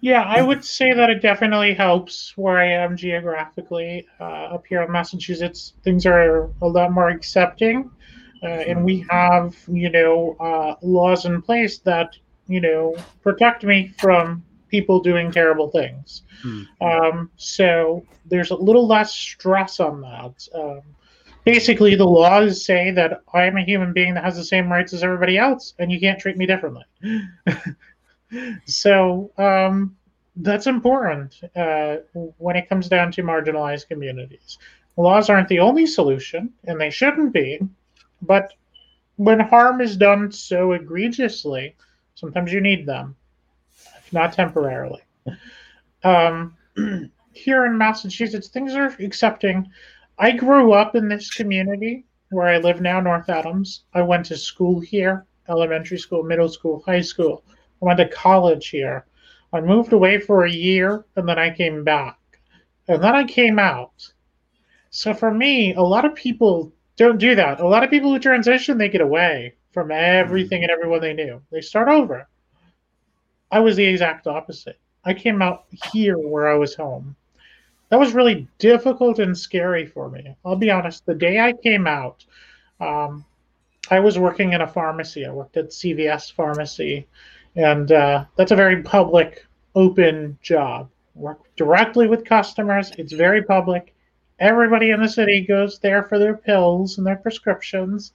Yeah, 0.01 0.24
I 0.24 0.41
would 0.41 0.66
say 0.66 0.93
that 0.93 1.09
it 1.09 1.22
definitely 1.22 1.74
helps 1.74 2.34
where 2.36 2.57
I 2.57 2.68
am 2.68 2.97
geographically. 2.97 4.05
Uh, 4.20 4.55
up 4.55 4.66
here 4.68 4.82
in 4.82 4.91
Massachusetts, 4.91 5.74
things 5.84 6.05
are 6.05 6.49
a 6.61 6.68
lot 6.68 6.91
more 6.91 7.07
accepting, 7.07 7.89
uh, 8.43 8.47
and 8.47 8.84
we 8.84 9.05
have, 9.09 9.55
you 9.68 9.89
know, 9.89 10.36
uh, 10.41 10.76
laws 10.82 11.24
in 11.24 11.41
place 11.41 11.78
that, 11.80 12.18
you 12.47 12.59
know, 12.59 12.95
protect 13.22 13.64
me 13.64 13.93
from 13.97 14.43
people 14.74 14.99
doing 14.99 15.32
terrible 15.32 15.69
things. 15.69 16.24
Hmm. 16.41 16.63
Um, 16.82 17.32
so 17.38 18.03
there's 18.26 18.49
a 18.49 18.55
little 18.55 18.88
less 18.88 19.13
stress 19.13 19.80
on 19.80 20.01
that. 20.01 20.47
Um, 20.55 20.82
basically, 21.45 21.93
the 21.93 22.07
laws 22.07 22.65
say 22.65 22.89
that 22.89 23.21
I 23.36 23.43
am 23.43 23.55
a 23.55 23.63
human 23.63 23.93
being 23.93 24.15
that 24.15 24.24
has 24.24 24.36
the 24.36 24.43
same 24.43 24.71
rights 24.71 24.91
as 24.91 25.03
everybody 25.03 25.38
else, 25.38 25.76
and 25.78 25.91
you 25.91 25.99
can't 25.99 26.19
treat 26.19 26.38
me 26.38 26.47
differently. 26.47 26.86
so 28.65 29.30
um, 29.38 29.95
that's 30.38 30.65
important 30.65 31.39
uh, 31.55 31.97
when 32.39 32.55
it 32.55 32.67
comes 32.67 32.89
down 32.89 33.11
to 33.11 33.21
marginalized 33.21 33.88
communities. 33.88 34.57
Laws 34.97 35.30
aren't 35.30 35.49
the 35.49 35.59
only 35.59 35.86
solution, 35.86 36.51
and 36.63 36.82
they 36.82 36.89
shouldn't 36.89 37.32
be, 37.32 37.59
but 38.24 38.53
when 39.17 39.39
harm 39.39 39.82
is 39.82 39.97
done 39.97 40.32
so 40.32 40.71
egregiously, 40.71 41.76
sometimes 42.15 42.51
you 42.51 42.59
need 42.59 42.88
them, 42.88 43.15
not 44.14 44.34
temporarily. 44.34 45.01
Um, 46.03 46.55
here 47.34 47.66
in 47.66 47.78
Massachusetts, 47.78 48.47
things 48.47 48.74
are 48.76 48.95
accepting. 48.99 49.70
I 50.18 50.32
grew 50.32 50.74
up 50.74 50.95
in 50.95 51.09
this 51.09 51.30
community 51.30 52.05
where 52.30 52.47
I 52.47 52.57
live 52.57 52.82
now, 52.82 52.99
North 52.99 53.30
Adams. 53.30 53.84
I 53.93 54.01
went 54.01 54.26
to 54.28 54.38
school 54.38 54.80
here, 54.80 55.26
elementary 55.49 55.97
school, 55.97 56.24
middle 56.24 56.49
school, 56.49 56.84
high 56.86 57.01
school. 57.01 57.43
I 57.82 57.86
went 57.86 57.97
to 57.99 58.07
college 58.07 58.70
here. 58.70 59.05
I 59.51 59.61
moved 59.61 59.93
away 59.93 60.20
for 60.20 60.45
a 60.45 60.51
year 60.51 61.05
and 61.16 61.28
then 61.28 61.38
I 61.38 61.51
came 61.51 61.84
back. 61.84 62.18
And 62.88 63.03
then 63.03 63.16
I 63.16 63.24
came 63.24 63.59
out. 63.59 64.11
So 64.89 65.14
for 65.14 65.34
me, 65.34 65.74
a 65.74 65.82
lot 65.82 66.05
of 66.05 66.16
people 66.16 66.74
don't 66.97 67.18
do 67.18 67.36
that. 67.36 67.59
A 67.59 67.68
lot 67.68 67.84
of 67.84 67.89
people 67.89 68.11
who 68.11 68.20
transition, 68.20 68.78
they 68.78 68.89
get 68.89 69.01
away 69.01 69.55
from 69.72 69.91
everything 69.91 70.64
and 70.64 70.72
everyone 70.72 71.01
they 71.01 71.14
knew. 71.14 71.41
They 71.51 71.61
start 71.61 71.88
over. 71.88 72.28
I 73.54 73.60
was 73.60 73.76
the 73.76 73.86
exact 73.86 74.26
opposite. 74.26 74.80
I 75.06 75.14
came 75.14 75.41
out 75.43 75.66
here 75.93 76.18
where 76.18 76.47
I 76.47 76.56
was 76.56 76.74
home. 76.74 77.16
That 77.89 77.99
was 77.99 78.14
really 78.14 78.47
difficult 78.58 79.20
and 79.20 79.38
scary 79.38 79.86
for 79.86 80.10
me. 80.10 80.36
I'll 80.43 80.56
be 80.56 80.72
honest. 80.72 81.06
The 81.06 81.14
day 81.14 81.39
I 81.39 81.54
came 81.54 81.86
out, 81.86 82.26
um, 82.80 83.24
I 83.91 83.99
was 83.99 84.18
working 84.18 84.54
in 84.54 84.62
a 84.62 84.68
pharmacy. 84.68 85.24
I 85.24 85.32
worked 85.32 85.58
at 85.58 85.70
CVS 85.70 86.34
Pharmacy 86.34 87.08
and 87.56 87.91
uh, 87.91 88.26
that's 88.38 88.49
a 88.49 88.56
very 88.56 88.82
public, 88.82 89.45
open 89.76 90.36
job. 90.41 90.89
Work 91.14 91.41
directly 91.56 92.08
with 92.08 92.26
customers. 92.26 92.91
It's 92.97 93.14
very 93.14 93.43
public. 93.43 93.93
Everybody 94.39 94.89
in 94.89 94.99
the 94.99 95.08
city 95.08 95.41
goes 95.41 95.78
there 95.78 96.01
for 96.04 96.18
their 96.18 96.36
pills 96.36 96.97
and 96.97 97.06
their 97.06 97.18
prescriptions, 97.18 98.14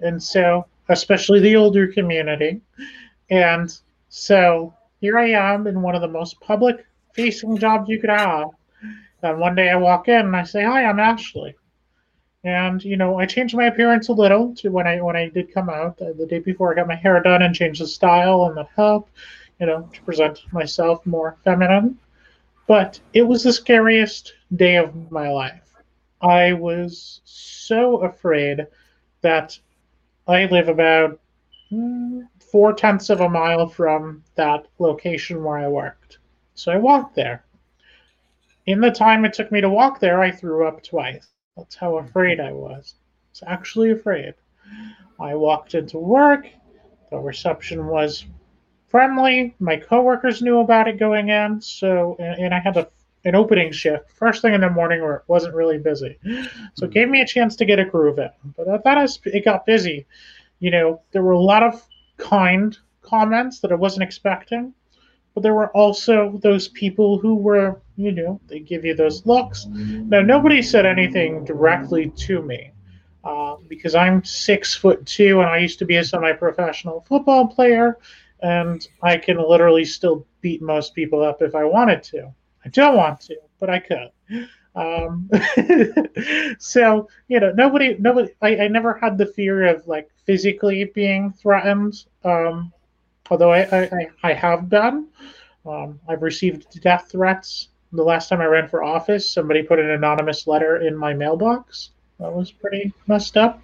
and 0.00 0.22
so 0.22 0.64
especially 0.88 1.40
the 1.40 1.56
older 1.56 1.88
community. 1.88 2.62
And 3.28 3.70
so 4.08 4.72
here 5.00 5.18
I 5.18 5.30
am 5.30 5.66
in 5.66 5.82
one 5.82 5.94
of 5.94 6.02
the 6.02 6.08
most 6.08 6.40
public 6.40 6.86
facing 7.14 7.58
jobs 7.58 7.88
you 7.88 8.00
could 8.00 8.10
have. 8.10 8.50
And 9.22 9.40
one 9.40 9.54
day 9.54 9.68
I 9.70 9.76
walk 9.76 10.08
in 10.08 10.26
and 10.26 10.36
I 10.36 10.44
say, 10.44 10.62
"Hi, 10.62 10.84
I'm 10.84 11.00
Ashley." 11.00 11.56
and 12.44 12.84
you 12.84 12.96
know 12.96 13.18
I 13.18 13.26
changed 13.26 13.56
my 13.56 13.66
appearance 13.66 14.08
a 14.08 14.12
little 14.12 14.54
to 14.56 14.70
when 14.70 14.86
I 14.86 15.00
when 15.00 15.16
I 15.16 15.28
did 15.28 15.52
come 15.52 15.68
out 15.68 16.00
uh, 16.00 16.12
the 16.16 16.26
day 16.26 16.38
before 16.38 16.72
I 16.72 16.76
got 16.76 16.86
my 16.86 16.94
hair 16.94 17.20
done 17.20 17.42
and 17.42 17.54
changed 17.54 17.80
the 17.80 17.86
style 17.86 18.44
and 18.44 18.56
that 18.56 18.68
helped 18.76 19.10
you 19.60 19.66
know 19.66 19.88
to 19.92 20.02
present 20.02 20.40
myself 20.52 21.04
more 21.04 21.36
feminine 21.44 21.98
but 22.66 23.00
it 23.12 23.22
was 23.22 23.42
the 23.42 23.52
scariest 23.52 24.34
day 24.54 24.76
of 24.76 25.10
my 25.10 25.30
life 25.30 25.74
I 26.20 26.52
was 26.52 27.20
so 27.24 27.98
afraid 27.98 28.66
that 29.22 29.58
I 30.26 30.46
live 30.46 30.68
about 30.68 31.18
mm, 31.72 32.28
four 32.50 32.72
tenths 32.72 33.10
of 33.10 33.20
a 33.20 33.28
mile 33.28 33.66
from 33.66 34.22
that 34.34 34.66
location 34.78 35.42
where 35.42 35.58
I 35.58 35.68
worked 35.68 36.18
so 36.54 36.72
I 36.72 36.76
walked 36.76 37.14
there 37.14 37.44
in 38.66 38.80
the 38.80 38.90
time 38.90 39.24
it 39.24 39.32
took 39.32 39.50
me 39.52 39.60
to 39.60 39.70
walk 39.70 40.00
there 40.00 40.20
I 40.20 40.30
threw 40.30 40.66
up 40.66 40.82
twice 40.82 41.28
that's 41.58 41.74
how 41.74 41.98
afraid 41.98 42.38
I 42.38 42.52
was. 42.52 42.94
I 42.94 43.30
was 43.30 43.42
actually 43.44 43.90
afraid. 43.90 44.34
I 45.18 45.34
walked 45.34 45.74
into 45.74 45.98
work. 45.98 46.46
The 47.10 47.18
reception 47.18 47.86
was 47.88 48.24
friendly. 48.86 49.56
My 49.58 49.76
coworkers 49.76 50.40
knew 50.40 50.60
about 50.60 50.86
it 50.86 51.00
going 51.00 51.30
in. 51.30 51.60
So, 51.60 52.16
and, 52.20 52.54
I 52.54 52.60
had 52.60 52.76
a, 52.76 52.88
an 53.24 53.34
opening 53.34 53.72
shift 53.72 54.12
first 54.12 54.40
thing 54.40 54.54
in 54.54 54.60
the 54.60 54.70
morning 54.70 55.02
where 55.02 55.16
it 55.16 55.22
wasn't 55.26 55.56
really 55.56 55.78
busy. 55.78 56.16
So 56.74 56.86
it 56.86 56.92
gave 56.92 57.08
me 57.08 57.22
a 57.22 57.26
chance 57.26 57.56
to 57.56 57.64
get 57.64 57.80
a 57.80 57.84
groove 57.84 58.20
in. 58.20 58.30
But 58.56 58.68
I 58.68 58.78
thought 58.78 58.98
as 58.98 59.18
it 59.24 59.44
got 59.44 59.66
busy, 59.66 60.06
you 60.60 60.70
know, 60.70 61.02
there 61.10 61.22
were 61.22 61.32
a 61.32 61.40
lot 61.40 61.64
of 61.64 61.84
kind 62.18 62.76
comments 63.02 63.60
that 63.60 63.72
I 63.72 63.76
wasn't 63.76 64.02
expecting. 64.02 64.74
But 65.34 65.42
there 65.42 65.54
were 65.54 65.68
also 65.68 66.38
those 66.42 66.68
people 66.68 67.18
who 67.18 67.36
were 67.36 67.80
you 67.98 68.12
know, 68.12 68.40
they 68.46 68.60
give 68.60 68.84
you 68.84 68.94
those 68.94 69.26
looks. 69.26 69.66
Now, 69.66 70.20
nobody 70.20 70.62
said 70.62 70.86
anything 70.86 71.44
directly 71.44 72.10
to 72.10 72.40
me 72.40 72.70
uh, 73.24 73.56
because 73.66 73.96
I'm 73.96 74.22
six 74.22 74.72
foot 74.74 75.04
two 75.04 75.40
and 75.40 75.50
I 75.50 75.58
used 75.58 75.80
to 75.80 75.84
be 75.84 75.96
a 75.96 76.04
semi 76.04 76.32
professional 76.32 77.00
football 77.08 77.48
player, 77.48 77.98
and 78.40 78.86
I 79.02 79.16
can 79.16 79.36
literally 79.36 79.84
still 79.84 80.24
beat 80.40 80.62
most 80.62 80.94
people 80.94 81.22
up 81.22 81.42
if 81.42 81.56
I 81.56 81.64
wanted 81.64 82.04
to. 82.04 82.32
I 82.64 82.68
don't 82.68 82.96
want 82.96 83.20
to, 83.22 83.36
but 83.58 83.68
I 83.68 83.80
could. 83.80 84.48
Um, 84.78 85.28
so 86.58 87.08
you 87.28 87.40
know, 87.40 87.52
nobody, 87.52 87.96
nobody. 87.98 88.32
I, 88.40 88.56
I 88.56 88.68
never 88.68 88.94
had 88.94 89.18
the 89.18 89.26
fear 89.26 89.66
of 89.66 89.86
like 89.86 90.08
physically 90.24 90.84
being 90.84 91.32
threatened. 91.32 92.04
Um, 92.24 92.72
although 93.30 93.52
I, 93.52 93.62
I, 93.62 94.06
I 94.22 94.32
have 94.32 94.68
been. 94.68 95.08
Um, 95.66 96.00
I've 96.08 96.22
received 96.22 96.80
death 96.80 97.08
threats 97.10 97.68
the 97.92 98.02
last 98.02 98.28
time 98.28 98.40
I 98.40 98.46
ran 98.46 98.68
for 98.68 98.82
office, 98.82 99.32
somebody 99.32 99.62
put 99.62 99.78
an 99.78 99.90
anonymous 99.90 100.46
letter 100.46 100.78
in 100.78 100.96
my 100.96 101.14
mailbox. 101.14 101.90
That 102.20 102.32
was 102.32 102.50
pretty 102.50 102.92
messed 103.06 103.36
up. 103.36 103.62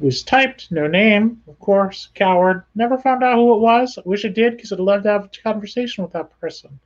It 0.00 0.04
was 0.04 0.22
typed, 0.22 0.70
no 0.70 0.86
name, 0.86 1.40
of 1.46 1.58
course, 1.60 2.08
coward. 2.14 2.64
Never 2.74 2.98
found 2.98 3.22
out 3.22 3.36
who 3.36 3.54
it 3.54 3.60
was. 3.60 3.96
I 3.96 4.02
wish 4.04 4.24
I 4.24 4.28
did 4.28 4.56
because 4.56 4.72
I'd 4.72 4.80
love 4.80 5.04
to 5.04 5.10
have 5.10 5.24
a 5.26 5.42
conversation 5.42 6.02
with 6.02 6.12
that 6.12 6.38
person. 6.40 6.78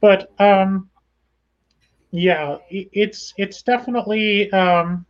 But 0.00 0.32
um, 0.40 0.88
yeah, 2.10 2.58
it's 2.70 3.34
it's 3.36 3.62
definitely 3.62 4.50
um, 4.52 5.04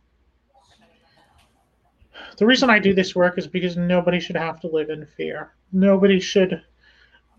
the 2.37 2.45
reason 2.45 2.69
I 2.69 2.79
do 2.79 2.93
this 2.93 3.15
work 3.15 3.37
is 3.37 3.47
because 3.47 3.77
nobody 3.77 4.19
should 4.19 4.35
have 4.35 4.59
to 4.61 4.67
live 4.67 4.89
in 4.89 5.05
fear. 5.05 5.53
Nobody 5.71 6.19
should 6.19 6.61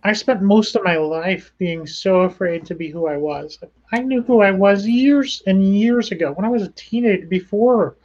I 0.05 0.13
spent 0.13 0.43
most 0.43 0.77
of 0.77 0.85
my 0.85 0.97
life 0.97 1.53
being 1.59 1.87
so 1.87 2.21
afraid 2.21 2.65
to 2.67 2.75
be 2.75 2.89
who 2.89 3.09
I 3.09 3.17
was. 3.17 3.59
I 3.93 3.99
knew 4.01 4.23
who 4.23 4.41
I 4.43 4.53
was 4.53 4.87
years 4.87 5.43
and 5.47 5.75
years 5.75 6.13
ago 6.13 6.33
when 6.33 6.45
I 6.45 6.51
was 6.51 6.63
a 6.63 6.73
teenager, 6.73 7.27
before 7.27 7.97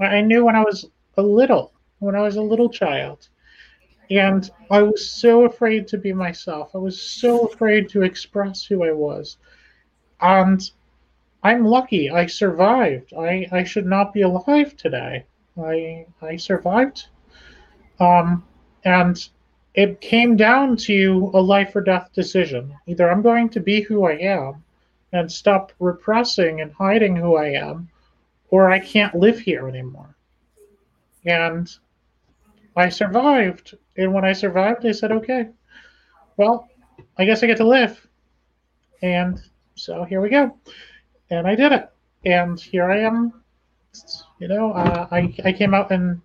I 0.00 0.20
knew 0.20 0.44
when 0.44 0.56
I 0.56 0.62
was 0.62 0.86
a 1.16 1.22
little, 1.22 1.72
when 2.00 2.16
I 2.16 2.22
was 2.22 2.36
a 2.36 2.42
little 2.42 2.68
child. 2.68 3.28
And 4.10 4.50
I 4.70 4.82
was 4.82 5.10
so 5.10 5.44
afraid 5.44 5.86
to 5.88 5.98
be 5.98 6.12
myself. 6.12 6.70
I 6.74 6.78
was 6.78 7.00
so 7.00 7.46
afraid 7.46 7.88
to 7.90 8.02
express 8.02 8.64
who 8.64 8.82
I 8.84 8.92
was. 8.92 9.36
And 10.20 10.60
I'm 11.48 11.64
lucky. 11.64 12.10
I 12.10 12.26
survived. 12.26 13.14
I, 13.14 13.46
I 13.50 13.64
should 13.64 13.86
not 13.86 14.12
be 14.12 14.20
alive 14.20 14.76
today. 14.76 15.24
I 15.58 16.04
I 16.20 16.36
survived. 16.36 17.06
Um, 17.98 18.44
and 18.84 19.16
it 19.74 20.02
came 20.02 20.36
down 20.36 20.76
to 20.88 21.30
a 21.32 21.40
life 21.40 21.74
or 21.74 21.80
death 21.80 22.10
decision. 22.14 22.74
Either 22.86 23.10
I'm 23.10 23.22
going 23.22 23.48
to 23.50 23.60
be 23.60 23.80
who 23.80 24.04
I 24.04 24.12
am 24.18 24.62
and 25.12 25.32
stop 25.32 25.72
repressing 25.78 26.60
and 26.60 26.70
hiding 26.72 27.16
who 27.16 27.36
I 27.36 27.46
am, 27.52 27.88
or 28.50 28.70
I 28.70 28.78
can't 28.78 29.14
live 29.14 29.38
here 29.38 29.66
anymore. 29.68 30.14
And 31.24 31.66
I 32.76 32.90
survived. 32.90 33.74
And 33.96 34.12
when 34.12 34.26
I 34.26 34.34
survived, 34.34 34.84
I 34.84 34.92
said, 34.92 35.12
okay, 35.12 35.48
well, 36.36 36.68
I 37.16 37.24
guess 37.24 37.42
I 37.42 37.46
get 37.46 37.56
to 37.56 37.66
live. 37.66 38.06
And 39.00 39.40
so 39.76 40.04
here 40.04 40.20
we 40.20 40.28
go. 40.28 40.54
And 41.30 41.46
I 41.46 41.54
did 41.54 41.72
it. 41.72 41.90
And 42.24 42.58
here 42.58 42.90
I 42.90 43.00
am. 43.00 43.32
You 44.38 44.48
know, 44.48 44.72
uh, 44.72 45.08
I, 45.10 45.34
I 45.44 45.52
came 45.52 45.74
out 45.74 45.90
and 45.90 46.20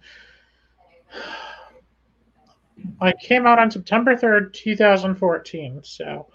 I 2.99 3.14
came 3.14 3.45
out 3.45 3.60
on 3.60 3.72
September 3.72 4.16
3rd, 4.16 4.54
2014. 4.54 5.82
So 5.84 6.28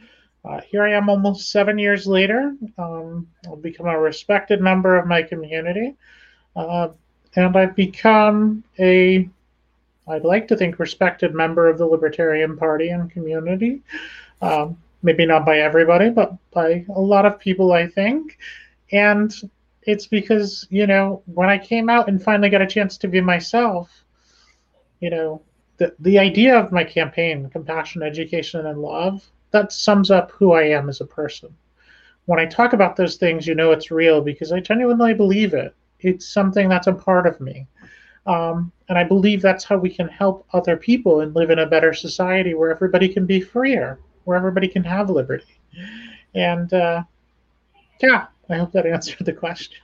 uh, 0.44 0.60
here 0.62 0.82
I 0.82 0.92
am 0.92 1.08
almost 1.08 1.50
seven 1.50 1.78
years 1.78 2.06
later. 2.06 2.54
Um, 2.78 3.28
I've 3.50 3.62
become 3.62 3.86
a 3.86 3.98
respected 3.98 4.60
member 4.60 4.96
of 4.96 5.06
my 5.06 5.22
community. 5.22 5.96
Uh, 6.56 6.88
and 7.36 7.56
I've 7.56 7.76
become 7.76 8.64
a, 8.78 9.28
I'd 10.08 10.24
like 10.24 10.48
to 10.48 10.56
think, 10.56 10.78
respected 10.78 11.34
member 11.34 11.68
of 11.68 11.78
the 11.78 11.86
Libertarian 11.86 12.56
Party 12.56 12.88
and 12.88 13.10
community. 13.10 13.82
Um, 14.40 14.78
maybe 15.02 15.26
not 15.26 15.46
by 15.46 15.58
everybody, 15.58 16.10
but 16.10 16.32
by 16.50 16.84
a 16.94 17.00
lot 17.00 17.26
of 17.26 17.38
people, 17.38 17.72
I 17.72 17.86
think. 17.86 18.38
And 18.92 19.34
it's 19.82 20.06
because, 20.06 20.66
you 20.70 20.86
know, 20.86 21.22
when 21.26 21.48
I 21.48 21.58
came 21.58 21.88
out 21.88 22.08
and 22.08 22.22
finally 22.22 22.50
got 22.50 22.62
a 22.62 22.66
chance 22.66 22.98
to 22.98 23.08
be 23.08 23.20
myself, 23.20 24.04
you 25.00 25.10
know, 25.10 25.42
the, 25.78 25.94
the 26.00 26.18
idea 26.18 26.58
of 26.58 26.72
my 26.72 26.84
campaign, 26.84 27.48
compassion, 27.50 28.02
education, 28.02 28.66
and 28.66 28.80
love, 28.80 29.24
that 29.50 29.72
sums 29.72 30.10
up 30.10 30.32
who 30.32 30.52
I 30.52 30.64
am 30.64 30.88
as 30.88 31.00
a 31.00 31.06
person. 31.06 31.54
When 32.26 32.38
I 32.38 32.46
talk 32.46 32.72
about 32.72 32.96
those 32.96 33.16
things, 33.16 33.46
you 33.46 33.54
know 33.54 33.70
it's 33.70 33.90
real 33.90 34.20
because 34.20 34.52
I 34.52 34.60
genuinely 34.60 35.14
believe 35.14 35.54
it. 35.54 35.74
It's 36.00 36.28
something 36.28 36.68
that's 36.68 36.86
a 36.86 36.92
part 36.92 37.26
of 37.26 37.40
me. 37.40 37.66
Um, 38.26 38.72
and 38.90 38.98
I 38.98 39.04
believe 39.04 39.40
that's 39.40 39.64
how 39.64 39.78
we 39.78 39.88
can 39.88 40.08
help 40.08 40.46
other 40.52 40.76
people 40.76 41.20
and 41.20 41.34
live 41.34 41.48
in 41.50 41.60
a 41.60 41.66
better 41.66 41.94
society 41.94 42.52
where 42.52 42.70
everybody 42.70 43.08
can 43.08 43.24
be 43.24 43.40
freer, 43.40 43.98
where 44.28 44.36
everybody 44.36 44.68
can 44.68 44.84
have 44.84 45.08
liberty. 45.08 45.58
And 46.34 46.70
uh, 46.74 47.02
yeah, 48.02 48.26
I 48.50 48.58
hope 48.58 48.72
that 48.72 48.84
answered 48.84 49.24
the 49.24 49.32
question. 49.32 49.78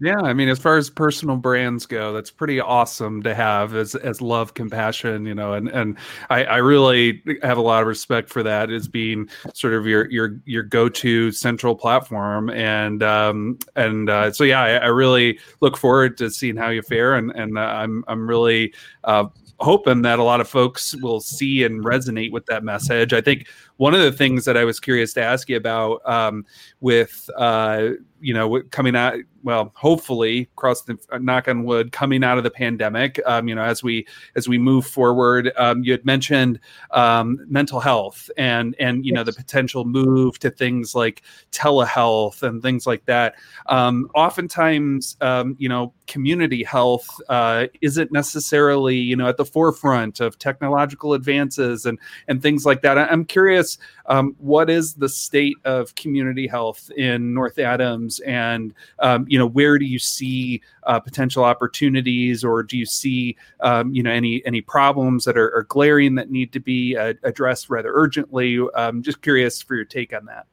Yeah, 0.00 0.20
I 0.20 0.32
mean, 0.34 0.48
as 0.48 0.58
far 0.60 0.76
as 0.76 0.88
personal 0.88 1.36
brands 1.36 1.84
go, 1.84 2.12
that's 2.12 2.30
pretty 2.30 2.60
awesome 2.60 3.22
to 3.24 3.34
have 3.34 3.74
as 3.74 3.96
as 3.96 4.20
love, 4.20 4.54
compassion, 4.54 5.26
you 5.26 5.34
know, 5.34 5.52
and 5.52 5.68
and 5.68 5.98
I, 6.30 6.44
I 6.44 6.56
really 6.58 7.22
have 7.42 7.58
a 7.58 7.60
lot 7.60 7.82
of 7.82 7.88
respect 7.88 8.28
for 8.28 8.42
that 8.44 8.70
as 8.70 8.86
being 8.86 9.28
sort 9.52 9.74
of 9.74 9.84
your 9.84 10.08
your 10.10 10.40
your 10.46 10.62
go 10.62 10.88
to 10.88 11.32
central 11.32 11.74
platform, 11.74 12.50
and 12.50 13.02
um 13.02 13.58
and 13.74 14.10
uh, 14.10 14.32
so 14.32 14.44
yeah, 14.44 14.62
I, 14.62 14.70
I, 14.76 14.86
really 14.86 15.38
look 15.60 15.76
forward 15.76 16.16
to 16.18 16.30
seeing 16.30 16.56
how 16.56 16.70
you 16.70 16.82
fare, 16.82 17.14
and 17.14 17.30
and 17.32 17.58
uh, 17.58 17.62
I'm 17.62 18.04
I'm 18.08 18.28
really 18.28 18.74
uh, 19.04 19.26
hoping 19.60 20.02
that 20.02 20.18
a 20.18 20.22
lot 20.22 20.40
of 20.40 20.48
folks 20.48 20.94
will 20.96 21.20
see 21.20 21.64
and 21.64 21.84
resonate 21.84 22.32
with 22.32 22.46
that 22.46 22.64
message. 22.64 23.12
I 23.12 23.20
think 23.20 23.46
one 23.76 23.94
of 23.94 24.00
the 24.00 24.12
things 24.12 24.44
that 24.44 24.56
I 24.56 24.64
was 24.64 24.78
curious 24.78 25.12
to 25.14 25.22
ask 25.22 25.48
you 25.48 25.56
about 25.56 26.00
um, 26.08 26.46
with 26.80 27.28
uh, 27.36 27.90
you 28.24 28.32
know 28.32 28.62
coming 28.70 28.96
out 28.96 29.18
well 29.42 29.70
hopefully 29.76 30.48
cross 30.56 30.80
the 30.82 30.96
uh, 31.12 31.18
knock 31.18 31.46
on 31.46 31.64
wood 31.64 31.92
coming 31.92 32.24
out 32.24 32.38
of 32.38 32.44
the 32.44 32.50
pandemic 32.50 33.20
um, 33.26 33.46
you 33.48 33.54
know 33.54 33.62
as 33.62 33.82
we 33.82 34.06
as 34.34 34.48
we 34.48 34.56
move 34.56 34.86
forward 34.86 35.52
um, 35.56 35.84
you 35.84 35.92
had 35.92 36.04
mentioned 36.06 36.58
um, 36.92 37.38
mental 37.46 37.80
health 37.80 38.30
and 38.38 38.74
and 38.78 39.04
you 39.04 39.12
yes. 39.12 39.16
know 39.16 39.24
the 39.24 39.32
potential 39.32 39.84
move 39.84 40.38
to 40.38 40.50
things 40.50 40.94
like 40.94 41.22
telehealth 41.52 42.42
and 42.42 42.62
things 42.62 42.86
like 42.86 43.04
that 43.04 43.34
um, 43.66 44.08
oftentimes 44.14 45.18
um, 45.20 45.54
you 45.58 45.68
know 45.68 45.92
community 46.06 46.64
health 46.64 47.06
uh, 47.28 47.66
isn't 47.82 48.10
necessarily 48.10 48.96
you 48.96 49.16
know 49.16 49.28
at 49.28 49.36
the 49.36 49.44
forefront 49.44 50.20
of 50.20 50.38
technological 50.38 51.12
advances 51.12 51.84
and 51.84 51.98
and 52.28 52.40
things 52.40 52.64
like 52.64 52.80
that 52.80 52.96
i'm 52.96 53.24
curious 53.24 53.63
um, 54.06 54.34
what 54.38 54.70
is 54.70 54.94
the 54.94 55.08
state 55.08 55.56
of 55.64 55.94
community 55.94 56.46
health 56.46 56.90
in 56.96 57.34
North 57.34 57.58
Adams, 57.58 58.20
and 58.20 58.74
um, 58.98 59.26
you 59.28 59.38
know 59.38 59.46
where 59.46 59.78
do 59.78 59.84
you 59.84 59.98
see 59.98 60.60
uh, 60.84 61.00
potential 61.00 61.44
opportunities, 61.44 62.44
or 62.44 62.62
do 62.62 62.76
you 62.76 62.86
see 62.86 63.36
um, 63.60 63.94
you 63.94 64.02
know 64.02 64.10
any 64.10 64.42
any 64.46 64.60
problems 64.60 65.24
that 65.24 65.36
are, 65.36 65.54
are 65.56 65.64
glaring 65.64 66.14
that 66.14 66.30
need 66.30 66.52
to 66.52 66.60
be 66.60 66.96
uh, 66.96 67.14
addressed 67.22 67.70
rather 67.70 67.92
urgently? 67.92 68.58
Um, 68.74 69.02
just 69.02 69.22
curious 69.22 69.62
for 69.62 69.74
your 69.74 69.84
take 69.84 70.14
on 70.14 70.24
that. 70.26 70.46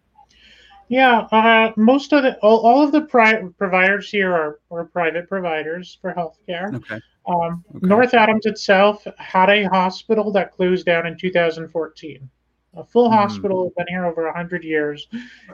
Yeah, 0.92 1.22
uh, 1.32 1.72
most 1.78 2.12
of 2.12 2.24
the 2.24 2.38
all, 2.40 2.60
all 2.68 2.84
of 2.84 2.92
the 2.92 3.00
pri- 3.00 3.48
providers 3.58 4.10
here 4.10 4.34
are, 4.34 4.60
are 4.70 4.84
private 4.84 5.30
providers 5.30 5.98
for 6.02 6.14
healthcare. 6.14 6.76
Okay. 6.76 7.00
Um, 7.26 7.64
okay. 7.76 7.88
North 7.88 8.14
Adams 8.14 8.46
itself 8.46 9.08
had 9.18 9.50
a 9.50 9.64
hospital 9.70 10.34
that 10.34 10.52
closed 10.52 10.86
down 10.86 11.08
in 11.08 11.18
2014. 11.18 12.30
A 12.76 12.84
full 12.84 13.10
mm. 13.10 13.14
hospital 13.14 13.66
has 13.66 13.74
been 13.74 13.88
here 13.88 14.06
over 14.06 14.26
100 14.26 14.64
years. 14.64 15.08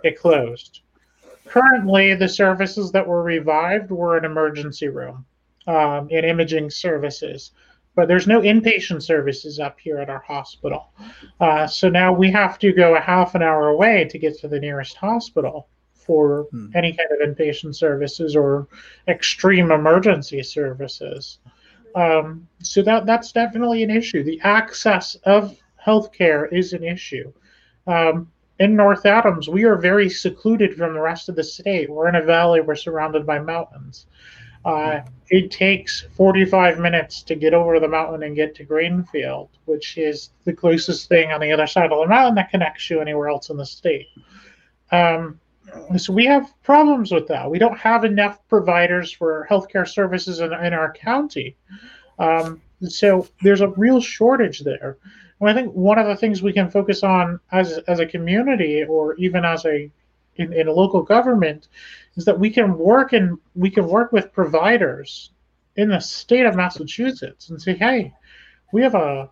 It 0.03 0.19
closed. 0.19 0.81
Currently, 1.45 2.15
the 2.15 2.27
services 2.27 2.91
that 2.91 3.07
were 3.07 3.23
revived 3.23 3.89
were 3.89 4.17
an 4.17 4.25
emergency 4.25 4.89
room 4.89 5.25
um, 5.65 6.09
and 6.11 6.25
imaging 6.25 6.69
services. 6.69 7.51
But 7.95 8.07
there's 8.07 8.27
no 8.27 8.41
inpatient 8.41 9.01
services 9.01 9.59
up 9.59 9.79
here 9.79 9.97
at 9.97 10.09
our 10.09 10.19
hospital. 10.19 10.91
Uh, 11.39 11.65
so 11.65 11.89
now 11.89 12.13
we 12.13 12.29
have 12.31 12.59
to 12.59 12.71
go 12.71 12.95
a 12.95 12.99
half 12.99 13.33
an 13.33 13.41
hour 13.41 13.69
away 13.69 14.05
to 14.05 14.19
get 14.19 14.37
to 14.39 14.47
the 14.47 14.59
nearest 14.59 14.95
hospital 14.95 15.67
for 15.93 16.47
hmm. 16.51 16.69
any 16.75 16.93
kind 16.93 17.09
of 17.11 17.27
inpatient 17.27 17.75
services 17.75 18.35
or 18.35 18.67
extreme 19.07 19.71
emergency 19.71 20.43
services. 20.43 21.39
Um, 21.95 22.47
so 22.61 22.83
that 22.83 23.07
that's 23.07 23.31
definitely 23.31 23.81
an 23.81 23.89
issue. 23.89 24.23
The 24.23 24.39
access 24.41 25.15
of 25.23 25.57
healthcare 25.87 26.51
is 26.51 26.73
an 26.73 26.83
issue. 26.83 27.31
Um, 27.87 28.31
in 28.59 28.75
North 28.75 29.05
Adams, 29.05 29.47
we 29.47 29.63
are 29.63 29.77
very 29.77 30.09
secluded 30.09 30.75
from 30.75 30.93
the 30.93 30.99
rest 30.99 31.29
of 31.29 31.35
the 31.35 31.43
state. 31.43 31.89
We're 31.89 32.09
in 32.09 32.15
a 32.15 32.23
valley, 32.23 32.59
we're 32.59 32.75
surrounded 32.75 33.25
by 33.25 33.39
mountains. 33.39 34.07
Uh, 34.65 35.01
it 35.29 35.51
takes 35.51 36.01
45 36.15 36.79
minutes 36.79 37.21
to 37.23 37.35
get 37.35 37.53
over 37.53 37.79
the 37.79 37.87
mountain 37.87 38.23
and 38.23 38.35
get 38.35 38.55
to 38.55 38.63
Greenfield, 38.63 39.49
which 39.65 39.97
is 39.97 40.31
the 40.43 40.53
closest 40.53 41.07
thing 41.07 41.31
on 41.31 41.39
the 41.39 41.51
other 41.51 41.67
side 41.67 41.91
of 41.91 41.99
the 41.99 42.07
mountain 42.07 42.35
that 42.35 42.49
connects 42.49 42.89
you 42.89 42.99
anywhere 42.99 43.29
else 43.29 43.49
in 43.49 43.57
the 43.57 43.65
state. 43.65 44.07
Um, 44.91 45.39
so 45.97 46.11
we 46.11 46.25
have 46.25 46.51
problems 46.63 47.11
with 47.11 47.27
that. 47.27 47.49
We 47.49 47.59
don't 47.59 47.77
have 47.77 48.03
enough 48.03 48.39
providers 48.47 49.11
for 49.11 49.47
healthcare 49.49 49.87
services 49.87 50.39
in, 50.39 50.51
in 50.53 50.73
our 50.73 50.91
county. 50.93 51.55
Um, 52.19 52.61
so 52.87 53.27
there's 53.41 53.61
a 53.61 53.69
real 53.69 54.01
shortage 54.01 54.61
there. 54.61 54.97
And 55.39 55.49
I 55.49 55.53
think 55.53 55.73
one 55.73 55.99
of 55.99 56.07
the 56.07 56.15
things 56.15 56.41
we 56.41 56.53
can 56.53 56.69
focus 56.69 57.03
on 57.03 57.39
as 57.51 57.77
as 57.87 57.99
a 57.99 58.05
community 58.05 58.83
or 58.83 59.15
even 59.15 59.45
as 59.45 59.65
a 59.65 59.91
in, 60.35 60.53
in 60.53 60.67
a 60.67 60.71
local 60.71 61.01
government 61.01 61.67
is 62.15 62.25
that 62.25 62.39
we 62.39 62.49
can 62.49 62.77
work 62.77 63.13
and 63.13 63.37
we 63.55 63.69
can 63.69 63.87
work 63.87 64.11
with 64.11 64.33
providers 64.33 65.31
in 65.75 65.89
the 65.89 65.99
state 65.99 66.45
of 66.45 66.55
Massachusetts 66.55 67.49
and 67.49 67.61
say, 67.61 67.75
hey, 67.75 68.13
we 68.71 68.81
have 68.81 68.95
a 68.95 69.29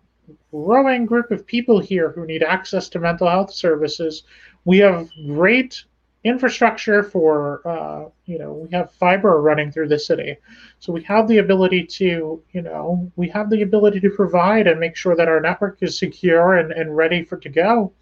growing 0.50 1.06
group 1.06 1.30
of 1.30 1.46
people 1.46 1.80
here 1.80 2.10
who 2.12 2.26
need 2.26 2.42
access 2.42 2.88
to 2.90 2.98
mental 2.98 3.28
health 3.28 3.52
services. 3.52 4.22
We 4.64 4.78
have 4.78 5.08
great 5.26 5.84
infrastructure 6.26 7.02
for 7.02 7.66
uh, 7.66 8.08
you 8.26 8.38
know 8.38 8.52
we 8.52 8.68
have 8.70 8.90
fiber 8.92 9.40
running 9.40 9.70
through 9.70 9.88
the 9.88 9.98
city. 9.98 10.36
So 10.80 10.92
we 10.92 11.02
have 11.04 11.28
the 11.28 11.38
ability 11.38 11.84
to 11.84 12.42
you 12.52 12.62
know 12.62 13.10
we 13.16 13.28
have 13.28 13.48
the 13.50 13.62
ability 13.62 14.00
to 14.00 14.10
provide 14.10 14.66
and 14.66 14.80
make 14.80 14.96
sure 14.96 15.16
that 15.16 15.28
our 15.28 15.40
network 15.40 15.78
is 15.82 15.98
secure 15.98 16.56
and, 16.56 16.72
and 16.72 16.96
ready 16.96 17.24
for 17.24 17.36
to 17.38 17.48
go. 17.48 17.92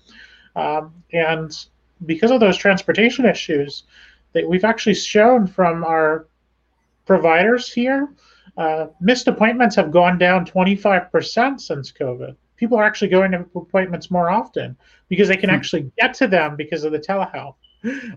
Um, 0.56 0.94
and 1.12 1.52
because 2.06 2.30
of 2.30 2.40
those 2.40 2.56
transportation 2.56 3.26
issues 3.26 3.84
that 4.32 4.48
we've 4.48 4.64
actually 4.64 4.94
shown 4.94 5.46
from 5.46 5.84
our 5.84 6.26
providers 7.06 7.72
here 7.72 8.08
uh, 8.56 8.86
missed 9.00 9.28
appointments 9.28 9.76
have 9.76 9.90
gone 9.90 10.16
down 10.16 10.46
25% 10.46 11.60
since 11.60 11.92
covid. 11.92 12.36
People 12.56 12.78
are 12.78 12.84
actually 12.84 13.08
going 13.08 13.32
to 13.32 13.44
appointments 13.56 14.10
more 14.10 14.30
often 14.30 14.76
because 15.08 15.28
they 15.28 15.36
can 15.36 15.50
hmm. 15.50 15.56
actually 15.56 15.90
get 15.98 16.14
to 16.14 16.28
them 16.28 16.56
because 16.56 16.84
of 16.84 16.92
the 16.92 16.98
telehealth 16.98 17.56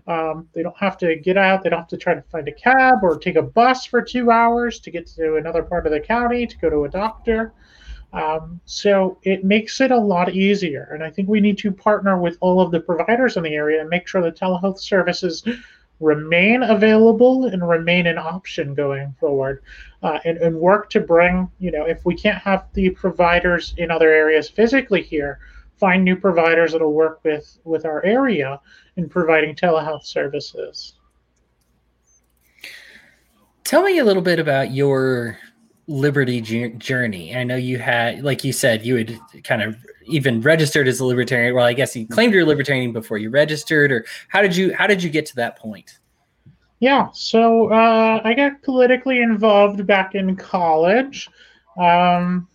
um, 0.06 0.48
they 0.52 0.62
don't 0.62 0.76
have 0.78 0.96
to 0.98 1.16
get 1.16 1.36
out. 1.36 1.62
They 1.62 1.70
don't 1.70 1.80
have 1.80 1.88
to 1.88 1.96
try 1.96 2.14
to 2.14 2.22
find 2.22 2.48
a 2.48 2.52
cab 2.52 2.98
or 3.02 3.18
take 3.18 3.36
a 3.36 3.42
bus 3.42 3.86
for 3.86 4.02
two 4.02 4.30
hours 4.30 4.80
to 4.80 4.90
get 4.90 5.06
to 5.08 5.36
another 5.36 5.62
part 5.62 5.86
of 5.86 5.92
the 5.92 6.00
county 6.00 6.46
to 6.46 6.58
go 6.58 6.70
to 6.70 6.84
a 6.84 6.88
doctor. 6.88 7.52
Um, 8.12 8.60
so 8.64 9.18
it 9.22 9.44
makes 9.44 9.80
it 9.80 9.90
a 9.90 9.98
lot 9.98 10.34
easier. 10.34 10.88
And 10.92 11.02
I 11.02 11.10
think 11.10 11.28
we 11.28 11.40
need 11.40 11.58
to 11.58 11.70
partner 11.70 12.18
with 12.18 12.38
all 12.40 12.60
of 12.60 12.70
the 12.70 12.80
providers 12.80 13.36
in 13.36 13.42
the 13.42 13.54
area 13.54 13.80
and 13.80 13.90
make 13.90 14.08
sure 14.08 14.22
the 14.22 14.32
telehealth 14.32 14.78
services 14.78 15.44
remain 16.00 16.62
available 16.62 17.46
and 17.46 17.68
remain 17.68 18.06
an 18.06 18.18
option 18.18 18.74
going 18.74 19.14
forward 19.18 19.62
uh, 20.02 20.18
and, 20.24 20.38
and 20.38 20.56
work 20.56 20.88
to 20.90 21.00
bring, 21.00 21.50
you 21.58 21.70
know, 21.70 21.84
if 21.84 22.04
we 22.04 22.14
can't 22.14 22.38
have 22.38 22.66
the 22.74 22.90
providers 22.90 23.74
in 23.78 23.90
other 23.90 24.10
areas 24.10 24.48
physically 24.48 25.02
here, 25.02 25.40
find 25.78 26.04
new 26.04 26.16
providers 26.16 26.72
that'll 26.72 26.92
work 26.92 27.20
with 27.24 27.58
with 27.64 27.84
our 27.84 28.04
area 28.04 28.60
in 28.96 29.08
providing 29.08 29.54
telehealth 29.54 30.04
services. 30.04 30.94
Tell 33.64 33.82
me 33.82 33.98
a 33.98 34.04
little 34.04 34.22
bit 34.22 34.38
about 34.38 34.72
your 34.72 35.38
liberty 35.88 36.40
journey. 36.40 37.36
I 37.36 37.44
know 37.44 37.56
you 37.56 37.78
had, 37.78 38.22
like 38.22 38.44
you 38.44 38.52
said, 38.52 38.84
you 38.84 38.96
had 38.96 39.18
kind 39.44 39.62
of 39.62 39.76
even 40.06 40.40
registered 40.40 40.88
as 40.88 41.00
a 41.00 41.04
libertarian. 41.04 41.54
Well, 41.54 41.64
I 41.64 41.72
guess 41.72 41.96
you 41.96 42.06
claimed 42.06 42.32
you're 42.32 42.44
a 42.44 42.46
libertarian 42.46 42.92
before 42.92 43.18
you 43.18 43.30
registered, 43.30 43.90
or 43.92 44.06
how 44.28 44.42
did 44.42 44.54
you 44.56 44.74
how 44.74 44.86
did 44.86 45.02
you 45.02 45.10
get 45.10 45.26
to 45.26 45.36
that 45.36 45.58
point? 45.58 45.98
Yeah, 46.80 47.08
so 47.12 47.72
uh, 47.72 48.20
I 48.22 48.34
got 48.34 48.62
politically 48.62 49.20
involved 49.20 49.84
back 49.86 50.14
in 50.14 50.36
college. 50.36 51.28
Um, 51.78 52.48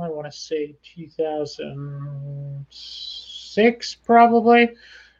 I 0.00 0.08
want 0.08 0.26
to 0.26 0.32
say 0.32 0.76
2006, 0.94 3.94
probably. 4.04 4.70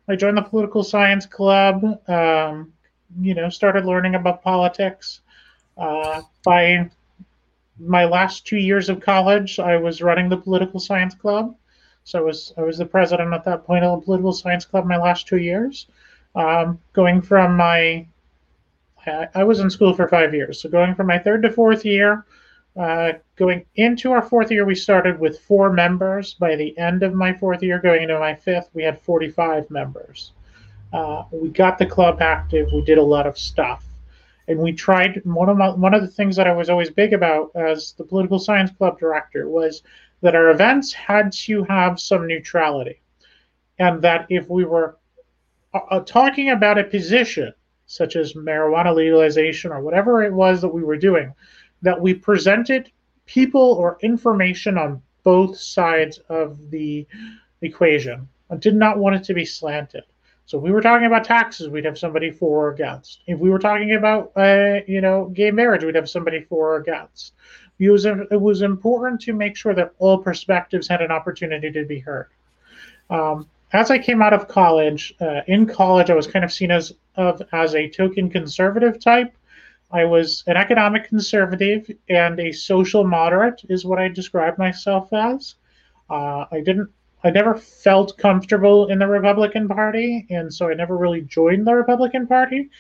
I 0.08 0.16
joined 0.16 0.38
the 0.38 0.42
political 0.42 0.84
science 0.84 1.26
club. 1.26 2.00
Um, 2.08 2.72
you 3.20 3.34
know, 3.34 3.48
started 3.48 3.86
learning 3.86 4.14
about 4.14 4.42
politics. 4.42 5.22
Uh, 5.76 6.22
by 6.44 6.88
my 7.78 8.04
last 8.04 8.46
two 8.46 8.58
years 8.58 8.88
of 8.88 9.00
college, 9.00 9.58
I 9.58 9.76
was 9.76 10.02
running 10.02 10.28
the 10.28 10.36
political 10.36 10.80
science 10.80 11.14
club. 11.14 11.54
So 12.04 12.18
I 12.18 12.22
was 12.22 12.52
I 12.56 12.62
was 12.62 12.78
the 12.78 12.86
president 12.86 13.34
at 13.34 13.44
that 13.44 13.64
point 13.64 13.84
of 13.84 14.00
the 14.00 14.04
political 14.04 14.32
science 14.32 14.64
club 14.64 14.86
my 14.86 14.96
last 14.96 15.26
two 15.26 15.36
years, 15.36 15.86
um, 16.34 16.80
going 16.92 17.20
from 17.20 17.56
my 17.56 18.06
I, 19.06 19.28
I 19.34 19.44
was 19.44 19.60
in 19.60 19.70
school 19.70 19.94
for 19.94 20.08
five 20.08 20.34
years, 20.34 20.60
so 20.60 20.68
going 20.68 20.94
from 20.94 21.06
my 21.06 21.18
third 21.18 21.42
to 21.42 21.52
fourth 21.52 21.84
year. 21.84 22.24
Uh, 22.78 23.14
going 23.34 23.64
into 23.74 24.12
our 24.12 24.22
fourth 24.22 24.52
year, 24.52 24.64
we 24.64 24.74
started 24.74 25.18
with 25.18 25.40
four 25.40 25.72
members. 25.72 26.34
By 26.34 26.54
the 26.54 26.78
end 26.78 27.02
of 27.02 27.12
my 27.12 27.32
fourth 27.32 27.60
year, 27.60 27.80
going 27.80 28.02
into 28.02 28.18
my 28.20 28.36
fifth, 28.36 28.70
we 28.72 28.84
had 28.84 29.00
45 29.00 29.68
members. 29.68 30.30
Uh, 30.92 31.24
we 31.32 31.48
got 31.48 31.76
the 31.76 31.86
club 31.86 32.22
active. 32.22 32.68
We 32.72 32.82
did 32.82 32.98
a 32.98 33.02
lot 33.02 33.26
of 33.26 33.36
stuff, 33.36 33.84
and 34.46 34.60
we 34.60 34.72
tried. 34.72 35.20
One 35.24 35.48
of 35.48 35.56
my, 35.56 35.70
one 35.70 35.92
of 35.92 36.02
the 36.02 36.08
things 36.08 36.36
that 36.36 36.46
I 36.46 36.52
was 36.52 36.70
always 36.70 36.88
big 36.88 37.12
about 37.12 37.50
as 37.56 37.94
the 37.98 38.04
political 38.04 38.38
science 38.38 38.70
club 38.70 38.98
director 39.00 39.48
was 39.48 39.82
that 40.22 40.36
our 40.36 40.50
events 40.50 40.92
had 40.92 41.32
to 41.32 41.64
have 41.64 41.98
some 41.98 42.28
neutrality, 42.28 43.00
and 43.80 44.00
that 44.02 44.26
if 44.30 44.48
we 44.48 44.64
were 44.64 44.96
uh, 45.74 45.80
uh 45.90 46.00
talking 46.00 46.50
about 46.50 46.78
a 46.78 46.84
position 46.84 47.52
such 47.86 48.14
as 48.14 48.34
marijuana 48.34 48.94
legalization 48.94 49.72
or 49.72 49.80
whatever 49.80 50.22
it 50.22 50.32
was 50.32 50.60
that 50.60 50.68
we 50.68 50.84
were 50.84 50.96
doing, 50.96 51.34
that 51.82 52.00
we 52.00 52.14
presented 52.14 52.90
people 53.26 53.60
or 53.60 53.98
information 54.02 54.78
on 54.78 55.02
both 55.22 55.58
sides 55.58 56.18
of 56.28 56.70
the 56.70 57.06
equation. 57.60 58.28
I 58.50 58.56
did 58.56 58.74
not 58.74 58.98
want 58.98 59.16
it 59.16 59.24
to 59.24 59.34
be 59.34 59.44
slanted. 59.44 60.04
So 60.46 60.56
if 60.56 60.64
we 60.64 60.70
were 60.70 60.80
talking 60.80 61.06
about 61.06 61.24
taxes, 61.24 61.68
we'd 61.68 61.84
have 61.84 61.98
somebody 61.98 62.30
for 62.30 62.68
or 62.68 62.72
against. 62.72 63.20
If 63.26 63.38
we 63.38 63.50
were 63.50 63.58
talking 63.58 63.94
about, 63.94 64.32
uh, 64.34 64.80
you 64.86 65.02
know, 65.02 65.26
gay 65.26 65.50
marriage, 65.50 65.84
we'd 65.84 65.94
have 65.94 66.08
somebody 66.08 66.40
for 66.40 66.72
or 66.72 66.76
against. 66.76 67.34
It 67.78 67.90
was, 67.90 68.06
it 68.06 68.40
was 68.40 68.62
important 68.62 69.20
to 69.22 69.34
make 69.34 69.56
sure 69.56 69.74
that 69.74 69.92
all 69.98 70.18
perspectives 70.18 70.88
had 70.88 71.02
an 71.02 71.10
opportunity 71.10 71.70
to 71.70 71.84
be 71.84 71.98
heard. 71.98 72.28
Um, 73.10 73.46
as 73.72 73.90
I 73.90 73.98
came 73.98 74.22
out 74.22 74.32
of 74.32 74.48
college, 74.48 75.12
uh, 75.20 75.42
in 75.46 75.66
college, 75.66 76.08
I 76.08 76.14
was 76.14 76.26
kind 76.26 76.44
of 76.44 76.52
seen 76.52 76.70
as 76.70 76.94
of 77.16 77.42
as 77.52 77.74
a 77.74 77.88
token 77.88 78.30
conservative 78.30 78.98
type. 79.00 79.34
I 79.90 80.04
was 80.04 80.44
an 80.46 80.56
economic 80.56 81.08
conservative 81.08 81.90
and 82.08 82.38
a 82.38 82.52
social 82.52 83.04
moderate, 83.04 83.62
is 83.68 83.84
what 83.84 83.98
I 83.98 84.08
described 84.08 84.58
myself 84.58 85.12
as. 85.12 85.54
Uh, 86.10 86.44
I 86.50 86.60
didn't 86.64 86.90
I 87.24 87.30
never 87.30 87.56
felt 87.56 88.16
comfortable 88.16 88.88
in 88.88 89.00
the 89.00 89.06
Republican 89.08 89.66
Party, 89.66 90.26
and 90.30 90.52
so 90.52 90.68
I 90.68 90.74
never 90.74 90.96
really 90.96 91.22
joined 91.22 91.66
the 91.66 91.74
Republican 91.74 92.26
Party. 92.28 92.70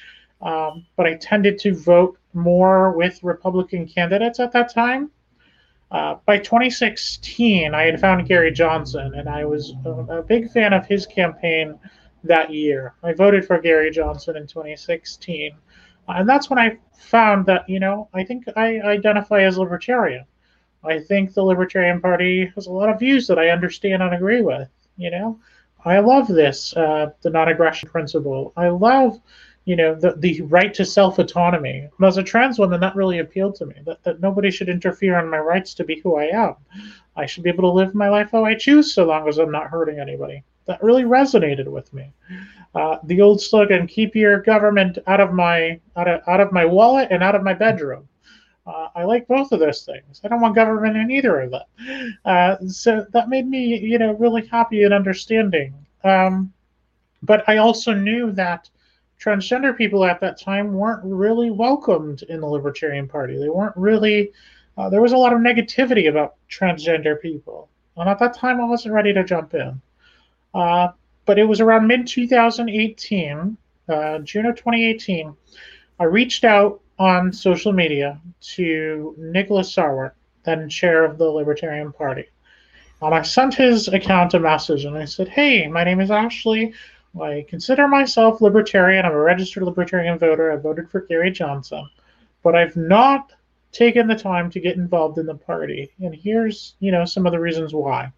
Um, 0.40 0.86
but 0.96 1.06
I 1.06 1.14
tended 1.14 1.58
to 1.60 1.74
vote 1.74 2.16
more 2.34 2.92
with 2.92 3.22
Republican 3.24 3.86
candidates 3.88 4.38
at 4.38 4.52
that 4.52 4.72
time. 4.72 5.10
Uh, 5.90 6.16
by 6.26 6.38
2016, 6.38 7.74
I 7.74 7.82
had 7.82 8.00
found 8.00 8.28
Gary 8.28 8.52
Johnson, 8.52 9.14
and 9.14 9.28
I 9.28 9.44
was 9.44 9.72
a, 9.84 9.90
a 9.90 10.22
big 10.22 10.50
fan 10.50 10.72
of 10.72 10.86
his 10.86 11.06
campaign 11.06 11.76
that 12.22 12.52
year. 12.52 12.94
I 13.02 13.14
voted 13.14 13.44
for 13.44 13.58
Gary 13.60 13.90
Johnson 13.90 14.36
in 14.36 14.46
2016. 14.46 15.52
And 16.08 16.28
that's 16.28 16.48
when 16.50 16.58
I 16.58 16.78
found 16.98 17.46
that, 17.46 17.68
you 17.68 17.80
know, 17.80 18.08
I 18.14 18.24
think 18.24 18.44
I 18.56 18.80
identify 18.80 19.42
as 19.42 19.58
libertarian. 19.58 20.24
I 20.84 21.00
think 21.00 21.34
the 21.34 21.42
Libertarian 21.42 22.00
Party 22.00 22.50
has 22.54 22.66
a 22.66 22.72
lot 22.72 22.88
of 22.88 23.00
views 23.00 23.26
that 23.26 23.38
I 23.38 23.50
understand 23.50 24.02
and 24.02 24.14
agree 24.14 24.42
with. 24.42 24.68
You 24.96 25.10
know, 25.10 25.40
I 25.84 25.98
love 25.98 26.28
this, 26.28 26.76
uh, 26.76 27.10
the 27.22 27.30
non-aggression 27.30 27.88
principle. 27.88 28.52
I 28.56 28.68
love, 28.68 29.20
you 29.64 29.76
know, 29.76 29.94
the 29.94 30.14
the 30.16 30.40
right 30.42 30.72
to 30.74 30.84
self-autonomy. 30.84 31.88
As 32.02 32.16
a 32.16 32.22
trans 32.22 32.58
woman, 32.58 32.80
that 32.80 32.96
really 32.96 33.18
appealed 33.18 33.56
to 33.56 33.66
me. 33.66 33.74
That 33.84 34.02
that 34.04 34.20
nobody 34.20 34.50
should 34.50 34.68
interfere 34.68 35.16
on 35.16 35.30
my 35.30 35.38
rights 35.38 35.74
to 35.74 35.84
be 35.84 36.00
who 36.00 36.16
I 36.16 36.24
am. 36.24 36.54
I 37.16 37.26
should 37.26 37.42
be 37.42 37.50
able 37.50 37.70
to 37.70 37.76
live 37.76 37.94
my 37.94 38.08
life 38.08 38.30
how 38.32 38.44
I 38.44 38.54
choose, 38.54 38.94
so 38.94 39.04
long 39.04 39.28
as 39.28 39.38
I'm 39.38 39.50
not 39.50 39.68
hurting 39.68 39.98
anybody. 39.98 40.42
That 40.66 40.82
really 40.82 41.04
resonated 41.04 41.66
with 41.66 41.92
me. 41.92 42.12
Uh, 42.74 42.98
the 43.04 43.20
old 43.20 43.40
slogan, 43.40 43.86
"Keep 43.86 44.14
your 44.14 44.42
government 44.42 44.98
out 45.06 45.20
of 45.20 45.32
my 45.32 45.80
out 45.96 46.08
of, 46.08 46.20
out 46.26 46.40
of 46.40 46.52
my 46.52 46.64
wallet 46.64 47.08
and 47.10 47.22
out 47.22 47.34
of 47.34 47.42
my 47.42 47.54
bedroom." 47.54 48.08
Uh, 48.66 48.88
I 48.94 49.04
like 49.04 49.26
both 49.26 49.50
of 49.52 49.60
those 49.60 49.84
things. 49.84 50.20
I 50.22 50.28
don't 50.28 50.42
want 50.42 50.54
government 50.54 50.96
in 50.96 51.10
either 51.10 51.40
of 51.40 51.52
them. 51.52 52.18
Uh, 52.26 52.56
so 52.66 53.06
that 53.14 53.30
made 53.30 53.48
me, 53.48 53.78
you 53.78 53.98
know, 53.98 54.12
really 54.12 54.46
happy 54.46 54.82
and 54.82 54.92
understanding. 54.92 55.74
Um, 56.04 56.52
but 57.22 57.48
I 57.48 57.56
also 57.56 57.94
knew 57.94 58.30
that 58.32 58.68
transgender 59.18 59.76
people 59.76 60.04
at 60.04 60.20
that 60.20 60.38
time 60.38 60.74
weren't 60.74 61.02
really 61.02 61.50
welcomed 61.50 62.22
in 62.24 62.40
the 62.40 62.46
Libertarian 62.46 63.08
Party. 63.08 63.38
They 63.38 63.48
weren't 63.48 63.76
really. 63.76 64.32
Uh, 64.76 64.88
there 64.88 65.02
was 65.02 65.12
a 65.12 65.16
lot 65.16 65.32
of 65.32 65.40
negativity 65.40 66.08
about 66.08 66.36
transgender 66.50 67.20
people, 67.20 67.68
and 67.96 68.08
at 68.08 68.18
that 68.20 68.34
time, 68.34 68.60
I 68.60 68.64
wasn't 68.64 68.94
ready 68.94 69.12
to 69.12 69.24
jump 69.24 69.54
in. 69.54 69.80
But 71.28 71.38
it 71.38 71.44
was 71.44 71.60
around 71.60 71.86
mid 71.86 72.06
2018, 72.06 73.58
uh, 73.86 74.18
June 74.20 74.46
of 74.46 74.56
2018. 74.56 75.36
I 76.00 76.04
reached 76.04 76.42
out 76.42 76.80
on 76.98 77.34
social 77.34 77.70
media 77.74 78.18
to 78.54 79.14
Nicholas 79.18 79.70
Sarwark, 79.70 80.12
then 80.44 80.70
chair 80.70 81.04
of 81.04 81.18
the 81.18 81.26
Libertarian 81.28 81.92
Party. 81.92 82.24
And 83.02 83.14
I 83.14 83.20
sent 83.20 83.52
his 83.52 83.88
account 83.88 84.32
a 84.32 84.40
message 84.40 84.86
and 84.86 84.96
I 84.96 85.04
said, 85.04 85.28
Hey, 85.28 85.68
my 85.68 85.84
name 85.84 86.00
is 86.00 86.10
Ashley. 86.10 86.72
I 87.20 87.44
consider 87.46 87.86
myself 87.86 88.40
libertarian. 88.40 89.04
I'm 89.04 89.12
a 89.12 89.20
registered 89.20 89.64
libertarian 89.64 90.18
voter. 90.18 90.50
I 90.50 90.56
voted 90.56 90.88
for 90.88 91.02
Gary 91.02 91.30
Johnson, 91.30 91.90
but 92.42 92.56
I've 92.56 92.74
not 92.74 93.34
taken 93.70 94.06
the 94.06 94.16
time 94.16 94.48
to 94.52 94.60
get 94.60 94.76
involved 94.76 95.18
in 95.18 95.26
the 95.26 95.34
party. 95.34 95.90
And 96.00 96.14
here's, 96.14 96.74
you 96.80 96.90
know, 96.90 97.04
some 97.04 97.26
of 97.26 97.32
the 97.32 97.40
reasons 97.40 97.74
why. 97.74 98.12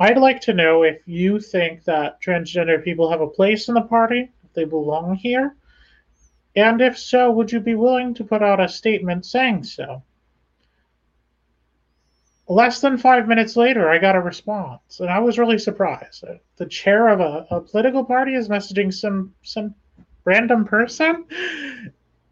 I'd 0.00 0.16
like 0.16 0.40
to 0.42 0.54
know 0.54 0.82
if 0.82 1.06
you 1.06 1.38
think 1.38 1.84
that 1.84 2.22
transgender 2.22 2.82
people 2.82 3.10
have 3.10 3.20
a 3.20 3.26
place 3.26 3.68
in 3.68 3.74
the 3.74 3.82
party, 3.82 4.30
if 4.42 4.52
they 4.54 4.64
belong 4.64 5.14
here, 5.14 5.56
and 6.56 6.80
if 6.80 6.98
so, 6.98 7.30
would 7.30 7.52
you 7.52 7.60
be 7.60 7.74
willing 7.74 8.14
to 8.14 8.24
put 8.24 8.42
out 8.42 8.60
a 8.60 8.68
statement 8.68 9.26
saying 9.26 9.64
so? 9.64 10.02
Less 12.48 12.80
than 12.80 12.96
five 12.96 13.28
minutes 13.28 13.56
later, 13.56 13.90
I 13.90 13.98
got 13.98 14.16
a 14.16 14.22
response, 14.22 15.00
and 15.00 15.10
I 15.10 15.18
was 15.18 15.38
really 15.38 15.58
surprised. 15.58 16.24
Uh, 16.24 16.36
the 16.56 16.66
chair 16.66 17.08
of 17.08 17.20
a, 17.20 17.46
a 17.50 17.60
political 17.60 18.02
party 18.02 18.34
is 18.34 18.48
messaging 18.48 18.92
some 18.92 19.34
some 19.42 19.74
random 20.24 20.64
person. 20.64 21.26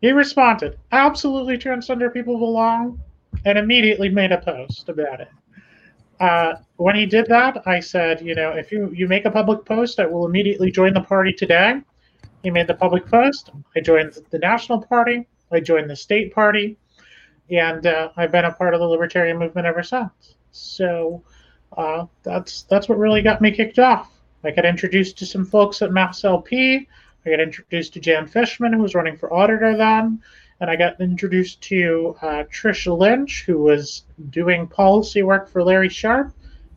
He 0.00 0.10
responded, 0.10 0.78
"Absolutely, 0.90 1.58
transgender 1.58 2.12
people 2.12 2.38
belong," 2.38 2.98
and 3.44 3.58
immediately 3.58 4.08
made 4.08 4.32
a 4.32 4.38
post 4.38 4.88
about 4.88 5.20
it. 5.20 5.28
Uh, 6.20 6.54
when 6.76 6.96
he 6.96 7.06
did 7.06 7.26
that, 7.26 7.62
I 7.66 7.80
said, 7.80 8.20
"You 8.20 8.34
know, 8.34 8.50
if 8.50 8.72
you 8.72 8.90
you 8.94 9.08
make 9.08 9.24
a 9.24 9.30
public 9.30 9.64
post, 9.64 10.00
I 10.00 10.06
will 10.06 10.26
immediately 10.26 10.70
join 10.70 10.94
the 10.94 11.00
party 11.00 11.32
today." 11.32 11.80
He 12.42 12.50
made 12.50 12.66
the 12.66 12.74
public 12.74 13.06
post. 13.06 13.50
I 13.76 13.80
joined 13.80 14.16
the 14.30 14.38
National 14.38 14.80
Party. 14.80 15.26
I 15.50 15.60
joined 15.60 15.90
the 15.90 15.96
State 15.96 16.32
Party. 16.32 16.76
And 17.50 17.86
uh, 17.86 18.10
I've 18.16 18.30
been 18.30 18.44
a 18.44 18.52
part 18.52 18.74
of 18.74 18.80
the 18.80 18.86
libertarian 18.86 19.38
movement 19.38 19.66
ever 19.66 19.82
since. 19.82 20.36
So 20.52 21.22
uh, 21.76 22.06
that's 22.22 22.62
that's 22.64 22.88
what 22.88 22.98
really 22.98 23.22
got 23.22 23.40
me 23.40 23.50
kicked 23.50 23.78
off. 23.78 24.10
I 24.44 24.50
got 24.50 24.64
introduced 24.64 25.18
to 25.18 25.26
some 25.26 25.44
folks 25.44 25.82
at 25.82 25.92
Mass 25.92 26.24
LP. 26.24 26.86
I 27.26 27.30
got 27.30 27.40
introduced 27.40 27.94
to 27.94 28.00
Dan 28.00 28.26
Fishman, 28.26 28.72
who 28.72 28.82
was 28.82 28.94
running 28.94 29.16
for 29.16 29.32
auditor 29.32 29.76
then. 29.76 30.22
And 30.60 30.68
I 30.68 30.76
got 30.76 31.00
introduced 31.00 31.60
to 31.62 32.16
uh, 32.20 32.44
Trisha 32.44 32.96
Lynch, 32.96 33.44
who 33.46 33.58
was 33.58 34.04
doing 34.30 34.66
policy 34.66 35.22
work 35.22 35.48
for 35.48 35.62
Larry 35.62 35.88
Sharpe, 35.88 36.32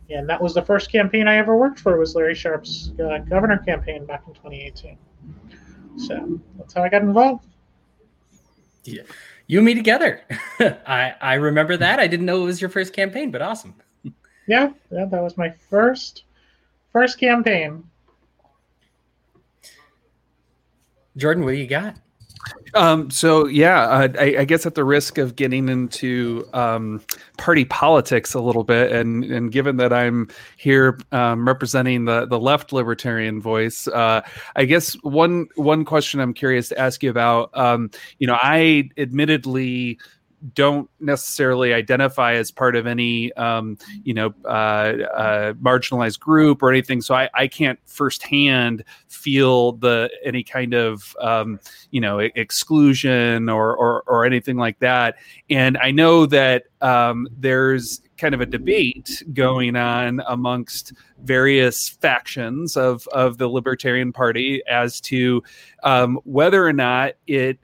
And 0.10 0.30
that 0.30 0.42
was 0.42 0.54
the 0.54 0.62
first 0.62 0.92
campaign 0.92 1.28
I 1.28 1.38
ever 1.38 1.58
worked 1.58 1.80
for 1.80 1.98
was 1.98 2.16
Larry 2.16 2.36
Sharpe's 2.36 2.92
uh, 3.00 3.20
governor 3.20 3.58
campaign 3.58 4.06
back 4.06 4.24
in 4.28 4.34
2018. 4.34 4.98
So 5.98 6.40
that's 6.58 6.74
how 6.74 6.84
I 6.84 6.90
got 6.90 7.02
involved. 7.02 7.46
Yeah. 8.84 9.04
You 9.48 9.60
and 9.60 9.66
me 9.66 9.74
together. 9.74 10.22
I 10.88 11.14
I 11.20 11.34
remember 11.34 11.76
that. 11.76 12.00
I 12.00 12.08
didn't 12.08 12.26
know 12.26 12.42
it 12.42 12.46
was 12.46 12.62
your 12.62 12.70
first 12.70 12.94
campaign, 12.94 13.32
but 13.32 13.42
awesome. 13.42 13.76
Yeah, 14.48 14.72
yeah, 14.92 15.06
that 15.06 15.22
was 15.22 15.38
my 15.38 15.54
first 15.70 16.24
first 16.94 17.20
campaign. 17.20 17.84
Jordan, 21.18 21.44
what 21.44 21.52
do 21.52 21.58
you 21.58 21.68
got? 21.68 21.98
Um, 22.74 23.10
so 23.12 23.48
yeah, 23.48 23.88
I, 23.88 24.04
I, 24.40 24.46
guess 24.46 24.66
at 24.66 24.76
the 24.76 24.84
risk 24.84 25.18
of 25.18 25.36
getting 25.36 25.68
into 25.68 26.48
um, 26.54 27.02
party 27.38 27.66
politics 27.66 28.34
a 28.34 28.40
little 28.40 28.64
bit, 28.64 28.92
and 28.92 29.26
and 29.26 29.52
given 29.52 29.78
that 29.78 29.92
I'm 29.92 30.30
here 30.56 30.98
um, 31.12 31.46
representing 31.46 32.06
the 32.06 32.26
the 32.26 32.40
left 32.40 32.72
libertarian 32.72 33.42
voice, 33.42 33.88
uh, 33.90 34.22
I 34.56 34.66
guess 34.66 34.94
one 35.04 35.48
one 35.56 35.84
question 35.84 36.22
I'm 36.22 36.34
curious 36.34 36.70
to 36.70 36.80
ask 36.80 37.04
you 37.04 37.10
about. 37.10 37.50
Um, 37.58 37.92
you 38.20 38.28
know, 38.28 38.38
I 38.42 38.90
admittedly 38.98 40.00
don't 40.54 40.90
necessarily 41.00 41.74
identify 41.74 42.34
as 42.34 42.52
part 42.52 42.76
of 42.76 42.88
any 42.88 43.32
um, 43.34 43.78
you 44.04 44.14
know 44.14 44.34
uh, 44.46 44.48
uh, 44.48 45.54
marginalized 45.54 46.20
group 46.20 46.64
or 46.64 46.70
anything. 46.70 47.02
So 47.02 47.16
I, 47.16 47.30
I 47.34 47.48
can't 47.48 47.80
firsthand 47.86 48.84
feel 49.08 49.74
the 49.74 50.10
any 50.24 50.44
kind 50.44 50.74
of 50.74 51.16
um, 51.20 51.60
you 51.92 52.02
know 52.02 52.20
exclusion 52.20 53.50
or, 53.50 53.76
or, 53.76 54.04
or 54.08 54.26
anything 54.26 54.58
like 54.58 54.80
that. 54.80 55.16
And 55.50 55.78
i 55.78 55.92
know 55.92 56.26
that 56.26 56.64
um, 56.82 57.28
there's 57.38 58.02
kind 58.18 58.34
of 58.34 58.42
a 58.42 58.46
debate 58.46 59.24
going 59.34 59.76
on 59.76 60.22
amongst 60.28 60.94
various 61.24 61.90
factions 61.90 62.76
of 62.78 63.08
of 63.10 63.38
the 63.38 63.48
Libertarian 63.48 64.12
Party 64.12 64.62
as 64.68 65.02
to 65.02 65.44
um, 65.84 66.20
whether 66.24 66.66
or 66.66 66.74
not 66.74 67.14
it 67.28 67.60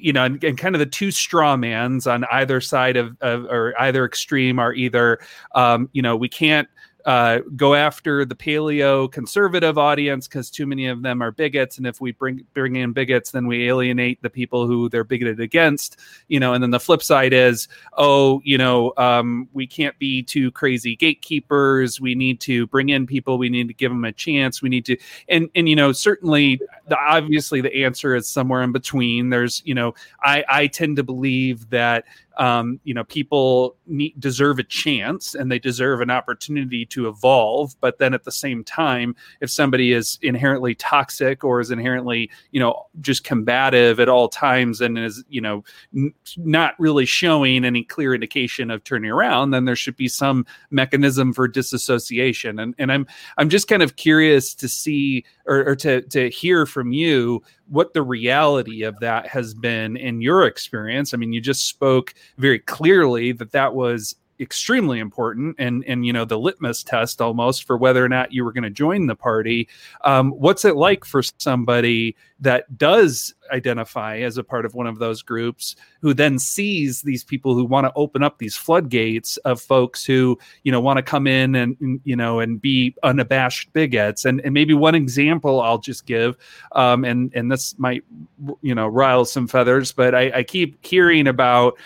you 0.00 0.12
know, 0.12 0.24
and, 0.24 0.42
and, 0.42 0.58
kind 0.58 0.74
of 0.74 0.78
the 0.78 0.86
two 0.86 1.10
straw 1.10 1.56
mans 1.56 2.06
on 2.06 2.24
either 2.32 2.60
side 2.60 2.96
of, 2.96 3.16
of 3.20 3.44
or 3.44 3.74
either 3.80 4.04
extreme 4.04 4.58
are 4.58 4.72
either, 4.74 5.18
um, 5.54 5.88
you 5.92 6.02
know, 6.02 6.16
we 6.16 6.28
can't 6.28 6.68
uh, 7.08 7.40
go 7.56 7.74
after 7.74 8.26
the 8.26 8.34
paleo 8.34 9.10
conservative 9.10 9.78
audience 9.78 10.28
because 10.28 10.50
too 10.50 10.66
many 10.66 10.86
of 10.88 11.00
them 11.00 11.22
are 11.22 11.30
bigots, 11.30 11.78
and 11.78 11.86
if 11.86 12.02
we 12.02 12.12
bring 12.12 12.44
bring 12.52 12.76
in 12.76 12.92
bigots, 12.92 13.30
then 13.30 13.46
we 13.46 13.66
alienate 13.66 14.20
the 14.20 14.28
people 14.28 14.66
who 14.66 14.90
they're 14.90 15.04
bigoted 15.04 15.40
against. 15.40 15.98
You 16.28 16.38
know, 16.38 16.52
and 16.52 16.62
then 16.62 16.70
the 16.70 16.78
flip 16.78 17.02
side 17.02 17.32
is, 17.32 17.66
oh, 17.96 18.42
you 18.44 18.58
know, 18.58 18.92
um, 18.98 19.48
we 19.54 19.66
can't 19.66 19.98
be 19.98 20.22
too 20.22 20.50
crazy 20.50 20.96
gatekeepers. 20.96 21.98
We 21.98 22.14
need 22.14 22.40
to 22.42 22.66
bring 22.66 22.90
in 22.90 23.06
people. 23.06 23.38
We 23.38 23.48
need 23.48 23.68
to 23.68 23.74
give 23.74 23.90
them 23.90 24.04
a 24.04 24.12
chance. 24.12 24.60
We 24.60 24.68
need 24.68 24.84
to, 24.84 24.98
and 25.30 25.48
and 25.54 25.66
you 25.66 25.76
know, 25.76 25.92
certainly, 25.92 26.60
the, 26.88 26.98
obviously, 26.98 27.60
the 27.60 27.84
answer 27.84 28.14
is 28.14 28.28
somewhere 28.28 28.62
in 28.62 28.72
between. 28.72 29.30
There's, 29.30 29.62
you 29.64 29.74
know, 29.74 29.94
I 30.22 30.44
I 30.48 30.66
tend 30.66 30.96
to 30.96 31.02
believe 31.02 31.70
that 31.70 32.04
um, 32.38 32.80
you 32.84 32.94
know 32.94 33.04
people 33.04 33.76
need, 33.86 34.18
deserve 34.18 34.58
a 34.58 34.62
chance 34.62 35.34
and 35.34 35.50
they 35.50 35.58
deserve 35.58 36.00
an 36.00 36.10
opportunity 36.10 36.86
to 36.86 37.08
evolve 37.08 37.74
but 37.80 37.98
then 37.98 38.14
at 38.14 38.24
the 38.24 38.32
same 38.32 38.62
time 38.62 39.14
if 39.40 39.50
somebody 39.50 39.92
is 39.92 40.18
inherently 40.22 40.74
toxic 40.76 41.42
or 41.42 41.60
is 41.60 41.70
inherently 41.70 42.30
you 42.52 42.60
know 42.60 42.86
just 43.00 43.24
combative 43.24 43.98
at 43.98 44.08
all 44.08 44.28
times 44.28 44.80
and 44.80 44.98
is 44.98 45.24
you 45.28 45.40
know 45.40 45.64
n- 45.94 46.14
not 46.36 46.74
really 46.78 47.04
showing 47.04 47.64
any 47.64 47.82
clear 47.82 48.14
indication 48.14 48.70
of 48.70 48.84
turning 48.84 49.10
around 49.10 49.50
then 49.50 49.64
there 49.64 49.76
should 49.76 49.96
be 49.96 50.08
some 50.08 50.46
mechanism 50.70 51.32
for 51.32 51.48
disassociation 51.48 52.60
and, 52.60 52.74
and 52.78 52.92
i'm 52.92 53.06
i'm 53.36 53.48
just 53.48 53.66
kind 53.66 53.82
of 53.82 53.96
curious 53.96 54.54
to 54.54 54.68
see 54.68 55.24
or, 55.46 55.70
or 55.70 55.76
to 55.76 56.02
to 56.02 56.30
hear 56.30 56.66
from 56.66 56.77
you 56.86 57.42
what 57.68 57.92
the 57.92 58.02
reality 58.02 58.82
of 58.82 58.98
that 59.00 59.26
has 59.26 59.54
been 59.54 59.96
in 59.96 60.20
your 60.20 60.46
experience. 60.46 61.12
I 61.12 61.16
mean, 61.16 61.32
you 61.32 61.40
just 61.40 61.66
spoke 61.66 62.14
very 62.38 62.58
clearly 62.58 63.32
that 63.32 63.52
that 63.52 63.74
was 63.74 64.16
extremely 64.40 65.00
important 65.00 65.56
and 65.58 65.84
and 65.86 66.06
you 66.06 66.12
know 66.12 66.24
the 66.24 66.38
litmus 66.38 66.84
test 66.84 67.20
almost 67.20 67.64
for 67.64 67.76
whether 67.76 68.04
or 68.04 68.08
not 68.08 68.32
you 68.32 68.44
were 68.44 68.52
going 68.52 68.62
to 68.62 68.70
join 68.70 69.06
the 69.06 69.16
party 69.16 69.68
um, 70.04 70.30
what's 70.30 70.64
it 70.64 70.76
like 70.76 71.04
for 71.04 71.22
somebody 71.38 72.14
that 72.38 72.78
does 72.78 73.34
identify 73.52 74.18
as 74.18 74.38
a 74.38 74.44
part 74.44 74.64
of 74.64 74.74
one 74.74 74.86
of 74.86 74.98
those 74.98 75.22
groups 75.22 75.76
who 76.00 76.14
then 76.14 76.38
sees 76.38 77.02
these 77.02 77.24
people 77.24 77.54
who 77.54 77.64
want 77.64 77.86
to 77.86 77.92
open 77.94 78.22
up 78.22 78.38
these 78.38 78.56
floodgates 78.56 79.36
of 79.38 79.60
folks 79.60 80.04
who 80.04 80.38
you 80.64 80.72
know 80.72 80.80
want 80.80 80.96
to 80.96 81.02
come 81.02 81.26
in 81.26 81.54
and 81.54 82.00
you 82.04 82.16
know 82.16 82.40
and 82.40 82.60
be 82.60 82.94
unabashed 83.02 83.72
bigots. 83.72 84.24
And, 84.24 84.40
and 84.42 84.54
maybe 84.54 84.74
one 84.74 84.94
example 84.94 85.60
i'll 85.60 85.78
just 85.78 86.06
give 86.06 86.36
um, 86.72 87.04
and 87.04 87.32
and 87.34 87.50
this 87.50 87.78
might 87.78 88.04
you 88.62 88.74
know 88.74 88.86
rile 88.86 89.24
some 89.24 89.46
feathers 89.46 89.92
but 89.92 90.14
I, 90.14 90.38
I 90.38 90.42
keep 90.42 90.84
hearing 90.84 91.26
about 91.26 91.78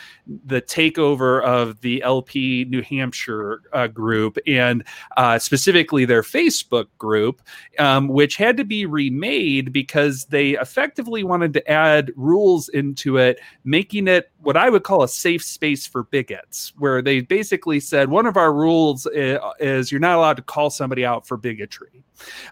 the 0.47 0.63
takeover 0.63 1.43
of 1.43 1.81
the 1.81 2.03
LP 2.03 2.65
New 2.69 2.83
Hampshire 2.83 3.63
uh, 3.73 3.89
group 3.89 4.39
and 4.47 4.85
uh, 5.17 5.39
specifically 5.39 6.05
their 6.05 6.23
Facebook 6.23 6.87
group, 6.99 7.43
um, 7.79 8.09
which 8.09 8.37
had 8.37 8.57
to 8.57 8.65
be 8.65 8.87
remade 8.87 9.73
because 9.73 10.27
they 10.27 10.51
effectively 10.51 11.25
wanted 11.25 11.52
to 11.53 11.71
add 11.71 12.13
rules 12.17 12.69
into 12.71 13.17
it, 13.19 13.41
making 13.65 14.09
it 14.09 14.31
what 14.43 14.57
I 14.57 14.71
would 14.71 14.83
call 14.83 15.03
a 15.03 15.09
safe 15.09 15.43
space 15.43 15.87
for 15.87 16.05
bigots, 16.05 16.73
where 16.79 17.03
they 17.03 17.21
basically 17.21 17.81
said 17.81 18.09
one 18.09 18.27
of 18.27 18.37
our 18.37 18.53
rules 18.53 19.07
is, 19.07 19.39
is 19.61 19.93
you're 19.93 20.01
not 20.01 20.17
allowed 20.19 20.37
to 20.37 20.43
call 20.43 20.71
somebody 20.71 21.05
out 21.05 21.27
for 21.27 21.37
bigotry. 21.37 22.03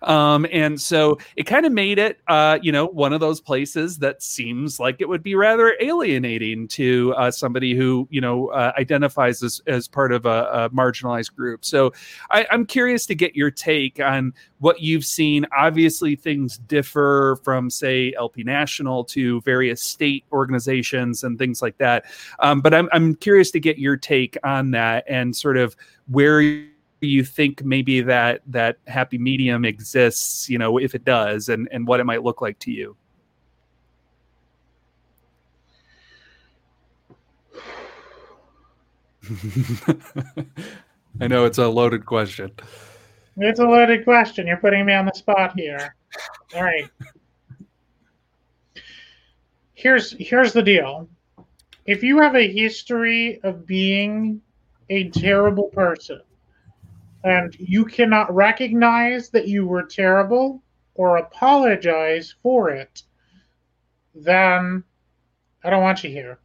Um, 0.03 0.47
and 0.51 0.81
so 0.81 1.18
it 1.37 1.45
kind 1.45 1.66
of 1.66 1.73
made 1.73 1.99
it, 1.99 2.21
uh, 2.29 2.59
you 2.62 2.73
know, 2.73 2.87
one 2.87 3.12
of 3.12 3.21
those 3.21 3.41
places 3.41 3.99
that 3.99 4.23
seems 4.23 4.81
like 4.81 4.97
it 5.01 5.09
would 5.09 5.23
be 5.23 5.35
rather 5.35 5.77
alienating 5.81 6.68
to 6.68 7.14
uh, 7.16 7.31
somebody 7.31 7.75
who, 7.75 8.09
you 8.11 8.21
know, 8.21 8.49
uh, 8.49 8.73
identifies 8.79 9.43
as, 9.43 9.61
as 9.66 9.89
part 9.89 10.12
of 10.12 10.27
a, 10.27 10.49
a 10.53 10.71
marginalized 10.71 11.35
group. 11.35 11.64
So 11.64 11.93
I, 12.31 12.47
I'm 12.51 12.66
curious 12.66 13.07
to 13.07 13.14
get 13.14 13.37
your 13.37 13.51
take 13.51 14.01
on 14.01 14.33
what 14.59 14.81
you've 14.81 15.05
seen. 15.05 15.47
Obviously, 15.57 16.16
things 16.16 16.59
differ 16.59 17.39
from, 17.45 17.71
say, 17.71 18.12
LP 18.16 18.43
National 18.45 19.05
to 19.05 19.41
various 19.43 19.83
state 19.83 20.25
organizations 20.33 21.25
and 21.25 21.39
things 21.39 21.62
like 21.62 21.77
that. 21.79 22.05
Um, 22.39 22.61
but 22.61 22.75
I'm, 22.75 22.89
I'm 22.93 23.14
curious 23.14 23.51
to 23.53 23.61
get 23.61 23.79
your 23.79 23.97
take 23.97 24.37
on 24.45 24.71
that 24.73 25.05
and 25.09 25.35
sort 25.35 25.57
of 25.57 25.77
where 26.09 26.41
you 27.09 27.24
think 27.24 27.64
maybe 27.64 28.01
that 28.03 28.42
that 28.46 28.76
happy 28.86 29.18
medium 29.18 29.64
exists 29.64 30.48
you 30.48 30.59
know 30.59 30.78
if 30.78 30.94
it 30.94 31.05
does 31.05 31.48
and 31.48 31.68
and 31.72 31.86
what 31.86 32.01
it 32.01 32.05
might 32.05 32.22
look 32.22 32.40
like 32.40 32.59
to 32.61 32.70
you? 32.70 32.96
I 41.20 41.26
know 41.28 41.44
it's 41.44 41.59
a 41.59 41.68
loaded 41.68 42.07
question. 42.07 42.51
It's 43.36 43.61
a 43.61 43.64
loaded 43.64 44.05
question. 44.05 44.46
You're 44.46 44.57
putting 44.57 44.84
me 44.84 44.92
on 44.92 45.07
the 45.07 45.12
spot 45.12 45.59
here. 45.59 45.94
All 46.55 46.62
right. 46.62 46.88
Here's 49.74 50.12
here's 50.18 50.53
the 50.53 50.62
deal. 50.62 51.09
If 51.86 52.03
you 52.03 52.20
have 52.20 52.36
a 52.36 52.53
history 52.53 53.40
of 53.42 53.66
being 53.66 54.40
a 54.90 55.09
terrible 55.11 55.68
person 55.68 56.20
and 57.25 57.55
you 57.59 57.85
cannot 57.85 58.35
recognize 58.35 59.31
that 59.31 59.49
you 59.49 59.66
were 59.66 59.83
terrible 59.83 60.62
or 60.95 61.18
apologize 61.18 62.35
for 62.43 62.71
it, 62.71 63.03
then 64.14 64.83
I 65.62 65.71
don't 65.71 65.83
want 65.83 66.03
you 66.05 66.11
here. 66.11 66.39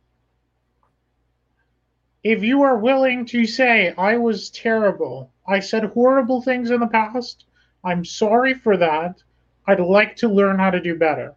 If 2.24 2.44
you 2.44 2.64
are 2.64 2.78
willing 2.78 3.26
to 3.28 3.46
say, 3.46 3.94
I 3.98 4.18
was 4.18 4.50
terrible, 4.50 5.32
I 5.48 5.60
said 5.60 5.84
horrible 5.84 6.42
things 6.42 6.72
in 6.72 6.80
the 6.80 6.88
past, 6.88 7.46
I'm 7.84 8.04
sorry 8.04 8.54
for 8.54 8.78
that, 8.78 9.22
I'd 9.68 9.80
like 9.80 10.16
to 10.18 10.28
learn 10.28 10.58
how 10.58 10.72
to 10.72 10.82
do 10.82 10.96
better. 10.96 11.36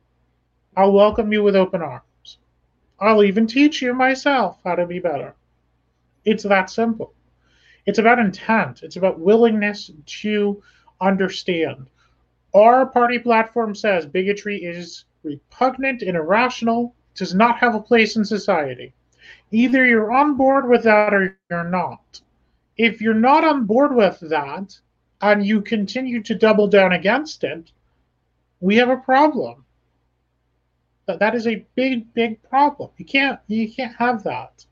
I'll 0.76 0.92
welcome 0.92 1.32
you 1.32 1.42
with 1.42 1.56
open 1.56 1.82
arms. 1.82 2.38
I'll 3.00 3.22
even 3.22 3.46
teach 3.46 3.82
you 3.82 3.94
myself 3.94 4.58
how 4.64 4.74
to 4.74 4.86
be 4.86 4.98
better. 4.98 5.34
It's 6.24 6.44
that 6.44 6.70
simple. 6.70 7.12
It's 7.86 7.98
about 7.98 8.18
intent. 8.18 8.82
It's 8.82 8.96
about 8.96 9.20
willingness 9.20 9.90
to 10.04 10.62
understand. 11.00 11.86
Our 12.54 12.86
party 12.86 13.18
platform 13.18 13.74
says 13.74 14.06
bigotry 14.06 14.62
is 14.62 15.04
repugnant 15.22 16.02
and 16.02 16.16
irrational, 16.16 16.94
does 17.14 17.34
not 17.34 17.58
have 17.58 17.74
a 17.74 17.80
place 17.80 18.16
in 18.16 18.24
society. 18.24 18.92
Either 19.50 19.84
you're 19.84 20.12
on 20.12 20.36
board 20.36 20.68
with 20.68 20.84
that 20.84 21.12
or 21.12 21.38
you're 21.50 21.64
not. 21.64 22.20
If 22.76 23.00
you're 23.00 23.14
not 23.14 23.44
on 23.44 23.64
board 23.64 23.94
with 23.94 24.20
that 24.20 24.78
and 25.20 25.44
you 25.44 25.60
continue 25.60 26.22
to 26.22 26.34
double 26.34 26.68
down 26.68 26.92
against 26.92 27.44
it, 27.44 27.72
we 28.60 28.76
have 28.76 28.88
a 28.88 28.96
problem. 28.96 29.64
That 31.06 31.18
that 31.20 31.34
is 31.34 31.46
a 31.46 31.66
big, 31.74 32.12
big 32.14 32.42
problem. 32.42 32.90
You 32.98 33.04
can't 33.04 33.40
you 33.46 33.72
can't 33.72 33.96
have 33.96 34.22
that. 34.24 34.64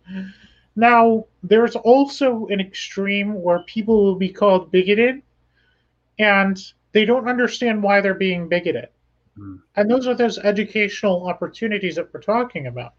Now, 0.76 1.24
there's 1.42 1.74
also 1.74 2.46
an 2.46 2.60
extreme 2.60 3.42
where 3.42 3.60
people 3.60 4.04
will 4.04 4.16
be 4.16 4.28
called 4.28 4.70
bigoted 4.70 5.22
and 6.18 6.62
they 6.92 7.06
don't 7.06 7.28
understand 7.28 7.82
why 7.82 8.00
they're 8.00 8.14
being 8.14 8.48
bigoted. 8.48 8.88
Mm. 9.38 9.60
And 9.76 9.90
those 9.90 10.06
are 10.06 10.14
those 10.14 10.38
educational 10.38 11.28
opportunities 11.28 11.96
that 11.96 12.12
we're 12.12 12.20
talking 12.20 12.66
about. 12.66 12.92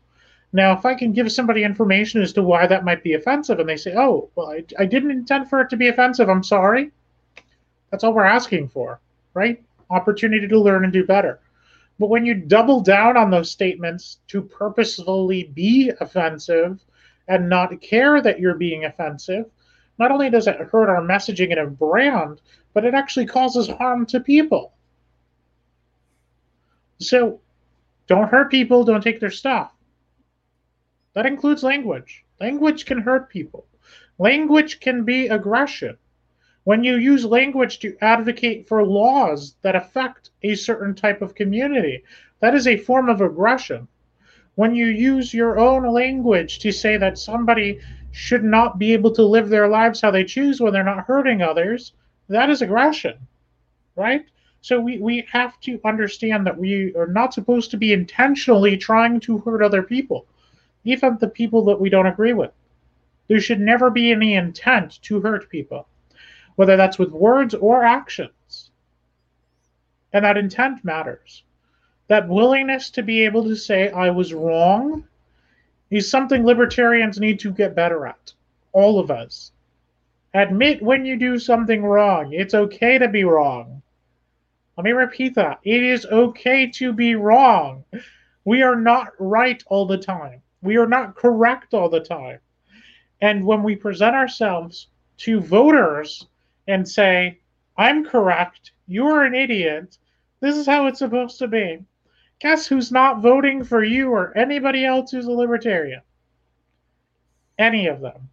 Now, 0.54 0.76
if 0.78 0.86
I 0.86 0.96
can 0.96 1.12
give 1.12 1.32
somebody 1.32 1.64
information 1.64 2.22
as 2.22 2.34
to 2.34 2.44
why 2.44 2.68
that 2.68 2.86
might 2.86 3.04
be 3.04 3.14
offensive 3.14 3.60
and 3.60 3.70
they 3.70 3.78
say, 3.78 3.94
oh, 3.96 4.30
well, 4.36 4.52
I, 4.52 4.64
I 4.80 4.86
didn't 4.86 5.12
intend 5.12 5.50
for 5.50 5.62
it 5.62 5.70
to 5.70 5.78
be 5.78 5.90
offensive, 5.90 6.30
I'm 6.30 6.44
sorry. 6.44 6.92
That's 7.92 8.04
all 8.04 8.14
we're 8.14 8.24
asking 8.24 8.70
for, 8.70 9.00
right? 9.34 9.62
Opportunity 9.90 10.48
to 10.48 10.60
learn 10.60 10.84
and 10.84 10.94
do 10.94 11.06
better. 11.06 11.40
But 12.00 12.10
when 12.10 12.26
you 12.26 12.36
double 12.36 12.82
down 12.82 13.18
on 13.18 13.30
those 13.30 13.52
statements 13.52 14.20
to 14.28 14.42
purposefully 14.42 15.46
be 15.54 15.92
offensive, 16.00 16.80
and 17.28 17.50
not 17.50 17.82
care 17.82 18.22
that 18.22 18.40
you're 18.40 18.56
being 18.56 18.86
offensive, 18.86 19.46
not 20.00 20.12
only 20.12 20.30
does 20.30 20.48
it 20.48 20.58
hurt 20.58 20.90
our 20.90 21.02
messaging 21.02 21.52
and 21.52 21.60
a 21.60 21.68
brand, 21.68 22.42
but 22.74 22.86
it 22.86 22.94
actually 22.94 23.26
causes 23.26 23.68
harm 23.68 24.06
to 24.06 24.20
people. 24.20 24.74
So 27.00 27.42
don't 28.08 28.30
hurt 28.30 28.52
people, 28.52 28.84
don't 28.84 29.04
take 29.04 29.20
their 29.20 29.32
stuff. 29.32 29.72
That 31.14 31.26
includes 31.26 31.64
language. 31.64 32.24
Language 32.40 32.86
can 32.86 33.00
hurt 33.00 33.30
people. 33.30 33.66
Language 34.20 34.80
can 34.80 35.04
be 35.04 35.28
aggression. 35.28 35.98
When 36.64 36.84
you 36.84 36.98
use 36.98 37.26
language 37.26 37.80
to 37.80 37.98
advocate 38.02 38.68
for 38.68 38.86
laws 38.86 39.56
that 39.62 39.76
affect 39.76 40.32
a 40.44 40.56
certain 40.56 40.94
type 40.94 41.22
of 41.22 41.34
community, 41.34 42.04
that 42.40 42.54
is 42.54 42.68
a 42.68 42.78
form 42.78 43.10
of 43.10 43.22
aggression. 43.22 43.88
When 44.58 44.74
you 44.74 44.88
use 44.88 45.36
your 45.36 45.60
own 45.60 45.86
language 45.86 46.58
to 46.58 46.72
say 46.72 46.98
that 46.98 47.20
somebody 47.20 47.80
should 48.12 48.44
not 48.44 48.80
be 48.80 48.92
able 48.92 49.12
to 49.12 49.22
live 49.22 49.50
their 49.50 49.68
lives 49.68 50.02
how 50.02 50.10
they 50.10 50.24
choose 50.24 50.60
when 50.60 50.74
they're 50.74 50.84
not 50.84 51.06
hurting 51.06 51.44
others, 51.44 51.94
that 52.28 52.50
is 52.50 52.64
aggression, 52.64 53.16
right? 53.96 54.26
So 54.62 54.80
we, 54.80 54.98
we 54.98 55.28
have 55.32 55.60
to 55.60 55.80
understand 55.86 56.48
that 56.48 56.58
we 56.58 56.92
are 56.96 57.06
not 57.06 57.36
supposed 57.36 57.70
to 57.70 57.78
be 57.78 57.94
intentionally 57.94 58.78
trying 58.78 59.20
to 59.22 59.38
hurt 59.38 59.62
other 59.62 59.84
people, 59.84 60.26
even 60.86 61.20
the 61.20 61.28
people 61.28 61.64
that 61.66 61.80
we 61.80 61.92
don't 61.92 62.08
agree 62.08 62.34
with. 62.34 62.52
There 63.28 63.40
should 63.40 63.60
never 63.60 63.92
be 63.92 64.12
any 64.12 64.34
intent 64.34 65.00
to 65.04 65.22
hurt 65.22 65.52
people, 65.52 65.88
whether 66.56 66.76
that's 66.76 66.98
with 66.98 67.12
words 67.12 67.54
or 67.54 67.84
actions. 67.84 68.72
And 70.14 70.26
that 70.26 70.36
intent 70.36 70.84
matters. 70.84 71.44
That 72.08 72.30
willingness 72.30 72.90
to 72.92 73.04
be 73.04 73.26
able 73.26 73.44
to 73.44 73.56
say, 73.56 73.90
I 73.90 74.10
was 74.10 74.34
wrong, 74.34 75.04
is 75.90 76.10
something 76.10 76.46
libertarians 76.46 77.20
need 77.20 77.40
to 77.42 77.52
get 77.52 77.76
better 77.76 78.08
at. 78.08 78.34
All 78.72 79.00
of 79.00 79.12
us. 79.12 79.52
Admit 80.34 80.82
when 80.82 81.06
you 81.06 81.18
do 81.18 81.40
something 81.40 81.84
wrong. 81.84 82.34
It's 82.34 82.54
okay 82.54 82.98
to 82.98 83.08
be 83.08 83.24
wrong. 83.24 83.82
Let 84.78 84.84
me 84.84 84.92
repeat 84.92 85.36
that. 85.36 85.60
It 85.64 85.82
is 85.84 86.06
okay 86.06 86.68
to 86.72 86.94
be 86.94 87.16
wrong. 87.16 87.84
We 88.46 88.62
are 88.62 88.76
not 88.76 89.10
right 89.20 89.62
all 89.68 89.86
the 89.86 89.98
time. 89.98 90.42
We 90.62 90.78
are 90.78 90.88
not 90.88 91.16
correct 91.16 91.74
all 91.74 91.90
the 91.90 92.00
time. 92.00 92.40
And 93.22 93.46
when 93.46 93.64
we 93.64 93.76
present 93.76 94.16
ourselves 94.16 94.88
to 95.18 95.40
voters 95.40 96.28
and 96.68 96.88
say, 96.88 97.40
I'm 97.78 98.06
correct, 98.06 98.72
you're 98.88 99.24
an 99.24 99.34
idiot, 99.34 99.98
this 100.40 100.56
is 100.56 100.68
how 100.68 100.88
it's 100.88 101.00
supposed 101.00 101.40
to 101.40 101.48
be. 101.48 101.84
Guess 102.40 102.68
who's 102.68 102.92
not 102.92 103.22
voting 103.22 103.64
for 103.64 103.84
you 103.84 104.12
or 104.12 104.38
anybody 104.38 104.86
else 104.86 105.12
who's 105.12 105.26
a 105.26 105.32
libertarian? 105.32 106.02
Any 107.58 107.88
of 107.88 108.00
them. 108.00 108.30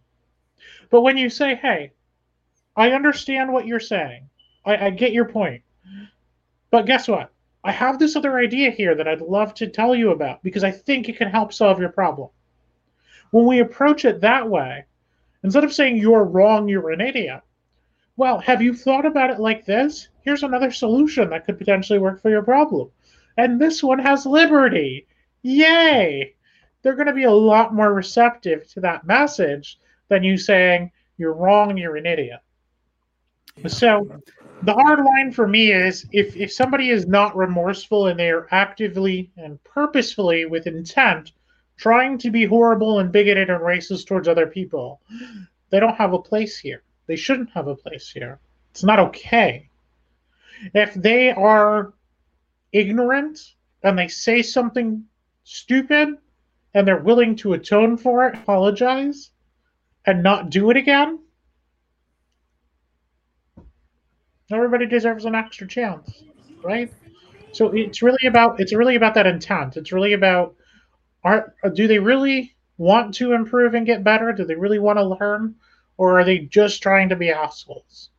But 0.91 1.01
when 1.01 1.17
you 1.17 1.29
say, 1.29 1.55
hey, 1.55 1.91
I 2.75 2.91
understand 2.91 3.51
what 3.51 3.65
you're 3.65 3.79
saying, 3.79 4.29
I, 4.63 4.87
I 4.87 4.89
get 4.91 5.11
your 5.11 5.25
point. 5.25 5.63
But 6.69 6.85
guess 6.85 7.07
what? 7.07 7.31
I 7.63 7.71
have 7.71 7.97
this 7.97 8.15
other 8.15 8.37
idea 8.37 8.69
here 8.69 8.93
that 8.93 9.07
I'd 9.07 9.21
love 9.21 9.55
to 9.55 9.67
tell 9.67 9.95
you 9.95 10.11
about 10.11 10.43
because 10.43 10.63
I 10.63 10.69
think 10.69 11.09
it 11.09 11.17
can 11.17 11.29
help 11.29 11.51
solve 11.51 11.79
your 11.79 11.89
problem. 11.89 12.29
When 13.31 13.47
we 13.47 13.59
approach 13.59 14.05
it 14.05 14.21
that 14.21 14.47
way, 14.47 14.85
instead 15.43 15.63
of 15.63 15.73
saying 15.73 15.97
you're 15.97 16.23
wrong, 16.23 16.69
you're 16.69 16.91
an 16.91 17.01
idiot, 17.01 17.41
well, 18.17 18.37
have 18.39 18.61
you 18.61 18.75
thought 18.75 19.07
about 19.07 19.31
it 19.31 19.39
like 19.39 19.65
this? 19.65 20.09
Here's 20.21 20.43
another 20.43 20.69
solution 20.69 21.31
that 21.31 21.45
could 21.45 21.57
potentially 21.57 21.97
work 21.97 22.21
for 22.21 22.29
your 22.29 22.43
problem 22.43 22.91
and 23.37 23.59
this 23.59 23.83
one 23.83 23.99
has 23.99 24.25
liberty. 24.25 25.07
Yay! 25.41 26.33
They're 26.81 26.95
going 26.95 27.07
to 27.07 27.13
be 27.13 27.23
a 27.23 27.31
lot 27.31 27.73
more 27.73 27.93
receptive 27.93 28.67
to 28.73 28.81
that 28.81 29.05
message 29.05 29.79
than 30.07 30.23
you 30.23 30.37
saying 30.37 30.91
you're 31.17 31.33
wrong, 31.33 31.77
you're 31.77 31.97
an 31.97 32.05
idiot. 32.05 32.39
So 33.67 34.21
the 34.63 34.73
hard 34.73 34.99
line 35.03 35.31
for 35.31 35.47
me 35.47 35.71
is 35.71 36.05
if, 36.11 36.35
if 36.35 36.51
somebody 36.51 36.89
is 36.89 37.07
not 37.07 37.35
remorseful 37.35 38.07
and 38.07 38.19
they 38.19 38.29
are 38.29 38.47
actively 38.51 39.31
and 39.37 39.63
purposefully 39.63 40.45
with 40.45 40.67
intent 40.67 41.31
trying 41.77 42.17
to 42.19 42.31
be 42.31 42.45
horrible 42.45 42.99
and 42.99 43.11
bigoted 43.11 43.49
and 43.49 43.61
racist 43.61 44.07
towards 44.07 44.27
other 44.27 44.47
people, 44.47 45.01
they 45.69 45.79
don't 45.79 45.95
have 45.95 46.13
a 46.13 46.19
place 46.19 46.57
here. 46.57 46.83
They 47.07 47.15
shouldn't 47.15 47.51
have 47.51 47.67
a 47.67 47.75
place 47.75 48.09
here. 48.09 48.39
It's 48.71 48.83
not 48.83 48.99
okay. 48.99 49.69
If 50.73 50.93
they 50.93 51.31
are 51.31 51.93
ignorant 52.71 53.39
and 53.83 53.97
they 53.97 54.07
say 54.07 54.41
something 54.41 55.05
stupid 55.43 56.09
and 56.73 56.87
they're 56.87 57.01
willing 57.01 57.35
to 57.37 57.53
atone 57.53 57.97
for 57.97 58.27
it, 58.27 58.35
apologize, 58.35 59.31
and 60.05 60.21
not 60.23 60.49
do 60.49 60.69
it 60.69 60.77
again, 60.77 61.19
everybody 64.51 64.85
deserves 64.85 65.25
an 65.25 65.35
extra 65.35 65.67
chance, 65.67 66.23
right? 66.63 66.91
So 67.53 67.71
it's 67.73 68.01
really 68.01 68.27
about 68.27 68.59
it's 68.59 68.73
really 68.73 68.95
about 68.95 69.13
that 69.15 69.27
intent. 69.27 69.77
It's 69.77 69.91
really 69.91 70.13
about 70.13 70.55
are 71.23 71.53
do 71.73 71.87
they 71.87 71.99
really 71.99 72.55
want 72.77 73.13
to 73.15 73.33
improve 73.33 73.73
and 73.73 73.85
get 73.85 74.03
better? 74.03 74.33
Do 74.33 74.45
they 74.45 74.55
really 74.55 74.79
want 74.79 74.99
to 74.99 75.05
learn, 75.05 75.55
or 75.97 76.19
are 76.19 76.25
they 76.25 76.39
just 76.39 76.83
trying 76.83 77.09
to 77.09 77.15
be 77.15 77.31
assholes? 77.31 78.09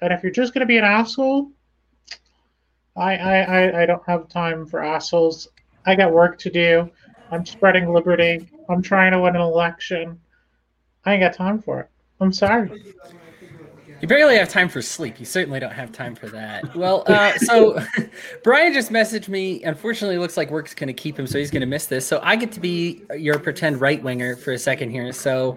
And 0.00 0.12
if 0.12 0.22
you're 0.22 0.32
just 0.32 0.54
going 0.54 0.60
to 0.60 0.66
be 0.66 0.78
an 0.78 0.84
asshole, 0.84 1.50
I, 2.96 3.16
I, 3.16 3.82
I 3.82 3.86
don't 3.86 4.02
have 4.06 4.28
time 4.28 4.66
for 4.66 4.82
assholes. 4.82 5.48
I 5.86 5.94
got 5.94 6.12
work 6.12 6.38
to 6.40 6.50
do. 6.50 6.90
I'm 7.30 7.44
spreading 7.44 7.92
liberty. 7.92 8.48
I'm 8.68 8.82
trying 8.82 9.12
to 9.12 9.20
win 9.20 9.36
an 9.36 9.42
election. 9.42 10.20
I 11.04 11.14
ain't 11.14 11.22
got 11.22 11.34
time 11.34 11.60
for 11.60 11.80
it. 11.80 11.88
I'm 12.20 12.32
sorry. 12.32 12.94
You 14.00 14.08
barely 14.08 14.36
have 14.36 14.48
time 14.48 14.68
for 14.68 14.82
sleep. 14.82 15.18
You 15.18 15.24
certainly 15.24 15.60
don't 15.60 15.72
have 15.72 15.90
time 15.90 16.14
for 16.14 16.28
that. 16.28 16.76
Well, 16.76 17.04
uh, 17.06 17.38
so 17.38 17.82
Brian 18.44 18.72
just 18.72 18.90
messaged 18.90 19.28
me. 19.28 19.62
Unfortunately, 19.64 20.16
it 20.16 20.18
looks 20.18 20.36
like 20.36 20.50
work's 20.50 20.74
going 20.74 20.88
to 20.88 20.92
keep 20.92 21.18
him, 21.18 21.26
so 21.26 21.38
he's 21.38 21.50
going 21.50 21.62
to 21.62 21.66
miss 21.66 21.86
this. 21.86 22.06
So 22.06 22.20
I 22.22 22.36
get 22.36 22.52
to 22.52 22.60
be 22.60 23.02
your 23.16 23.38
pretend 23.38 23.80
right 23.80 24.02
winger 24.02 24.36
for 24.36 24.52
a 24.52 24.58
second 24.58 24.90
here. 24.90 25.12
So 25.12 25.56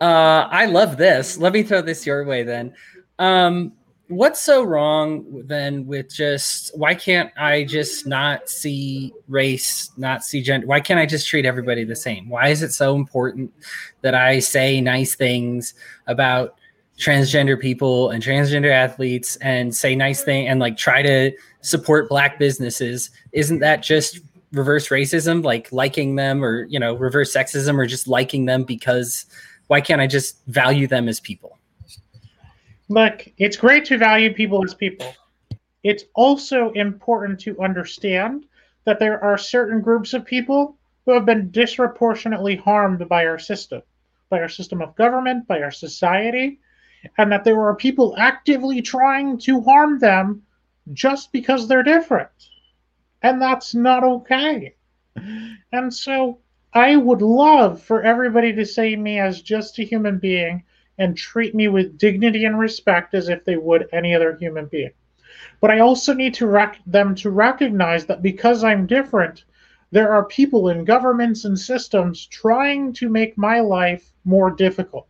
uh, 0.00 0.46
I 0.50 0.66
love 0.66 0.96
this. 0.96 1.38
Let 1.38 1.52
me 1.52 1.62
throw 1.62 1.82
this 1.82 2.06
your 2.06 2.24
way 2.24 2.44
then. 2.44 2.72
Um, 3.18 3.72
what's 4.08 4.40
so 4.40 4.62
wrong 4.62 5.42
then 5.46 5.86
with 5.86 6.12
just 6.12 6.76
why 6.76 6.94
can't 6.94 7.30
I 7.36 7.64
just 7.64 8.06
not 8.06 8.48
see 8.48 9.12
race, 9.28 9.90
not 9.96 10.24
see 10.24 10.42
gender? 10.42 10.66
Why 10.66 10.80
can't 10.80 10.98
I 10.98 11.06
just 11.06 11.28
treat 11.28 11.44
everybody 11.44 11.84
the 11.84 11.96
same? 11.96 12.28
Why 12.28 12.48
is 12.48 12.62
it 12.62 12.72
so 12.72 12.96
important 12.96 13.52
that 14.00 14.14
I 14.14 14.38
say 14.38 14.80
nice 14.80 15.14
things 15.14 15.74
about 16.06 16.56
transgender 16.98 17.60
people 17.60 18.10
and 18.10 18.22
transgender 18.22 18.70
athletes 18.70 19.36
and 19.36 19.74
say 19.74 19.94
nice 19.94 20.24
thing 20.24 20.48
and 20.48 20.58
like 20.58 20.76
try 20.76 21.02
to 21.02 21.32
support 21.60 22.08
black 22.08 22.38
businesses? 22.38 23.10
Isn't 23.32 23.58
that 23.58 23.82
just 23.82 24.20
reverse 24.52 24.88
racism, 24.88 25.44
like 25.44 25.70
liking 25.70 26.16
them 26.16 26.42
or 26.42 26.64
you 26.64 26.80
know, 26.80 26.94
reverse 26.94 27.32
sexism 27.34 27.76
or 27.76 27.86
just 27.86 28.08
liking 28.08 28.46
them 28.46 28.64
because 28.64 29.26
why 29.66 29.82
can't 29.82 30.00
I 30.00 30.06
just 30.06 30.42
value 30.46 30.86
them 30.86 31.08
as 31.08 31.20
people? 31.20 31.57
Look, 32.88 33.26
it's 33.38 33.56
great 33.56 33.84
to 33.86 33.98
value 33.98 34.32
people 34.32 34.64
as 34.64 34.74
people. 34.74 35.12
It's 35.84 36.04
also 36.14 36.70
important 36.72 37.40
to 37.40 37.60
understand 37.60 38.46
that 38.84 38.98
there 38.98 39.22
are 39.22 39.38
certain 39.38 39.80
groups 39.80 40.14
of 40.14 40.24
people 40.24 40.76
who 41.04 41.12
have 41.12 41.26
been 41.26 41.50
disproportionately 41.50 42.56
harmed 42.56 43.08
by 43.08 43.26
our 43.26 43.38
system, 43.38 43.82
by 44.28 44.40
our 44.40 44.48
system 44.48 44.82
of 44.82 44.96
government, 44.96 45.46
by 45.46 45.62
our 45.62 45.70
society, 45.70 46.58
and 47.16 47.30
that 47.30 47.44
there 47.44 47.60
are 47.60 47.74
people 47.74 48.14
actively 48.18 48.82
trying 48.82 49.38
to 49.38 49.60
harm 49.60 49.98
them 49.98 50.42
just 50.92 51.32
because 51.32 51.68
they're 51.68 51.82
different. 51.82 52.30
And 53.22 53.40
that's 53.40 53.74
not 53.74 54.04
okay. 54.04 54.74
And 55.72 55.92
so 55.92 56.38
I 56.72 56.96
would 56.96 57.22
love 57.22 57.82
for 57.82 58.02
everybody 58.02 58.52
to 58.52 58.64
see 58.64 58.96
me 58.96 59.18
as 59.18 59.42
just 59.42 59.78
a 59.78 59.84
human 59.84 60.18
being 60.18 60.62
and 60.98 61.16
treat 61.16 61.54
me 61.54 61.68
with 61.68 61.96
dignity 61.96 62.44
and 62.44 62.58
respect 62.58 63.14
as 63.14 63.28
if 63.28 63.44
they 63.44 63.56
would 63.56 63.88
any 63.92 64.14
other 64.14 64.36
human 64.36 64.66
being. 64.66 64.90
But 65.60 65.70
I 65.70 65.80
also 65.80 66.12
need 66.12 66.34
to 66.34 66.46
rec- 66.46 66.80
them 66.86 67.14
to 67.16 67.30
recognize 67.30 68.06
that 68.06 68.22
because 68.22 68.64
I'm 68.64 68.86
different, 68.86 69.44
there 69.90 70.12
are 70.12 70.24
people 70.24 70.68
in 70.68 70.84
governments 70.84 71.44
and 71.44 71.58
systems 71.58 72.26
trying 72.26 72.92
to 72.94 73.08
make 73.08 73.38
my 73.38 73.60
life 73.60 74.12
more 74.24 74.50
difficult. 74.50 75.08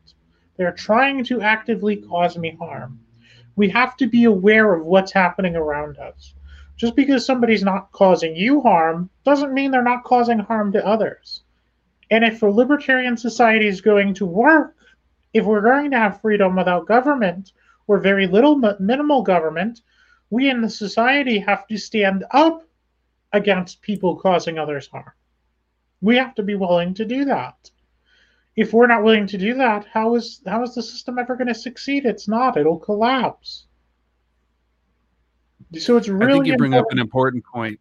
They're 0.57 0.73
trying 0.73 1.25
to 1.25 1.41
actively 1.41 1.97
cause 1.97 2.37
me 2.37 2.57
harm. 2.59 3.01
We 3.57 3.69
have 3.71 3.97
to 3.97 4.07
be 4.07 4.25
aware 4.25 4.75
of 4.75 4.87
what's 4.87 5.13
happening 5.13 5.57
around 5.57 5.99
us. 5.99 6.35
Just 6.77 6.95
because 6.95 7.27
somebody's 7.27 7.65
not 7.65 7.91
causing 7.91 8.37
you 8.37 8.61
harm 8.61 9.11
doesn't 9.25 9.53
mean 9.53 9.73
they're 9.73 9.83
not 9.83 10.05
causing 10.05 10.39
harm 10.39 10.71
to 10.73 10.87
others. 10.87 11.43
And 12.11 12.25
if 12.25 12.43
a 12.43 12.47
libertarian 12.47 13.17
society 13.17 13.67
is 13.67 13.81
going 13.81 14.15
to 14.15 14.27
work, 14.27 14.77
if 15.33 15.45
we're 15.45 15.61
going 15.61 15.91
to 15.91 15.99
have 15.99 16.21
freedom 16.21 16.57
without 16.57 16.87
government 16.87 17.53
or 17.87 17.99
very 17.99 18.27
little 18.27 18.57
minimal 18.79 19.23
government, 19.23 19.81
we 20.31 20.51
in 20.51 20.61
the 20.61 20.71
society 20.71 21.39
have 21.39 21.67
to 21.67 21.79
stand 21.79 22.25
up 22.31 22.63
against 23.33 23.83
people 23.83 24.17
causing 24.17 24.59
others 24.59 24.89
harm. 24.89 25.13
We 26.01 26.17
have 26.17 26.35
to 26.37 26.43
be 26.43 26.55
willing 26.55 26.95
to 26.95 27.05
do 27.05 27.25
that. 27.27 27.71
If 28.57 28.73
we're 28.73 28.87
not 28.87 29.05
willing 29.05 29.27
to 29.29 29.39
do 29.39 29.55
that, 29.55 29.87
how 29.93 30.15
is 30.17 30.41
how 30.47 30.63
is 30.63 30.75
the 30.75 30.83
system 30.83 31.19
ever 31.19 31.37
going 31.37 31.49
to 31.49 31.55
succeed? 31.55 32.05
It's 32.05 32.27
not. 32.27 32.57
It'll 32.57 32.79
collapse. 32.79 33.67
So 35.79 35.97
it's 35.97 36.09
really. 36.09 36.33
I 36.33 36.35
think 36.35 36.47
you 36.47 36.57
bring 36.57 36.73
important. 36.73 36.87
up 36.87 36.93
an 36.93 36.99
important 36.99 37.45
point, 37.45 37.79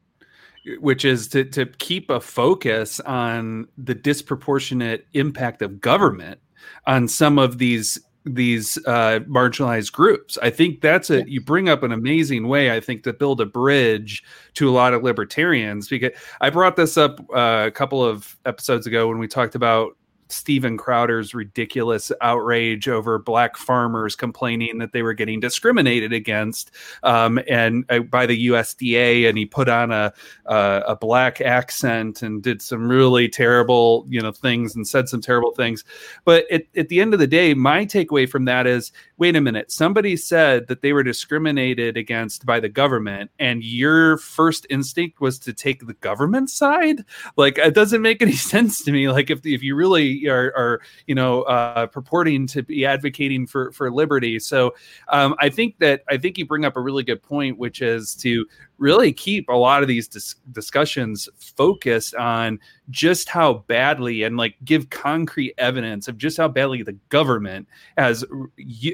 which 0.80 1.04
is 1.04 1.28
to 1.30 1.46
to 1.46 1.66
keep 1.66 2.10
a 2.10 2.20
focus 2.20 3.00
on 3.00 3.68
the 3.78 3.96
disproportionate 3.96 5.08
impact 5.14 5.62
of 5.62 5.82
government 5.82 6.40
on 6.86 7.08
some 7.08 7.38
of 7.38 7.58
these 7.58 8.00
these 8.36 8.78
uh, 8.86 9.20
marginalized 9.28 9.92
groups. 9.92 10.38
I 10.42 10.50
think 10.50 10.82
that's 10.82 11.10
a 11.10 11.28
you 11.30 11.42
bring 11.42 11.70
up 11.70 11.84
an 11.84 11.92
amazing 11.92 12.48
way. 12.48 12.72
I 12.72 12.80
think 12.80 13.04
to 13.04 13.14
build 13.14 13.42
a 13.42 13.46
bridge 13.46 14.24
to 14.56 14.70
a 14.70 14.72
lot 14.72 14.94
of 14.94 15.04
libertarians 15.04 15.88
because 15.88 16.12
I 16.42 16.50
brought 16.50 16.76
this 16.76 16.98
up 16.98 17.20
uh, 17.34 17.66
a 17.68 17.72
couple 17.72 18.04
of 18.04 18.38
episodes 18.46 18.88
ago 18.88 19.08
when 19.08 19.20
we 19.20 19.28
talked 19.28 19.56
about 19.56 19.96
Steven 20.30 20.78
Crowder's 20.78 21.34
ridiculous 21.34 22.12
outrage 22.22 22.88
over 22.88 23.20
black 23.20 23.58
farmers 23.58 24.16
complaining 24.16 24.78
that 24.80 24.92
they 24.92 25.02
were 25.02 25.14
getting 25.14 25.40
discriminated 25.40 26.14
against, 26.14 26.72
um, 27.04 27.40
and 27.48 27.86
uh, 27.90 28.00
by 28.00 28.26
the 28.26 28.48
USDA, 28.48 29.28
and 29.28 29.38
he 29.38 29.46
put 29.46 29.70
on 29.70 29.92
a, 29.92 30.14
a 30.46 30.84
a 30.88 30.96
black 30.96 31.42
accent 31.42 32.22
and 32.22 32.42
did 32.42 32.62
some 32.62 32.88
really 32.88 33.28
terrible, 33.30 34.06
you 34.08 34.22
know, 34.22 34.32
things 34.32 34.76
and 34.76 34.88
said 34.88 35.10
some 35.10 35.22
terrible 35.22 35.52
things. 35.52 35.84
But 36.26 36.50
at, 36.52 36.64
at 36.76 36.90
the 36.90 37.02
end 37.02 37.14
of 37.14 37.20
the 37.20 37.28
day, 37.28 37.54
my 37.54 37.86
takeaway 37.86 38.30
from 38.30 38.46
that 38.46 38.68
is, 38.68 38.92
wait 39.18 39.36
a 39.36 39.42
minute, 39.42 39.72
somebody 39.72 40.16
said 40.16 40.68
that 40.68 40.82
they 40.82 40.94
were 40.94 41.04
discriminated 41.04 41.98
against 41.98 42.46
by 42.46 42.60
the 42.60 42.70
government, 42.70 43.32
and 43.40 43.64
your 43.64 44.18
first 44.18 44.66
instinct 44.70 45.22
was 45.22 45.40
to 45.40 45.54
take 45.54 45.86
the 45.86 45.94
government 45.96 46.50
side. 46.50 47.04
Like 47.36 47.58
it 47.58 47.74
doesn't 47.74 48.02
make 48.02 48.22
any 48.22 48.32
sense 48.54 48.84
to 48.84 48.92
me. 48.92 49.10
Like 49.10 49.30
if 49.30 49.46
if 49.46 49.64
you 49.64 49.76
really 49.76 50.17
are, 50.28 50.54
are 50.56 50.82
you 51.06 51.16
know 51.16 51.44
uh, 51.44 51.88
purporting 51.88 52.48
to 52.48 52.64
be 52.64 52.86
advocating 52.86 53.46
for 53.46 53.72
for 53.72 53.92
liberty. 53.92 54.40
So 54.40 54.74
um, 55.10 55.36
I 55.40 55.50
think 55.50 55.78
that 55.80 56.04
I 56.10 56.18
think 56.18 56.38
you 56.38 56.46
bring 56.46 56.66
up 56.66 56.78
a 56.78 56.82
really 56.82 57.04
good 57.04 57.22
point, 57.22 57.58
which 57.58 57.82
is 57.82 58.16
to 58.16 58.46
really 58.78 59.12
keep 59.12 59.50
a 59.50 59.56
lot 59.56 59.82
of 59.82 59.88
these 59.88 60.08
dis- 60.08 60.36
discussions 60.52 61.28
focused 61.38 62.16
on 62.16 62.60
just 62.90 63.28
how 63.30 63.66
badly 63.68 64.24
and 64.24 64.38
like 64.38 64.56
give 64.64 64.90
concrete 64.90 65.54
evidence 65.58 66.08
of 66.08 66.18
just 66.18 66.38
how 66.38 66.48
badly 66.48 66.84
the 66.84 66.94
government 67.10 67.68
has 67.98 68.24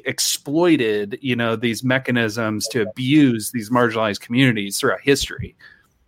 exploited 0.06 1.18
you 1.22 1.36
know 1.36 1.56
these 1.56 1.84
mechanisms 1.84 2.68
to 2.68 2.82
abuse 2.82 3.52
these 3.52 3.70
marginalized 3.70 4.20
communities 4.20 4.80
throughout 4.80 5.02
history 5.02 5.56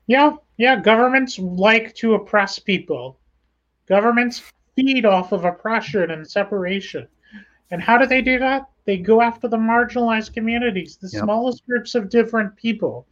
yeah 0.07 0.32
yeah 0.57 0.80
governments 0.80 1.38
like 1.39 1.93
to 1.95 2.16
oppress 2.16 2.57
people 2.57 3.20
governments 3.88 4.41
feed 4.76 5.06
off 5.06 5.32
of 5.32 5.46
oppression 5.46 6.12
and 6.12 6.30
separation. 6.30 7.08
And 7.72 7.82
how 7.82 7.98
do 7.98 8.06
they 8.06 8.22
do 8.22 8.40
that? 8.40 8.70
They 8.86 8.98
go 8.98 9.22
after 9.22 9.48
the 9.48 9.58
marginalized 9.58 10.34
communities, 10.34 10.98
the 10.98 11.10
yep. 11.12 11.24
smallest 11.24 11.66
groups 11.66 11.96
of 11.96 12.10
different 12.10 12.56
people, 12.56 13.08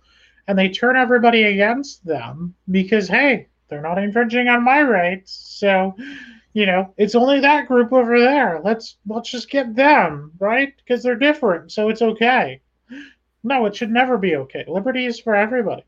and 0.48 0.58
they 0.58 0.70
turn 0.70 0.96
everybody 0.96 1.44
against 1.44 2.06
them 2.06 2.54
because, 2.70 3.08
hey, 3.08 3.48
they're 3.68 3.82
not 3.82 3.98
infringing 3.98 4.48
on 4.48 4.64
my 4.64 4.84
rights. 4.84 5.32
So, 5.58 5.96
you 6.54 6.68
know, 6.68 6.94
it's 6.98 7.16
only 7.16 7.40
that 7.40 7.68
group 7.68 7.92
over 7.92 8.20
there. 8.20 8.62
Let's 8.64 8.98
let's 9.08 9.32
just 9.32 9.50
get 9.50 9.76
them, 9.76 10.32
right? 10.38 10.74
Because 10.78 11.02
they're 11.02 11.16
different, 11.16 11.72
so 11.72 11.90
it's 11.90 12.02
okay. 12.02 12.62
No, 13.44 13.66
it 13.66 13.76
should 13.76 13.92
never 13.92 14.18
be 14.18 14.36
okay. 14.36 14.64
Liberty 14.68 15.06
is 15.06 15.20
for 15.20 15.36
everybody. 15.36 15.84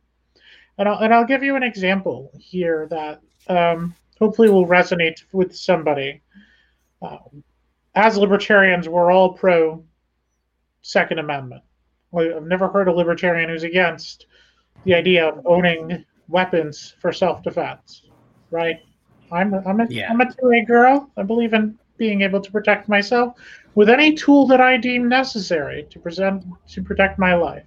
And 0.78 0.90
I'll, 0.90 0.98
and 0.98 1.14
I'll 1.14 1.26
give 1.26 1.44
you 1.44 1.56
an 1.56 1.64
example 1.64 2.32
here 2.38 2.88
that 2.90 3.22
um, 3.48 3.96
hopefully 4.20 4.50
will 4.50 4.68
resonate 4.68 5.24
with 5.32 5.56
somebody. 5.56 6.22
Um, 7.02 7.44
as 7.96 8.18
libertarians, 8.18 8.90
we're 8.90 9.12
all 9.12 9.34
pro 9.34 9.84
Second 10.82 11.20
Amendment. 11.20 11.64
I've 12.18 12.44
never 12.44 12.68
heard 12.68 12.88
a 12.88 12.94
libertarian 12.94 13.50
who's 13.50 13.64
against 13.64 14.28
the 14.84 14.94
idea 14.94 15.28
of 15.28 15.46
owning 15.46 16.06
weapons 16.28 16.96
for 17.00 17.12
self-defense. 17.12 18.04
Right? 18.52 18.78
I'm 19.32 19.54
a, 19.54 19.62
I'm 19.66 19.82
a, 19.82 19.88
yeah. 19.90 20.10
I'm 20.10 20.22
a 20.22 20.26
2A 20.26 20.68
girl. 20.68 21.10
I 21.18 21.24
believe 21.24 21.54
in 21.54 21.78
being 21.98 22.22
able 22.22 22.42
to 22.42 22.52
protect 22.52 22.88
myself 22.88 23.36
with 23.74 23.90
any 23.90 24.14
tool 24.14 24.48
that 24.48 24.62
I 24.62 24.78
deem 24.78 25.10
necessary 25.10 25.88
to 25.90 26.00
present 26.00 26.46
to 26.70 26.84
protect 26.84 27.18
my 27.18 27.34
life 27.36 27.64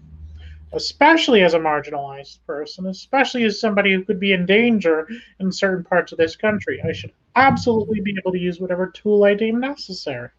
especially 0.73 1.43
as 1.43 1.55
a 1.55 1.59
marginalized 1.59 2.39
person, 2.47 2.87
especially 2.87 3.45
as 3.45 3.61
somebody 3.61 3.93
who 3.93 4.05
could 4.05 4.21
be 4.21 4.33
in 4.33 4.47
danger 4.47 5.09
in 5.41 5.51
certain 5.51 5.85
parts 5.85 6.13
of 6.13 6.19
this 6.19 6.37
country. 6.37 6.81
I 6.87 6.93
should 6.93 7.13
absolutely 7.37 8.01
be 8.01 8.17
able 8.19 8.33
to 8.33 8.39
use 8.39 8.61
whatever 8.61 8.89
tool 8.89 9.25
I 9.25 9.35
deem 9.35 9.61
necessary. 9.61 10.31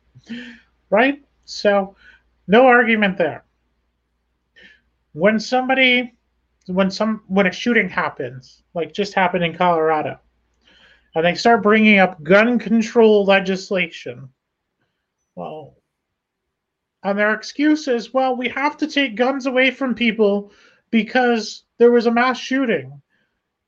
Right? 0.89 1.23
So, 1.45 1.95
no 2.47 2.67
argument 2.67 3.17
there. 3.17 3.43
When 5.13 5.39
somebody, 5.39 6.13
when 6.67 6.91
some, 6.91 7.23
when 7.27 7.47
a 7.47 7.51
shooting 7.51 7.89
happens, 7.89 8.63
like 8.73 8.93
just 8.93 9.13
happened 9.13 9.43
in 9.43 9.57
Colorado, 9.57 10.19
and 11.15 11.25
they 11.25 11.35
start 11.35 11.63
bringing 11.63 11.99
up 11.99 12.21
gun 12.21 12.59
control 12.59 13.25
legislation, 13.25 14.29
well, 15.35 15.78
and 17.03 17.17
their 17.17 17.33
excuse 17.33 17.87
is, 17.87 18.13
well, 18.13 18.35
we 18.35 18.49
have 18.49 18.77
to 18.77 18.87
take 18.87 19.15
guns 19.15 19.45
away 19.45 19.71
from 19.71 19.95
people 19.95 20.51
because 20.91 21.63
there 21.77 21.91
was 21.91 22.05
a 22.05 22.11
mass 22.11 22.37
shooting. 22.37 23.01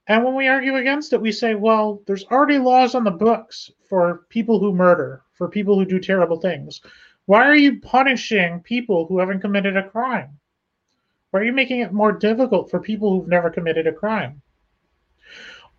And 0.07 0.25
when 0.25 0.35
we 0.35 0.47
argue 0.47 0.75
against 0.75 1.13
it, 1.13 1.21
we 1.21 1.31
say, 1.31 1.55
well, 1.55 2.01
there's 2.05 2.25
already 2.25 2.57
laws 2.57 2.95
on 2.95 3.03
the 3.03 3.11
books 3.11 3.71
for 3.87 4.25
people 4.29 4.59
who 4.59 4.73
murder, 4.73 5.21
for 5.33 5.47
people 5.47 5.77
who 5.77 5.85
do 5.85 5.99
terrible 5.99 6.39
things. 6.39 6.81
Why 7.25 7.45
are 7.45 7.55
you 7.55 7.79
punishing 7.79 8.59
people 8.61 9.05
who 9.05 9.19
haven't 9.19 9.41
committed 9.41 9.77
a 9.77 9.87
crime? 9.87 10.39
Why 11.29 11.39
are 11.39 11.43
you 11.43 11.53
making 11.53 11.79
it 11.79 11.93
more 11.93 12.11
difficult 12.11 12.69
for 12.69 12.79
people 12.79 13.11
who've 13.11 13.29
never 13.29 13.49
committed 13.49 13.87
a 13.87 13.93
crime? 13.93 14.41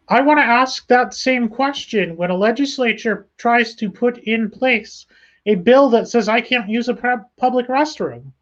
I 0.08 0.20
want 0.22 0.38
to 0.38 0.44
ask 0.44 0.86
that 0.88 1.14
same 1.14 1.48
question 1.48 2.16
when 2.16 2.30
a 2.30 2.36
legislature 2.36 3.28
tries 3.36 3.74
to 3.76 3.90
put 3.90 4.18
in 4.18 4.50
place 4.50 5.06
a 5.46 5.56
bill 5.56 5.90
that 5.90 6.08
says 6.08 6.28
I 6.28 6.40
can't 6.40 6.68
use 6.68 6.88
a 6.88 7.24
public 7.38 7.68
restroom. 7.68 8.32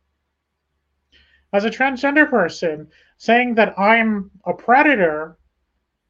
As 1.52 1.64
a 1.64 1.70
transgender 1.70 2.28
person, 2.28 2.88
saying 3.16 3.54
that 3.56 3.78
I'm 3.78 4.30
a 4.46 4.52
predator 4.52 5.36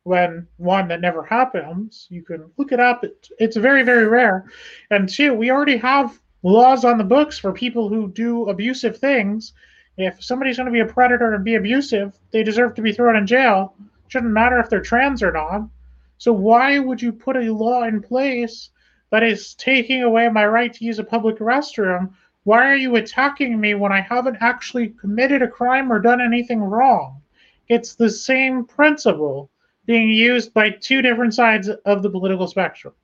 when 0.03 0.47
one 0.57 0.89
that 0.89 1.01
never 1.01 1.23
happens, 1.23 2.07
you 2.11 2.23
can 2.23 2.51
look 2.57 2.73
it 2.73 2.81
up. 2.81 3.05
It, 3.05 3.29
it's 3.39 3.57
very, 3.57 3.83
very 3.83 4.07
rare. 4.07 4.47
And 4.91 5.09
two, 5.09 5.35
we 5.35 5.51
already 5.51 5.77
have 5.79 6.19
laws 6.43 6.85
on 6.85 6.99
the 6.99 7.05
books 7.05 7.39
for 7.39 7.53
people 7.53 7.89
who 7.89 8.09
do 8.09 8.49
abusive 8.49 8.97
things. 8.97 9.53
If 9.97 10.23
somebody's 10.23 10.57
going 10.57 10.67
to 10.67 10.73
be 10.73 10.81
a 10.81 10.87
predator 10.87 11.35
and 11.35 11.45
be 11.45 11.57
abusive, 11.57 12.19
they 12.31 12.43
deserve 12.43 12.75
to 12.75 12.83
be 12.83 12.93
thrown 12.93 13.17
in 13.17 13.27
jail. 13.27 13.75
It 13.79 14.13
Shouldn't 14.13 14.33
matter 14.33 14.59
if 14.59 14.71
they're 14.71 14.81
trans 14.81 15.23
or 15.23 15.33
not. 15.33 15.69
So 16.19 16.33
why 16.33 16.79
would 16.79 17.01
you 17.01 17.13
put 17.13 17.37
a 17.37 17.53
law 17.53 17.85
in 17.85 18.03
place 18.03 18.71
that 19.11 19.23
is 19.23 19.55
taking 19.55 20.03
away 20.03 20.29
my 20.29 20.47
right 20.47 20.73
to 20.73 20.85
use 20.85 20.99
a 20.99 21.05
public 21.05 21.39
restroom. 21.39 22.13
Why 22.45 22.71
are 22.71 22.77
you 22.77 22.97
attacking 22.97 23.61
me 23.61 23.75
when 23.75 23.93
I 23.93 24.01
haven't 24.01 24.39
actually 24.41 24.89
committed 24.89 25.43
a 25.43 25.49
crime 25.49 25.93
or 25.93 25.99
done 25.99 26.21
anything 26.21 26.61
wrong? 26.61 27.21
It's 27.69 27.95
the 27.95 28.11
same 28.11 28.65
principle 28.65 29.51
being 29.87 30.09
used 30.09 30.55
by 30.55 30.71
two 30.71 31.03
different 31.03 31.35
sides 31.35 31.69
of 31.69 32.03
the 32.03 32.11
political 32.11 32.47
spectrum. 32.47 32.95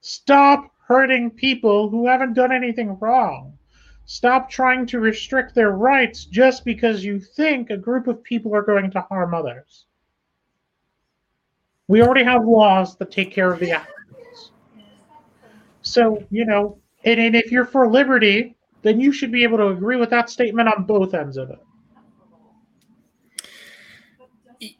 Stop 0.00 0.72
hurting 0.86 1.30
people 1.30 1.88
who 1.88 2.06
haven't 2.06 2.34
done 2.34 2.52
anything 2.52 2.98
wrong. 2.98 3.56
Stop 4.04 4.48
trying 4.48 4.86
to 4.86 5.00
restrict 5.00 5.54
their 5.54 5.72
rights 5.72 6.24
just 6.24 6.64
because 6.64 7.04
you 7.04 7.18
think 7.18 7.70
a 7.70 7.76
group 7.76 8.06
of 8.06 8.22
people 8.22 8.54
are 8.54 8.62
going 8.62 8.90
to 8.92 9.00
harm 9.00 9.34
others. 9.34 9.86
We 11.88 12.02
already 12.02 12.24
have 12.24 12.44
laws 12.44 12.96
that 12.96 13.10
take 13.10 13.32
care 13.32 13.52
of 13.52 13.58
the 13.58 13.72
so, 15.86 16.22
you 16.30 16.44
know, 16.44 16.78
and, 17.04 17.20
and 17.20 17.36
if 17.36 17.52
you're 17.52 17.64
for 17.64 17.88
liberty, 17.88 18.56
then 18.82 19.00
you 19.00 19.12
should 19.12 19.30
be 19.30 19.44
able 19.44 19.56
to 19.58 19.68
agree 19.68 19.96
with 19.96 20.10
that 20.10 20.28
statement 20.28 20.68
on 20.68 20.84
both 20.84 21.14
ends 21.14 21.36
of 21.36 21.50
it. 21.50 21.58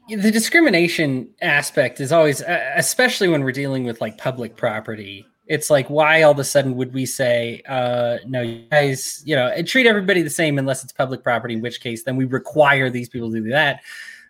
The 0.09 0.31
discrimination 0.31 1.29
aspect 1.41 2.01
is 2.01 2.11
always, 2.11 2.41
especially 2.41 3.29
when 3.29 3.43
we're 3.43 3.53
dealing 3.53 3.85
with 3.85 4.01
like 4.01 4.17
public 4.17 4.57
property. 4.57 5.25
It's 5.45 5.69
like, 5.69 5.89
why 5.89 6.23
all 6.23 6.31
of 6.33 6.39
a 6.39 6.43
sudden 6.43 6.75
would 6.75 6.93
we 6.93 7.05
say, 7.05 7.61
uh, 7.69 8.17
no, 8.25 8.41
you 8.41 8.65
guys, 8.69 9.23
you 9.25 9.33
know, 9.33 9.61
treat 9.63 9.85
everybody 9.85 10.21
the 10.21 10.29
same 10.29 10.59
unless 10.59 10.83
it's 10.83 10.91
public 10.91 11.23
property, 11.23 11.53
in 11.53 11.61
which 11.61 11.79
case 11.79 12.03
then 12.03 12.17
we 12.17 12.25
require 12.25 12.89
these 12.89 13.07
people 13.07 13.31
to 13.31 13.39
do 13.39 13.49
that. 13.51 13.79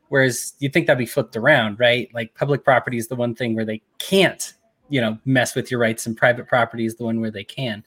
Whereas 0.10 0.54
you 0.60 0.70
think 0.70 0.86
that'd 0.86 1.00
be 1.00 1.08
flipped 1.08 1.36
around, 1.36 1.80
right? 1.80 2.08
Like 2.14 2.36
public 2.36 2.64
property 2.64 2.98
is 2.98 3.08
the 3.08 3.16
one 3.16 3.34
thing 3.34 3.56
where 3.56 3.66
they 3.66 3.82
can't 3.98 4.54
you 4.90 5.02
know 5.02 5.18
mess 5.26 5.56
with 5.56 5.72
your 5.72 5.80
rights 5.80 6.06
and 6.06 6.18
private 6.18 6.48
property 6.48 6.86
is 6.86 6.96
the 6.96 7.04
one 7.04 7.20
where 7.20 7.32
they 7.32 7.44
can. 7.44 7.84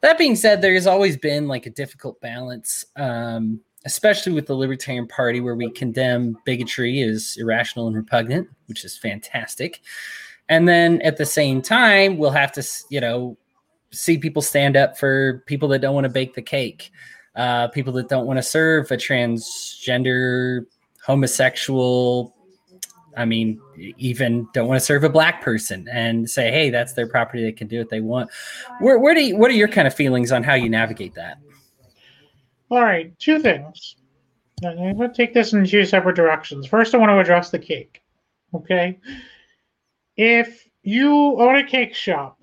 That 0.00 0.18
being 0.18 0.36
said 0.36 0.60
there 0.60 0.74
has 0.74 0.86
always 0.86 1.16
been 1.16 1.48
like 1.48 1.66
a 1.66 1.70
difficult 1.70 2.20
balance 2.20 2.84
um, 2.96 3.60
especially 3.84 4.32
with 4.32 4.46
the 4.46 4.54
libertarian 4.54 5.08
party 5.08 5.40
where 5.40 5.56
we 5.56 5.70
condemn 5.70 6.36
bigotry 6.44 7.02
as 7.02 7.36
irrational 7.38 7.86
and 7.86 7.96
repugnant 7.96 8.48
which 8.66 8.84
is 8.84 8.96
fantastic. 8.96 9.80
And 10.48 10.68
then 10.68 11.00
at 11.02 11.16
the 11.16 11.26
same 11.26 11.62
time 11.62 12.18
we'll 12.18 12.30
have 12.30 12.52
to 12.52 12.66
you 12.90 13.00
know 13.00 13.36
see 13.92 14.18
people 14.18 14.42
stand 14.42 14.76
up 14.76 14.98
for 14.98 15.42
people 15.46 15.68
that 15.68 15.80
don't 15.80 15.94
want 15.94 16.04
to 16.04 16.10
bake 16.10 16.34
the 16.34 16.42
cake 16.42 16.90
uh, 17.34 17.68
people 17.68 17.92
that 17.94 18.08
don't 18.08 18.26
want 18.26 18.38
to 18.38 18.42
serve 18.42 18.90
a 18.90 18.96
transgender 18.96 20.66
homosexual 21.04 22.34
I 23.16 23.24
mean, 23.24 23.60
even 23.76 24.48
don't 24.54 24.68
want 24.68 24.80
to 24.80 24.84
serve 24.84 25.04
a 25.04 25.08
black 25.08 25.42
person 25.42 25.88
and 25.92 26.28
say, 26.28 26.50
hey, 26.50 26.70
that's 26.70 26.94
their 26.94 27.06
property. 27.06 27.42
They 27.42 27.52
can 27.52 27.68
do 27.68 27.78
what 27.78 27.90
they 27.90 28.00
want. 28.00 28.30
Where, 28.80 28.98
where 28.98 29.14
do 29.14 29.22
you, 29.22 29.36
what 29.36 29.50
are 29.50 29.54
your 29.54 29.68
kind 29.68 29.86
of 29.86 29.94
feelings 29.94 30.32
on 30.32 30.42
how 30.42 30.54
you 30.54 30.70
navigate 30.70 31.14
that? 31.14 31.38
All 32.70 32.80
right, 32.80 33.16
two 33.18 33.38
things. 33.38 33.96
I'm 34.64 34.96
going 34.96 35.10
to 35.10 35.14
take 35.14 35.34
this 35.34 35.52
in 35.52 35.66
two 35.66 35.84
separate 35.84 36.16
directions. 36.16 36.66
First, 36.66 36.94
I 36.94 36.98
want 36.98 37.10
to 37.10 37.18
address 37.18 37.50
the 37.50 37.58
cake. 37.58 38.02
Okay. 38.54 38.98
If 40.16 40.68
you 40.82 41.12
own 41.40 41.56
a 41.56 41.66
cake 41.66 41.94
shop 41.94 42.42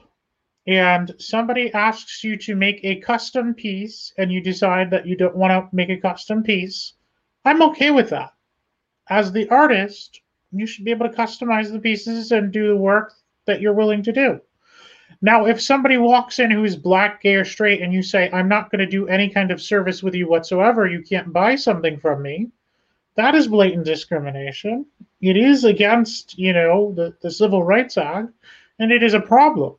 and 0.68 1.14
somebody 1.18 1.74
asks 1.74 2.24
you 2.24 2.38
to 2.38 2.56
make 2.56 2.80
a 2.84 2.98
custom 2.98 3.54
piece 3.54 4.14
and 4.18 4.32
you 4.32 4.42
decide 4.42 4.92
that 4.92 5.08
you 5.08 5.16
don't 5.16 5.36
want 5.36 5.52
to 5.52 5.76
make 5.76 5.90
a 5.90 5.98
custom 5.98 6.44
piece, 6.44 6.94
I'm 7.46 7.62
okay 7.64 7.92
with 7.92 8.10
that. 8.10 8.34
As 9.10 9.32
the 9.32 9.50
artist, 9.50 10.22
you 10.52 10.66
should 10.66 10.86
be 10.86 10.92
able 10.92 11.10
to 11.10 11.16
customize 11.16 11.72
the 11.72 11.80
pieces 11.80 12.32
and 12.32 12.52
do 12.52 12.68
the 12.68 12.76
work 12.76 13.14
that 13.46 13.62
you're 13.62 13.74
willing 13.74 14.04
to 14.04 14.12
do. 14.12 14.42
Now, 15.22 15.46
if 15.46 15.62
somebody 15.62 15.98
walks 15.98 16.40
in 16.40 16.50
who's 16.50 16.76
black, 16.76 17.22
gay, 17.22 17.36
or 17.36 17.46
straight, 17.46 17.82
and 17.82 17.94
you 17.94 18.02
say, 18.02 18.30
I'm 18.32 18.48
not 18.48 18.72
going 18.72 18.80
to 18.80 18.86
do 18.86 19.08
any 19.08 19.30
kind 19.30 19.52
of 19.52 19.62
service 19.62 20.02
with 20.02 20.16
you 20.16 20.30
whatsoever, 20.30 20.88
you 20.88 21.02
can't 21.02 21.34
buy 21.34 21.56
something 21.56 22.00
from 22.00 22.22
me, 22.22 22.50
that 23.16 23.36
is 23.36 23.48
blatant 23.48 23.86
discrimination. 23.86 24.86
It 25.20 25.36
is 25.36 25.66
against, 25.66 26.38
you 26.38 26.54
know, 26.54 26.94
the, 26.94 27.14
the 27.22 27.32
Civil 27.32 27.64
Rights 27.64 27.98
Act, 27.98 28.30
and 28.80 28.92
it 28.92 29.04
is 29.04 29.14
a 29.14 29.20
problem. 29.20 29.76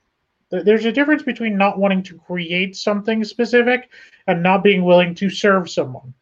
There's 0.51 0.85
a 0.85 0.93
difference 0.93 1.23
between 1.23 1.57
not 1.57 1.79
wanting 1.79 2.03
to 2.03 2.19
create 2.19 2.77
something 2.77 3.25
specific 3.25 3.89
and 4.27 4.43
not 4.43 4.65
being 4.65 4.85
willing 4.85 5.15
to 5.15 5.31
serve 5.31 5.71
someone. 5.71 6.13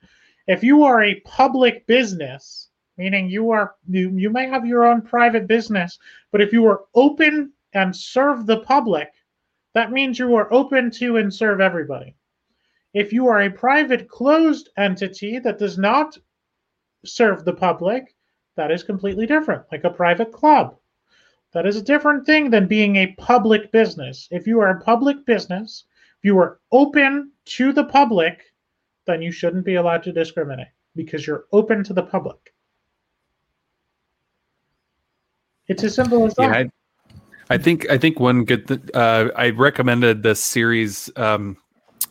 If 0.47 0.63
you 0.63 0.85
are 0.85 1.03
a 1.03 1.21
public 1.21 1.87
business, 1.87 2.68
meaning 2.99 3.31
you 3.31 3.51
are 3.51 3.77
you, 3.89 4.11
you 4.11 4.29
may 4.29 4.47
have 4.47 4.67
your 4.67 4.85
own 4.85 5.01
private 5.01 5.47
business, 5.47 5.99
but 6.33 6.41
if 6.41 6.53
you 6.53 6.67
are 6.67 6.83
open 6.95 7.53
and 7.73 7.95
serve 7.95 8.45
the 8.45 8.61
public, 8.61 9.09
that 9.75 9.93
means 9.93 10.19
you 10.19 10.35
are 10.35 10.53
open 10.53 10.91
to 10.91 11.17
and 11.17 11.33
serve 11.33 11.61
everybody. 11.61 12.15
If 12.95 13.13
you 13.13 13.29
are 13.29 13.43
a 13.43 13.51
private 13.51 14.09
closed 14.09 14.71
entity 14.77 15.39
that 15.39 15.59
does 15.59 15.79
not 15.79 16.19
serve 17.05 17.45
the 17.45 17.53
public, 17.53 18.15
that 18.57 18.73
is 18.73 18.83
completely 18.83 19.27
different, 19.27 19.63
like 19.71 19.85
a 19.85 19.91
private 19.91 20.33
club. 20.33 20.77
That 21.53 21.67
is 21.67 21.77
a 21.77 21.83
different 21.83 22.27
thing 22.27 22.51
than 22.51 22.67
being 22.67 22.97
a 22.97 23.15
public 23.19 23.71
business. 23.73 24.29
If 24.31 24.47
you 24.47 24.61
are 24.61 24.71
a 24.71 24.81
public 24.81 25.25
business, 25.25 25.85
if 26.19 26.25
you 26.25 26.39
are 26.39 26.61
open 26.73 27.31
to 27.45 27.73
the 27.73 27.85
public, 27.85 28.43
then 29.07 29.23
you 29.23 29.31
shouldn't 29.31 29.65
be 29.65 29.77
allowed 29.77 30.03
to 30.03 30.13
discriminate 30.13 30.69
because 30.97 31.27
you're 31.27 31.47
open 31.53 31.85
to 31.85 31.93
the 31.93 32.03
public. 32.03 32.53
It's 35.69 35.85
as 35.85 35.95
simple 35.95 36.25
as 36.25 36.35
that. 36.35 36.43
Yeah, 36.43 36.51
I, 36.53 36.71
I 37.51 37.59
think 37.59 37.89
I 37.91 37.99
think 37.99 38.21
one 38.21 38.45
good. 38.45 38.69
Th- 38.69 38.81
uh, 38.95 39.29
I 39.37 39.51
recommended 39.51 40.23
this 40.23 40.43
series 40.43 41.11
um, 41.17 41.57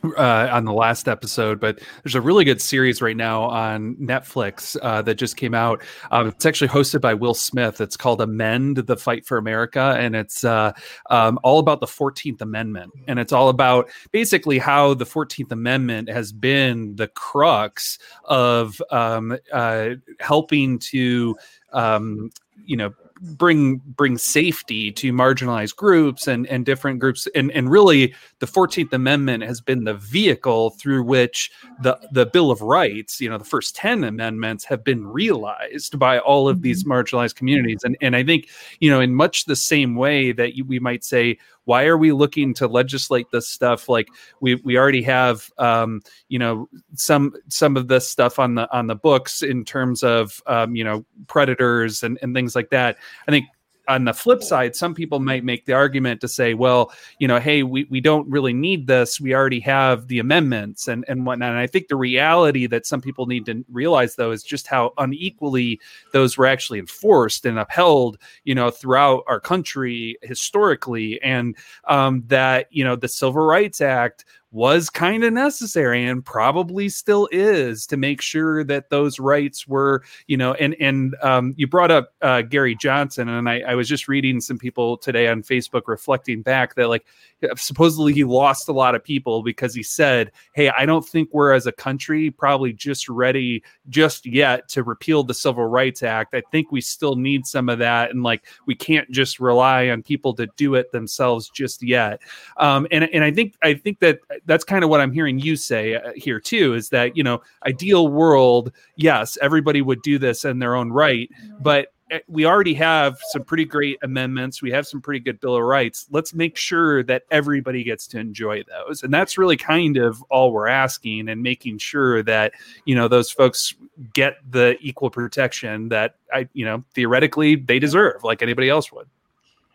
uh, 0.03 0.49
on 0.51 0.65
the 0.65 0.73
last 0.73 1.07
episode, 1.07 1.59
but 1.59 1.79
there's 2.03 2.15
a 2.15 2.21
really 2.21 2.45
good 2.45 2.61
series 2.61 3.01
right 3.01 3.17
now 3.17 3.43
on 3.43 3.95
Netflix 3.95 4.77
uh, 4.81 5.01
that 5.03 5.15
just 5.15 5.37
came 5.37 5.53
out. 5.53 5.83
Um, 6.11 6.27
it's 6.27 6.45
actually 6.45 6.67
hosted 6.67 7.01
by 7.01 7.13
Will 7.13 7.33
Smith. 7.33 7.81
It's 7.81 7.97
called 7.97 8.21
Amend: 8.21 8.85
The 8.85 8.97
Fight 8.97 9.25
for 9.25 9.37
America, 9.37 9.95
and 9.99 10.15
it's 10.15 10.43
uh, 10.43 10.71
um, 11.09 11.39
all 11.43 11.59
about 11.59 11.79
the 11.79 11.87
Fourteenth 11.87 12.41
Amendment, 12.41 12.91
and 13.07 13.19
it's 13.19 13.33
all 13.33 13.49
about 13.49 13.89
basically 14.11 14.59
how 14.59 14.93
the 14.93 15.05
Fourteenth 15.05 15.51
Amendment 15.51 16.09
has 16.09 16.31
been 16.31 16.95
the 16.95 17.07
crux 17.07 17.97
of 18.25 18.81
um, 18.91 19.37
uh, 19.51 19.89
helping 20.19 20.79
to 20.79 21.35
um, 21.73 22.29
you 22.65 22.77
know 22.77 22.93
bring 23.21 23.77
bring 23.77 24.17
safety 24.17 24.91
to 24.91 25.11
marginalized 25.11 25.75
groups 25.75 26.27
and 26.27 26.47
and 26.47 26.65
different 26.65 26.99
groups 26.99 27.27
and 27.35 27.51
and 27.51 27.69
really 27.69 28.13
the 28.39 28.45
14th 28.45 28.93
amendment 28.93 29.43
has 29.43 29.61
been 29.61 29.83
the 29.83 29.93
vehicle 29.95 30.71
through 30.71 31.03
which 31.03 31.51
the 31.81 31.97
the 32.11 32.25
bill 32.25 32.51
of 32.51 32.61
rights 32.61 33.19
you 33.19 33.29
know 33.29 33.37
the 33.37 33.43
first 33.43 33.75
10 33.75 34.03
amendments 34.03 34.63
have 34.63 34.83
been 34.83 35.05
realized 35.05 35.97
by 35.97 36.19
all 36.19 36.47
of 36.47 36.61
these 36.61 36.83
mm-hmm. 36.83 36.93
marginalized 36.93 37.35
communities 37.35 37.79
and 37.83 37.97
and 38.01 38.15
i 38.15 38.23
think 38.23 38.49
you 38.79 38.89
know 38.89 38.99
in 38.99 39.13
much 39.13 39.45
the 39.45 39.55
same 39.55 39.95
way 39.95 40.31
that 40.31 40.55
you, 40.55 40.65
we 40.65 40.79
might 40.79 41.03
say 41.03 41.37
why 41.67 41.85
are 41.85 41.97
we 41.97 42.13
looking 42.13 42.53
to 42.53 42.65
legislate 42.65 43.29
this 43.29 43.49
stuff? 43.49 43.89
Like 43.89 44.07
we 44.39 44.55
we 44.55 44.77
already 44.77 45.03
have 45.03 45.51
um, 45.57 46.01
you 46.29 46.39
know 46.39 46.69
some 46.95 47.33
some 47.49 47.75
of 47.75 47.89
this 47.89 48.07
stuff 48.07 48.39
on 48.39 48.55
the 48.55 48.73
on 48.73 48.87
the 48.87 48.95
books 48.95 49.43
in 49.43 49.65
terms 49.65 50.01
of 50.01 50.41
um, 50.47 50.77
you 50.77 50.83
know 50.85 51.05
predators 51.27 52.03
and 52.03 52.17
and 52.21 52.33
things 52.33 52.55
like 52.55 52.69
that. 52.69 52.97
I 53.27 53.31
think 53.31 53.47
on 53.87 54.03
the 54.03 54.13
flip 54.13 54.43
side, 54.43 54.75
some 54.75 54.93
people 54.93 55.19
might 55.19 55.43
make 55.43 55.65
the 55.65 55.73
argument 55.73 56.21
to 56.21 56.27
say, 56.27 56.53
well, 56.53 56.91
you 57.19 57.27
know, 57.27 57.39
hey, 57.39 57.63
we, 57.63 57.85
we 57.85 58.01
don't 58.01 58.29
really 58.29 58.53
need 58.53 58.87
this. 58.87 59.21
We 59.21 59.33
already 59.33 59.61
have 59.61 60.07
the 60.07 60.19
amendments 60.19 60.87
and, 60.87 61.05
and 61.07 61.25
whatnot. 61.25 61.51
And 61.51 61.59
I 61.59 61.67
think 61.67 61.87
the 61.87 61.95
reality 61.95 62.67
that 62.67 62.85
some 62.85 63.01
people 63.01 63.25
need 63.25 63.45
to 63.45 63.63
realize, 63.71 64.15
though, 64.15 64.31
is 64.31 64.43
just 64.43 64.67
how 64.67 64.93
unequally 64.97 65.79
those 66.11 66.37
were 66.37 66.45
actually 66.45 66.79
enforced 66.79 67.45
and 67.45 67.57
upheld, 67.57 68.17
you 68.43 68.55
know, 68.55 68.69
throughout 68.69 69.23
our 69.27 69.39
country 69.39 70.17
historically. 70.21 71.21
And 71.21 71.55
um, 71.87 72.23
that, 72.27 72.67
you 72.71 72.83
know, 72.83 72.95
the 72.95 73.07
Civil 73.07 73.45
Rights 73.45 73.79
Act 73.79 74.25
was 74.51 74.89
kind 74.89 75.23
of 75.23 75.33
necessary 75.33 76.05
and 76.05 76.23
probably 76.23 76.87
still 76.87 77.27
is 77.31 77.85
to 77.87 77.97
make 77.97 78.21
sure 78.21 78.63
that 78.63 78.89
those 78.89 79.19
rights 79.19 79.67
were, 79.67 80.03
you 80.27 80.37
know, 80.37 80.53
and 80.53 80.75
and 80.79 81.15
um, 81.21 81.53
you 81.57 81.67
brought 81.67 81.91
up 81.91 82.13
uh, 82.21 82.41
Gary 82.41 82.75
Johnson, 82.75 83.27
and 83.27 83.49
I, 83.49 83.59
I 83.61 83.75
was 83.75 83.89
just 83.89 84.07
reading 84.07 84.39
some 84.39 84.57
people 84.57 84.97
today 84.97 85.27
on 85.27 85.43
Facebook 85.43 85.83
reflecting 85.87 86.41
back 86.41 86.75
that 86.75 86.87
like 86.87 87.05
supposedly 87.55 88.13
he 88.13 88.23
lost 88.23 88.67
a 88.67 88.73
lot 88.73 88.95
of 88.95 89.03
people 89.03 89.43
because 89.43 89.73
he 89.73 89.83
said, 89.83 90.31
"Hey, 90.53 90.69
I 90.69 90.85
don't 90.85 91.05
think 91.05 91.29
we're 91.31 91.53
as 91.53 91.67
a 91.67 91.71
country 91.71 92.31
probably 92.31 92.73
just 92.73 93.07
ready 93.09 93.63
just 93.89 94.25
yet 94.25 94.67
to 94.69 94.83
repeal 94.83 95.23
the 95.23 95.33
Civil 95.33 95.65
Rights 95.65 96.03
Act. 96.03 96.33
I 96.33 96.41
think 96.51 96.71
we 96.71 96.81
still 96.81 97.15
need 97.15 97.45
some 97.45 97.69
of 97.69 97.79
that, 97.79 98.11
and 98.11 98.23
like 98.23 98.45
we 98.65 98.75
can't 98.75 99.09
just 99.11 99.39
rely 99.39 99.89
on 99.89 100.03
people 100.03 100.33
to 100.35 100.47
do 100.57 100.75
it 100.75 100.91
themselves 100.91 101.49
just 101.49 101.83
yet." 101.83 102.21
Um, 102.57 102.87
and 102.91 103.03
and 103.05 103.23
I 103.23 103.31
think 103.31 103.55
I 103.61 103.73
think 103.75 103.99
that 103.99 104.19
that's 104.45 104.63
kind 104.63 104.83
of 104.83 104.89
what 104.89 105.01
I'm 105.01 105.11
hearing 105.11 105.39
you 105.39 105.55
say 105.55 105.95
uh, 105.95 106.11
here 106.15 106.39
too. 106.39 106.73
Is 106.73 106.89
that 106.89 107.15
you 107.15 107.23
know, 107.23 107.41
ideal 107.65 108.07
world, 108.07 108.71
yes, 108.95 109.37
everybody 109.41 109.81
would 109.81 110.01
do 110.01 110.17
this 110.17 110.45
in 110.45 110.59
their 110.59 110.75
own 110.75 110.91
right, 110.91 111.29
but 111.59 111.87
Eh, 111.87 111.96
Eh, 112.09 112.19
we 112.27 112.45
already 112.45 112.73
have 112.73 113.17
some 113.31 113.43
pretty 113.43 113.65
great 113.65 113.97
amendments. 114.01 114.61
We 114.61 114.71
have 114.71 114.87
some 114.87 115.01
pretty 115.01 115.19
good 115.19 115.39
Bill 115.39 115.55
of 115.55 115.63
Rights. 115.63 116.07
Let's 116.11 116.33
make 116.33 116.55
sure 116.55 117.03
that 117.03 117.23
everybody 117.31 117.83
gets 117.83 118.07
to 118.07 118.19
enjoy 118.19 118.63
those. 118.63 119.03
And 119.03 119.13
that's 119.13 119.37
really 119.37 119.57
kind 119.57 119.97
of 119.97 120.21
all 120.29 120.51
we're 120.51 120.67
asking 120.67 121.29
and 121.29 121.43
making 121.43 121.79
sure 121.79 122.23
that, 122.23 122.53
you 122.85 122.95
know, 122.95 123.07
those 123.07 123.29
folks 123.29 123.73
get 124.13 124.37
the 124.49 124.77
equal 124.79 125.09
protection 125.09 125.89
that 125.89 126.15
I, 126.33 126.47
you 126.53 126.65
know, 126.65 126.83
theoretically 126.93 127.55
they 127.55 127.79
deserve 127.79 128.23
like 128.23 128.41
anybody 128.41 128.69
else 128.69 128.91
would. 128.91 129.07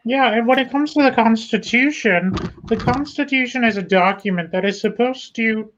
Yeah, 0.05 0.33
and 0.33 0.49
when 0.49 0.59
it 0.59 0.71
comes 0.71 0.95
to 0.95 1.03
the 1.03 1.13
Constitution, 1.13 2.35
the 2.65 2.77
Constitution 2.77 3.63
is 3.63 3.77
a 3.77 3.83
document 3.83 4.51
that 4.51 4.65
is 4.65 4.81
supposed 4.81 5.37
to 5.37 5.73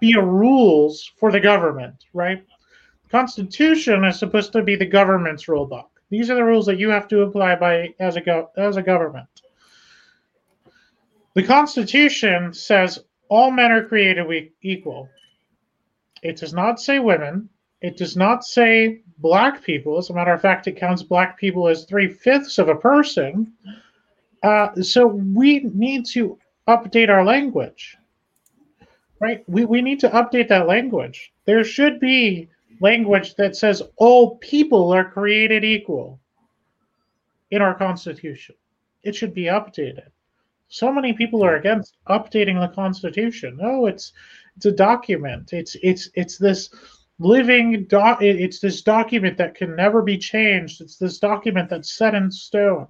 be 0.00 0.14
a 0.14 0.22
rules 0.22 1.12
for 1.16 1.30
the 1.30 1.38
government, 1.38 2.06
right? 2.12 2.44
Constitution 3.10 4.04
is 4.04 4.18
supposed 4.18 4.52
to 4.52 4.62
be 4.62 4.76
the 4.76 4.86
government's 4.86 5.48
rule 5.48 5.66
book. 5.66 5.90
These 6.10 6.30
are 6.30 6.36
the 6.36 6.44
rules 6.44 6.66
that 6.66 6.78
you 6.78 6.90
have 6.90 7.08
to 7.08 7.22
apply 7.22 7.56
by 7.56 7.94
as 7.98 8.16
a 8.16 8.20
go- 8.20 8.50
as 8.56 8.76
a 8.76 8.82
government. 8.82 9.28
The 11.34 11.42
Constitution 11.42 12.52
says 12.52 13.04
all 13.28 13.50
men 13.50 13.70
are 13.70 13.84
created 13.84 14.26
equal. 14.62 15.08
It 16.22 16.36
does 16.36 16.52
not 16.52 16.80
say 16.80 16.98
women. 16.98 17.48
It 17.80 17.96
does 17.96 18.16
not 18.16 18.44
say 18.44 19.02
black 19.18 19.62
people. 19.62 19.96
As 19.98 20.10
a 20.10 20.14
matter 20.14 20.32
of 20.32 20.42
fact, 20.42 20.66
it 20.66 20.76
counts 20.76 21.02
black 21.02 21.38
people 21.38 21.68
as 21.68 21.84
three 21.84 22.08
fifths 22.08 22.58
of 22.58 22.68
a 22.68 22.74
person. 22.74 23.52
Uh, 24.42 24.74
so 24.82 25.06
we 25.06 25.60
need 25.74 26.04
to 26.06 26.38
update 26.68 27.08
our 27.08 27.24
language, 27.24 27.96
right? 29.20 29.42
We, 29.48 29.64
we 29.64 29.80
need 29.82 30.00
to 30.00 30.10
update 30.10 30.48
that 30.48 30.66
language. 30.66 31.32
There 31.44 31.64
should 31.64 32.00
be 32.00 32.48
language 32.80 33.34
that 33.36 33.54
says 33.56 33.82
all 33.96 34.36
people 34.38 34.92
are 34.92 35.10
created 35.10 35.64
equal 35.64 36.18
in 37.50 37.62
our 37.62 37.74
Constitution. 37.74 38.54
It 39.02 39.14
should 39.14 39.34
be 39.34 39.44
updated. 39.44 40.08
So 40.68 40.92
many 40.92 41.12
people 41.12 41.44
are 41.44 41.56
against 41.56 41.96
updating 42.08 42.60
the 42.60 42.74
Constitution. 42.74 43.58
No, 43.60 43.86
it's 43.86 44.12
it's 44.56 44.66
a 44.66 44.72
document. 44.72 45.52
It's 45.52 45.76
it's 45.82 46.10
it's 46.14 46.38
this 46.38 46.70
living 47.18 47.84
doc. 47.84 48.22
It's 48.22 48.60
this 48.60 48.82
document 48.82 49.36
that 49.38 49.54
can 49.54 49.74
never 49.74 50.00
be 50.02 50.16
changed. 50.16 50.80
It's 50.80 50.96
this 50.96 51.18
document 51.18 51.70
that's 51.70 51.92
set 51.92 52.14
in 52.14 52.30
stone. 52.30 52.86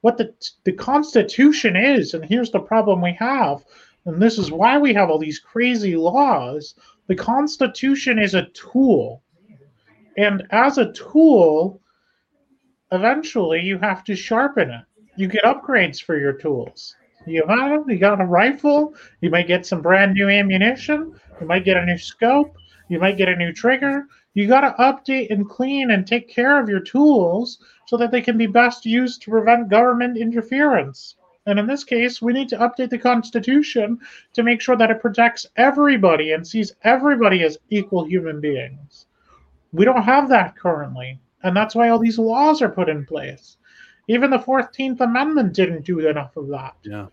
What 0.00 0.18
the 0.18 0.34
the 0.64 0.72
Constitution 0.72 1.76
is, 1.76 2.14
and 2.14 2.24
here's 2.24 2.50
the 2.50 2.60
problem 2.60 3.00
we 3.00 3.12
have, 3.14 3.64
and 4.06 4.20
this 4.20 4.38
is 4.38 4.50
why 4.50 4.78
we 4.78 4.92
have 4.94 5.08
all 5.08 5.18
these 5.18 5.38
crazy 5.38 5.96
laws 5.96 6.74
the 7.06 7.14
Constitution 7.14 8.18
is 8.18 8.34
a 8.34 8.46
tool. 8.50 9.22
And 10.16 10.46
as 10.50 10.78
a 10.78 10.92
tool, 10.92 11.80
eventually 12.92 13.60
you 13.60 13.78
have 13.78 14.04
to 14.04 14.16
sharpen 14.16 14.70
it. 14.70 14.84
You 15.16 15.28
get 15.28 15.44
upgrades 15.44 16.02
for 16.02 16.18
your 16.18 16.32
tools. 16.32 16.94
You 17.26 17.44
have 17.48 17.88
you 17.88 17.98
got 17.98 18.20
a 18.20 18.26
rifle, 18.26 18.94
you 19.20 19.30
might 19.30 19.46
get 19.46 19.64
some 19.64 19.80
brand 19.80 20.12
new 20.12 20.28
ammunition, 20.28 21.18
you 21.40 21.46
might 21.46 21.64
get 21.64 21.78
a 21.78 21.84
new 21.84 21.96
scope, 21.96 22.54
you 22.88 22.98
might 22.98 23.16
get 23.16 23.30
a 23.30 23.36
new 23.36 23.52
trigger. 23.52 24.06
You 24.34 24.46
got 24.46 24.60
to 24.62 24.82
update 24.82 25.30
and 25.30 25.48
clean 25.48 25.92
and 25.92 26.06
take 26.06 26.28
care 26.28 26.60
of 26.60 26.68
your 26.68 26.80
tools 26.80 27.58
so 27.86 27.96
that 27.96 28.10
they 28.10 28.20
can 28.20 28.36
be 28.36 28.46
best 28.46 28.84
used 28.84 29.22
to 29.22 29.30
prevent 29.30 29.70
government 29.70 30.18
interference. 30.18 31.16
And 31.46 31.58
in 31.58 31.66
this 31.66 31.84
case, 31.84 32.22
we 32.22 32.32
need 32.32 32.48
to 32.48 32.58
update 32.58 32.90
the 32.90 32.98
Constitution 32.98 33.98
to 34.32 34.42
make 34.42 34.60
sure 34.60 34.76
that 34.76 34.90
it 34.90 35.00
protects 35.00 35.46
everybody 35.56 36.32
and 36.32 36.46
sees 36.46 36.74
everybody 36.82 37.42
as 37.42 37.58
equal 37.70 38.04
human 38.04 38.40
beings. 38.40 39.06
We 39.72 39.84
don't 39.84 40.02
have 40.02 40.28
that 40.30 40.56
currently. 40.56 41.20
And 41.42 41.54
that's 41.54 41.74
why 41.74 41.90
all 41.90 41.98
these 41.98 42.18
laws 42.18 42.62
are 42.62 42.70
put 42.70 42.88
in 42.88 43.04
place. 43.04 43.58
Even 44.08 44.30
the 44.30 44.38
14th 44.38 45.00
Amendment 45.00 45.54
didn't 45.54 45.84
do 45.84 46.06
enough 46.06 46.36
of 46.36 46.48
that. 46.48 46.74
Yeah. 46.82 47.06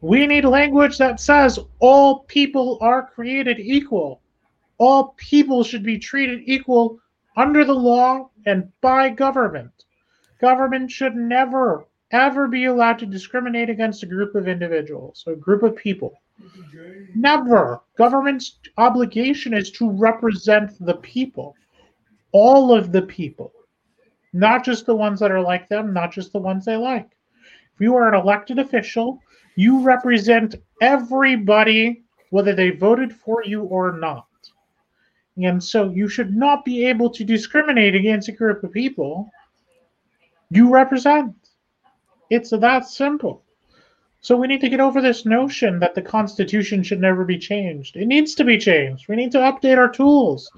We 0.00 0.26
need 0.26 0.44
language 0.44 0.98
that 0.98 1.20
says 1.20 1.58
all 1.78 2.20
people 2.20 2.78
are 2.80 3.06
created 3.06 3.60
equal. 3.60 4.20
All 4.78 5.14
people 5.16 5.62
should 5.62 5.84
be 5.84 5.98
treated 5.98 6.42
equal 6.44 6.98
under 7.36 7.64
the 7.64 7.74
law 7.74 8.30
and 8.46 8.70
by 8.80 9.10
government. 9.10 9.84
Government 10.40 10.90
should 10.90 11.14
never, 11.14 11.86
ever 12.12 12.46
be 12.46 12.66
allowed 12.66 12.98
to 13.00 13.06
discriminate 13.06 13.70
against 13.70 14.02
a 14.02 14.06
group 14.06 14.34
of 14.34 14.46
individuals, 14.46 15.24
a 15.26 15.34
group 15.34 15.62
of 15.62 15.74
people. 15.76 16.12
Never. 17.14 17.80
Government's 17.96 18.58
obligation 18.76 19.54
is 19.54 19.70
to 19.72 19.90
represent 19.90 20.72
the 20.84 20.94
people, 20.96 21.54
all 22.32 22.72
of 22.72 22.92
the 22.92 23.02
people, 23.02 23.52
not 24.32 24.64
just 24.64 24.86
the 24.86 24.94
ones 24.94 25.20
that 25.20 25.30
are 25.30 25.40
like 25.40 25.68
them, 25.68 25.92
not 25.92 26.12
just 26.12 26.32
the 26.32 26.38
ones 26.38 26.64
they 26.64 26.76
like. 26.76 27.10
If 27.74 27.80
you 27.80 27.96
are 27.96 28.08
an 28.12 28.20
elected 28.20 28.58
official, 28.58 29.18
you 29.56 29.80
represent 29.82 30.54
everybody, 30.80 32.02
whether 32.30 32.54
they 32.54 32.70
voted 32.70 33.12
for 33.12 33.42
you 33.44 33.62
or 33.62 33.98
not. 33.98 34.26
And 35.36 35.62
so 35.62 35.90
you 35.90 36.08
should 36.08 36.36
not 36.36 36.64
be 36.64 36.84
able 36.86 37.08
to 37.10 37.24
discriminate 37.24 37.94
against 37.94 38.28
a 38.28 38.32
group 38.32 38.62
of 38.64 38.72
people 38.72 39.30
you 40.50 40.68
represent. 40.68 41.34
It's 42.30 42.50
that 42.50 42.86
simple. 42.86 43.42
So 44.20 44.36
we 44.36 44.46
need 44.46 44.60
to 44.60 44.68
get 44.68 44.78
over 44.78 45.00
this 45.00 45.26
notion 45.26 45.80
that 45.80 45.96
the 45.96 46.02
Constitution 46.02 46.84
should 46.84 47.00
never 47.00 47.24
be 47.24 47.38
changed. 47.38 47.96
It 47.96 48.06
needs 48.06 48.36
to 48.36 48.44
be 48.44 48.56
changed. 48.56 49.08
We 49.08 49.16
need 49.16 49.32
to 49.32 49.38
update 49.38 49.78
our 49.78 49.90
tools. 49.90 50.48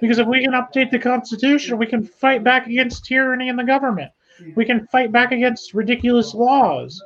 Because 0.00 0.18
if 0.18 0.26
we 0.26 0.42
can 0.42 0.52
update 0.52 0.90
the 0.90 0.98
Constitution, 0.98 1.78
we 1.78 1.86
can 1.86 2.04
fight 2.04 2.44
back 2.44 2.66
against 2.66 3.06
tyranny 3.06 3.48
in 3.48 3.56
the 3.56 3.64
government. 3.64 4.12
We 4.56 4.66
can 4.66 4.86
fight 4.88 5.10
back 5.10 5.32
against 5.32 5.72
ridiculous 5.72 6.34
laws. 6.34 7.02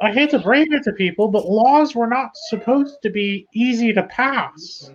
I 0.00 0.12
hate 0.12 0.30
to 0.30 0.38
break 0.38 0.72
it 0.72 0.84
to 0.84 0.92
people, 0.92 1.28
but 1.28 1.44
laws 1.44 1.94
were 1.94 2.06
not 2.06 2.30
supposed 2.34 3.02
to 3.02 3.10
be 3.10 3.46
easy 3.52 3.92
to 3.92 4.04
pass. 4.04 4.90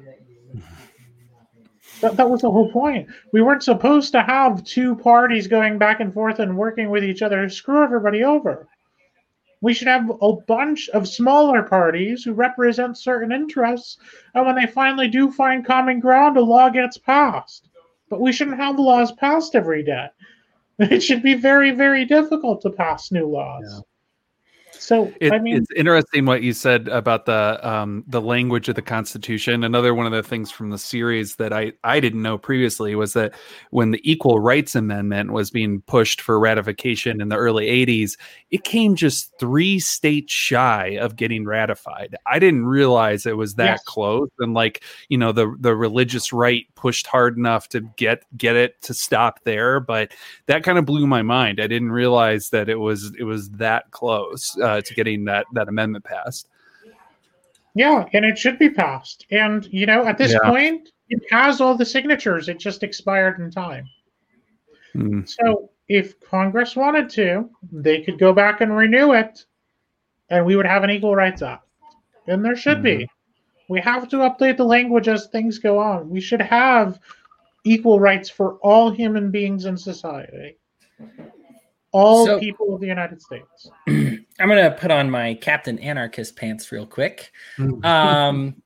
That, 2.03 2.17
that 2.17 2.30
was 2.30 2.41
the 2.41 2.51
whole 2.51 2.69
point. 2.69 3.07
We 3.31 3.41
weren't 3.41 3.63
supposed 3.63 4.11
to 4.11 4.21
have 4.21 4.65
two 4.65 4.97
parties 4.97 5.47
going 5.47 5.77
back 5.77 6.01
and 6.01 6.13
forth 6.13 6.39
and 6.39 6.57
working 6.57 6.89
with 6.89 7.01
each 7.01 7.21
other 7.21 7.41
to 7.41 7.49
screw 7.49 7.81
everybody 7.81 8.25
over. 8.25 8.67
We 9.61 9.73
should 9.73 9.88
have 9.88 10.11
a 10.21 10.34
bunch 10.34 10.89
of 10.89 11.07
smaller 11.07 11.63
parties 11.63 12.25
who 12.25 12.34
represent 12.34 12.97
certain 12.97 13.31
interests, 13.31 13.97
and 14.35 14.45
when 14.45 14.55
they 14.55 14.67
finally 14.67 15.07
do 15.07 15.31
find 15.31 15.65
common 15.65 16.01
ground, 16.01 16.35
a 16.35 16.41
law 16.41 16.67
gets 16.67 16.97
passed. 16.97 17.69
But 18.09 18.19
we 18.19 18.34
shouldn't 18.34 18.57
have 18.57 18.77
laws 18.77 19.13
passed 19.13 19.55
every 19.55 19.84
day. 19.84 20.07
It 20.80 21.01
should 21.01 21.23
be 21.23 21.35
very, 21.35 21.71
very 21.71 22.03
difficult 22.03 22.61
to 22.63 22.69
pass 22.71 23.11
new 23.11 23.27
laws. 23.27 23.63
Yeah. 23.65 23.80
So 24.84 25.14
It, 25.22 25.31
I 25.31 25.39
mean, 25.39 25.55
it's 25.55 25.72
interesting 25.77 26.26
what 26.26 26.43
you 26.43 26.51
said 26.51 26.89
about 26.89 27.26
the 27.26 27.57
um, 27.65 28.03
the 28.05 28.19
language 28.19 28.68
of 28.68 28.76
the 28.76 28.81
Constitution. 28.81 29.64
Another 29.64 29.93
one 29.95 30.05
of 30.05 30.11
the 30.11 30.22
things 30.22 30.51
from 30.51 30.72
the 30.72 30.77
series 30.77 31.38
that 31.38 31.53
I 31.53 31.72
I 31.85 32.01
didn't 32.01 32.22
know 32.22 32.38
previously 32.38 32.93
was 32.93 33.14
that 33.14 33.34
when 33.72 33.91
the 33.91 34.01
Equal 34.03 34.41
Rights 34.41 34.76
Amendment 34.76 35.31
was 35.31 35.49
being 35.51 35.80
pushed 35.84 36.19
for 36.19 36.38
ratification 36.38 37.22
in 37.22 37.30
the 37.30 37.38
early 37.38 37.68
'80s, 37.68 38.18
it 38.51 38.65
came 38.65 38.95
just 38.95 39.31
three 39.39 39.80
states 39.80 40.34
shy 40.34 40.97
of 40.99 41.15
getting 41.15 41.45
ratified. 41.45 42.18
I 42.26 42.38
didn't 42.39 42.65
realize 42.65 43.26
it 43.26 43.38
was 43.38 43.55
that 43.55 43.64
Yes. 43.64 43.84
close, 43.85 44.30
and 44.39 44.53
like 44.53 44.84
you 45.07 45.18
know 45.18 45.31
the 45.31 45.55
the 45.61 45.76
religious 45.77 46.34
right 46.34 46.65
pushed 46.76 47.07
hard 47.07 47.38
enough 47.38 47.69
to 47.69 47.80
get 47.95 48.23
get 48.35 48.57
it 48.57 48.81
to 48.81 48.93
stop 48.93 49.43
there, 49.45 49.80
but 49.80 50.11
that 50.47 50.64
kind 50.64 50.77
of 50.77 50.85
blew 50.85 51.07
my 51.07 51.22
mind. 51.22 51.61
I 51.61 51.68
didn't 51.68 51.91
realize 51.91 52.49
that 52.49 52.68
it 52.68 52.76
was 52.80 53.14
it 53.18 53.23
was 53.23 53.49
that 53.51 53.91
close 53.91 54.57
uh, 54.61 54.73
to 54.82 54.94
getting 54.94 55.26
that 55.26 55.45
that 55.54 55.68
amendment 55.68 56.06
passed. 56.06 56.50
Yeah, 57.76 58.06
and 58.14 58.24
it 58.24 58.38
should 58.38 58.60
be 58.60 58.70
passed. 58.70 59.26
And 59.32 59.66
you 59.72 59.86
know, 59.86 60.06
at 60.06 60.18
this 60.18 60.34
Yeah. 60.34 60.50
point, 60.50 60.91
it 61.10 61.22
has 61.32 61.60
all 61.62 61.76
the 61.76 61.86
signatures. 61.86 62.50
It 62.50 62.60
just 62.60 62.84
expired 62.84 63.40
in 63.40 63.52
time. 63.52 63.86
Hmm. 64.94 65.24
So 65.26 65.72
if 65.88 66.20
Congress 66.20 66.76
wanted 66.76 67.10
to, 67.12 67.50
they 67.72 68.02
could 68.02 68.20
go 68.20 68.32
back 68.34 68.62
and 68.62 68.76
renew 68.76 69.14
it, 69.14 69.45
and 70.30 70.45
we 70.45 70.56
would 70.56 70.68
have 70.68 70.84
an 70.84 70.91
Equal 70.91 71.16
Rights 71.16 71.41
Act. 71.41 71.68
And 72.28 72.44
there 72.45 72.56
should 72.56 72.82
be. 72.82 73.08
We 73.70 73.82
have 73.82 74.08
to 74.10 74.18
update 74.18 74.58
the 74.58 74.66
language 74.66 75.08
as 75.08 75.28
things 75.28 75.58
go 75.58 75.80
on. 75.80 76.10
We 76.10 76.22
should 76.22 76.41
have 76.41 77.00
equal 77.64 78.00
rights 78.00 78.30
for 78.30 78.56
all 78.56 78.91
human 78.91 79.32
beings 79.32 79.66
in 79.66 79.78
society. 79.78 80.58
All 81.94 82.26
So- 82.26 82.40
people 82.40 82.74
of 82.74 82.82
the 82.82 82.88
United 82.88 83.22
States. 83.22 83.70
I'm 83.88 84.49
gonna 84.49 84.72
put 84.72 84.91
on 84.91 85.10
my 85.10 85.36
Captain 85.36 85.80
Anarchist 85.80 86.36
pants 86.36 86.72
real 86.72 86.86
quick. 86.86 87.32
Um, 87.84 88.61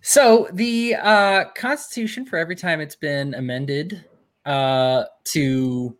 so 0.00 0.48
the 0.52 0.94
uh, 0.96 1.44
Constitution, 1.56 2.26
for 2.26 2.38
every 2.38 2.56
time 2.56 2.80
it's 2.80 2.94
been 2.94 3.34
amended 3.34 4.04
uh, 4.46 5.04
to 5.24 5.96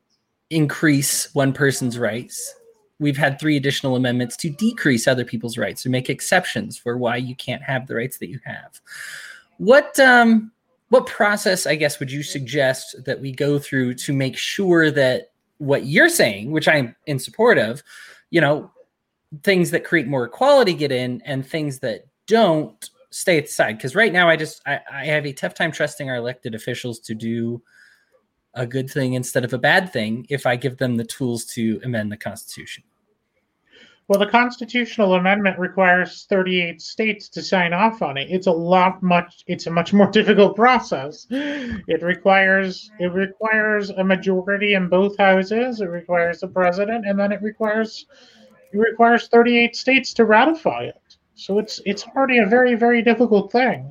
increase 0.50 1.34
one 1.34 1.52
person's 1.52 1.98
rights, 1.98 2.54
we've 2.98 3.16
had 3.16 3.40
three 3.40 3.56
additional 3.56 3.96
amendments 3.96 4.36
to 4.36 4.50
decrease 4.50 5.08
other 5.08 5.24
people's 5.24 5.58
rights, 5.58 5.82
to 5.82 5.90
make 5.90 6.08
exceptions 6.08 6.78
for 6.78 6.96
why 6.96 7.16
you 7.16 7.34
can't 7.34 7.62
have 7.62 7.86
the 7.86 7.94
rights 7.94 8.18
that 8.18 8.28
you 8.28 8.38
have. 8.44 8.80
What 9.58 9.98
um, 9.98 10.52
what 10.90 11.06
process, 11.06 11.66
I 11.66 11.74
guess, 11.74 11.98
would 11.98 12.12
you 12.12 12.22
suggest 12.22 13.04
that 13.04 13.20
we 13.20 13.32
go 13.32 13.58
through 13.58 13.94
to 13.94 14.12
make 14.12 14.36
sure 14.36 14.90
that 14.92 15.32
what 15.64 15.86
you're 15.86 16.08
saying, 16.08 16.50
which 16.50 16.68
I'm 16.68 16.94
in 17.06 17.18
support 17.18 17.58
of, 17.58 17.82
you 18.30 18.40
know, 18.40 18.70
things 19.42 19.70
that 19.70 19.84
create 19.84 20.06
more 20.06 20.24
equality 20.24 20.74
get 20.74 20.92
in 20.92 21.20
and 21.24 21.46
things 21.46 21.80
that 21.80 22.06
don't 22.26 22.90
stay 23.10 23.38
at 23.38 23.46
the 23.46 23.52
side. 23.52 23.76
Because 23.76 23.94
right 23.94 24.12
now 24.12 24.28
i 24.28 24.36
just 24.36 24.62
I, 24.66 24.80
I 24.90 25.04
have 25.06 25.26
a 25.26 25.32
tough 25.32 25.54
time 25.54 25.72
trusting 25.72 26.08
our 26.08 26.16
elected 26.16 26.54
officials 26.54 27.00
to 27.00 27.14
do 27.14 27.62
a 28.54 28.66
good 28.66 28.88
thing 28.88 29.14
instead 29.14 29.44
of 29.44 29.52
a 29.52 29.58
bad 29.58 29.92
thing 29.92 30.26
if 30.30 30.46
i 30.46 30.56
give 30.56 30.76
them 30.78 30.96
the 30.96 31.04
tools 31.04 31.44
to 31.44 31.80
amend 31.84 32.10
the 32.10 32.16
constitution 32.16 32.84
Well, 34.06 34.18
the 34.18 34.26
constitutional 34.26 35.14
amendment 35.14 35.58
requires 35.58 36.26
38 36.28 36.82
states 36.82 37.28
to 37.30 37.42
sign 37.42 37.72
off 37.72 38.02
on 38.02 38.18
it. 38.18 38.28
It's 38.30 38.46
a 38.46 38.52
lot 38.52 39.02
much 39.02 39.44
it's 39.46 39.66
a 39.66 39.70
much 39.70 39.94
more 39.94 40.10
difficult 40.18 40.56
process. 40.56 41.26
It 41.30 42.02
requires 42.02 42.90
it 42.98 43.12
requires 43.12 43.88
a 43.90 44.04
majority 44.04 44.74
in 44.74 44.88
both 44.90 45.16
houses, 45.16 45.80
it 45.80 45.86
requires 45.86 46.40
the 46.40 46.48
president 46.48 47.06
and 47.06 47.18
then 47.18 47.32
it 47.32 47.40
requires 47.40 48.04
it 48.72 48.78
requires 48.78 49.28
38 49.28 49.74
states 49.74 50.12
to 50.14 50.26
ratify 50.26 50.84
it. 50.84 51.16
So 51.34 51.58
it's 51.58 51.80
it's 51.86 52.06
already 52.14 52.38
a 52.38 52.46
very 52.46 52.74
very 52.74 53.00
difficult 53.00 53.52
thing. 53.52 53.90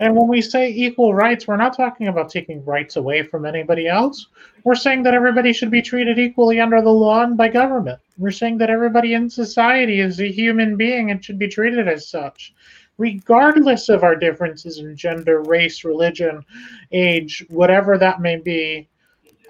And 0.00 0.16
when 0.16 0.28
we 0.28 0.40
say 0.40 0.70
equal 0.70 1.12
rights, 1.12 1.46
we're 1.46 1.56
not 1.56 1.76
talking 1.76 2.08
about 2.08 2.30
taking 2.30 2.64
rights 2.64 2.96
away 2.96 3.22
from 3.22 3.44
anybody 3.44 3.86
else. 3.86 4.28
We're 4.64 4.74
saying 4.74 5.02
that 5.02 5.12
everybody 5.12 5.52
should 5.52 5.70
be 5.70 5.82
treated 5.82 6.18
equally 6.18 6.58
under 6.58 6.80
the 6.80 6.88
law 6.88 7.22
and 7.22 7.36
by 7.36 7.48
government. 7.48 8.00
We're 8.16 8.30
saying 8.30 8.56
that 8.58 8.70
everybody 8.70 9.12
in 9.12 9.28
society 9.28 10.00
is 10.00 10.18
a 10.18 10.32
human 10.32 10.78
being 10.78 11.10
and 11.10 11.22
should 11.22 11.38
be 11.38 11.48
treated 11.48 11.86
as 11.86 12.08
such, 12.08 12.54
regardless 12.96 13.90
of 13.90 14.02
our 14.02 14.16
differences 14.16 14.78
in 14.78 14.96
gender, 14.96 15.42
race, 15.42 15.84
religion, 15.84 16.46
age, 16.92 17.44
whatever 17.50 17.98
that 17.98 18.22
may 18.22 18.36
be. 18.36 18.88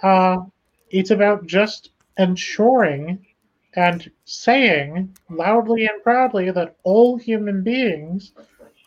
Uh, 0.03 0.39
it's 0.91 1.13
about 1.13 1.47
just 1.47 1.91
ensuring 2.19 3.25
and 3.75 4.11
saying 4.25 5.17
loudly 5.29 5.87
and 5.87 6.03
proudly 6.03 6.51
that 6.51 6.75
all 6.83 7.17
human 7.17 7.63
beings 7.63 8.33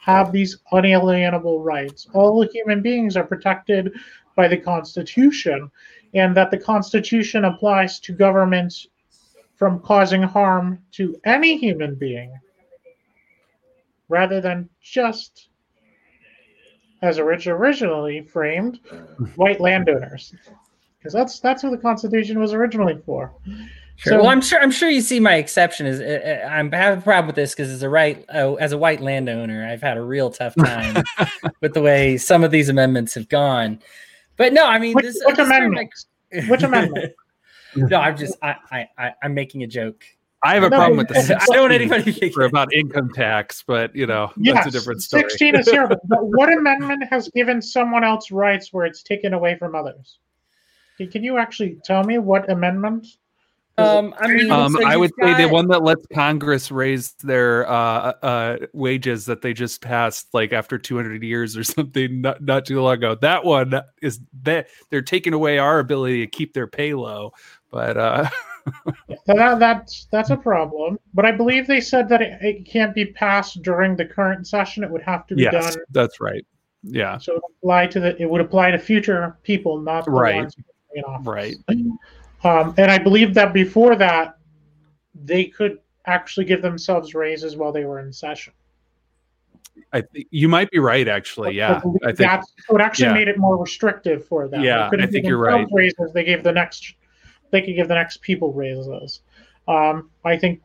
have 0.03 0.33
these 0.33 0.57
unalienable 0.73 1.61
rights. 1.61 2.07
All 2.13 2.45
human 2.51 2.81
beings 2.81 3.15
are 3.15 3.23
protected 3.23 3.93
by 4.35 4.49
the 4.49 4.57
Constitution, 4.57 5.71
and 6.13 6.35
that 6.35 6.51
the 6.51 6.57
Constitution 6.57 7.45
applies 7.45 7.99
to 8.01 8.13
governments 8.13 8.87
from 9.55 9.79
causing 9.79 10.21
harm 10.21 10.79
to 10.91 11.15
any 11.23 11.57
human 11.57 11.95
being 11.95 12.33
rather 14.09 14.41
than 14.41 14.69
just, 14.81 15.47
as 17.01 17.17
originally 17.17 18.21
framed, 18.21 18.79
white 19.35 19.61
landowners. 19.61 20.35
because 20.97 21.13
that's 21.13 21.39
that's 21.39 21.63
what 21.63 21.71
the 21.71 21.77
Constitution 21.77 22.39
was 22.39 22.53
originally 22.53 23.01
for. 23.05 23.33
Sure. 24.03 24.13
So, 24.13 24.17
well, 24.17 24.27
I'm 24.27 24.41
sure. 24.41 24.59
I'm 24.59 24.71
sure 24.71 24.89
you 24.89 24.99
see 24.99 25.21
my 25.21 25.35
exception 25.35 25.85
is 25.85 26.01
uh, 26.01 26.41
uh 26.43 26.47
I'm 26.49 26.69
having 26.73 26.99
a 26.99 27.01
problem 27.01 27.27
with 27.27 27.37
this 27.37 27.55
because 27.55 27.69
as 27.69 27.83
a 27.83 27.89
right 27.89 28.25
uh, 28.33 28.55
as 28.55 28.73
a 28.73 28.77
white 28.77 28.99
landowner, 28.99 29.65
I've 29.65 29.81
had 29.81 29.95
a 29.95 30.01
real 30.01 30.29
tough 30.29 30.55
time 30.55 31.05
with 31.61 31.73
the 31.73 31.81
way 31.81 32.17
some 32.17 32.43
of 32.43 32.51
these 32.51 32.67
amendments 32.67 33.13
have 33.13 33.29
gone. 33.29 33.79
But 34.35 34.51
no, 34.51 34.65
I 34.65 34.77
mean, 34.77 34.93
which, 34.93 35.05
this, 35.05 35.21
which 35.23 35.37
amendment? 35.37 35.89
Like, 36.33 36.47
which 36.49 36.63
amendment? 36.63 37.13
no, 37.77 37.95
I'm 37.95 38.17
just 38.17 38.35
I, 38.41 38.55
I 38.69 38.89
I 38.97 39.13
I'm 39.23 39.33
making 39.33 39.63
a 39.63 39.67
joke. 39.67 40.03
I 40.43 40.55
have 40.55 40.63
a 40.63 40.69
no, 40.69 40.75
problem 40.75 40.97
with 40.97 41.07
this. 41.07 41.31
I 41.31 41.37
don't 41.45 41.61
want 41.61 41.73
anybody 41.73 42.29
for 42.33 42.43
about 42.43 42.73
income 42.73 43.09
tax, 43.13 43.63
but 43.65 43.95
you 43.95 44.05
know 44.05 44.33
yes, 44.35 44.55
that's 44.55 44.67
a 44.67 44.71
different 44.71 45.01
story. 45.01 45.23
Sixteen 45.29 45.55
is 45.55 45.69
here, 45.69 45.87
but 45.87 45.99
what 46.09 46.51
amendment 46.51 47.05
has 47.09 47.29
given 47.29 47.61
someone 47.61 48.03
else 48.03 48.31
rights 48.31 48.73
where 48.73 48.85
it's 48.85 49.01
taken 49.01 49.33
away 49.33 49.57
from 49.57 49.75
others? 49.75 50.19
Can 50.97 51.23
you 51.23 51.37
actually 51.37 51.77
tell 51.85 52.03
me 52.03 52.17
what 52.17 52.51
amendment? 52.51 53.07
Um, 53.77 54.13
I 54.19 54.27
mean, 54.27 54.51
um, 54.51 54.73
so 54.73 54.85
I 54.85 54.95
would 54.95 55.11
got... 55.19 55.37
say 55.37 55.45
the 55.45 55.51
one 55.51 55.67
that 55.69 55.83
lets 55.83 56.05
Congress 56.13 56.71
raise 56.71 57.13
their 57.23 57.67
uh, 57.67 58.13
uh, 58.21 58.57
wages 58.73 59.25
that 59.25 59.41
they 59.41 59.53
just 59.53 59.81
passed, 59.81 60.27
like 60.33 60.53
after 60.53 60.77
200 60.77 61.23
years 61.23 61.57
or 61.57 61.63
something, 61.63 62.21
not, 62.21 62.41
not 62.41 62.65
too 62.65 62.79
long 62.81 62.93
ago. 62.93 63.15
That 63.15 63.43
one 63.43 63.73
is 64.01 64.19
that 64.43 64.67
they're 64.89 65.01
taking 65.01 65.33
away 65.33 65.57
our 65.57 65.79
ability 65.79 66.19
to 66.19 66.27
keep 66.27 66.53
their 66.53 66.67
pay 66.67 66.93
low, 66.93 67.31
but 67.71 67.97
uh, 67.97 68.29
that, 69.25 69.57
that's 69.59 70.07
that's 70.11 70.29
a 70.29 70.37
problem. 70.37 70.99
But 71.15 71.25
I 71.25 71.31
believe 71.31 71.65
they 71.65 71.81
said 71.81 72.07
that 72.09 72.21
it, 72.21 72.37
it, 72.41 72.65
can't 72.65 72.93
be 72.93 73.07
passed 73.07 73.63
during 73.63 73.95
the 73.95 74.05
current 74.05 74.47
session. 74.47 74.83
It 74.83 74.91
would 74.91 75.01
have 75.01 75.25
to 75.27 75.35
be 75.35 75.43
yes, 75.43 75.75
done. 75.75 75.83
That's 75.89 76.21
right. 76.21 76.45
Yeah. 76.83 77.17
So 77.17 77.33
it 77.33 77.41
would 77.41 77.53
apply 77.63 77.87
to 77.87 77.99
the 77.99 78.21
it 78.21 78.29
would 78.29 78.41
apply 78.41 78.71
to 78.71 78.77
future 78.77 79.37
people, 79.41 79.79
not 79.79 80.05
the 80.05 80.11
right. 80.11 80.35
ones 80.35 80.55
in 80.93 81.03
office. 81.05 81.25
Right. 81.25 81.55
Um, 82.43 82.73
and 82.77 82.91
I 82.91 82.97
believe 82.97 83.33
that 83.35 83.53
before 83.53 83.95
that, 83.95 84.37
they 85.15 85.45
could 85.45 85.79
actually 86.05 86.45
give 86.45 86.61
themselves 86.61 87.13
raises 87.13 87.55
while 87.55 87.71
they 87.71 87.85
were 87.85 87.99
in 87.99 88.11
session. 88.11 88.53
I 89.91 90.01
th- 90.01 90.27
you 90.31 90.47
might 90.47 90.69
be 90.71 90.79
right, 90.79 91.07
actually. 91.07 91.55
Yeah, 91.55 91.81
I, 92.03 92.07
think 92.07 92.17
that's 92.17 92.51
what 92.67 92.81
actually 92.81 93.07
yeah. 93.07 93.13
made 93.13 93.27
it 93.27 93.37
more 93.37 93.57
restrictive 93.57 94.25
for 94.25 94.47
them. 94.47 94.61
Yeah, 94.61 94.89
I 94.91 95.05
think 95.07 95.25
you're 95.25 95.37
right. 95.37 95.67
Raises 95.71 96.11
they 96.13 96.23
gave 96.23 96.43
the 96.43 96.51
next 96.51 96.95
they 97.51 97.61
could 97.61 97.75
give 97.75 97.87
the 97.87 97.95
next 97.95 98.21
people 98.21 98.51
raises. 98.51 99.21
Um, 99.67 100.09
I 100.25 100.37
think 100.37 100.61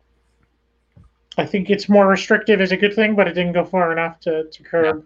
I 1.37 1.47
think 1.47 1.71
it's 1.71 1.89
more 1.89 2.09
restrictive 2.09 2.61
is 2.61 2.73
a 2.73 2.77
good 2.77 2.95
thing, 2.95 3.15
but 3.15 3.29
it 3.29 3.35
didn't 3.35 3.53
go 3.53 3.65
far 3.65 3.93
enough 3.93 4.19
to, 4.21 4.45
to 4.51 4.63
curb. 4.63 5.05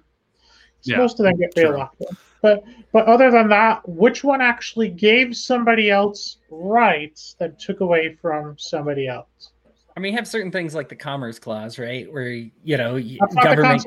Yeah. 0.82 0.96
Most 0.96 1.20
of 1.20 1.24
them 1.24 1.36
get 1.36 1.54
bail 1.54 1.76
off. 1.76 1.94
But 2.42 2.64
but 2.92 3.06
other 3.06 3.30
than 3.30 3.48
that, 3.48 3.88
which 3.88 4.22
one 4.22 4.42
actually 4.42 4.88
gave 4.88 5.36
somebody 5.36 5.90
else 5.90 6.38
rights 6.50 7.36
that 7.38 7.58
took 7.58 7.80
away 7.80 8.18
from 8.20 8.58
somebody 8.58 9.06
else? 9.08 9.50
I 9.96 10.00
mean, 10.00 10.12
you 10.12 10.18
have 10.18 10.26
certain 10.28 10.50
things 10.50 10.74
like 10.74 10.88
the 10.88 10.96
Commerce 10.96 11.38
Clause, 11.38 11.78
right? 11.78 12.12
Where 12.12 12.28
you 12.28 12.76
know 12.76 13.00
government 13.42 13.86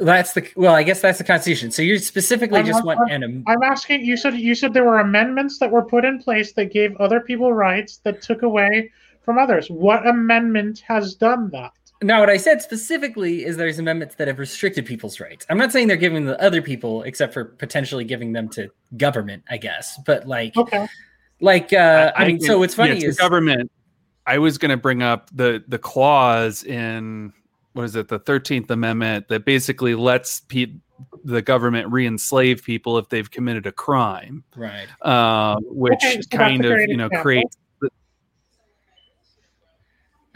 that's 0.00 0.32
the 0.32 0.48
well, 0.54 0.74
I 0.74 0.82
guess 0.82 1.00
that's 1.00 1.18
the 1.18 1.24
Constitution. 1.24 1.70
So 1.70 1.82
you 1.82 1.98
specifically 1.98 2.60
I'm, 2.60 2.66
just 2.66 2.84
want 2.84 3.10
an. 3.10 3.44
I'm 3.46 3.62
asking. 3.62 4.04
You 4.04 4.16
said 4.16 4.34
you 4.34 4.54
said 4.54 4.72
there 4.72 4.84
were 4.84 5.00
amendments 5.00 5.58
that 5.58 5.70
were 5.70 5.84
put 5.84 6.04
in 6.04 6.22
place 6.22 6.52
that 6.52 6.72
gave 6.72 6.96
other 6.96 7.20
people 7.20 7.52
rights 7.52 7.98
that 8.04 8.22
took 8.22 8.42
away 8.42 8.90
from 9.22 9.38
others. 9.38 9.70
What 9.70 10.06
amendment 10.06 10.80
has 10.86 11.14
done 11.14 11.50
that? 11.50 11.72
Now, 12.00 12.20
what 12.20 12.30
I 12.30 12.36
said 12.36 12.62
specifically 12.62 13.44
is 13.44 13.56
there's 13.56 13.78
amendments 13.78 14.14
that 14.16 14.28
have 14.28 14.38
restricted 14.38 14.86
people's 14.86 15.18
rights. 15.18 15.44
I'm 15.50 15.58
not 15.58 15.72
saying 15.72 15.88
they're 15.88 15.96
giving 15.96 16.26
the 16.26 16.40
other 16.40 16.62
people, 16.62 17.02
except 17.02 17.34
for 17.34 17.44
potentially 17.44 18.04
giving 18.04 18.32
them 18.32 18.48
to 18.50 18.70
government, 18.96 19.42
I 19.50 19.56
guess. 19.56 19.98
But 20.06 20.26
like, 20.28 20.56
okay, 20.56 20.86
like 21.40 21.72
uh, 21.72 22.12
I, 22.16 22.24
I 22.24 22.26
mean, 22.28 22.40
so 22.40 22.58
what's 22.58 22.74
funny 22.74 23.00
yeah, 23.00 23.08
is 23.08 23.16
government. 23.16 23.70
I 24.26 24.38
was 24.38 24.58
going 24.58 24.70
to 24.70 24.76
bring 24.76 25.02
up 25.02 25.30
the 25.32 25.64
the 25.66 25.78
clause 25.78 26.62
in 26.62 27.32
what 27.72 27.84
is 27.84 27.96
it 27.96 28.08
the 28.08 28.20
13th 28.20 28.70
amendment 28.70 29.28
that 29.28 29.44
basically 29.44 29.94
lets 29.94 30.40
pe- 30.40 30.74
the 31.24 31.40
government 31.40 31.90
re-enslave 31.92 32.62
people 32.64 32.98
if 32.98 33.08
they've 33.08 33.30
committed 33.30 33.66
a 33.66 33.72
crime 33.72 34.42
right 34.56 34.88
uh, 35.02 35.56
which 35.62 35.94
okay, 36.04 36.20
so 36.20 36.36
kind 36.36 36.64
of 36.64 36.76
you 36.80 36.96
know 36.96 37.06
example. 37.06 37.22
creates 37.22 37.56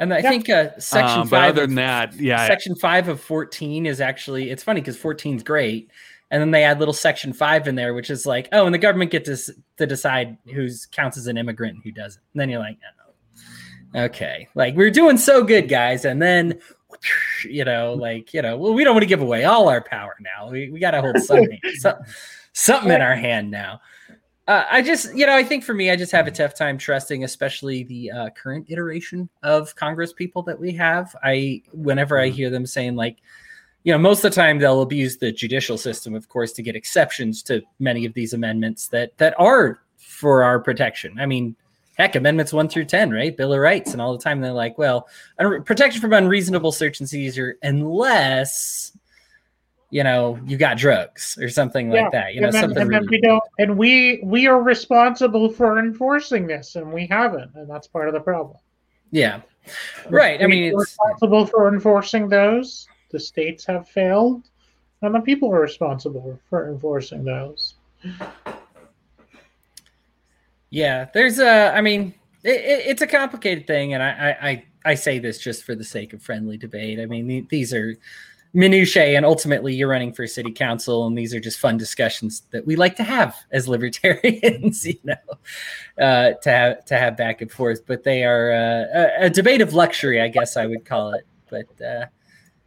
and 0.03 0.13
I 0.13 0.19
yep. 0.19 0.31
think 0.31 0.51
uh, 0.51 0.79
section 0.79 1.21
um, 1.21 1.29
five. 1.29 1.51
other 1.51 1.67
than 1.67 1.77
that, 1.77 2.15
yeah, 2.19 2.47
section 2.47 2.75
five 2.75 3.09
of 3.09 3.21
fourteen 3.21 3.87
is 3.87 4.01
actually 4.01 4.51
it's 4.51 4.63
funny 4.63 4.81
because 4.81 4.97
14 4.97 5.37
is 5.37 5.43
great, 5.43 5.91
and 6.31 6.41
then 6.41 6.51
they 6.51 6.65
add 6.65 6.79
little 6.79 6.95
section 6.95 7.33
five 7.33 7.69
in 7.69 7.77
there, 7.77 7.95
which 7.95 8.11
is 8.11 8.27
like, 8.27 8.49
oh, 8.53 8.67
and 8.67 8.75
the 8.75 8.79
government 8.79 9.13
gets 9.13 9.47
to, 9.47 9.55
to 9.79 9.87
decide 9.87 10.37
who's 10.53 10.87
counts 10.87 11.17
as 11.17 11.29
an 11.29 11.39
immigrant 11.39 11.75
and 11.75 11.85
who 11.85 11.93
doesn't. 11.93 12.23
And 12.35 12.41
then 12.41 12.51
you're 12.51 12.59
like, 12.59 12.79
oh, 13.95 14.01
okay, 14.05 14.49
like 14.55 14.75
we're 14.75 14.91
doing 14.91 15.19
so 15.19 15.45
good, 15.45 15.69
guys, 15.69 16.05
and 16.05 16.21
then 16.21 16.61
you 17.49 17.65
know, 17.65 17.95
like, 17.95 18.35
you 18.35 18.43
know, 18.43 18.57
well, 18.57 18.75
we 18.75 18.85
don't 18.85 18.95
want 18.95 19.03
to 19.03 19.09
give 19.09 19.23
away 19.23 19.45
all 19.45 19.69
our 19.69 19.83
power 19.83 20.17
now. 20.21 20.51
We, 20.51 20.71
we 20.71 20.79
got 20.81 20.93
to 20.93 21.01
hold 21.01 21.19
something, 21.19 21.59
something 22.53 22.91
in 22.91 23.01
our 23.01 23.15
hand 23.15 23.51
now. 23.51 23.81
Uh, 24.49 24.65
I 24.71 24.83
just, 24.83 25.15
you 25.15 25.25
know, 25.25 25.37
I 25.37 25.45
think 25.45 25.63
for 25.63 25.73
me, 25.73 25.91
I 25.91 25.97
just 25.97 26.11
have 26.13 26.27
a 26.27 26.31
tough 26.31 26.55
time 26.55 26.77
trusting, 26.77 27.23
especially 27.23 27.85
the 27.85 28.11
uh, 28.11 28.31
current 28.31 28.67
iteration 28.69 29.29
of 29.43 29.75
Congress 29.77 30.13
people 30.13 30.43
that 30.43 30.59
we 30.59 30.73
have. 30.73 31.15
I, 31.23 31.63
whenever 31.73 32.19
I 32.19 32.27
mm-hmm. 32.27 32.37
hear 32.37 32.51
them 32.51 32.67
saying, 32.67 32.97
like, 32.97 33.19
you 33.85 33.93
know, 33.93 33.99
most 33.99 34.25
of 34.25 34.31
the 34.31 34.35
time 34.35 34.59
they'll 34.59 34.83
abuse 34.83 35.17
the 35.17 35.33
judicial 35.33 35.79
system, 35.79 36.15
of 36.15 36.29
course, 36.29 36.53
to 36.53 36.63
get 36.63 36.77
exceptions 36.77 37.43
to 37.45 37.63
many 37.79 38.05
of 38.05 38.15
these 38.15 38.33
amendments 38.33 38.89
that 38.89 39.17
that 39.19 39.35
are 39.39 39.81
for 39.99 40.45
our 40.45 40.61
protection. 40.61 41.19
I 41.19 41.27
mean, 41.27 41.57
heck, 41.97 42.17
amendments 42.17 42.53
one 42.53 42.69
through 42.69 42.87
10, 42.87 43.11
right? 43.11 43.37
Bill 43.37 43.53
of 43.53 43.61
Rights. 43.61 43.93
And 43.93 44.01
all 44.01 44.17
the 44.17 44.23
time 44.23 44.41
they're 44.41 44.53
like, 44.53 44.79
well, 44.79 45.09
protection 45.65 46.01
from 46.01 46.13
unreasonable 46.13 46.73
search 46.73 47.01
and 47.01 47.09
seizure, 47.09 47.59
unless, 47.63 48.93
you 49.93 50.03
know, 50.03 50.41
you 50.47 50.57
got 50.57 50.79
drugs 50.79 51.39
or 51.39 51.51
something 51.51 51.93
yeah. 51.93 52.03
like 52.03 52.13
that. 52.13 52.35
You 52.35 52.41
know, 52.41 52.47
and 52.47 52.55
then, 52.55 52.63
something 52.63 52.83
and 52.83 52.91
really... 52.91 53.09
we 53.09 53.21
don't, 53.21 53.43
and 53.59 53.77
we, 53.77 54.21
we 54.25 54.47
are 54.47 54.63
responsible 54.63 55.51
for 55.53 55.79
enforcing 55.79 56.47
this 56.47 56.77
and 56.77 56.91
we 56.91 57.07
haven't. 57.07 57.55
And 57.55 57.69
that's 57.69 57.87
part 57.87 58.09
of 58.09 58.15
the 58.15 58.21
problem. 58.21 58.57
Yeah. 59.11 59.43
Right. 60.09 60.43
I 60.43 60.47
mean, 60.47 60.65
it's 60.65 60.79
responsible 60.79 61.47
for 61.47 61.69
enforcing 61.69 62.27
those. 62.31 62.89
The 63.11 63.21
states 63.21 63.67
have 63.67 63.87
failed, 63.87 64.49
and 65.03 65.15
the 65.15 65.21
people 65.21 65.53
are 65.53 65.61
responsible 65.61 66.41
for 66.49 66.73
enforcing 66.73 67.23
those. 67.23 67.75
Yeah, 70.71 71.09
there's 71.13 71.39
a. 71.39 71.77
I 71.77 71.83
mean, 71.83 72.15
it, 72.43 72.49
it, 72.49 72.87
it's 72.87 73.03
a 73.03 73.07
complicated 73.07 73.67
thing, 73.67 73.93
and 73.93 74.03
I, 74.03 74.37
I 74.41 74.65
I 74.85 74.95
say 74.95 75.19
this 75.19 75.39
just 75.39 75.65
for 75.65 75.75
the 75.75 75.85
sake 75.85 76.15
of 76.15 76.23
friendly 76.23 76.57
debate. 76.57 76.99
I 76.99 77.05
mean, 77.05 77.47
these 77.51 77.75
are 77.75 77.95
minutiae, 78.55 79.17
and 79.17 79.25
ultimately, 79.25 79.75
you're 79.75 79.89
running 79.89 80.13
for 80.13 80.27
city 80.27 80.53
council, 80.53 81.07
and 81.07 81.17
these 81.17 81.35
are 81.35 81.41
just 81.41 81.59
fun 81.59 81.77
discussions 81.77 82.43
that 82.51 82.67
we 82.67 82.77
like 82.77 82.97
to 82.97 83.05
have 83.05 83.37
as 83.51 83.69
libertarians. 83.69 84.87
You 84.93 84.99
know, 85.05 86.05
uh, 86.05 86.33
to 86.43 86.51
have 86.51 86.85
to 86.87 86.99
have 86.99 87.17
back 87.17 87.41
and 87.41 87.51
forth, 87.51 87.87
but 87.87 88.03
they 88.03 88.25
are 88.25 88.53
uh, 88.53 88.85
a, 89.21 89.27
a, 89.27 89.31
debate 89.31 89.61
of 89.61 89.75
luxury, 89.75 90.21
I 90.21 90.29
guess 90.29 90.57
I 90.57 90.67
would 90.67 90.85
call 90.85 91.13
it. 91.13 91.27
But 91.49 91.85
uh, 91.85 92.07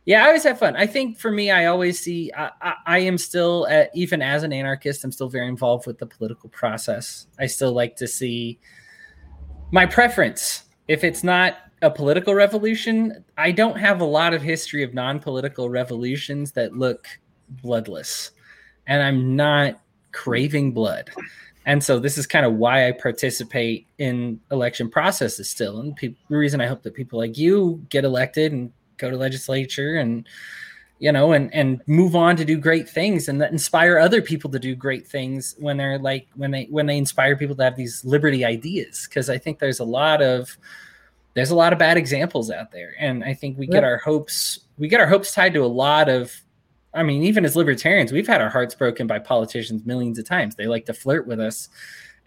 yeah, 0.05 0.23
I 0.23 0.27
always 0.27 0.43
have 0.43 0.59
fun. 0.59 0.75
I 0.75 0.85
think 0.85 1.19
for 1.19 1.31
me, 1.31 1.51
I 1.51 1.65
always 1.65 1.99
see 1.99 2.31
I, 2.35 2.51
I, 2.61 2.73
I 2.85 2.99
am 2.99 3.17
still 3.17 3.67
at, 3.67 3.89
even 3.95 4.21
as 4.21 4.43
an 4.43 4.53
anarchist, 4.53 5.03
I'm 5.03 5.11
still 5.11 5.29
very 5.29 5.47
involved 5.47 5.87
with 5.87 5.97
the 5.97 6.05
political 6.05 6.49
process. 6.49 7.27
I 7.39 7.47
still 7.47 7.73
like 7.73 7.95
to 7.97 8.07
see 8.07 8.59
my 9.71 9.85
preference. 9.85 10.63
If 10.87 11.03
it's 11.03 11.23
not 11.23 11.57
a 11.81 11.91
political 11.91 12.33
revolution, 12.33 13.23
I 13.37 13.51
don't 13.51 13.77
have 13.77 14.01
a 14.01 14.05
lot 14.05 14.33
of 14.33 14.41
history 14.41 14.83
of 14.83 14.93
non-political 14.93 15.69
revolutions 15.69 16.51
that 16.53 16.75
look 16.75 17.07
bloodless, 17.61 18.31
and 18.87 19.03
I'm 19.03 19.35
not 19.35 19.79
craving 20.11 20.71
blood. 20.71 21.11
And 21.65 21.83
so 21.83 21.99
this 21.99 22.17
is 22.17 22.27
kind 22.27 22.45
of 22.45 22.53
why 22.53 22.87
I 22.87 22.91
participate 22.91 23.87
in 23.97 24.39
election 24.51 24.89
processes 24.89 25.49
still. 25.49 25.79
And 25.79 25.95
pe- 25.95 26.15
the 26.29 26.37
reason 26.37 26.61
I 26.61 26.67
hope 26.67 26.83
that 26.83 26.93
people 26.93 27.19
like 27.19 27.37
you 27.37 27.83
get 27.89 28.05
elected 28.05 28.51
and 28.51 28.71
go 28.97 29.09
to 29.09 29.17
legislature 29.17 29.95
and 29.95 30.27
you 30.99 31.11
know 31.11 31.33
and 31.33 31.53
and 31.53 31.81
move 31.87 32.15
on 32.15 32.35
to 32.37 32.45
do 32.45 32.57
great 32.57 32.87
things 32.87 33.27
and 33.27 33.41
that 33.41 33.51
inspire 33.51 33.97
other 33.97 34.21
people 34.21 34.49
to 34.49 34.59
do 34.59 34.75
great 34.75 35.05
things 35.05 35.55
when 35.59 35.75
they're 35.77 35.99
like 35.99 36.27
when 36.35 36.51
they 36.51 36.65
when 36.69 36.85
they 36.85 36.97
inspire 36.97 37.35
people 37.35 37.55
to 37.55 37.63
have 37.63 37.75
these 37.75 38.05
liberty 38.05 38.45
ideas 38.45 39.05
because 39.07 39.29
i 39.29 39.37
think 39.37 39.59
there's 39.59 39.79
a 39.79 39.83
lot 39.83 40.21
of 40.21 40.57
there's 41.35 41.51
a 41.51 41.55
lot 41.55 41.73
of 41.73 41.79
bad 41.79 41.97
examples 41.97 42.49
out 42.49 42.71
there 42.71 42.95
and 42.99 43.23
i 43.23 43.33
think 43.33 43.57
we 43.57 43.67
get 43.67 43.83
our 43.83 43.97
hopes 43.97 44.61
we 44.77 44.87
get 44.87 44.99
our 44.99 45.07
hopes 45.07 45.33
tied 45.33 45.53
to 45.53 45.63
a 45.63 45.67
lot 45.67 46.09
of 46.09 46.33
i 46.93 47.03
mean 47.03 47.21
even 47.21 47.45
as 47.45 47.55
libertarians 47.55 48.11
we've 48.11 48.27
had 48.27 48.41
our 48.41 48.49
hearts 48.49 48.73
broken 48.73 49.05
by 49.05 49.19
politicians 49.19 49.85
millions 49.85 50.17
of 50.17 50.25
times 50.25 50.55
they 50.55 50.65
like 50.65 50.85
to 50.85 50.93
flirt 50.93 51.27
with 51.27 51.39
us 51.39 51.69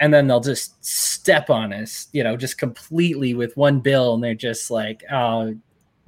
and 0.01 0.15
then 0.15 0.29
they'll 0.29 0.41
just 0.41 0.83
step 0.85 1.51
on 1.51 1.73
us 1.73 2.09
you 2.13 2.23
know 2.23 2.37
just 2.37 2.59
completely 2.59 3.35
with 3.35 3.57
one 3.57 3.81
bill 3.81 4.15
and 4.15 4.23
they're 4.23 4.35
just 4.35 4.71
like 4.71 5.03
oh 5.11 5.55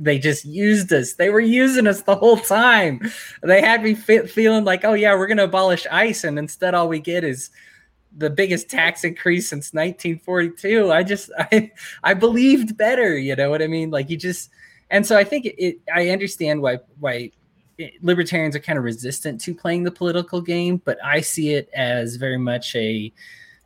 they 0.00 0.18
just 0.18 0.46
used 0.46 0.92
us. 0.92 1.12
They 1.12 1.28
were 1.28 1.40
using 1.40 1.86
us 1.86 2.02
the 2.02 2.16
whole 2.16 2.38
time. 2.38 3.00
They 3.42 3.60
had 3.60 3.82
me 3.82 3.94
fe- 3.94 4.26
feeling 4.26 4.64
like, 4.64 4.84
oh 4.84 4.94
yeah, 4.94 5.14
we're 5.14 5.26
going 5.26 5.36
to 5.36 5.44
abolish 5.44 5.86
ICE, 5.90 6.24
and 6.24 6.38
instead 6.38 6.74
all 6.74 6.88
we 6.88 6.98
get 6.98 7.22
is 7.22 7.50
the 8.16 8.30
biggest 8.30 8.68
tax 8.68 9.04
increase 9.04 9.48
since 9.48 9.72
1942. 9.72 10.90
I 10.92 11.02
just 11.02 11.30
I 11.38 11.70
I 12.02 12.14
believed 12.14 12.76
better, 12.76 13.16
you 13.16 13.36
know 13.36 13.50
what 13.50 13.62
I 13.62 13.66
mean? 13.66 13.90
Like 13.90 14.10
you 14.10 14.16
just 14.16 14.50
and 14.90 15.06
so 15.06 15.16
I 15.16 15.24
think 15.24 15.46
it, 15.46 15.78
I 15.92 16.10
understand 16.10 16.62
why 16.62 16.78
why 16.98 17.32
libertarians 18.02 18.54
are 18.54 18.60
kind 18.60 18.78
of 18.78 18.84
resistant 18.84 19.40
to 19.40 19.54
playing 19.54 19.84
the 19.84 19.90
political 19.90 20.42
game, 20.42 20.82
but 20.84 20.98
I 21.02 21.22
see 21.22 21.54
it 21.54 21.70
as 21.74 22.16
very 22.16 22.38
much 22.38 22.74
a 22.76 23.12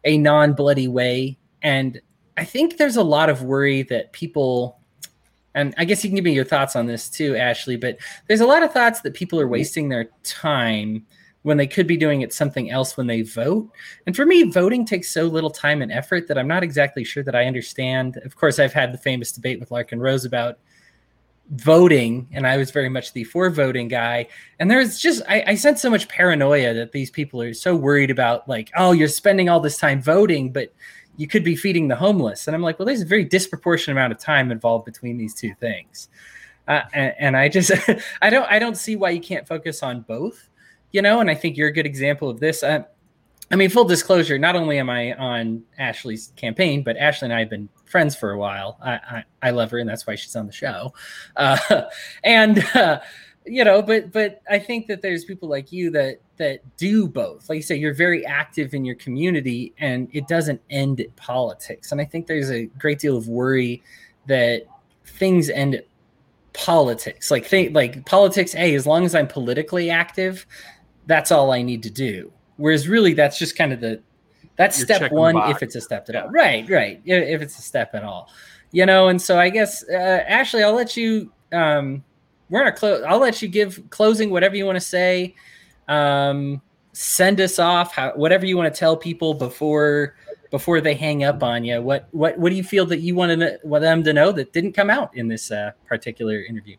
a 0.05 0.19
non-bloody 0.19 0.89
way 0.89 1.39
and 1.63 2.01
I 2.37 2.45
think 2.45 2.77
there's 2.77 2.97
a 2.97 3.03
lot 3.03 3.31
of 3.31 3.43
worry 3.43 3.83
that 3.85 4.13
people 4.13 4.79
and 5.55 5.73
I 5.79 5.85
guess 5.85 6.03
you 6.03 6.11
can 6.11 6.17
give 6.17 6.25
me 6.25 6.33
your 6.33 6.45
thoughts 6.45 6.75
on 6.75 6.87
this 6.87 7.09
too, 7.09 7.37
Ashley, 7.37 7.77
but 7.77 7.97
there's 8.27 8.41
a 8.41 8.47
lot 8.47 8.65
of 8.65 8.73
thoughts 8.73 9.03
that 9.03 9.15
people 9.15 9.39
are 9.39 9.47
wasting 9.47 9.89
their 9.89 10.11
time 10.25 11.07
when 11.45 11.59
they 11.59 11.67
could 11.67 11.87
be 11.87 11.97
doing 11.97 12.23
it 12.23 12.33
something 12.33 12.71
else 12.71 12.97
when 12.97 13.07
they 13.07 13.21
vote. 13.21 13.71
And 14.07 14.17
for 14.17 14.25
me, 14.25 14.45
voting 14.45 14.85
takes 14.85 15.11
so 15.11 15.25
little 15.25 15.51
time 15.51 15.83
and 15.83 15.93
effort 15.93 16.27
that 16.27 16.39
I'm 16.39 16.49
not 16.49 16.63
exactly 16.63 17.05
sure 17.05 17.23
that 17.23 17.37
I 17.37 17.45
understand. 17.45 18.17
Of 18.25 18.35
course, 18.35 18.59
I've 18.59 18.73
had 18.73 18.93
the 18.93 18.99
famous 18.99 19.31
debate 19.31 19.61
with 19.61 19.69
Larken 19.69 20.01
Rose 20.01 20.25
about 20.25 20.59
voting, 21.51 22.27
and 22.33 22.47
I 22.47 22.57
was 22.57 22.71
very 22.71 22.89
much 22.89 23.13
the 23.13 23.25
for 23.25 23.51
voting 23.51 23.89
guy. 23.89 24.27
And 24.59 24.71
there's 24.71 24.99
just 24.99 25.23
I, 25.29 25.45
I 25.49 25.55
sense 25.55 25.83
so 25.83 25.91
much 25.91 26.09
paranoia 26.09 26.73
that 26.73 26.93
these 26.93 27.11
people 27.11 27.43
are 27.43 27.53
so 27.53 27.77
worried 27.77 28.11
about 28.11 28.49
like, 28.49 28.71
oh, 28.75 28.93
you're 28.93 29.07
spending 29.09 29.51
all 29.51 29.61
this 29.61 29.77
time 29.77 30.01
voting, 30.01 30.51
but 30.51 30.73
you 31.19 31.29
could 31.29 31.45
be 31.45 31.57
feeding 31.57 31.89
the 31.89 31.97
homeless. 31.97 32.47
And 32.47 32.55
I'm 32.55 32.63
like, 32.63 32.79
well, 32.79 32.87
there's 32.87 33.03
a 33.03 33.07
very 33.07 33.25
disproportionate 33.25 33.97
amount 33.97 34.13
of 34.13 34.19
time 34.19 34.51
involved 34.51 34.87
between 34.87 35.19
these 35.19 35.35
two 35.35 35.55
things. 35.55 36.09
Uh, 36.67 36.81
and, 36.95 37.15
and, 37.19 37.37
I 37.37 37.49
just, 37.51 37.71
I 38.23 38.31
don't, 38.31 38.51
I 38.51 38.59
don't 38.59 38.77
see 38.77 38.97
why 38.97 39.11
you 39.11 39.21
can't 39.21 39.47
focus 39.47 39.83
on 39.83 40.01
both, 40.01 40.49
you 40.95 41.03
know. 41.03 41.21
And 41.21 41.31
I 41.31 41.35
think 41.35 41.59
you're 41.59 41.69
a 41.69 41.73
good 41.73 41.85
example 41.85 42.31
of 42.31 42.41
this. 42.41 42.63
Uh, 42.63 42.85
I 43.51 43.57
mean, 43.57 43.69
full 43.69 43.85
disclosure, 43.85 44.39
not 44.39 44.57
only 44.57 44.79
am 44.79 44.89
I 44.89 45.13
on 45.13 45.63
Ashley's 45.79 46.33
campaign, 46.37 46.83
but 46.83 46.97
Ashley 46.97 47.27
and 47.27 47.35
I 47.35 47.41
have 47.41 47.51
been 47.51 47.69
friends 47.85 48.17
for 48.17 48.31
a 48.31 48.39
while. 48.39 48.79
I, 48.83 48.93
I, 48.93 49.25
I 49.43 49.51
love 49.51 49.71
her, 49.73 49.79
and 49.79 49.89
that's 49.89 50.07
why 50.07 50.15
she's 50.15 50.35
on 50.35 50.47
the 50.47 50.53
show. 50.53 50.95
Uh, 51.37 51.83
and 52.25 52.65
uh, 52.75 53.01
you 53.47 53.63
know 53.63 53.83
but 53.83 54.11
but 54.11 54.41
i 54.49 54.59
think 54.59 54.87
that 54.87 55.03
there's 55.03 55.25
people 55.25 55.49
like 55.49 55.71
you 55.71 55.91
that 55.91 56.19
that 56.37 56.61
do 56.77 57.07
both 57.07 57.49
like 57.49 57.57
you 57.57 57.63
say 57.63 57.77
you're 57.77 57.95
very 57.95 58.25
active 58.25 58.73
in 58.73 58.85
your 58.85 58.95
community 58.95 59.75
and 59.79 60.09
it 60.13 60.27
doesn't 60.27 60.61
end 60.71 61.01
at 61.01 61.15
politics 61.17 61.93
and 61.93 62.01
i 62.01 62.05
think 62.05 62.27
there's 62.27 62.51
a 62.51 62.65
great 62.79 62.99
deal 62.99 63.17
of 63.17 63.29
worry 63.29 63.83
that 64.27 64.63
things 65.05 65.51
end 65.51 65.75
at 65.75 65.87
politics 66.55 67.31
like 67.31 67.45
think 67.45 67.75
like 67.75 68.07
politics 68.07 68.53
hey 68.53 68.75
as 68.75 68.87
long 68.87 69.05
as 69.05 69.15
i'm 69.15 69.27
politically 69.27 69.91
active 69.91 70.47
that's 71.07 71.31
all 71.33 71.53
i 71.53 71.63
need 71.63 71.83
to 71.83 71.91
do 71.91 72.33
whereas 72.57 72.89
really 72.89 73.15
that's 73.15 73.39
just 73.39 73.57
kind 73.57 73.73
of 73.73 73.81
the 73.81 74.01
that's 74.57 74.79
you're 74.79 74.87
step 74.87 75.11
one 75.11 75.37
if 75.51 75.63
it's 75.63 75.75
a 75.75 75.81
step 75.81 76.09
at 76.09 76.17
all 76.17 76.31
right 76.31 76.69
right 76.71 77.01
if 77.05 77.43
it's 77.43 77.59
a 77.59 77.63
step 77.63 77.95
at 77.95 78.05
all 78.05 78.29
you 78.73 78.87
know 78.87 79.09
and 79.09 79.21
so 79.21 79.39
i 79.39 79.49
guess 79.49 79.85
uh, 79.89 80.25
ashley 80.29 80.63
i'll 80.63 80.75
let 80.75 80.97
you 80.97 81.31
um 81.53 82.03
we're 82.51 82.61
gonna 82.61 82.73
close. 82.73 83.03
I'll 83.07 83.19
let 83.19 83.43
you 83.43 83.49
give 83.49 83.83
closing 83.91 84.31
whatever 84.31 84.57
you 84.57 84.67
want 84.67 84.77
to 84.77 84.81
say. 84.81 85.35
Um, 85.89 86.61
send 86.93 87.41
us 87.41 87.59
off. 87.59 87.95
How, 87.95 88.13
whatever 88.13 88.47
you 88.47 88.57
want 88.57 88.73
to 88.73 88.79
tell 88.79 88.97
people 88.97 89.35
before 89.35 90.17
before 90.51 90.81
they 90.81 90.95
hang 90.95 91.25
up 91.25 91.43
on 91.43 91.65
you. 91.65 91.81
What 91.81 92.09
what 92.13 92.39
what 92.39 92.51
do 92.51 92.57
you 92.57 92.65
feel 92.65 92.87
that 92.87 93.01
you 93.01 93.15
want 93.15 93.41
to 93.41 93.59
want 93.65 93.83
them 93.83 94.05
to 94.05 94.13
know 94.13 94.31
that 94.33 94.53
didn't 94.53 94.73
come 94.73 94.91
out 94.91 95.17
in 95.17 95.29
this 95.29 95.51
uh, 95.51 95.73
particular 95.87 96.43
interview? 96.43 96.77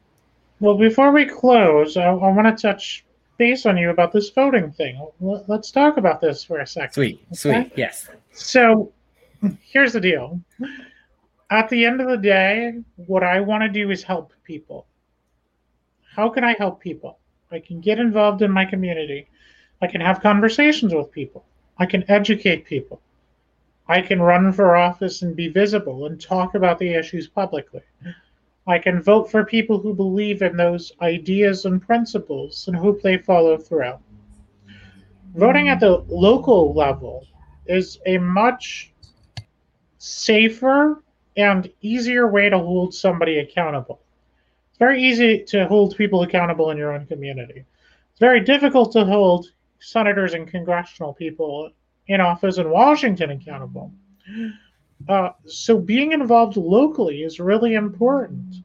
Well, 0.60 0.78
before 0.78 1.12
we 1.12 1.26
close, 1.26 1.98
I, 1.98 2.06
I 2.06 2.32
want 2.32 2.58
to 2.58 2.62
touch 2.62 3.04
base 3.38 3.66
on 3.66 3.78
you 3.78 3.90
about 3.90 4.12
this 4.12 4.30
voting 4.30 4.72
thing. 4.72 5.06
Let's 5.20 5.72
talk 5.72 5.98
about 5.98 6.22
this 6.22 6.44
for 6.44 6.60
a 6.60 6.68
second. 6.68 6.94
Sweet, 6.94 7.22
okay? 7.28 7.36
sweet, 7.36 7.72
yes. 7.76 8.10
So, 8.32 8.92
here's 9.62 9.94
the 9.94 10.02
deal. 10.02 10.40
At 11.50 11.70
the 11.70 11.86
end 11.86 12.02
of 12.02 12.10
the 12.10 12.18
day, 12.18 12.82
what 12.96 13.24
I 13.24 13.40
want 13.40 13.64
to 13.64 13.70
do 13.70 13.92
is 13.92 14.04
help 14.04 14.34
people. 14.44 14.88
How 16.16 16.30
can 16.30 16.44
I 16.44 16.56
help 16.58 16.80
people? 16.80 17.20
I 17.52 17.60
can 17.60 17.82
get 17.82 18.00
involved 18.00 18.42
in 18.42 18.52
my 18.52 18.66
community. 18.66 19.28
I 19.82 19.88
can 19.88 20.02
have 20.02 20.22
conversations 20.22 20.94
with 20.94 21.12
people. 21.12 21.46
I 21.78 21.86
can 21.86 22.10
educate 22.10 22.66
people. 22.66 23.02
I 23.88 24.02
can 24.02 24.22
run 24.22 24.52
for 24.52 24.76
office 24.76 25.22
and 25.22 25.36
be 25.36 25.50
visible 25.50 26.08
and 26.08 26.20
talk 26.20 26.56
about 26.56 26.80
the 26.80 26.94
issues 26.94 27.28
publicly. 27.28 27.82
I 28.68 28.80
can 28.80 29.02
vote 29.02 29.30
for 29.30 29.46
people 29.46 29.80
who 29.80 29.94
believe 29.94 30.42
in 30.42 30.58
those 30.58 30.92
ideas 31.02 31.66
and 31.66 31.82
principles 31.82 32.68
and 32.68 32.76
hope 32.76 33.02
they 33.02 33.18
follow 33.18 33.58
through. 33.58 33.94
Voting 35.36 35.70
at 35.70 35.80
the 35.80 36.04
local 36.08 36.74
level 36.74 37.28
is 37.68 38.00
a 38.06 38.18
much 38.18 38.92
safer 39.98 41.04
and 41.38 41.70
easier 41.82 42.30
way 42.30 42.50
to 42.50 42.58
hold 42.58 42.94
somebody 42.94 43.40
accountable. 43.40 44.00
It's 44.70 44.80
very 44.80 45.02
easy 45.04 45.44
to 45.46 45.68
hold 45.68 45.96
people 45.96 46.24
accountable 46.24 46.72
in 46.72 46.78
your 46.78 46.94
own 46.94 47.06
community. 47.06 47.66
It's 48.12 48.20
very 48.20 48.40
difficult 48.40 48.92
to 48.94 49.06
hold 49.06 49.48
senators 49.80 50.34
and 50.34 50.48
congressional 50.48 51.14
people 51.14 51.72
in 52.08 52.22
office 52.22 52.58
in 52.58 52.70
Washington 52.70 53.32
accountable. 53.32 53.92
Uh, 55.08 55.30
so 55.46 55.78
being 55.78 56.12
involved 56.12 56.58
locally 56.58 57.24
is 57.24 57.40
really 57.40 57.76
important. 57.76 58.56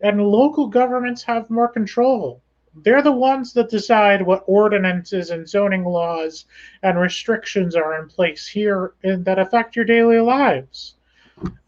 And 0.00 0.22
local 0.22 0.66
governments 0.66 1.22
have 1.22 1.50
more 1.50 1.68
control. 1.68 2.42
They're 2.82 3.02
the 3.02 3.12
ones 3.12 3.52
that 3.52 3.70
decide 3.70 4.20
what 4.20 4.44
ordinances 4.46 5.30
and 5.30 5.48
zoning 5.48 5.84
laws 5.84 6.46
and 6.82 6.98
restrictions 6.98 7.76
are 7.76 8.00
in 8.00 8.08
place 8.08 8.46
here 8.46 8.94
that 9.02 9.38
affect 9.38 9.76
your 9.76 9.84
daily 9.84 10.18
lives. 10.18 10.96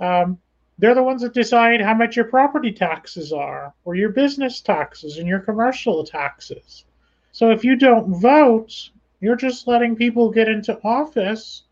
Um, 0.01 0.39
they're 0.79 0.95
the 0.95 1.03
ones 1.03 1.23
that 1.23 1.33
decide 1.33 1.81
how 1.81 1.95
much 1.95 2.17
your 2.17 2.27
property 2.27 2.73
taxes 2.73 3.33
are, 3.33 3.73
or 3.85 3.95
your 3.95 4.11
business 4.11 4.61
taxes 4.61 5.19
and 5.19 5.27
your 5.27 5.41
commercial 5.41 6.05
taxes. 6.05 6.85
So 7.33 7.51
if 7.51 7.65
you 7.65 7.77
don't 7.77 8.21
vote, 8.21 8.91
you're 9.21 9.37
just 9.37 9.69
letting 9.69 9.97
people 9.97 10.31
get 10.31 10.49
into 10.49 10.79
office 10.83 11.63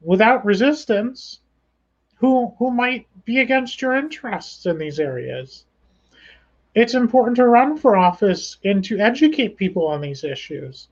without 0.00 0.44
resistance 0.44 1.40
who 2.16 2.54
who 2.58 2.70
might 2.70 3.06
be 3.24 3.38
against 3.40 3.80
your 3.80 3.94
interests 3.94 4.66
in 4.66 4.78
these 4.78 4.98
areas. 4.98 5.64
It's 6.74 6.94
important 6.94 7.36
to 7.36 7.46
run 7.46 7.76
for 7.76 7.96
office 7.96 8.58
and 8.64 8.84
to 8.84 8.98
educate 8.98 9.56
people 9.56 9.86
on 9.86 10.00
these 10.00 10.24
issues. 10.24 10.88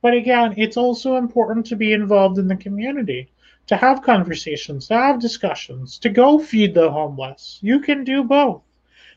But 0.00 0.14
again, 0.14 0.54
it's 0.56 0.76
also 0.76 1.16
important 1.16 1.66
to 1.66 1.76
be 1.76 1.92
involved 1.92 2.38
in 2.38 2.48
the 2.48 2.56
community 2.56 3.28
to 3.68 3.76
have 3.76 4.02
conversations, 4.02 4.88
to 4.88 4.94
have 4.94 5.20
discussions, 5.20 5.98
to 5.98 6.08
go 6.08 6.38
feed 6.38 6.74
the 6.74 6.90
homeless. 6.90 7.58
You 7.60 7.80
can 7.80 8.02
do 8.02 8.24
both. 8.24 8.62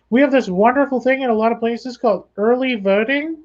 We 0.10 0.20
have 0.22 0.32
this 0.32 0.50
wonderful 0.50 1.00
thing 1.00 1.22
in 1.22 1.30
a 1.30 1.34
lot 1.34 1.54
of 1.54 1.60
places 1.60 1.98
called 1.98 2.28
early 2.36 2.76
voting 2.76 3.38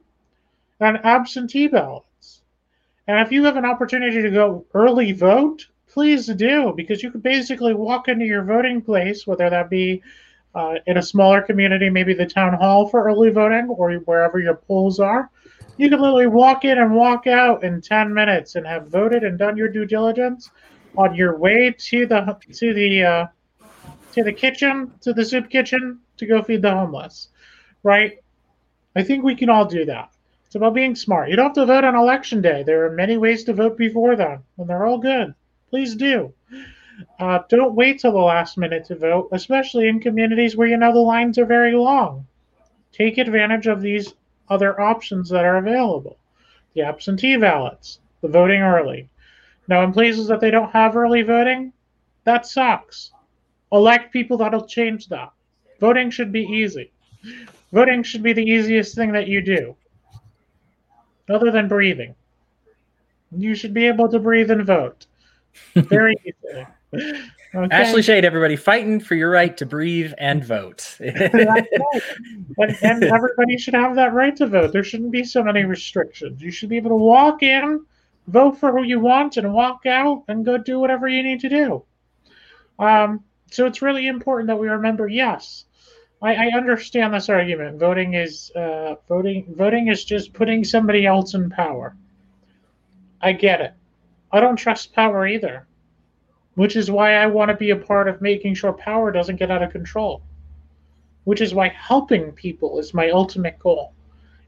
and 0.80 0.98
absentee 1.04 1.68
ballots. 1.68 2.42
And 3.06 3.20
if 3.24 3.30
you 3.30 3.44
have 3.44 3.56
an 3.56 3.64
opportunity 3.64 4.20
to 4.20 4.30
go 4.30 4.66
early 4.74 5.12
vote, 5.12 5.68
please 5.96 6.26
do, 6.26 6.74
because 6.76 7.02
you 7.02 7.10
could 7.10 7.22
basically 7.22 7.72
walk 7.72 8.06
into 8.06 8.26
your 8.26 8.44
voting 8.44 8.82
place, 8.82 9.26
whether 9.26 9.48
that 9.48 9.70
be 9.70 10.02
uh, 10.54 10.74
in 10.84 10.98
a 10.98 11.02
smaller 11.02 11.40
community, 11.40 11.88
maybe 11.88 12.12
the 12.12 12.26
town 12.26 12.52
hall 12.52 12.86
for 12.86 13.04
early 13.04 13.30
voting 13.30 13.66
or 13.70 13.94
wherever 14.00 14.38
your 14.38 14.56
polls 14.56 15.00
are. 15.00 15.30
You 15.78 15.88
can 15.88 15.98
literally 15.98 16.26
walk 16.26 16.66
in 16.66 16.76
and 16.76 16.94
walk 16.94 17.26
out 17.26 17.64
in 17.64 17.80
10 17.80 18.12
minutes 18.12 18.56
and 18.56 18.66
have 18.66 18.88
voted 18.88 19.24
and 19.24 19.38
done 19.38 19.56
your 19.56 19.68
due 19.68 19.86
diligence 19.86 20.50
on 20.98 21.14
your 21.14 21.38
way 21.38 21.74
to 21.78 22.04
the 22.04 22.36
to 22.52 22.74
the 22.74 23.02
uh, 23.02 23.26
to 24.12 24.22
the 24.22 24.34
kitchen 24.34 24.92
to 25.00 25.14
the 25.14 25.24
soup 25.24 25.48
kitchen 25.48 26.00
to 26.18 26.26
go 26.26 26.42
feed 26.42 26.60
the 26.60 26.70
homeless, 26.70 27.28
right? 27.82 28.18
I 28.94 29.02
think 29.02 29.24
we 29.24 29.34
can 29.34 29.48
all 29.48 29.64
do 29.64 29.86
that. 29.86 30.10
It's 30.44 30.56
about 30.56 30.74
being 30.74 30.94
smart. 30.94 31.30
You 31.30 31.36
don't 31.36 31.46
have 31.46 31.54
to 31.54 31.64
vote 31.64 31.84
on 31.84 31.96
election 31.96 32.42
day. 32.42 32.64
There 32.64 32.84
are 32.84 32.92
many 32.92 33.16
ways 33.16 33.44
to 33.44 33.54
vote 33.54 33.78
before 33.78 34.14
then, 34.14 34.40
and 34.58 34.68
they're 34.68 34.84
all 34.84 34.98
good. 34.98 35.34
Please 35.76 35.94
do. 35.94 36.32
Uh, 37.20 37.40
don't 37.50 37.74
wait 37.74 38.00
till 38.00 38.12
the 38.12 38.18
last 38.18 38.56
minute 38.56 38.86
to 38.86 38.96
vote, 38.96 39.28
especially 39.32 39.88
in 39.88 40.00
communities 40.00 40.56
where 40.56 40.66
you 40.66 40.78
know 40.78 40.90
the 40.90 40.98
lines 40.98 41.36
are 41.36 41.44
very 41.44 41.74
long. 41.74 42.26
Take 42.92 43.18
advantage 43.18 43.66
of 43.66 43.82
these 43.82 44.14
other 44.48 44.80
options 44.80 45.28
that 45.28 45.44
are 45.44 45.58
available 45.58 46.16
the 46.72 46.80
absentee 46.80 47.36
ballots, 47.36 48.00
the 48.22 48.28
voting 48.28 48.62
early, 48.62 49.10
now, 49.68 49.82
in 49.82 49.92
places 49.92 50.28
that 50.28 50.40
they 50.40 50.50
don't 50.50 50.70
have 50.70 50.96
early 50.96 51.20
voting, 51.20 51.74
that 52.24 52.46
sucks. 52.46 53.12
Elect 53.70 54.14
people 54.14 54.38
that'll 54.38 54.66
change 54.66 55.08
that. 55.08 55.30
Voting 55.78 56.08
should 56.08 56.32
be 56.32 56.44
easy. 56.44 56.90
Voting 57.70 58.02
should 58.02 58.22
be 58.22 58.32
the 58.32 58.50
easiest 58.50 58.94
thing 58.94 59.12
that 59.12 59.28
you 59.28 59.42
do, 59.42 59.76
other 61.28 61.50
than 61.50 61.68
breathing. 61.68 62.14
You 63.30 63.54
should 63.54 63.74
be 63.74 63.86
able 63.86 64.08
to 64.08 64.18
breathe 64.18 64.50
and 64.50 64.64
vote. 64.64 65.04
Very 65.74 66.14
easy. 66.24 66.66
Okay. 67.54 67.74
Ashley 67.74 68.02
Shade, 68.02 68.24
everybody, 68.24 68.56
fighting 68.56 69.00
for 69.00 69.14
your 69.14 69.30
right 69.30 69.56
to 69.56 69.64
breathe 69.64 70.12
and 70.18 70.44
vote. 70.44 70.96
and, 71.00 71.66
and 72.58 73.04
everybody 73.04 73.56
should 73.56 73.74
have 73.74 73.94
that 73.96 74.12
right 74.12 74.36
to 74.36 74.46
vote. 74.46 74.72
There 74.72 74.84
shouldn't 74.84 75.12
be 75.12 75.24
so 75.24 75.42
many 75.42 75.64
restrictions. 75.64 76.42
You 76.42 76.50
should 76.50 76.68
be 76.68 76.76
able 76.76 76.90
to 76.90 76.96
walk 76.96 77.42
in 77.42 77.84
vote 78.26 78.58
for 78.58 78.72
who 78.72 78.82
you 78.82 79.00
want 79.00 79.36
and 79.36 79.52
walk 79.52 79.86
out 79.86 80.24
and 80.28 80.44
go 80.44 80.58
do 80.58 80.78
whatever 80.78 81.08
you 81.08 81.22
need 81.22 81.40
to 81.40 81.48
do. 81.48 81.84
Um, 82.78 83.24
so 83.50 83.66
it's 83.66 83.82
really 83.82 84.08
important 84.08 84.48
that 84.48 84.58
we 84.58 84.68
remember 84.68 85.08
yes, 85.08 85.64
I, 86.22 86.34
I 86.34 86.56
understand 86.56 87.14
this 87.14 87.28
argument. 87.28 87.78
Voting 87.78 88.14
is 88.14 88.50
uh, 88.56 88.96
voting. 89.08 89.54
Voting 89.56 89.88
is 89.88 90.04
just 90.04 90.32
putting 90.32 90.64
somebody 90.64 91.06
else 91.06 91.34
in 91.34 91.50
power. 91.50 91.96
I 93.20 93.32
get 93.32 93.60
it. 93.60 93.74
I 94.32 94.40
don't 94.40 94.56
trust 94.56 94.92
power 94.92 95.26
either, 95.26 95.66
which 96.54 96.76
is 96.76 96.90
why 96.90 97.14
I 97.14 97.26
want 97.26 97.50
to 97.50 97.56
be 97.56 97.70
a 97.70 97.76
part 97.76 98.08
of 98.08 98.20
making 98.20 98.54
sure 98.54 98.72
power 98.72 99.12
doesn't 99.12 99.36
get 99.36 99.50
out 99.50 99.62
of 99.62 99.72
control. 99.72 100.22
Which 101.24 101.40
is 101.40 101.54
why 101.54 101.68
helping 101.68 102.32
people 102.32 102.78
is 102.78 102.94
my 102.94 103.10
ultimate 103.10 103.58
goal. 103.58 103.92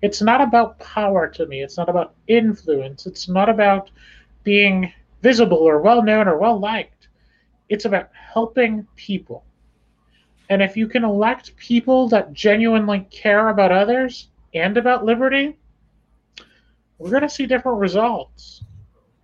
It's 0.00 0.22
not 0.22 0.40
about 0.40 0.78
power 0.78 1.28
to 1.28 1.46
me. 1.46 1.62
It's 1.62 1.76
not 1.76 1.88
about 1.88 2.14
influence. 2.28 3.06
It's 3.06 3.28
not 3.28 3.48
about 3.48 3.90
being 4.44 4.92
visible 5.22 5.58
or 5.58 5.80
well 5.80 6.02
known 6.02 6.28
or 6.28 6.38
well 6.38 6.58
liked. 6.58 7.08
It's 7.68 7.84
about 7.84 8.10
helping 8.12 8.86
people. 8.96 9.44
And 10.48 10.62
if 10.62 10.76
you 10.76 10.86
can 10.86 11.04
elect 11.04 11.56
people 11.56 12.08
that 12.08 12.32
genuinely 12.32 13.06
care 13.10 13.48
about 13.48 13.72
others 13.72 14.28
and 14.54 14.76
about 14.76 15.04
liberty, 15.04 15.58
we're 16.98 17.10
going 17.10 17.22
to 17.22 17.28
see 17.28 17.46
different 17.46 17.78
results. 17.78 18.64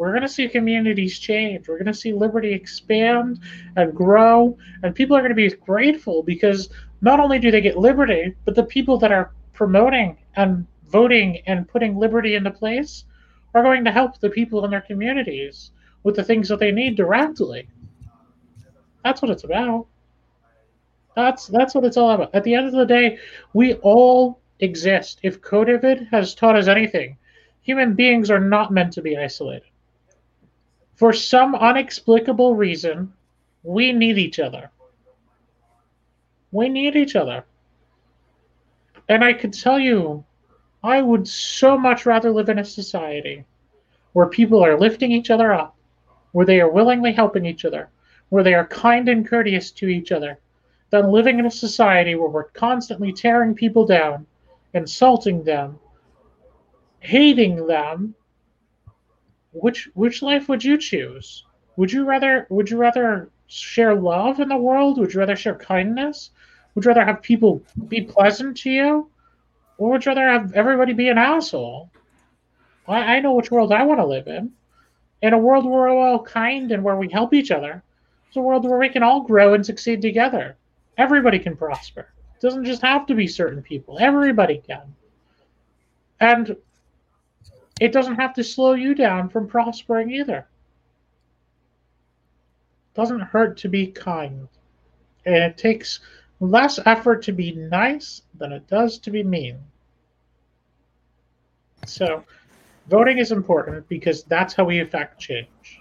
We're 0.05 0.11
going 0.11 0.21
to 0.21 0.29
see 0.29 0.49
communities 0.51 1.19
change. 1.19 1.67
We're 1.67 1.79
going 1.79 1.87
to 1.87 1.95
see 1.95 2.13
liberty 2.13 2.53
expand 2.53 3.41
and 3.77 3.95
grow. 3.95 4.55
And 4.83 4.95
people 4.95 5.17
are 5.17 5.21
going 5.21 5.31
to 5.31 5.35
be 5.35 5.49
grateful 5.49 6.23
because 6.23 6.69
not 7.01 7.21
only 7.21 7.39
do 7.39 7.51
they 7.51 7.63
get 7.63 7.79
liberty, 7.79 8.35
but 8.45 8.55
the 8.55 8.65
people 8.65 8.99
that 8.99 9.13
are 9.13 9.33
promoting 9.55 10.19
and 10.37 10.67
voting 10.91 11.39
and 11.47 11.67
putting 11.67 11.97
liberty 11.97 12.35
into 12.35 12.51
place 12.51 13.07
are 13.55 13.63
going 13.63 13.83
to 13.83 13.91
help 13.91 14.21
the 14.21 14.29
people 14.29 14.63
in 14.67 14.71
their 14.71 14.83
communities 14.83 15.71
with 16.03 16.17
the 16.17 16.23
things 16.23 16.49
that 16.49 16.59
they 16.59 16.71
need 16.71 16.99
directly. 16.99 17.67
That's 19.05 19.23
what 19.23 19.31
it's 19.31 19.45
about. 19.45 19.87
That's 21.17 21.47
that's 21.47 21.75
what 21.75 21.85
it's 21.85 21.97
all 21.97 22.11
about. 22.11 22.35
At 22.35 22.45
the 22.45 22.55
end 22.55 22.67
of 22.67 22.75
the 22.75 22.85
day, 22.85 23.17
we 23.55 23.73
all 23.77 24.43
exist. 24.61 25.21
If 25.23 25.41
COVID 25.41 26.11
has 26.11 26.35
taught 26.35 26.57
us 26.57 26.69
anything, 26.69 27.17
human 27.63 27.95
beings 27.95 28.31
are 28.31 28.39
not 28.39 28.71
meant 28.71 28.93
to 28.93 29.01
be 29.01 29.17
isolated. 29.17 29.71
For 30.95 31.13
some 31.13 31.55
unexplicable 31.55 32.55
reason, 32.55 33.13
we 33.63 33.93
need 33.93 34.19
each 34.19 34.39
other. 34.39 34.71
We 36.53 36.69
need 36.69 36.95
each 36.95 37.17
other. 37.17 37.45
And 39.09 39.25
I 39.25 39.33
could 39.33 39.53
tell 39.53 39.79
you, 39.79 40.25
I 40.83 41.03
would 41.03 41.27
so 41.27 41.77
much 41.77 42.07
rather 42.07 42.31
live 42.31 42.49
in 42.49 42.59
a 42.59 42.65
society 42.65 43.45
where 44.13 44.27
people 44.27 44.65
are 44.65 44.79
lifting 44.79 45.11
each 45.11 45.31
other 45.31 45.53
up, 45.53 45.75
where 46.33 46.47
they 46.47 46.61
are 46.61 46.71
willingly 46.71 47.13
helping 47.13 47.45
each 47.45 47.65
other, 47.65 47.89
where 48.29 48.45
they 48.45 48.55
are 48.55 48.67
kind 48.67 49.09
and 49.09 49.27
courteous 49.27 49.71
to 49.73 49.89
each 49.89 50.13
other, 50.13 50.39
than 50.91 51.11
living 51.11 51.39
in 51.39 51.47
a 51.47 51.51
society 51.51 52.15
where 52.15 52.29
we're 52.29 52.45
constantly 52.45 53.13
tearing 53.13 53.55
people 53.55 53.85
down, 53.85 54.27
insulting 54.75 55.43
them, 55.43 55.79
hating 57.01 57.67
them. 57.67 58.15
Which 59.55 59.89
which 59.95 60.21
life 60.21 60.49
would 60.49 60.65
you 60.65 60.77
choose? 60.77 61.45
Would 61.77 61.93
you 61.93 62.05
rather 62.05 62.47
would 62.51 62.71
you 62.71 62.77
rather 62.77 63.31
share 63.47 63.95
love 63.95 64.41
in 64.41 64.49
the 64.49 64.57
world? 64.57 64.99
Would 64.99 65.15
you 65.15 65.21
rather 65.21 65.37
share 65.37 65.55
kindness? 65.55 66.31
Would 66.75 66.85
you 66.85 66.89
rather 66.89 67.05
have 67.05 67.23
people 67.23 67.63
be 67.89 68.03
pleasant 68.03 68.57
to 68.59 68.71
you? 68.71 69.11
Or 69.79 69.91
would 69.91 70.05
you 70.05 70.11
rather 70.11 70.29
have 70.29 70.53
everybody 70.55 70.93
be 70.93 71.09
an 71.09 71.19
asshole? 71.19 71.91
I, 72.89 73.17
I 73.17 73.21
know 73.21 73.35
which 73.35 73.51
world 73.51 73.73
I 73.73 73.85
want 73.85 74.01
to 74.01 74.07
live 74.07 74.27
in. 74.27 74.53
In 75.23 75.33
a 75.33 75.39
world 75.39 75.65
where 75.65 75.83
we're 75.83 75.89
all 75.89 76.23
kind 76.23 76.71
and 76.73 76.83
where 76.83 76.97
we 76.97 77.09
help 77.09 77.33
each 77.33 77.51
other. 77.51 77.83
It's 78.29 78.37
a 78.37 78.41
world 78.41 78.69
where 78.69 78.79
we 78.79 78.89
can 78.89 79.03
all 79.03 79.23
grow 79.23 79.55
and 79.55 79.65
succeed 79.65 80.03
together. 80.03 80.57
Everybody 80.99 81.39
can 81.39 81.57
prosper. 81.57 82.09
It 82.35 82.41
doesn't 82.41 82.65
just 82.65 82.83
have 82.83 83.07
to 83.07 83.15
be 83.15 83.27
certain 83.27 83.63
people. 83.63 83.99
Everybody 84.01 84.63
can. 84.67 84.95
And 86.21 86.57
it 87.81 87.93
doesn't 87.93 88.17
have 88.17 88.35
to 88.35 88.45
slow 88.45 88.75
you 88.75 88.95
down 88.95 89.29
from 89.29 89.49
prospering 89.49 90.11
either. 90.11 90.47
It 92.95 92.95
doesn't 92.95 93.21
hurt 93.21 93.57
to 93.59 93.69
be 93.69 93.89
kind. 93.89 94.49
And 95.27 95.37
it 95.37 95.59
takes 95.59 96.01
less 96.41 96.79
effort 96.87 97.23
to 97.25 97.33
be 97.33 97.53
nice 97.53 98.23
than 98.39 98.53
it 98.53 98.67
does 98.69 98.99
to 98.99 99.11
be 99.11 99.23
mean. 99.23 99.59
So, 101.87 102.25
voting 102.89 103.19
is 103.19 103.33
important 103.33 103.89
because 103.89 104.25
that's 104.25 104.55
how 104.55 104.65
we 104.65 104.81
affect 104.81 105.21
change. 105.21 105.81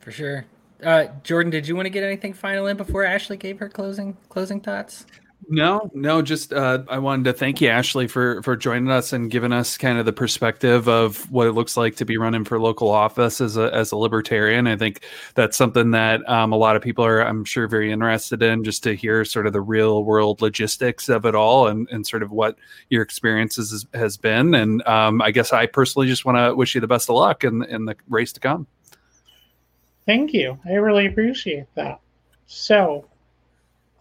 For 0.00 0.10
sure. 0.10 0.46
Uh, 0.82 1.06
Jordan, 1.22 1.50
did 1.50 1.66
you 1.66 1.74
want 1.74 1.86
to 1.86 1.90
get 1.90 2.04
anything 2.04 2.32
final 2.32 2.66
in 2.66 2.76
before 2.76 3.04
Ashley 3.04 3.36
gave 3.36 3.58
her 3.58 3.68
closing 3.68 4.16
closing 4.28 4.60
thoughts? 4.60 5.06
No, 5.48 5.88
no, 5.94 6.22
just 6.22 6.52
uh, 6.52 6.82
I 6.88 6.98
wanted 6.98 7.24
to 7.26 7.32
thank 7.32 7.60
you, 7.60 7.68
Ashley, 7.68 8.08
for 8.08 8.42
for 8.42 8.56
joining 8.56 8.90
us 8.90 9.12
and 9.12 9.30
giving 9.30 9.52
us 9.52 9.78
kind 9.78 9.96
of 9.96 10.04
the 10.04 10.12
perspective 10.12 10.88
of 10.88 11.30
what 11.30 11.46
it 11.46 11.52
looks 11.52 11.76
like 11.76 11.94
to 11.96 12.04
be 12.04 12.16
running 12.16 12.44
for 12.44 12.58
local 12.58 12.90
office 12.90 13.40
as 13.40 13.56
a 13.56 13.72
as 13.72 13.92
a 13.92 13.96
libertarian. 13.96 14.66
I 14.66 14.76
think 14.76 15.04
that's 15.36 15.56
something 15.56 15.92
that 15.92 16.28
um, 16.28 16.52
a 16.52 16.56
lot 16.56 16.74
of 16.74 16.82
people 16.82 17.04
are, 17.04 17.20
I'm 17.20 17.44
sure, 17.44 17.68
very 17.68 17.92
interested 17.92 18.42
in, 18.42 18.64
just 18.64 18.82
to 18.84 18.96
hear 18.96 19.24
sort 19.24 19.46
of 19.46 19.52
the 19.52 19.60
real 19.60 20.02
world 20.02 20.42
logistics 20.42 21.08
of 21.08 21.24
it 21.24 21.36
all 21.36 21.68
and 21.68 21.88
and 21.92 22.04
sort 22.04 22.24
of 22.24 22.32
what 22.32 22.56
your 22.90 23.02
experiences 23.02 23.70
has, 23.70 23.86
has 23.94 24.16
been. 24.16 24.52
And 24.52 24.84
um, 24.88 25.22
I 25.22 25.30
guess 25.30 25.52
I 25.52 25.66
personally 25.66 26.08
just 26.08 26.24
want 26.24 26.38
to 26.38 26.56
wish 26.56 26.74
you 26.74 26.80
the 26.80 26.88
best 26.88 27.08
of 27.08 27.14
luck 27.14 27.44
in 27.44 27.62
in 27.64 27.84
the 27.84 27.94
race 28.08 28.32
to 28.32 28.40
come. 28.40 28.66
Thank 30.06 30.32
you. 30.32 30.58
I 30.64 30.74
really 30.74 31.06
appreciate 31.06 31.66
that. 31.76 32.00
So, 32.46 33.06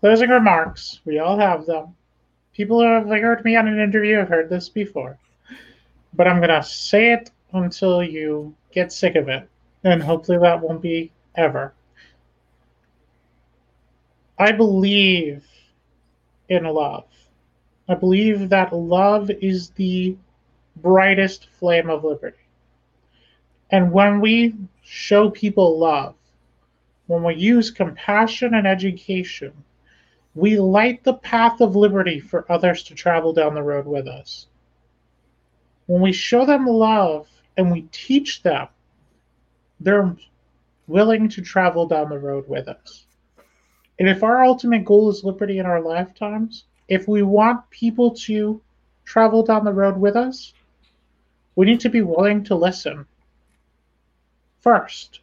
closing 0.06 0.30
remarks. 0.30 1.00
We 1.04 1.18
all 1.18 1.36
have 1.36 1.66
them. 1.66 1.96
People 2.54 2.80
who 2.80 2.86
have 2.86 3.08
heard 3.08 3.44
me 3.44 3.56
on 3.56 3.68
an 3.68 3.80
interview 3.80 4.18
have 4.18 4.30
heard 4.30 4.52
this 4.52 4.70
before. 4.70 5.18
But 6.14 6.28
I'm 6.28 6.38
going 6.38 6.50
to 6.50 6.62
say 6.62 7.12
it 7.12 7.32
until 7.54 8.04
you 8.04 8.54
get 8.72 8.92
sick 8.92 9.16
of 9.16 9.30
it. 9.30 9.50
And 9.84 10.04
hopefully 10.04 10.38
that 10.38 10.62
won't 10.62 10.84
be 10.84 11.12
ever. 11.34 11.74
I 14.38 14.52
believe 14.52 15.44
in 16.50 16.66
love. 16.66 17.06
I 17.90 17.96
believe 17.96 18.48
that 18.50 18.74
love 18.74 19.32
is 19.32 19.72
the 19.72 20.16
brightest 20.76 21.48
flame 21.58 21.90
of 21.90 22.04
liberty. 22.04 22.38
And 23.72 23.92
when 23.92 24.22
we 24.22 24.54
show 24.84 25.32
people 25.32 25.80
love, 25.80 26.14
when 27.08 27.24
we 27.24 27.34
use 27.34 27.72
compassion 27.72 28.54
and 28.54 28.68
education, 28.68 29.52
we 30.36 30.60
light 30.60 31.04
the 31.04 31.14
path 31.14 31.62
of 31.62 31.76
liberty 31.76 32.20
for 32.20 32.50
others 32.52 32.84
to 32.84 32.94
travel 32.94 33.32
down 33.34 33.56
the 33.56 33.64
road 33.64 33.88
with 33.88 34.08
us. 34.08 34.48
When 35.86 36.02
we 36.02 36.12
show 36.12 36.46
them 36.46 36.66
love 36.66 37.28
and 37.56 37.72
we 37.72 37.84
teach 37.92 38.44
them, 38.44 38.68
they're 39.80 40.16
willing 40.88 41.30
to 41.30 41.42
travel 41.42 41.88
down 41.88 42.10
the 42.10 42.20
road 42.20 42.48
with 42.50 42.68
us. 42.68 43.06
And 43.98 44.10
if 44.10 44.24
our 44.24 44.44
ultimate 44.44 44.84
goal 44.84 45.10
is 45.10 45.24
liberty 45.24 45.58
in 45.58 45.66
our 45.66 45.82
lifetimes, 45.82 46.66
if 46.90 47.08
we 47.08 47.24
want 47.24 47.70
people 47.70 48.12
to 48.12 48.62
travel 49.06 49.42
down 49.42 49.64
the 49.64 49.72
road 49.72 49.98
with 49.98 50.18
us, 50.18 50.54
we 51.56 51.66
need 51.66 51.80
to 51.80 51.90
be 51.90 52.02
willing 52.02 52.44
to 52.44 52.56
listen 52.56 53.06
first. 54.60 55.22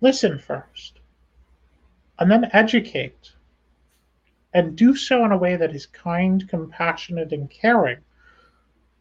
Listen 0.00 0.38
first. 0.40 0.98
And 2.18 2.28
then 2.30 2.50
educate. 2.52 3.32
And 4.58 4.74
do 4.74 4.96
so 4.96 5.24
in 5.24 5.30
a 5.30 5.38
way 5.38 5.54
that 5.54 5.72
is 5.72 5.86
kind, 5.86 6.48
compassionate, 6.48 7.32
and 7.32 7.48
caring. 7.48 7.98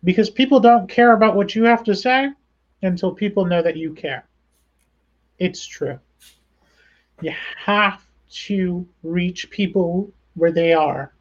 Because 0.03 0.29
people 0.29 0.59
don't 0.59 0.87
care 0.87 1.13
about 1.13 1.35
what 1.35 1.55
you 1.55 1.63
have 1.63 1.83
to 1.85 1.95
say 1.95 2.29
until 2.83 3.11
people 3.11 3.43
know 3.43 3.63
that 3.63 3.75
you 3.75 3.95
care. 3.95 4.27
It's 5.39 5.65
true. 5.65 5.97
You 7.23 7.33
have 7.65 8.05
to 8.45 8.87
reach 9.01 9.49
people 9.49 10.11
where 10.35 10.51
they 10.51 10.73
are 10.73 11.15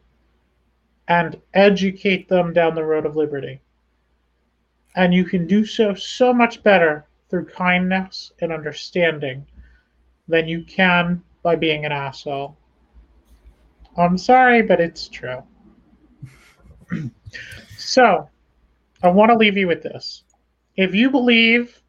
and 1.09 1.41
educate 1.55 2.29
them 2.29 2.53
down 2.53 2.75
the 2.75 2.85
road 2.85 3.07
of 3.07 3.17
liberty. 3.17 3.63
And 4.97 5.15
you 5.15 5.25
can 5.25 5.47
do 5.47 5.65
so 5.65 5.95
so 5.95 6.35
much 6.35 6.63
better 6.63 7.07
through 7.31 7.47
kindness 7.47 8.33
and 8.43 8.53
understanding 8.53 9.47
than 10.29 10.47
you 10.47 10.63
can 10.63 11.23
by 11.43 11.57
being 11.57 11.87
an 11.87 11.93
asshole. 11.93 12.59
I'm 13.99 14.19
sorry, 14.19 14.63
but 14.63 14.81
it's 14.81 15.09
true. 15.09 15.43
so, 17.79 18.29
I 19.03 19.09
want 19.09 19.31
to 19.31 19.37
leave 19.37 19.57
you 19.57 19.67
with 19.67 19.83
this. 19.83 20.25
If 20.77 20.95
you 20.95 21.11
believe, 21.11 21.81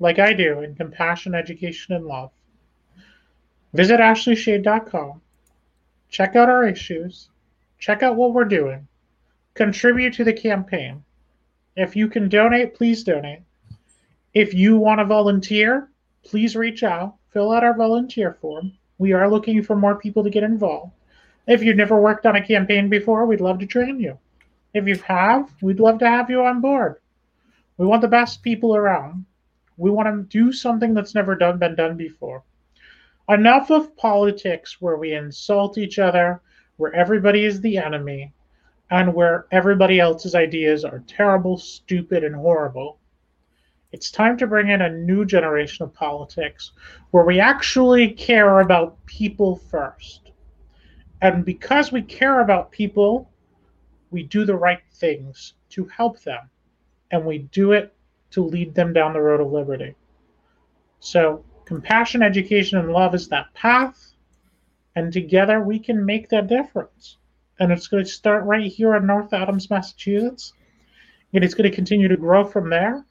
like 0.00 0.18
I 0.18 0.32
do, 0.32 0.60
in 0.60 0.74
compassion, 0.74 1.34
education, 1.34 1.94
and 1.94 2.06
love, 2.06 2.32
visit 3.72 4.00
ashleyshade.com, 4.00 5.20
check 6.08 6.34
out 6.34 6.48
our 6.48 6.66
issues, 6.66 7.28
check 7.78 8.02
out 8.02 8.16
what 8.16 8.34
we're 8.34 8.44
doing, 8.44 8.88
contribute 9.54 10.14
to 10.14 10.24
the 10.24 10.32
campaign. 10.32 11.04
If 11.76 11.94
you 11.94 12.08
can 12.08 12.28
donate, 12.28 12.74
please 12.74 13.04
donate. 13.04 13.42
If 14.32 14.54
you 14.54 14.76
want 14.76 14.98
to 14.98 15.04
volunteer, 15.04 15.88
please 16.24 16.56
reach 16.56 16.82
out, 16.82 17.14
fill 17.30 17.52
out 17.52 17.62
our 17.62 17.76
volunteer 17.76 18.32
form. 18.40 18.72
We 18.98 19.12
are 19.12 19.30
looking 19.30 19.62
for 19.62 19.76
more 19.76 19.96
people 19.96 20.24
to 20.24 20.30
get 20.30 20.42
involved. 20.42 20.92
If 21.46 21.62
you've 21.62 21.76
never 21.76 22.00
worked 22.00 22.24
on 22.24 22.36
a 22.36 22.46
campaign 22.46 22.88
before, 22.88 23.26
we'd 23.26 23.40
love 23.40 23.58
to 23.58 23.66
train 23.66 24.00
you. 24.00 24.18
If 24.72 24.88
you 24.88 24.96
have, 25.06 25.50
we'd 25.60 25.78
love 25.78 25.98
to 25.98 26.08
have 26.08 26.30
you 26.30 26.42
on 26.42 26.60
board. 26.60 26.96
We 27.76 27.86
want 27.86 28.02
the 28.02 28.08
best 28.08 28.42
people 28.42 28.74
around. 28.74 29.26
We 29.76 29.90
want 29.90 30.08
to 30.08 30.38
do 30.38 30.52
something 30.52 30.94
that's 30.94 31.14
never 31.14 31.34
done 31.34 31.58
been 31.58 31.74
done 31.74 31.96
before. 31.96 32.44
Enough 33.28 33.70
of 33.70 33.96
politics 33.96 34.80
where 34.80 34.96
we 34.96 35.14
insult 35.14 35.76
each 35.76 35.98
other, 35.98 36.40
where 36.76 36.94
everybody 36.94 37.44
is 37.44 37.60
the 37.60 37.78
enemy, 37.78 38.32
and 38.90 39.12
where 39.12 39.46
everybody 39.50 40.00
else's 40.00 40.34
ideas 40.34 40.84
are 40.84 41.04
terrible, 41.06 41.58
stupid, 41.58 42.24
and 42.24 42.34
horrible. 42.34 42.98
It's 43.92 44.10
time 44.10 44.36
to 44.38 44.46
bring 44.46 44.70
in 44.70 44.82
a 44.82 44.90
new 44.90 45.24
generation 45.24 45.84
of 45.84 45.94
politics 45.94 46.72
where 47.10 47.24
we 47.24 47.38
actually 47.38 48.12
care 48.12 48.60
about 48.60 49.04
people 49.06 49.56
first. 49.56 50.32
And 51.24 51.42
because 51.42 51.90
we 51.90 52.02
care 52.02 52.40
about 52.40 52.70
people, 52.70 53.30
we 54.10 54.24
do 54.24 54.44
the 54.44 54.56
right 54.56 54.82
things 54.92 55.54
to 55.70 55.86
help 55.86 56.20
them. 56.20 56.50
And 57.10 57.24
we 57.24 57.38
do 57.38 57.72
it 57.72 57.94
to 58.32 58.44
lead 58.44 58.74
them 58.74 58.92
down 58.92 59.14
the 59.14 59.22
road 59.22 59.40
of 59.40 59.50
liberty. 59.50 59.94
So, 61.00 61.42
compassion, 61.64 62.22
education, 62.22 62.78
and 62.78 62.92
love 62.92 63.14
is 63.14 63.28
that 63.28 63.54
path. 63.54 64.12
And 64.96 65.14
together 65.14 65.62
we 65.62 65.78
can 65.78 66.04
make 66.04 66.28
that 66.28 66.46
difference. 66.46 67.16
And 67.58 67.72
it's 67.72 67.88
going 67.88 68.04
to 68.04 68.10
start 68.10 68.44
right 68.44 68.70
here 68.70 68.94
in 68.94 69.06
North 69.06 69.32
Adams, 69.32 69.70
Massachusetts. 69.70 70.52
And 71.32 71.42
it's 71.42 71.54
going 71.54 71.70
to 71.70 71.74
continue 71.74 72.08
to 72.08 72.18
grow 72.18 72.44
from 72.44 72.68
there. 72.68 73.02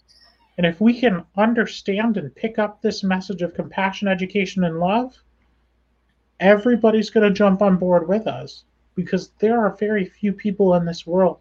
And 0.60 0.68
if 0.68 0.80
we 0.80 0.99
can 0.99 1.26
understand 1.35 2.18
and 2.18 2.35
pick 2.35 2.60
up 2.60 2.80
this 2.80 3.03
message 3.03 3.41
of 3.41 3.56
compassion, 3.56 4.07
education, 4.07 4.65
and 4.65 4.80
love, 4.80 5.18
everybody's 6.44 7.10
going 7.10 7.28
to 7.28 7.34
jump 7.34 7.61
on 7.61 7.78
board 7.78 8.07
with 8.07 8.28
us 8.28 8.65
because 8.95 9.32
there 9.40 9.60
are 9.60 9.78
very 9.78 10.06
few 10.06 10.34
people 10.34 10.76
in 10.76 10.86
this 10.86 11.07
world 11.07 11.40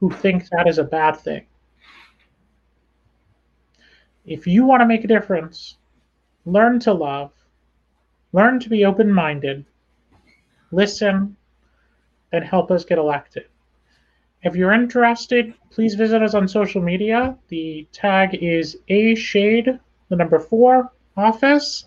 who 0.00 0.10
think 0.10 0.48
that 0.48 0.66
is 0.66 0.78
a 0.78 0.84
bad 0.84 1.16
thing. 1.16 1.44
If 4.24 4.46
you 4.46 4.64
want 4.64 4.80
to 4.80 4.86
make 4.86 5.04
a 5.04 5.08
difference, 5.08 5.76
learn 6.46 6.80
to 6.80 6.92
love, 6.92 7.32
learn 8.32 8.58
to 8.60 8.68
be 8.68 8.84
open 8.84 9.12
minded, 9.12 9.66
listen, 10.72 11.36
and 12.32 12.44
help 12.44 12.70
us 12.70 12.84
get 12.84 12.98
elected. 12.98 13.44
If 14.42 14.54
you're 14.54 14.72
interested, 14.72 15.54
please 15.70 15.94
visit 15.94 16.22
us 16.22 16.34
on 16.34 16.46
social 16.48 16.80
media. 16.80 17.36
The 17.48 17.86
tag 17.92 18.38
is 18.42 18.78
A 18.88 19.14
Shade, 19.14 19.78
the 20.08 20.16
number 20.16 20.38
four, 20.38 20.92
office. 21.16 21.84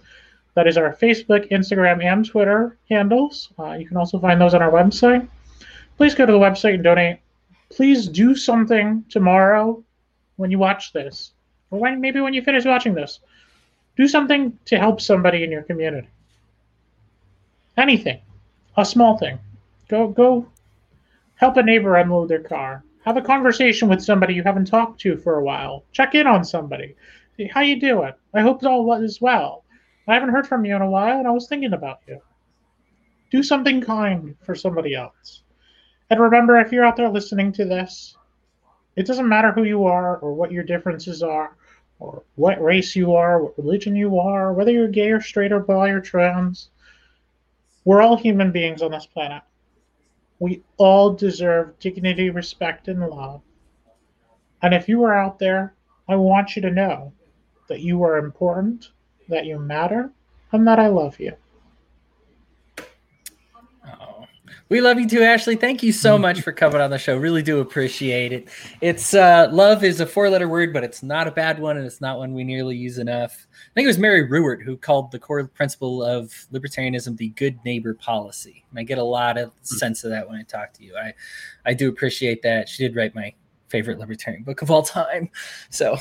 That 0.53 0.67
is 0.67 0.77
our 0.77 0.95
Facebook, 0.95 1.49
Instagram, 1.49 2.03
and 2.03 2.25
Twitter 2.25 2.77
handles. 2.89 3.53
Uh, 3.57 3.73
you 3.73 3.87
can 3.87 3.97
also 3.97 4.19
find 4.19 4.39
those 4.39 4.53
on 4.53 4.61
our 4.61 4.71
website. 4.71 5.27
Please 5.97 6.15
go 6.15 6.25
to 6.25 6.31
the 6.31 6.37
website 6.37 6.75
and 6.75 6.83
donate. 6.83 7.19
Please 7.69 8.07
do 8.07 8.35
something 8.35 9.05
tomorrow 9.09 9.83
when 10.35 10.51
you 10.51 10.59
watch 10.59 10.91
this, 10.91 11.31
or 11.69 11.79
when, 11.79 12.01
maybe 12.01 12.19
when 12.19 12.33
you 12.33 12.41
finish 12.41 12.65
watching 12.65 12.93
this. 12.93 13.19
Do 13.95 14.07
something 14.07 14.57
to 14.65 14.77
help 14.77 14.99
somebody 14.99 15.43
in 15.43 15.51
your 15.51 15.63
community. 15.63 16.07
Anything, 17.77 18.19
a 18.75 18.83
small 18.83 19.17
thing. 19.17 19.39
Go 19.87 20.07
go 20.07 20.47
help 21.35 21.57
a 21.57 21.63
neighbor 21.63 21.95
unload 21.95 22.29
their 22.29 22.43
car. 22.43 22.83
Have 23.05 23.17
a 23.17 23.21
conversation 23.21 23.87
with 23.87 24.03
somebody 24.03 24.33
you 24.33 24.43
haven't 24.43 24.65
talked 24.65 25.01
to 25.01 25.17
for 25.17 25.35
a 25.35 25.43
while. 25.43 25.83
Check 25.91 26.13
in 26.13 26.27
on 26.27 26.43
somebody. 26.43 26.95
How 27.51 27.61
you 27.61 27.79
doing? 27.79 28.13
I 28.33 28.41
hope 28.41 28.63
all 28.63 28.93
is 29.01 29.19
well. 29.21 29.60
I 30.11 30.15
haven't 30.15 30.33
heard 30.33 30.45
from 30.45 30.65
you 30.65 30.75
in 30.75 30.81
a 30.81 30.89
while, 30.89 31.19
and 31.19 31.25
I 31.25 31.31
was 31.31 31.47
thinking 31.47 31.71
about 31.71 32.01
you. 32.05 32.19
Do 33.31 33.41
something 33.41 33.79
kind 33.79 34.35
for 34.43 34.55
somebody 34.55 34.93
else. 34.93 35.43
And 36.09 36.19
remember, 36.19 36.59
if 36.59 36.73
you're 36.73 36.83
out 36.83 36.97
there 36.97 37.07
listening 37.07 37.53
to 37.53 37.63
this, 37.63 38.17
it 38.97 39.07
doesn't 39.07 39.29
matter 39.29 39.53
who 39.53 39.63
you 39.63 39.85
are 39.85 40.17
or 40.17 40.33
what 40.33 40.51
your 40.51 40.65
differences 40.65 41.23
are 41.23 41.55
or 41.99 42.23
what 42.35 42.61
race 42.61 42.93
you 42.93 43.15
are, 43.15 43.41
what 43.41 43.57
religion 43.57 43.95
you 43.95 44.19
are, 44.19 44.51
whether 44.51 44.71
you're 44.71 44.89
gay 44.89 45.11
or 45.11 45.21
straight 45.21 45.53
or 45.53 45.61
bi 45.61 45.91
or 45.91 46.01
trans. 46.01 46.71
We're 47.85 48.01
all 48.01 48.17
human 48.17 48.51
beings 48.51 48.81
on 48.81 48.91
this 48.91 49.05
planet. 49.05 49.43
We 50.39 50.61
all 50.75 51.13
deserve 51.13 51.79
dignity, 51.79 52.31
respect, 52.31 52.89
and 52.89 52.99
love. 52.99 53.43
And 54.61 54.73
if 54.73 54.89
you 54.89 55.03
are 55.05 55.17
out 55.17 55.39
there, 55.39 55.73
I 56.09 56.17
want 56.17 56.57
you 56.57 56.61
to 56.63 56.69
know 56.69 57.13
that 57.69 57.79
you 57.79 58.03
are 58.03 58.17
important, 58.17 58.89
that 59.29 59.45
you 59.45 59.59
matter, 59.59 60.11
and 60.51 60.67
that 60.67 60.79
I 60.79 60.87
love 60.87 61.19
you. 61.19 61.33
Oh, 63.87 64.25
we 64.69 64.81
love 64.81 64.99
you 64.99 65.07
too, 65.07 65.21
Ashley. 65.21 65.55
Thank 65.55 65.83
you 65.83 65.91
so 65.91 66.17
much 66.17 66.41
for 66.41 66.51
coming 66.51 66.81
on 66.81 66.89
the 66.89 66.97
show. 66.97 67.17
Really 67.17 67.41
do 67.41 67.59
appreciate 67.59 68.33
it. 68.33 68.49
It's 68.81 69.13
uh, 69.13 69.49
love 69.51 69.83
is 69.83 69.99
a 69.99 70.05
four-letter 70.05 70.49
word, 70.49 70.73
but 70.73 70.83
it's 70.83 71.01
not 71.03 71.27
a 71.27 71.31
bad 71.31 71.59
one, 71.59 71.77
and 71.77 71.85
it's 71.85 72.01
not 72.01 72.17
one 72.17 72.33
we 72.33 72.43
nearly 72.43 72.75
use 72.75 72.97
enough. 72.97 73.47
I 73.53 73.73
think 73.73 73.85
it 73.85 73.87
was 73.87 73.97
Mary 73.97 74.27
Ruwart 74.27 74.61
who 74.61 74.75
called 74.75 75.11
the 75.11 75.19
core 75.19 75.45
principle 75.45 76.03
of 76.03 76.33
libertarianism 76.51 77.15
the 77.15 77.29
good 77.29 77.57
neighbor 77.63 77.93
policy. 77.93 78.65
And 78.69 78.79
I 78.79 78.83
get 78.83 78.97
a 78.97 79.03
lot 79.03 79.37
of 79.37 79.51
sense 79.61 80.03
of 80.03 80.09
that 80.09 80.27
when 80.27 80.37
I 80.37 80.43
talk 80.43 80.73
to 80.73 80.83
you. 80.83 80.97
I, 80.97 81.13
I 81.65 81.73
do 81.73 81.87
appreciate 81.87 82.41
that. 82.41 82.67
She 82.67 82.83
did 82.83 82.97
write 82.97 83.15
my 83.15 83.33
favorite 83.71 83.97
libertarian 83.97 84.43
book 84.43 84.61
of 84.61 84.69
all 84.69 84.83
time. 84.83 85.29
So 85.69 85.97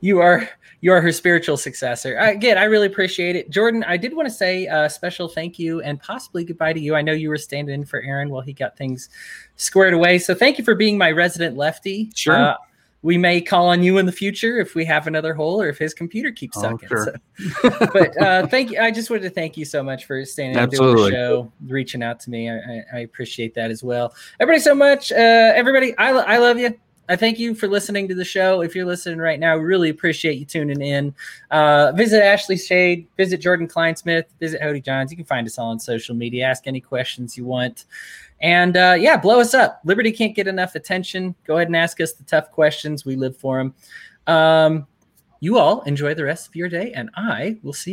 you 0.00 0.20
are 0.20 0.48
you 0.80 0.92
are 0.92 1.00
her 1.02 1.12
spiritual 1.12 1.56
successor. 1.58 2.16
Again, 2.16 2.56
I 2.56 2.64
really 2.64 2.86
appreciate 2.86 3.36
it. 3.36 3.50
Jordan, 3.50 3.84
I 3.84 3.96
did 3.98 4.14
want 4.14 4.26
to 4.28 4.34
say 4.34 4.66
a 4.66 4.88
special 4.88 5.28
thank 5.28 5.58
you 5.58 5.82
and 5.82 6.00
possibly 6.00 6.44
goodbye 6.44 6.72
to 6.72 6.80
you. 6.80 6.94
I 6.94 7.02
know 7.02 7.12
you 7.12 7.28
were 7.28 7.36
standing 7.36 7.74
in 7.74 7.84
for 7.84 8.00
Aaron 8.00 8.30
while 8.30 8.40
he 8.40 8.54
got 8.54 8.76
things 8.78 9.10
squared 9.56 9.92
away. 9.92 10.18
So 10.18 10.34
thank 10.34 10.56
you 10.56 10.64
for 10.64 10.74
being 10.74 10.96
my 10.96 11.10
resident 11.10 11.56
lefty. 11.56 12.10
Sure. 12.14 12.34
Uh, 12.34 12.54
we 13.02 13.16
may 13.16 13.40
call 13.40 13.68
on 13.68 13.82
you 13.82 13.96
in 13.96 14.04
the 14.04 14.12
future 14.12 14.58
if 14.58 14.74
we 14.74 14.84
have 14.84 15.06
another 15.06 15.32
hole 15.32 15.60
or 15.60 15.68
if 15.70 15.78
his 15.78 15.94
computer 15.94 16.30
keeps 16.30 16.58
Oh, 16.58 16.62
sucking. 16.62 16.88
sure. 16.88 17.14
So- 17.62 17.70
but 17.94 18.22
uh, 18.22 18.46
thank 18.46 18.70
you. 18.70 18.78
I 18.78 18.90
just 18.90 19.08
wanted 19.08 19.22
to 19.22 19.30
thank 19.30 19.56
you 19.56 19.64
so 19.64 19.82
much 19.82 20.04
for 20.04 20.22
standing 20.26 20.58
and 20.58 20.70
doing 20.70 20.96
the 20.96 21.10
show, 21.10 21.50
reaching 21.66 22.02
out 22.02 22.20
to 22.20 22.30
me. 22.30 22.50
I, 22.50 22.56
I, 22.56 22.84
I 22.94 22.98
appreciate 23.00 23.54
that 23.54 23.70
as 23.70 23.82
well. 23.82 24.14
Everybody, 24.38 24.62
so 24.62 24.74
much. 24.74 25.12
Uh, 25.12 25.16
everybody, 25.16 25.96
I, 25.96 26.10
I 26.10 26.36
love 26.38 26.58
you. 26.58 26.78
I 27.10 27.16
thank 27.16 27.40
you 27.40 27.56
for 27.56 27.66
listening 27.66 28.06
to 28.06 28.14
the 28.14 28.24
show. 28.24 28.60
If 28.60 28.76
you're 28.76 28.86
listening 28.86 29.18
right 29.18 29.40
now, 29.40 29.56
really 29.56 29.90
appreciate 29.90 30.38
you 30.38 30.44
tuning 30.44 30.80
in. 30.80 31.12
Uh, 31.50 31.90
visit 31.90 32.22
Ashley 32.22 32.56
Shade, 32.56 33.08
visit 33.16 33.40
Jordan 33.40 33.66
Kleinsmith, 33.66 34.26
visit 34.38 34.60
Hody 34.60 34.80
Johns. 34.80 35.10
You 35.10 35.16
can 35.16 35.26
find 35.26 35.44
us 35.44 35.58
all 35.58 35.70
on 35.70 35.80
social 35.80 36.14
media. 36.14 36.46
Ask 36.46 36.68
any 36.68 36.80
questions 36.80 37.36
you 37.36 37.44
want. 37.44 37.86
And 38.40 38.76
uh, 38.76 38.94
yeah, 38.96 39.16
blow 39.16 39.40
us 39.40 39.54
up. 39.54 39.80
Liberty 39.84 40.12
can't 40.12 40.36
get 40.36 40.46
enough 40.46 40.76
attention. 40.76 41.34
Go 41.48 41.56
ahead 41.56 41.66
and 41.66 41.74
ask 41.74 42.00
us 42.00 42.12
the 42.12 42.22
tough 42.22 42.52
questions. 42.52 43.04
We 43.04 43.16
live 43.16 43.36
for 43.36 43.58
them. 43.58 43.74
Um, 44.28 44.86
you 45.40 45.58
all 45.58 45.80
enjoy 45.82 46.14
the 46.14 46.22
rest 46.24 46.46
of 46.46 46.54
your 46.54 46.68
day, 46.68 46.92
and 46.92 47.10
I 47.16 47.58
will 47.64 47.72
see 47.72 47.88